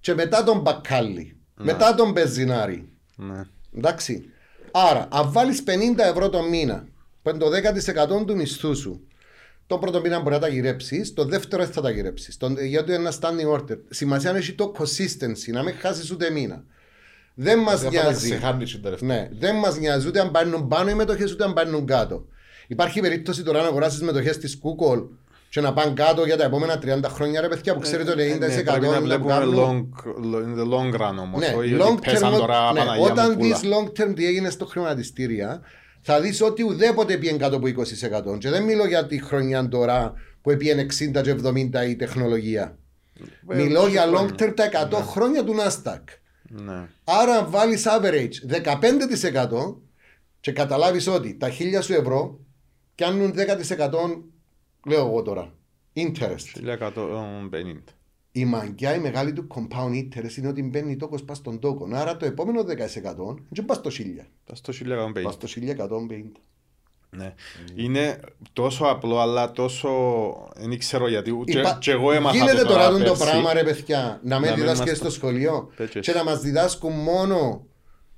και 0.00 0.14
μετά 0.14 0.44
τον 0.44 0.60
Μπακάλι, 0.60 1.36
μετά 1.54 1.94
τον 1.94 2.12
Μπεζινάρη. 2.12 2.88
Ναι. 3.16 3.42
Εντάξει. 3.76 4.24
Άρα, 4.70 5.08
αν 5.10 5.32
βάλεις 5.32 5.62
50 5.66 5.98
ευρώ 5.98 6.28
το 6.28 6.42
μήνα, 6.42 6.88
που 7.22 7.30
είναι 7.30 7.38
το 7.38 7.50
10% 8.20 8.24
του 8.26 8.36
μισθού 8.36 8.76
σου, 8.76 9.06
το 9.66 9.78
πρώτο 9.78 10.00
μήνα 10.00 10.20
μπορεί 10.20 10.34
να 10.34 10.40
τα 10.40 10.48
γυρέψεις, 10.48 11.12
το 11.14 11.24
δεύτερο 11.24 11.62
δεν 11.64 11.72
θα 11.72 11.80
τα 11.80 11.90
γυρέψεις. 11.90 12.38
Γιατί 12.66 12.90
είναι 12.90 13.00
ένας 13.00 13.18
standing 13.22 13.58
order. 13.58 13.78
Σημασία 13.90 14.36
έχει 14.36 14.52
το 14.52 14.72
consistency, 14.78 15.52
να 15.52 15.62
μην 15.62 15.74
χάσεις 15.74 16.10
ούτε 16.10 16.30
μήνα. 16.30 16.64
Δεν 17.42 17.58
μας 17.58 17.80
Δεν 17.80 17.90
θα 17.92 17.96
τα 17.98 18.02
νοιάζει. 18.04 18.30
ξεχάνεις 18.30 18.80
τα 18.82 18.90
λεφτά. 18.90 19.06
Ναι, 19.06 19.28
δεν 19.38 19.56
μας 19.56 19.78
νοιάζει 19.78 20.08
ούτε 20.08 20.20
αν 20.20 20.30
παίρνουν 20.30 20.68
πάνω 20.68 20.90
οι 20.90 20.94
μετοχές 20.94 21.32
ούτε 21.32 21.44
αν 21.44 21.52
παίρνουν 21.52 21.86
κάτω. 21.86 22.24
Υπάρχει 22.66 23.00
περίπτωση 23.00 23.42
τώρα 23.42 23.60
να 23.62 23.66
αγοράσεις 23.66 24.00
μετοχές 24.02 24.38
της 24.38 24.58
Google 24.62 25.02
και 25.48 25.60
να 25.60 25.72
πάνε 25.72 25.92
κάτω 25.92 26.24
για 26.24 26.36
τα 26.36 26.44
επόμενα 26.44 26.78
30 26.82 27.00
χρόνια, 27.08 27.40
ρε 27.40 27.48
παιδιά, 27.48 27.74
που 27.74 27.80
ξέρετε 27.80 28.10
ότι 28.10 28.22
90% 28.22 28.38
Ναι, 28.38 28.62
πρέπει 28.62 28.80
να 28.80 28.86
είναι 28.86 28.96
που 28.98 29.02
βλέπουμε 29.04 29.32
κάνουν. 29.32 29.54
long, 29.56 30.06
in 30.34 30.60
the 30.60 30.72
long 30.72 31.00
run 31.00 31.18
όμως. 31.20 31.40
Ναι, 31.40 31.54
όχι 31.58 31.76
long 31.80 31.90
ότι 31.92 32.10
πέσαν 32.10 32.34
term, 32.34 32.38
τώρα 32.38 32.72
ναι, 32.72 32.78
Παναγία 32.78 33.04
μου 33.04 33.10
όταν 33.10 33.36
πουλά. 33.36 33.58
δεις 33.58 33.70
long 33.72 34.00
term 34.00 34.14
τι 34.14 34.26
έγινε 34.26 34.50
στο 34.50 34.66
χρηματιστήρια, 34.66 35.60
θα 36.00 36.20
δεις 36.20 36.42
ότι 36.42 36.62
ουδέποτε 36.62 37.16
πήγαινε 37.16 37.38
κάτω 37.38 37.56
από 37.56 37.66
20%. 38.34 38.38
Και 38.38 38.50
δεν 38.50 38.62
μιλώ 38.62 38.86
για 38.86 39.06
τη 39.06 39.22
χρονιά 39.22 39.68
τώρα 39.68 40.12
που 40.42 40.56
πήγαινε 40.56 40.86
60 41.16 41.22
και 41.22 41.34
70 41.44 41.88
η 41.88 41.96
τεχνολογία. 41.96 42.78
Μιλώ 43.46 43.86
για 43.86 44.04
long 44.14 44.42
term 44.42 44.52
τα 44.56 44.88
100 44.90 45.02
χρόνια 45.02 45.44
του 45.44 45.54
Nasdaq. 45.58 46.02
Ναι. 46.50 46.88
Άρα 47.04 47.38
αν 47.38 47.50
βάλεις 47.50 47.86
average 47.86 48.32
15% 48.48 49.76
και 50.40 50.52
καταλάβεις 50.52 51.06
ότι 51.06 51.36
τα 51.36 51.48
1000 51.48 51.82
σου 51.82 51.92
ευρώ 51.92 52.40
κάνουν 52.94 53.32
10% 53.32 54.22
λέω 54.86 55.06
εγώ 55.06 55.22
τώρα. 55.22 55.54
Interest. 55.94 56.76
1150. 56.78 57.82
Η 58.32 58.44
μαγκιά 58.44 58.94
η 58.94 59.00
μεγάλη 59.00 59.32
του 59.32 59.46
compound 59.54 59.92
interest 59.92 60.36
είναι 60.36 60.48
ότι 60.48 60.62
μπαίνει 60.62 60.96
τόκος 60.96 61.22
πας 61.22 61.36
στον 61.36 61.58
τόκο. 61.58 61.88
Άρα 61.92 62.16
το 62.16 62.26
επόμενο 62.26 62.60
10% 62.60 63.36
δεν 63.48 63.64
πας 63.64 63.76
στο 63.76 63.90
1000. 63.90 64.26
Τα 64.44 64.54
στο 64.54 64.72
1150. 64.72 65.22
Πας 65.22 65.34
στο 65.34 65.46
1150. 65.46 66.40
Ναι. 67.16 67.34
Είναι 67.74 68.20
τόσο 68.52 68.84
απλό, 68.84 69.20
αλλά 69.20 69.52
τόσο. 69.52 69.88
Δεν 70.56 70.78
ξέρω 70.78 71.08
γιατί. 71.08 71.30
Ούτε 71.30 71.58
Υπά- 71.58 71.78
και 71.78 71.90
εγώ 71.90 72.12
έμαθα 72.12 72.36
Γίνεται 72.36 72.62
το 72.62 72.66
τώρα 72.66 72.90
το 72.90 72.98
πέρσι. 72.98 73.16
πράγμα 73.24 73.52
ρε 73.52 73.62
παιδιά 73.64 74.20
να 74.24 74.40
με 74.40 74.46
Να 74.46 74.52
μην 74.52 74.60
διδάσκεις 74.60 74.88
μας 74.88 74.96
στο 74.96 75.06
το- 75.06 75.12
σχολείο 75.12 75.70
Τέτοιο. 75.76 76.00
και 76.00 76.12
να 76.12 76.24
μας 76.24 76.40
διδάσκουν 76.40 76.92
μόνο 76.92 77.66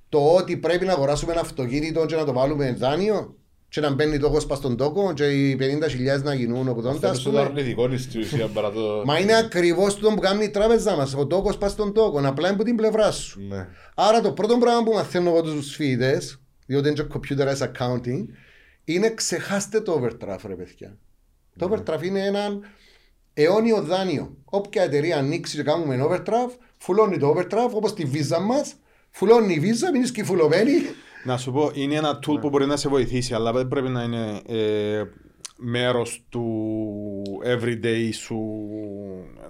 το 0.09 0.19
ότι 0.35 0.57
πρέπει 0.57 0.85
να 0.85 0.93
αγοράσουμε 0.93 1.33
ένα 1.33 1.41
αυτοκίνητο 1.41 2.07
και 2.07 2.17
να 2.17 2.25
το 2.25 2.33
βάλουμε 2.33 2.73
δάνειο 2.73 3.37
και 3.69 3.81
να 3.81 3.91
μπαίνει 3.91 4.19
τόκος 4.19 4.47
πας 4.47 4.59
στον 4.59 4.77
τόκο 4.77 5.13
και 5.13 5.25
οι 5.25 5.57
50.000 5.57 6.23
να 6.23 6.35
γίνουν 6.35 6.69
80 6.69 6.83
Θέλεις 7.01 7.17
ας 7.17 7.23
το 7.23 7.31
πούμε. 7.31 7.43
αρνητικό 7.43 7.89
στην 7.99 8.21
ουσία 8.21 8.47
παρά 8.47 8.71
το... 8.71 9.03
Μα 9.05 9.19
είναι 9.19 9.37
ακριβώς 9.37 9.99
το 9.99 10.09
που 10.09 10.21
κάνει 10.21 10.45
η 10.45 10.51
τράπεζα 10.51 10.97
μας. 10.97 11.15
Ο 11.15 11.27
τόκος 11.27 11.59
πας 11.59 11.71
στον 11.73 11.93
τόκο, 11.93 12.19
απλά 12.19 12.47
είναι 12.47 12.55
από 12.57 12.65
την 12.65 12.77
πλευρά 12.77 13.11
σου. 13.11 13.41
Ναι. 13.49 13.67
Άρα 13.95 14.21
το 14.21 14.33
πρώτο 14.33 14.59
πράγμα 14.59 14.83
που 14.83 14.93
μαθαίνω 14.93 15.31
εγώ 15.31 15.43
τους 15.43 15.75
φοιτητές, 15.75 16.41
διότι 16.67 16.89
είναι 16.89 17.03
και 17.03 17.07
computerized 17.15 17.63
accounting, 17.67 18.25
είναι 18.85 19.11
ξεχάστε 19.11 19.81
το 19.81 19.93
overdraft, 20.03 20.41
ρε 20.47 20.55
παιδιά. 20.55 20.99
Το 21.59 21.71
overdraft 21.71 22.03
είναι 22.03 22.27
ένα 22.27 22.59
αιώνιο 23.35 23.83
δάνειο. 23.83 24.37
Όποια 24.45 24.83
εταιρεία 24.83 25.17
ανοίξει 25.19 25.57
και 25.57 25.63
κάνουμε 25.63 26.07
overdraft, 26.09 26.57
φουλώνει 26.79 27.19
το 27.19 27.35
overdraft 27.37 27.71
όπως 27.73 27.95
τη 27.95 28.05
visa 28.13 28.39
μας, 28.43 28.75
φουλώνει 29.11 29.55
η 29.55 29.61
visa, 29.63 29.93
μείνει 29.93 30.09
και 30.09 30.25
φουλωμένη. 30.25 30.73
Να 31.25 31.37
σου 31.37 31.53
πω, 31.53 31.71
είναι 31.75 31.95
ένα 31.95 32.19
tool 32.19 32.41
που 32.41 32.49
μπορεί 32.49 32.67
να 32.67 32.77
σε 32.77 32.89
βοηθήσει, 32.89 33.35
αλλά 33.35 33.53
δεν 33.53 33.69
πρέπει 33.69 33.89
να 33.89 34.03
είναι 34.03 34.41
ε, 34.47 35.03
μέρος 35.57 36.25
του 36.29 36.45
everyday 37.45 38.09
σου 38.13 38.59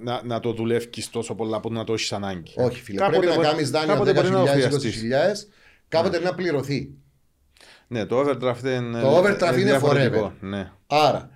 να, 0.00 0.20
να 0.24 0.40
το 0.40 0.52
δουλεύει 0.52 0.88
τόσο 1.10 1.34
πολλά 1.34 1.60
που 1.60 1.72
να 1.72 1.84
το 1.84 1.92
έχεις 1.92 2.12
ανάγκη. 2.12 2.52
Όχι, 2.56 2.82
φίλε. 2.82 2.98
Κάποτε 2.98 3.18
πρέπει 3.18 3.32
να 3.32 3.36
μπορεί- 3.40 3.48
κάνεις 3.54 3.70
δάνεια 3.70 3.92
κάποτε 3.92 4.12
μπορεί 4.12 4.28
να 4.30 4.42
10.000, 4.42 4.46
20.000, 4.46 4.50
χρειαστείς. 4.50 5.48
κάποτε 5.88 6.18
να 6.20 6.34
πληρωθεί. 6.34 6.90
Ναι, 7.92 8.06
το 8.06 8.20
overdraft 8.20 8.64
είναι. 8.64 9.00
Το 9.00 9.18
overdraft 9.18 9.52
είναι 9.52 9.70
διαφορετικό. 9.70 10.26
forever. 10.26 10.32
Ναι. 10.40 10.70
Άρα, 10.86 11.30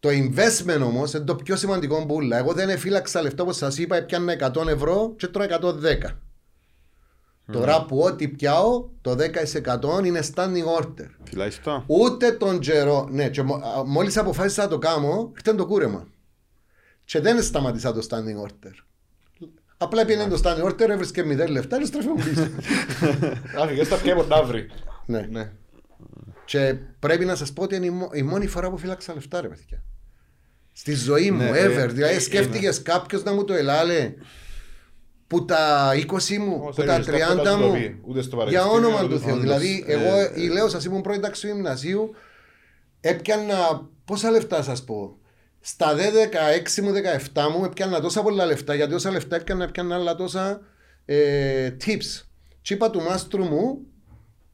το 0.00 0.08
investment 0.08 0.80
όμως 0.82 1.12
είναι 1.12 1.24
το 1.24 1.34
πιο 1.34 1.56
σημαντικό 1.56 2.06
που 2.06 2.14
όλα. 2.14 2.38
Εγώ 2.38 2.52
δεν 2.52 2.68
εφύλαξα 2.68 3.22
λεφτά 3.22 3.42
όπως 3.42 3.56
σας 3.56 3.78
είπα, 3.78 3.96
έπιανα 3.96 4.52
100 4.54 4.66
ευρώ 4.66 5.14
και 5.16 5.26
τώρα 5.26 5.44
110. 5.44 6.18
Τώρα 7.52 7.84
που 7.84 7.98
ό,τι 7.98 8.28
πιάω, 8.28 8.88
το 9.00 9.16
10% 10.00 10.04
είναι 10.04 10.20
standing 10.34 10.80
order. 10.80 11.06
Φυλάει 11.24 11.50
το. 11.64 11.84
Ούτε 11.86 12.32
τον 12.32 12.58
καιρό. 12.58 13.08
Ναι, 13.10 13.28
και 13.28 13.42
μόλις 13.86 14.16
αποφάσισα 14.16 14.62
να 14.62 14.68
το 14.68 14.78
κάνω, 14.78 15.32
ήρθε 15.34 15.54
το 15.54 15.66
κούρεμα. 15.66 16.06
Και 17.04 17.20
δεν 17.20 17.42
σταματήσα 17.42 17.92
το 17.92 18.06
standing 18.10 18.46
order. 18.46 18.72
Απλά 19.76 20.04
πήγαινε 20.04 20.28
το 20.28 20.40
standing 20.44 20.64
order, 20.68 20.88
έβρισκε 20.88 21.22
0 21.22 21.48
λεφτά 21.48 21.78
και 21.78 21.84
στρέφε 21.84 22.08
μου 22.08 22.14
πίσω. 22.14 22.48
Άφηγες 23.62 23.88
τα 23.88 23.96
πιέμον 23.96 24.26
να 24.26 24.42
βρει. 24.42 24.70
ναι. 25.06 25.52
Ναι. 26.52 26.66
Και 26.72 26.74
πρέπει 26.98 27.24
να 27.24 27.34
σας 27.34 27.52
πω 27.52 27.62
ότι 27.62 27.76
είναι 27.76 27.86
η, 27.86 27.90
μο- 27.90 28.10
η 28.12 28.22
μόνη 28.22 28.46
φορά 28.46 28.70
που 28.70 28.78
φύλαξα 28.78 29.14
λεφτά, 29.14 29.40
ρε 29.40 29.48
παιδιά. 29.48 29.82
Στη 30.72 30.94
ζωή 30.94 31.30
μου, 31.30 31.42
Ναι, 31.42 31.50
ever. 31.50 31.54
ε, 31.78 31.86
δηλαδή, 31.86 32.14
ε, 32.14 32.18
σκέφτηκες 32.20 32.82
κάποιος 32.82 33.22
να 33.22 33.32
μου 33.32 33.44
το 33.44 33.52
ελάλε 33.54 34.14
που 35.26 35.44
τα 35.44 35.92
20 35.96 36.38
μου, 36.38 36.54
Όμως 36.54 36.74
που 36.74 36.82
δεν 36.82 36.86
τα 36.86 36.94
έχεις 36.94 37.06
κάποιο 37.06 37.34
να 37.34 37.42
30 37.42 37.46
σου 37.46 37.58
το 37.60 37.66
μου. 37.66 37.72
πει, 37.72 38.00
ούτε 38.04 38.22
στο 38.22 38.36
Για 38.36 38.44
πανεπιστήμιο, 38.44 38.76
όνομα 38.88 39.02
ούτε 39.04 39.14
του 39.14 39.18
στο- 39.18 39.26
Θεού. 39.28 39.36
όντως, 39.36 39.42
Δηλαδή, 39.44 39.84
ε, 39.86 39.92
εγώ 39.92 40.32
η 40.34 40.48
λέω 40.48 40.68
σα 40.68 40.78
ήμουν 40.78 41.00
πρώτη 41.00 41.20
τάξη 41.20 41.40
του 41.40 41.46
γυμνασίου, 41.46 42.14
έπιανα. 43.00 43.90
Πόσα 44.04 44.30
λεφτά 44.30 44.62
σας 44.62 44.84
πω. 44.84 45.16
Στα 45.60 45.94
16 45.94 46.82
μου, 46.82 46.92
17 46.92 47.48
μου 47.56 47.64
έπιανα 47.64 48.00
τόσα 48.00 48.22
πολλά 48.22 48.46
λεφτά, 48.46 48.74
γιατί 48.74 48.94
όσα 48.94 49.10
λεφτά 49.10 49.36
έπιανα, 49.36 49.64
έπιανα 49.64 49.94
άλλα 49.94 50.14
τόσα 50.14 50.60
ε, 51.04 51.70
tips. 51.84 52.22
Και 52.62 52.74
είπα 52.74 52.90
του 52.90 53.00
μάστρου 53.00 53.44
μου 53.44 53.78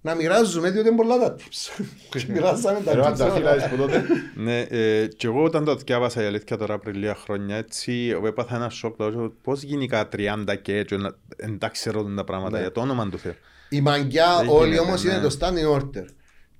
να 0.00 0.14
μοιράζουμε, 0.14 0.70
διότι 0.70 0.88
είναι 0.88 0.96
πολλά 0.96 1.18
τα 1.18 1.36
tips. 1.38 1.82
Και 2.10 2.24
Μοιράζαμε 2.28 2.80
τα 2.80 2.94
Ρε, 2.94 3.04
αν 3.06 3.12
tips. 3.12 3.16
τα 3.16 3.24
όλα. 3.24 3.34
φυλάζεις 3.34 3.68
που 3.68 3.76
τότε. 3.76 4.04
Ναι, 4.34 4.60
ε, 4.60 5.06
και 5.06 5.26
εγώ 5.26 5.42
όταν 5.42 5.64
το 5.64 5.74
διάβασα 5.74 6.22
η 6.22 6.26
αλήθεια 6.26 6.56
τώρα 6.56 6.78
πριν 6.78 6.94
λίγα 6.94 7.14
χρόνια 7.14 7.56
έτσι, 7.56 8.08
εγώ 8.12 8.26
έπαθα 8.26 8.56
ένα 8.56 8.68
σοκ. 8.68 8.98
λέω, 9.00 9.32
Πώς 9.42 9.62
γενικά 9.62 10.08
30 10.12 10.54
και 10.62 10.76
έτσι, 10.76 10.96
να- 10.96 11.14
εντάξει 11.36 11.80
ξέρω 11.88 12.04
τα 12.04 12.24
πράγματα, 12.24 12.56
Ναι. 12.56 12.62
για 12.62 12.72
το 12.72 12.80
όνομα 12.80 13.08
του 13.08 13.18
Θεού. 13.18 13.34
Η 13.68 13.80
μαγκιά 13.80 14.36
Δεν 14.38 14.48
όλοι 14.48 14.64
γίνεται, 14.64 14.80
όμως 14.82 15.04
ναι. 15.04 15.12
είναι 15.12 15.20
το 15.28 15.36
standing 15.40 15.80
order. 15.80 16.04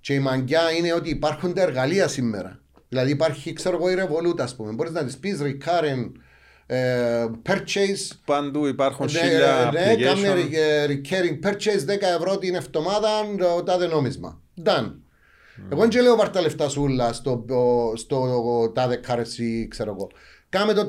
Και 0.01 0.15
η 0.15 0.19
μαγκιά 0.19 0.61
είναι 0.79 0.93
ότι 0.93 1.11
υπάρχουν 1.11 1.55
τα 1.55 1.63
εργαλεία 1.63 2.09
σήμερα. 2.09 2.61
Δηλαδή 2.89 3.11
υπάρχει, 3.11 3.53
ξέρω 3.53 3.77
εγώ, 3.77 3.91
η 3.91 3.95
Revolut, 3.99 4.41
ας 4.41 4.57
πούμε. 4.57 4.73
Μπορείς 4.73 4.93
να 4.93 5.05
της 5.05 5.19
πεις 5.19 5.39
recurrent 5.43 6.11
ε, 6.15 6.21
purchase. 7.47 8.17
Παντού 8.25 8.67
υπάρχουν 8.67 9.09
Ναι, 9.13 9.19
χίλια 9.19 9.71
ναι, 9.73 9.95
κάνε 9.97 10.33
application. 10.35 10.53
ε, 10.55 10.87
recurring 10.89 11.47
purchase 11.47 11.95
10 11.95 12.01
ευρώ 12.17 12.39
την 12.39 12.55
εβδομάδα, 12.55 13.09
το 13.39 13.63
τάδε 13.63 13.87
νόμισμα. 13.87 14.41
Done. 14.65 14.93
Εγώ 15.73 15.87
δεν 15.89 16.03
λέω 16.03 16.17
πάρ' 16.17 16.29
τα 16.31 16.41
λεφτά 16.41 16.69
σου 16.69 16.83
όλα 16.83 17.13
στο, 17.13 17.45
στο 17.95 18.73
τάδε 18.75 19.01
currency, 19.09 19.67
ξέρω 19.69 19.91
εγώ. 19.99 20.09
Κάμε 20.49 20.73
το 20.73 20.87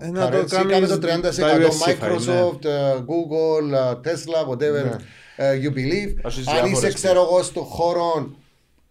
Ε, 0.00 0.10
να 0.10 0.28
το 0.30 0.38
currency, 0.38 0.46
κάμε 0.48 0.72
κάνεις 0.72 0.88
το 0.88 0.98
30% 1.00 1.06
diversify, 1.06 2.02
Microsoft, 2.02 2.64
ε, 2.64 2.94
Google, 3.06 3.72
ε, 3.72 4.10
Tesla, 4.10 4.50
whatever 4.50 4.98
ε, 5.36 5.60
you 5.62 5.68
believe. 5.76 6.14
Ας 6.22 6.36
είσαι 6.36 6.50
Αν 6.50 6.56
είσαι, 6.56 6.66
διάφορες 6.66 6.94
ξέρω 6.94 7.22
εγώ, 7.22 7.42
στο 7.42 7.60
χώρο 7.60 8.30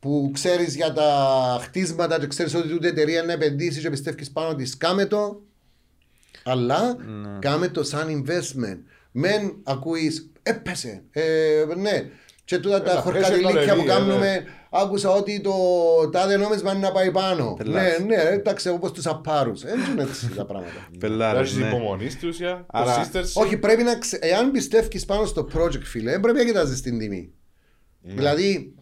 που 0.04 0.30
ξέρεις 0.34 0.76
για 0.76 0.94
τα 0.94 1.10
χτίσματα 1.62 2.20
και 2.20 2.28
ξέρεις 2.28 2.56
ότι 2.56 2.74
ούτε 2.74 2.88
εταιρεία 2.88 3.24
να 3.24 3.32
επενδύσεις 3.34 3.82
και 3.82 3.90
πιστεύεις 3.90 4.32
πάνω 4.32 4.56
της, 4.56 4.78
κάμε 4.78 5.06
το. 5.06 5.42
Αλλά 6.44 6.96
κάμε 7.40 7.68
το 7.68 7.84
σαν 7.84 8.24
investment. 8.26 8.78
Μεν 9.12 9.56
ακούεις, 9.64 10.30
έπεσε. 10.44 11.04
Ε, 11.12 11.24
ναι. 11.78 12.10
Και 12.46 12.58
τούτα 12.58 12.82
τα 12.82 12.92
Έλα, 12.92 13.02
χορκατηλίκια 13.02 13.52
πέσει 13.54 13.66
που 13.66 13.70
το 13.70 13.76
ρεβί, 13.76 13.88
κάνουμε, 13.88 14.44
άκουσα 14.70 15.10
ότι 15.10 15.42
το 15.42 15.54
τάδε 16.12 16.38
νόμισμα 16.38 16.72
είναι 16.72 16.80
να 16.88 16.92
πάει 16.92 17.12
πάνω. 17.12 17.54
Πελάς. 17.58 18.00
Ναι, 18.00 18.06
ναι, 18.16 18.22
εντάξει, 18.22 18.70
όπως 18.70 18.92
τους 18.92 19.06
απάρους. 19.06 19.62
Δεν 19.62 19.80
είναι 19.92 20.02
έτσι 20.02 20.30
τα 20.30 20.46
πράγματα. 20.46 20.88
Πελάρες, 21.00 21.42
Έχεις 21.42 21.58
ναι. 21.58 21.68
υπομονής 21.68 22.14
στη 22.14 22.28
ουσία, 22.28 22.66
Άρα- 22.68 23.10
consistency. 23.12 23.34
Όχι, 23.34 23.58
πρέπει 23.58 23.84
να 23.84 23.96
ξε... 23.98 24.20
Εάν 24.22 24.52
πιστεύεις 24.52 25.06
πάνω 25.06 25.26
στο 25.26 25.48
project, 25.54 25.84
φίλε, 25.84 26.12
δεν 26.12 26.20
πρέπει 26.20 26.38
να 26.38 26.44
κοιτάζεις 26.46 26.82
την 26.82 27.00
τιμή. 27.00 27.32
Δηλαδή, 28.02 28.74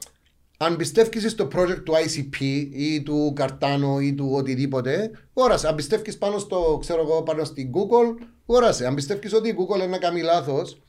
αν 0.63 0.75
πιστεύεις 0.75 1.31
στο 1.31 1.47
project 1.55 1.81
του 1.83 1.93
ICP 1.93 2.41
ή 2.71 3.01
του 3.03 3.33
Cardano 3.37 4.01
ή 4.01 4.13
του 4.13 4.29
οτιδήποτε, 4.33 5.11
όρασε. 5.33 5.67
Αν 5.67 5.75
πιστεύεις 5.75 6.17
πάνω 6.17 6.37
στο, 6.37 6.77
ξέρω 6.81 7.01
εγώ, 7.01 7.21
πάνω 7.23 7.43
στην 7.43 7.69
Google, 7.73 8.25
όρασε. 8.45 8.85
Αν 8.87 8.95
πιστεύεις 8.95 9.33
ότι 9.33 9.49
η 9.49 9.55
Google 9.59 9.75
είναι 9.75 9.85
να 9.85 9.97
κάνει 9.97 10.21
λάθος, 10.21 10.81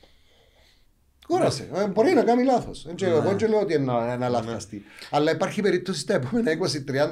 όρασε. 1.27 1.69
Ε, 1.75 1.87
Μπορεί 1.87 2.13
να 2.13 2.23
κάνει 2.23 2.45
λάθος. 2.45 2.87
Εγώ 3.01 3.21
δεν 3.21 3.49
λέω 3.51 3.61
ότι 3.61 3.75
είναι 3.75 3.93
ένα 4.13 4.29
λάθαστη. 4.29 4.83
Αλλά 5.11 5.31
υπάρχει 5.31 5.63
περίπτωση 5.63 6.01
στα 6.01 6.15
επόμενα 6.15 6.51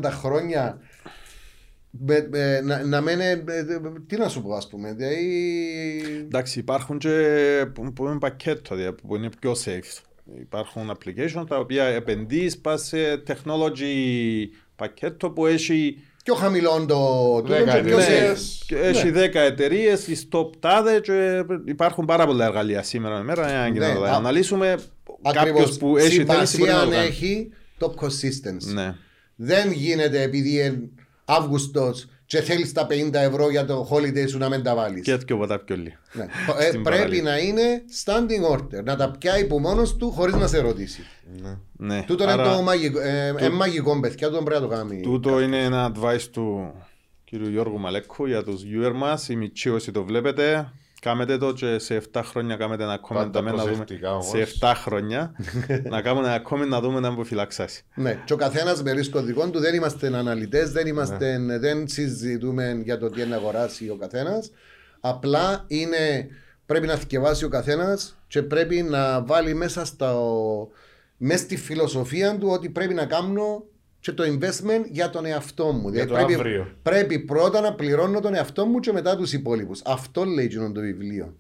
20-30 0.03 0.11
χρόνια 0.11 0.81
με- 1.91 2.29
με- 2.31 2.61
να, 2.61 2.85
να 2.85 3.01
μένει. 3.01 3.23
ε, 3.25 3.31
ε, 3.33 3.81
Τι 4.07 4.17
να 4.17 4.29
σου 4.29 4.43
πω, 4.43 4.55
ας 4.55 4.69
πούμε. 4.69 4.93
Δηλαδή, 4.93 5.43
Εντάξει, 6.21 6.59
υπάρχουν 6.59 6.99
και 6.99 7.67
που, 7.75 7.93
που 7.93 8.07
είναι 8.07 8.19
πακέτο, 8.19 8.75
δηλαδή, 8.75 8.97
που 9.03 9.17
είναι 9.17 9.29
πιο 9.41 9.53
safe. 9.65 10.03
Υπάρχουν 10.41 10.91
application 10.91 11.45
τα 11.49 11.59
οποία 11.59 11.85
επενδύεις 11.85 12.59
πας 12.59 12.83
σε 12.87 13.23
technology 13.27 14.47
πακέτο 14.77 15.31
που 15.31 15.47
έχει, 15.47 15.97
πιο 16.25 16.35
χαμηλό 16.35 16.85
το. 16.89 17.35
τούτο 17.43 17.55
Δέκα 17.55 17.75
και 17.81 17.83
πιο 17.89 17.99
εταιρείες. 17.99 18.59
safe. 18.63 18.65
και 18.67 18.77
έχει 18.77 19.11
10 19.15 19.35
εταιρείες, 19.35 20.07
οι 20.07 20.29
top 20.33 20.51
τάδε 20.61 21.01
και 21.01 21.45
υπάρχουν 21.65 22.05
πάρα 22.05 22.27
πολλά 22.27 22.45
εργαλεία 22.45 22.83
σήμερα 22.83 23.23
μέρα 23.23 23.47
για 23.71 23.81
να 23.81 23.93
Ναι, 23.93 23.99
να 23.99 24.07
α- 24.09 24.17
αναλύσουμε 24.17 24.77
κάποιος 25.23 25.43
Ακριβώς. 25.43 25.77
που 25.79 25.97
έχει 25.97 26.25
θέληση 26.25 26.27
μπορεί 26.27 26.71
Σημασία 26.71 26.73
να 26.75 26.81
αν 26.81 26.89
το 26.89 26.95
κάνει. 26.95 27.07
έχει 27.07 27.51
το 27.79 27.95
consistency. 28.01 28.73
Ναι. 28.75 28.95
Δεν 29.37 29.73
γίνεται 29.73 30.23
επειδή 30.23 30.51
είναι 30.65 30.89
Αύγουστος 31.25 32.07
και 32.31 32.41
θέλεις 32.41 32.73
τα 32.73 32.87
50 32.91 33.13
ευρώ 33.13 33.51
για 33.51 33.65
το 33.65 33.89
holiday 33.91 34.29
σου 34.29 34.39
να 34.39 34.49
μην 34.49 34.63
τα 34.63 34.75
βάλεις. 34.75 35.03
Και 35.03 35.13
έτσι 35.13 35.37
ποτά 35.37 35.59
πιο 35.59 35.77
λίγο. 35.77 35.97
Ναι. 36.13 36.25
Ε, 36.59 36.67
Στην 36.67 36.83
πρέπει 36.83 36.83
παραλία. 36.83 37.23
να 37.23 37.39
είναι 37.39 37.83
standing 38.05 38.57
order. 38.57 38.85
Να 38.85 38.97
τα 38.97 39.11
πιάει 39.19 39.47
που 39.47 39.59
μόνος 39.59 39.97
του 39.97 40.11
χωρίς 40.11 40.35
να 40.35 40.47
σε 40.47 40.59
ρωτήσει. 40.59 41.03
Ναι. 41.43 41.57
Ναι. 41.73 42.03
Τούτο 42.07 42.23
είναι 42.23 42.33
Άρα, 42.33 42.57
το 42.57 42.63
μαγικό. 42.63 43.01
Ε, 43.01 43.35
ε, 43.39 43.49
μαγικό, 43.49 44.01
παιδιά, 44.01 44.29
τούτο 44.29 44.43
πρέπει 44.43 44.61
να 44.63 44.69
το 44.69 44.75
κάνει. 44.75 45.01
Τούτο 45.01 45.41
είναι 45.41 45.65
ένα 45.65 45.93
advice 45.95 46.29
του 46.33 46.73
κύριου 47.25 47.49
Γιώργου 47.49 47.79
Μαλέκου 47.79 48.27
για 48.27 48.43
τους 48.45 48.63
viewer 48.63 48.93
μας. 48.95 49.29
Η 49.29 49.37
Μιτσί 49.37 49.71
όσοι 49.71 49.91
το 49.93 50.05
βλέπετε, 50.05 50.73
κάμετε 51.01 51.39
το 51.39 51.53
και 51.53 51.79
σε 51.79 52.03
7 52.13 52.21
χρόνια 52.25 52.57
κάμετε 52.57 52.83
ένα 52.83 53.01
comment 53.03 53.15
Πάντα 53.15 53.41
να 53.41 53.51
δούμε. 53.51 53.63
προσεκτικά 53.63 54.13
όμως. 54.13 54.27
Σε 54.27 54.47
7 54.61 54.73
χρόνια 54.77 55.35
να 55.89 56.01
κάνουμε 56.03 56.27
ένα 56.27 56.43
comment 56.51 56.69
να 56.69 56.81
δούμε 56.81 57.01
να 57.01 57.09
αποφυλαξάσει. 57.09 57.85
Ναι, 57.95 58.23
και 58.25 58.33
ο 58.33 58.37
καθένας 58.37 58.83
με 58.83 58.93
ρίσκο 58.93 59.23
δικό 59.23 59.51
του 59.51 59.59
δεν 59.59 59.75
είμαστε 59.75 60.17
αναλυτές, 60.17 60.73
δεν, 60.73 60.87
είμαστε, 60.87 61.39
δεν 61.61 61.89
συζητούμε 61.89 62.81
για 62.85 62.99
το 62.99 63.11
τι 63.11 63.21
είναι 63.21 63.31
να 63.31 63.37
αγοράσει 63.37 63.89
ο 63.89 63.97
καθένας. 63.97 64.51
Απλά 65.01 65.65
είναι, 65.67 66.29
πρέπει 66.67 66.87
να 66.87 66.95
θυκευάσει 66.97 67.45
ο 67.45 67.49
καθένας 67.49 68.19
και 68.27 68.43
πρέπει 68.43 68.83
να 68.83 69.23
βάλει 69.25 69.55
μέσα, 69.55 69.85
στο, 69.85 70.69
μέσα 71.17 71.43
στη 71.43 71.57
φιλοσοφία 71.57 72.39
του 72.39 72.49
ότι 72.49 72.69
πρέπει 72.69 72.95
να 72.95 73.05
κάνω 73.07 73.65
και 74.01 74.13
το 74.13 74.23
investment 74.27 74.85
για 74.91 75.11
τον 75.11 75.25
εαυτό 75.25 75.73
μου. 75.73 75.91
Δηλαδή 75.91 76.09
το 76.09 76.15
πρέπει, 76.15 76.35
αύριο. 76.35 76.77
πρέπει 76.83 77.19
πρώτα 77.19 77.61
να 77.61 77.75
πληρώνω 77.75 78.21
τον 78.21 78.35
εαυτό 78.35 78.67
μου 78.67 78.79
και 78.81 78.93
μετά 78.93 79.17
τους 79.17 79.33
υπόλοιπους. 79.33 79.81
Αυτό 79.85 80.25
λέει 80.25 80.45
εκείνο 80.45 80.73
το 80.73 80.81
βιβλίο. 80.81 81.37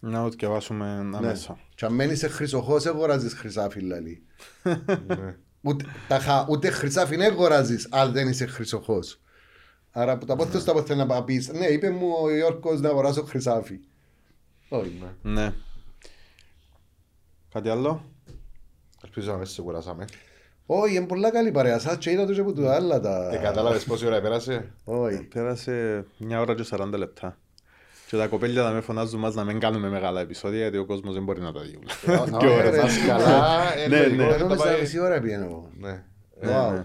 Να 0.00 0.22
το 0.22 0.28
διαβάσουμε 0.28 1.02
Ναι. 1.02 1.16
αμέσα. 1.16 1.58
Και 1.74 1.84
αν 1.84 1.92
μένεις 1.94 2.18
σε 2.18 2.28
χρυσοχώ, 2.28 2.76
αγοράζεις 2.84 3.32
χρυσάφι, 3.34 3.78
δηλαδή. 3.78 4.22
Ναι. 5.06 5.36
Ούτε, 5.60 5.84
τα 6.08 6.18
χα, 6.18 6.46
ούτε 6.48 6.70
χρυσάφι 6.70 7.16
δεν 7.16 7.30
αγοράζεις 7.30 7.88
αν 7.90 8.12
δεν 8.12 8.28
είσαι 8.28 8.46
χρυσοχώ. 8.46 8.98
Άρα 9.90 10.18
που 10.18 10.24
τα 10.24 10.36
πότε 10.36 10.58
στα 10.58 10.72
πότε 10.72 10.94
να 10.94 11.24
πεις, 11.24 11.48
Ναι, 11.48 11.66
είπε 11.66 11.90
μου 11.90 12.12
ο 12.22 12.30
Ιόρκο 12.30 12.72
να 12.74 12.88
αγοράσω 12.88 13.22
χρυσάφι. 13.24 13.80
Όχι. 14.68 15.02
Ναι. 15.22 15.52
Κάτι 17.52 17.68
άλλο; 17.68 18.04
Ελπίζω 19.04 19.30
να 19.30 19.36
μην 19.36 19.46
σε 19.46 19.62
κουράσαμε. 19.62 20.04
Όχι, 20.66 20.96
είναι 20.96 21.06
πολλά 21.06 21.30
καλή 21.30 21.50
παρέα. 21.50 21.78
Σα 21.78 21.96
και 21.96 22.10
είδα 22.10 22.26
το 22.26 22.32
και 22.32 22.40
από 22.40 22.52
του 22.52 22.68
άλλα 22.68 23.00
τα. 23.00 23.30
Ε, 23.32 23.36
κατάλαβες 23.36 23.84
πόση 23.84 24.06
ώρα 24.06 24.20
πέρασε. 24.20 24.72
Όχι. 24.84 25.22
Πέρασε 25.22 26.04
μια 26.18 26.40
ώρα 26.40 26.54
και 26.54 26.64
40 26.70 26.90
λεπτά. 26.96 27.38
Και 28.10 28.16
τα 28.16 28.26
κοπέλια 28.26 28.62
θα 28.62 28.70
με 28.70 28.80
φωνάζουν 28.80 29.20
μας 29.20 29.34
να 29.34 29.44
μην 29.44 29.60
κάνουμε 29.60 29.88
μεγάλα 29.88 30.20
επεισόδια 30.20 30.58
γιατί 30.58 30.76
ο 30.78 30.84
κόσμος 30.86 31.14
δεν 31.14 31.24
μπορεί 31.24 31.40
να 31.40 31.52
τα 31.52 31.60
δει. 31.60 31.78
Α, 32.12 32.38
Και 32.38 32.46
ε, 32.46 32.48
ώρες. 32.48 32.70
ρε, 32.70 32.76
Δάσκαλα, 32.80 33.58
Ναι, 33.74 33.82
ε, 33.82 33.88
ναι. 33.88 33.96
λογικό, 34.06 34.22
Ενώ 34.34 34.46
να 34.46 34.54
μισά 34.54 34.64
πάει- 34.64 34.80
μισή 34.80 34.98
ώρα 35.00 35.20
πήγαινε 35.20 35.44
εγώ. 35.44 35.70
Ναι. 35.80 36.02
Wow. 36.42 36.84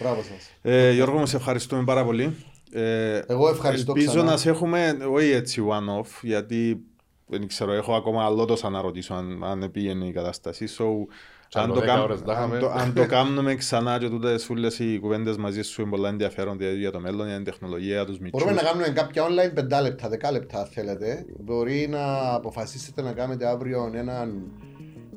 Μπράβο 0.00 0.22
σας. 0.22 0.50
Ε, 0.62 0.90
Γιώργο 0.92 1.18
μου, 1.18 1.26
σε 1.26 1.36
ευχαριστούμε 1.36 1.84
πάρα 1.84 2.04
πολύ. 2.04 2.36
Ε, 2.72 3.18
Εγώ 3.26 3.48
ευχαριστώ 3.48 3.92
Ελπίζω 3.96 4.10
ξανά. 4.16 4.30
να 4.30 4.36
σε 4.36 4.48
έχουμε, 4.50 4.96
όχι 5.12 5.30
έτσι 5.30 5.62
one-off, 5.70 6.18
γιατί 6.22 6.80
δεν 7.26 7.46
ξέρω, 7.48 7.72
έχω 7.72 7.94
ακόμα 7.94 8.24
άλλο 8.24 8.44
τόσο 8.44 8.70
να 8.70 8.80
ρωτήσω 8.80 9.14
αν, 9.14 9.44
αν 9.44 9.70
πήγαινε 9.70 10.06
η 10.06 10.12
κατάσταση. 10.12 10.66
So, 10.78 10.84
Και 10.84 11.14
αν, 11.58 11.64
άλλο 11.64 11.74
το 11.74 11.80
δέκα 11.80 11.92
κάμ- 11.92 12.04
ώρες 12.04 12.22
να 12.22 12.32
αν, 12.32 12.38
είχαμε. 12.38 12.58
το, 12.58 12.70
αν 12.70 12.92
το 12.94 13.06
κάνουμε 13.16 13.54
ξανά 13.54 13.98
και 13.98 14.08
τούτες 14.08 14.50
όλες 14.50 14.78
οι 14.78 14.98
κουβέντες 14.98 15.36
μαζί 15.36 15.62
σου 15.62 15.80
είναι 15.80 15.90
πολλά 15.90 16.08
ενδιαφέρον 16.08 16.58
δηλαδή, 16.58 16.76
για 16.78 16.90
το 16.90 17.00
μέλλον, 17.00 17.26
για 17.26 17.34
την 17.36 17.44
τεχνολογία, 17.44 17.94
για 17.94 18.04
τους 18.04 18.18
μητσούς. 18.18 18.42
Μπορούμε 18.42 18.62
να 18.62 18.68
κάνουμε 18.68 18.88
κάποια 18.88 19.22
online 19.26 19.54
πεντά 19.54 19.80
λεπτά, 19.80 20.08
δεκά 20.08 20.32
λεπτά 20.32 20.58
αν 20.58 20.66
θέλετε. 20.66 21.24
Μπορεί 21.40 21.86
να 21.90 22.34
αποφασίσετε 22.34 23.02
να 23.02 23.12
κάνετε 23.12 23.46
αύριο 23.46 23.90
έναν. 23.94 24.42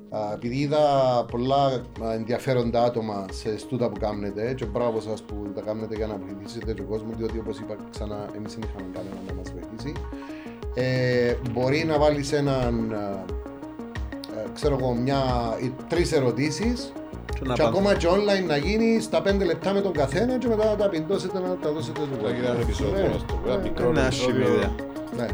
α, 0.10 0.34
Επειδή 0.34 0.56
είδα 0.56 0.80
πολλά 1.32 1.66
α, 2.04 2.14
ενδιαφέροντα 2.14 2.84
άτομα 2.84 3.26
σε 3.32 3.58
στούτα 3.58 3.90
που 3.90 4.00
κάνετε 4.00 4.54
και 4.54 4.66
μπράβος 4.66 5.04
σας 5.04 5.22
που 5.24 5.52
τα 5.56 5.62
κάνετε 5.62 5.96
για 5.96 6.08
να 6.08 6.18
βοηθήσετε 6.18 6.74
τον 6.74 6.88
κόσμο 6.88 7.10
διότι 7.18 7.40
όπως 7.40 7.60
είπα 7.60 7.76
ξανά 7.92 8.30
εμείς 8.36 8.54
δεν 8.54 8.70
είχαμε 8.70 8.90
κανένα 8.94 9.16
να 9.28 9.34
μας 9.34 9.52
βοηθήσει 9.52 9.94
ε, 10.74 11.34
μπορεί 11.52 11.84
να 11.86 11.98
βάλεις 12.00 12.32
έναν 12.32 12.94
α, 12.94 12.98
ε, 13.00 13.24
ξέρω 14.54 14.78
εγώ 14.82 14.94
μια 14.94 15.20
ή 15.64 15.74
τρεις 15.88 16.12
ερωτήσεις 16.12 16.92
Και 17.34 17.40
να 17.46 17.54
και 17.54 17.62
πάμε. 17.62 17.78
ακόμα 17.78 17.96
και 17.96 18.08
online 18.10 18.48
να 18.48 18.58
γίνει 18.58 19.00
στα 19.02 19.22
5 19.22 19.46
λεπτά 19.46 19.74
με 19.74 19.82
τον 19.82 19.92
καθένα 19.92 20.38
και 20.38 20.48
μετά 20.48 20.66
να 20.66 20.76
τα 20.76 20.90
πιντώσετε 20.90 21.40
να 21.40 21.56
τα 21.62 21.72
δώσετε 21.72 22.00
του 22.00 22.08
Θα 22.24 22.30
γίνει 22.30 22.40
ένα 22.40 22.48
κόσμου. 22.48 22.62
επεισόδιο, 22.62 23.02
Ναι, 23.08 23.14
ας 23.16 23.26
το 23.26 23.34
πούμε, 23.34 23.54
ένα 23.54 23.62
ναι, 23.62 23.70
μικρό 23.70 23.90
Είναι 23.90 24.02
άσχημη 24.02 24.32
επεισόδιο. 24.38 24.56
ιδέα. 24.58 24.72
ναι. 25.18 25.28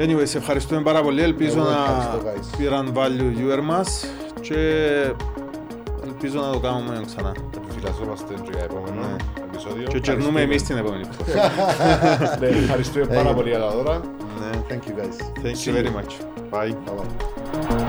Anyway, 0.00 0.26
σε 0.26 0.38
ευχαριστούμε 0.38 0.82
πάρα 0.82 1.02
πολύ. 1.02 1.22
Ελπίζω 1.22 1.58
Εγώ 1.58 1.68
να 1.68 1.76
ευχαριστώ, 1.76 2.18
guys. 2.28 2.56
πήραν 2.58 2.92
value 2.96 3.38
viewer 3.38 3.60
μας 3.62 4.06
και 4.40 4.56
ελπίζω 6.04 6.40
να 6.40 6.50
το 6.52 6.58
κάνουμε 6.58 7.02
ξανά. 7.06 7.32
Επιφυλασσόμαστε 7.56 8.34
και 8.42 8.50
για 8.54 8.62
επόμενο 8.62 9.00
Ναι. 9.00 9.16
επεισόδιο. 9.52 9.86
Και 9.88 9.98
κερνούμε 9.98 10.40
εμείς 10.40 10.62
την 10.62 10.76
επόμενη 10.76 11.04
φορά. 11.04 11.50
Ναι, 12.40 12.46
Ευχαριστούμε 12.46 13.06
πάρα 13.06 13.32
πολύ 13.34 13.48
για 13.48 13.58
τα 13.58 13.70
δώρα. 13.70 14.00
Ναι. 14.40 14.58
Thank 14.68 14.82
you 14.88 15.00
guys. 15.00 15.16
Thank 15.44 15.66
you 15.66 15.72
very 15.82 15.90
much. 15.98 16.12
Bye. 16.50 16.72
Bye 16.86 16.94
bye. 16.98 17.87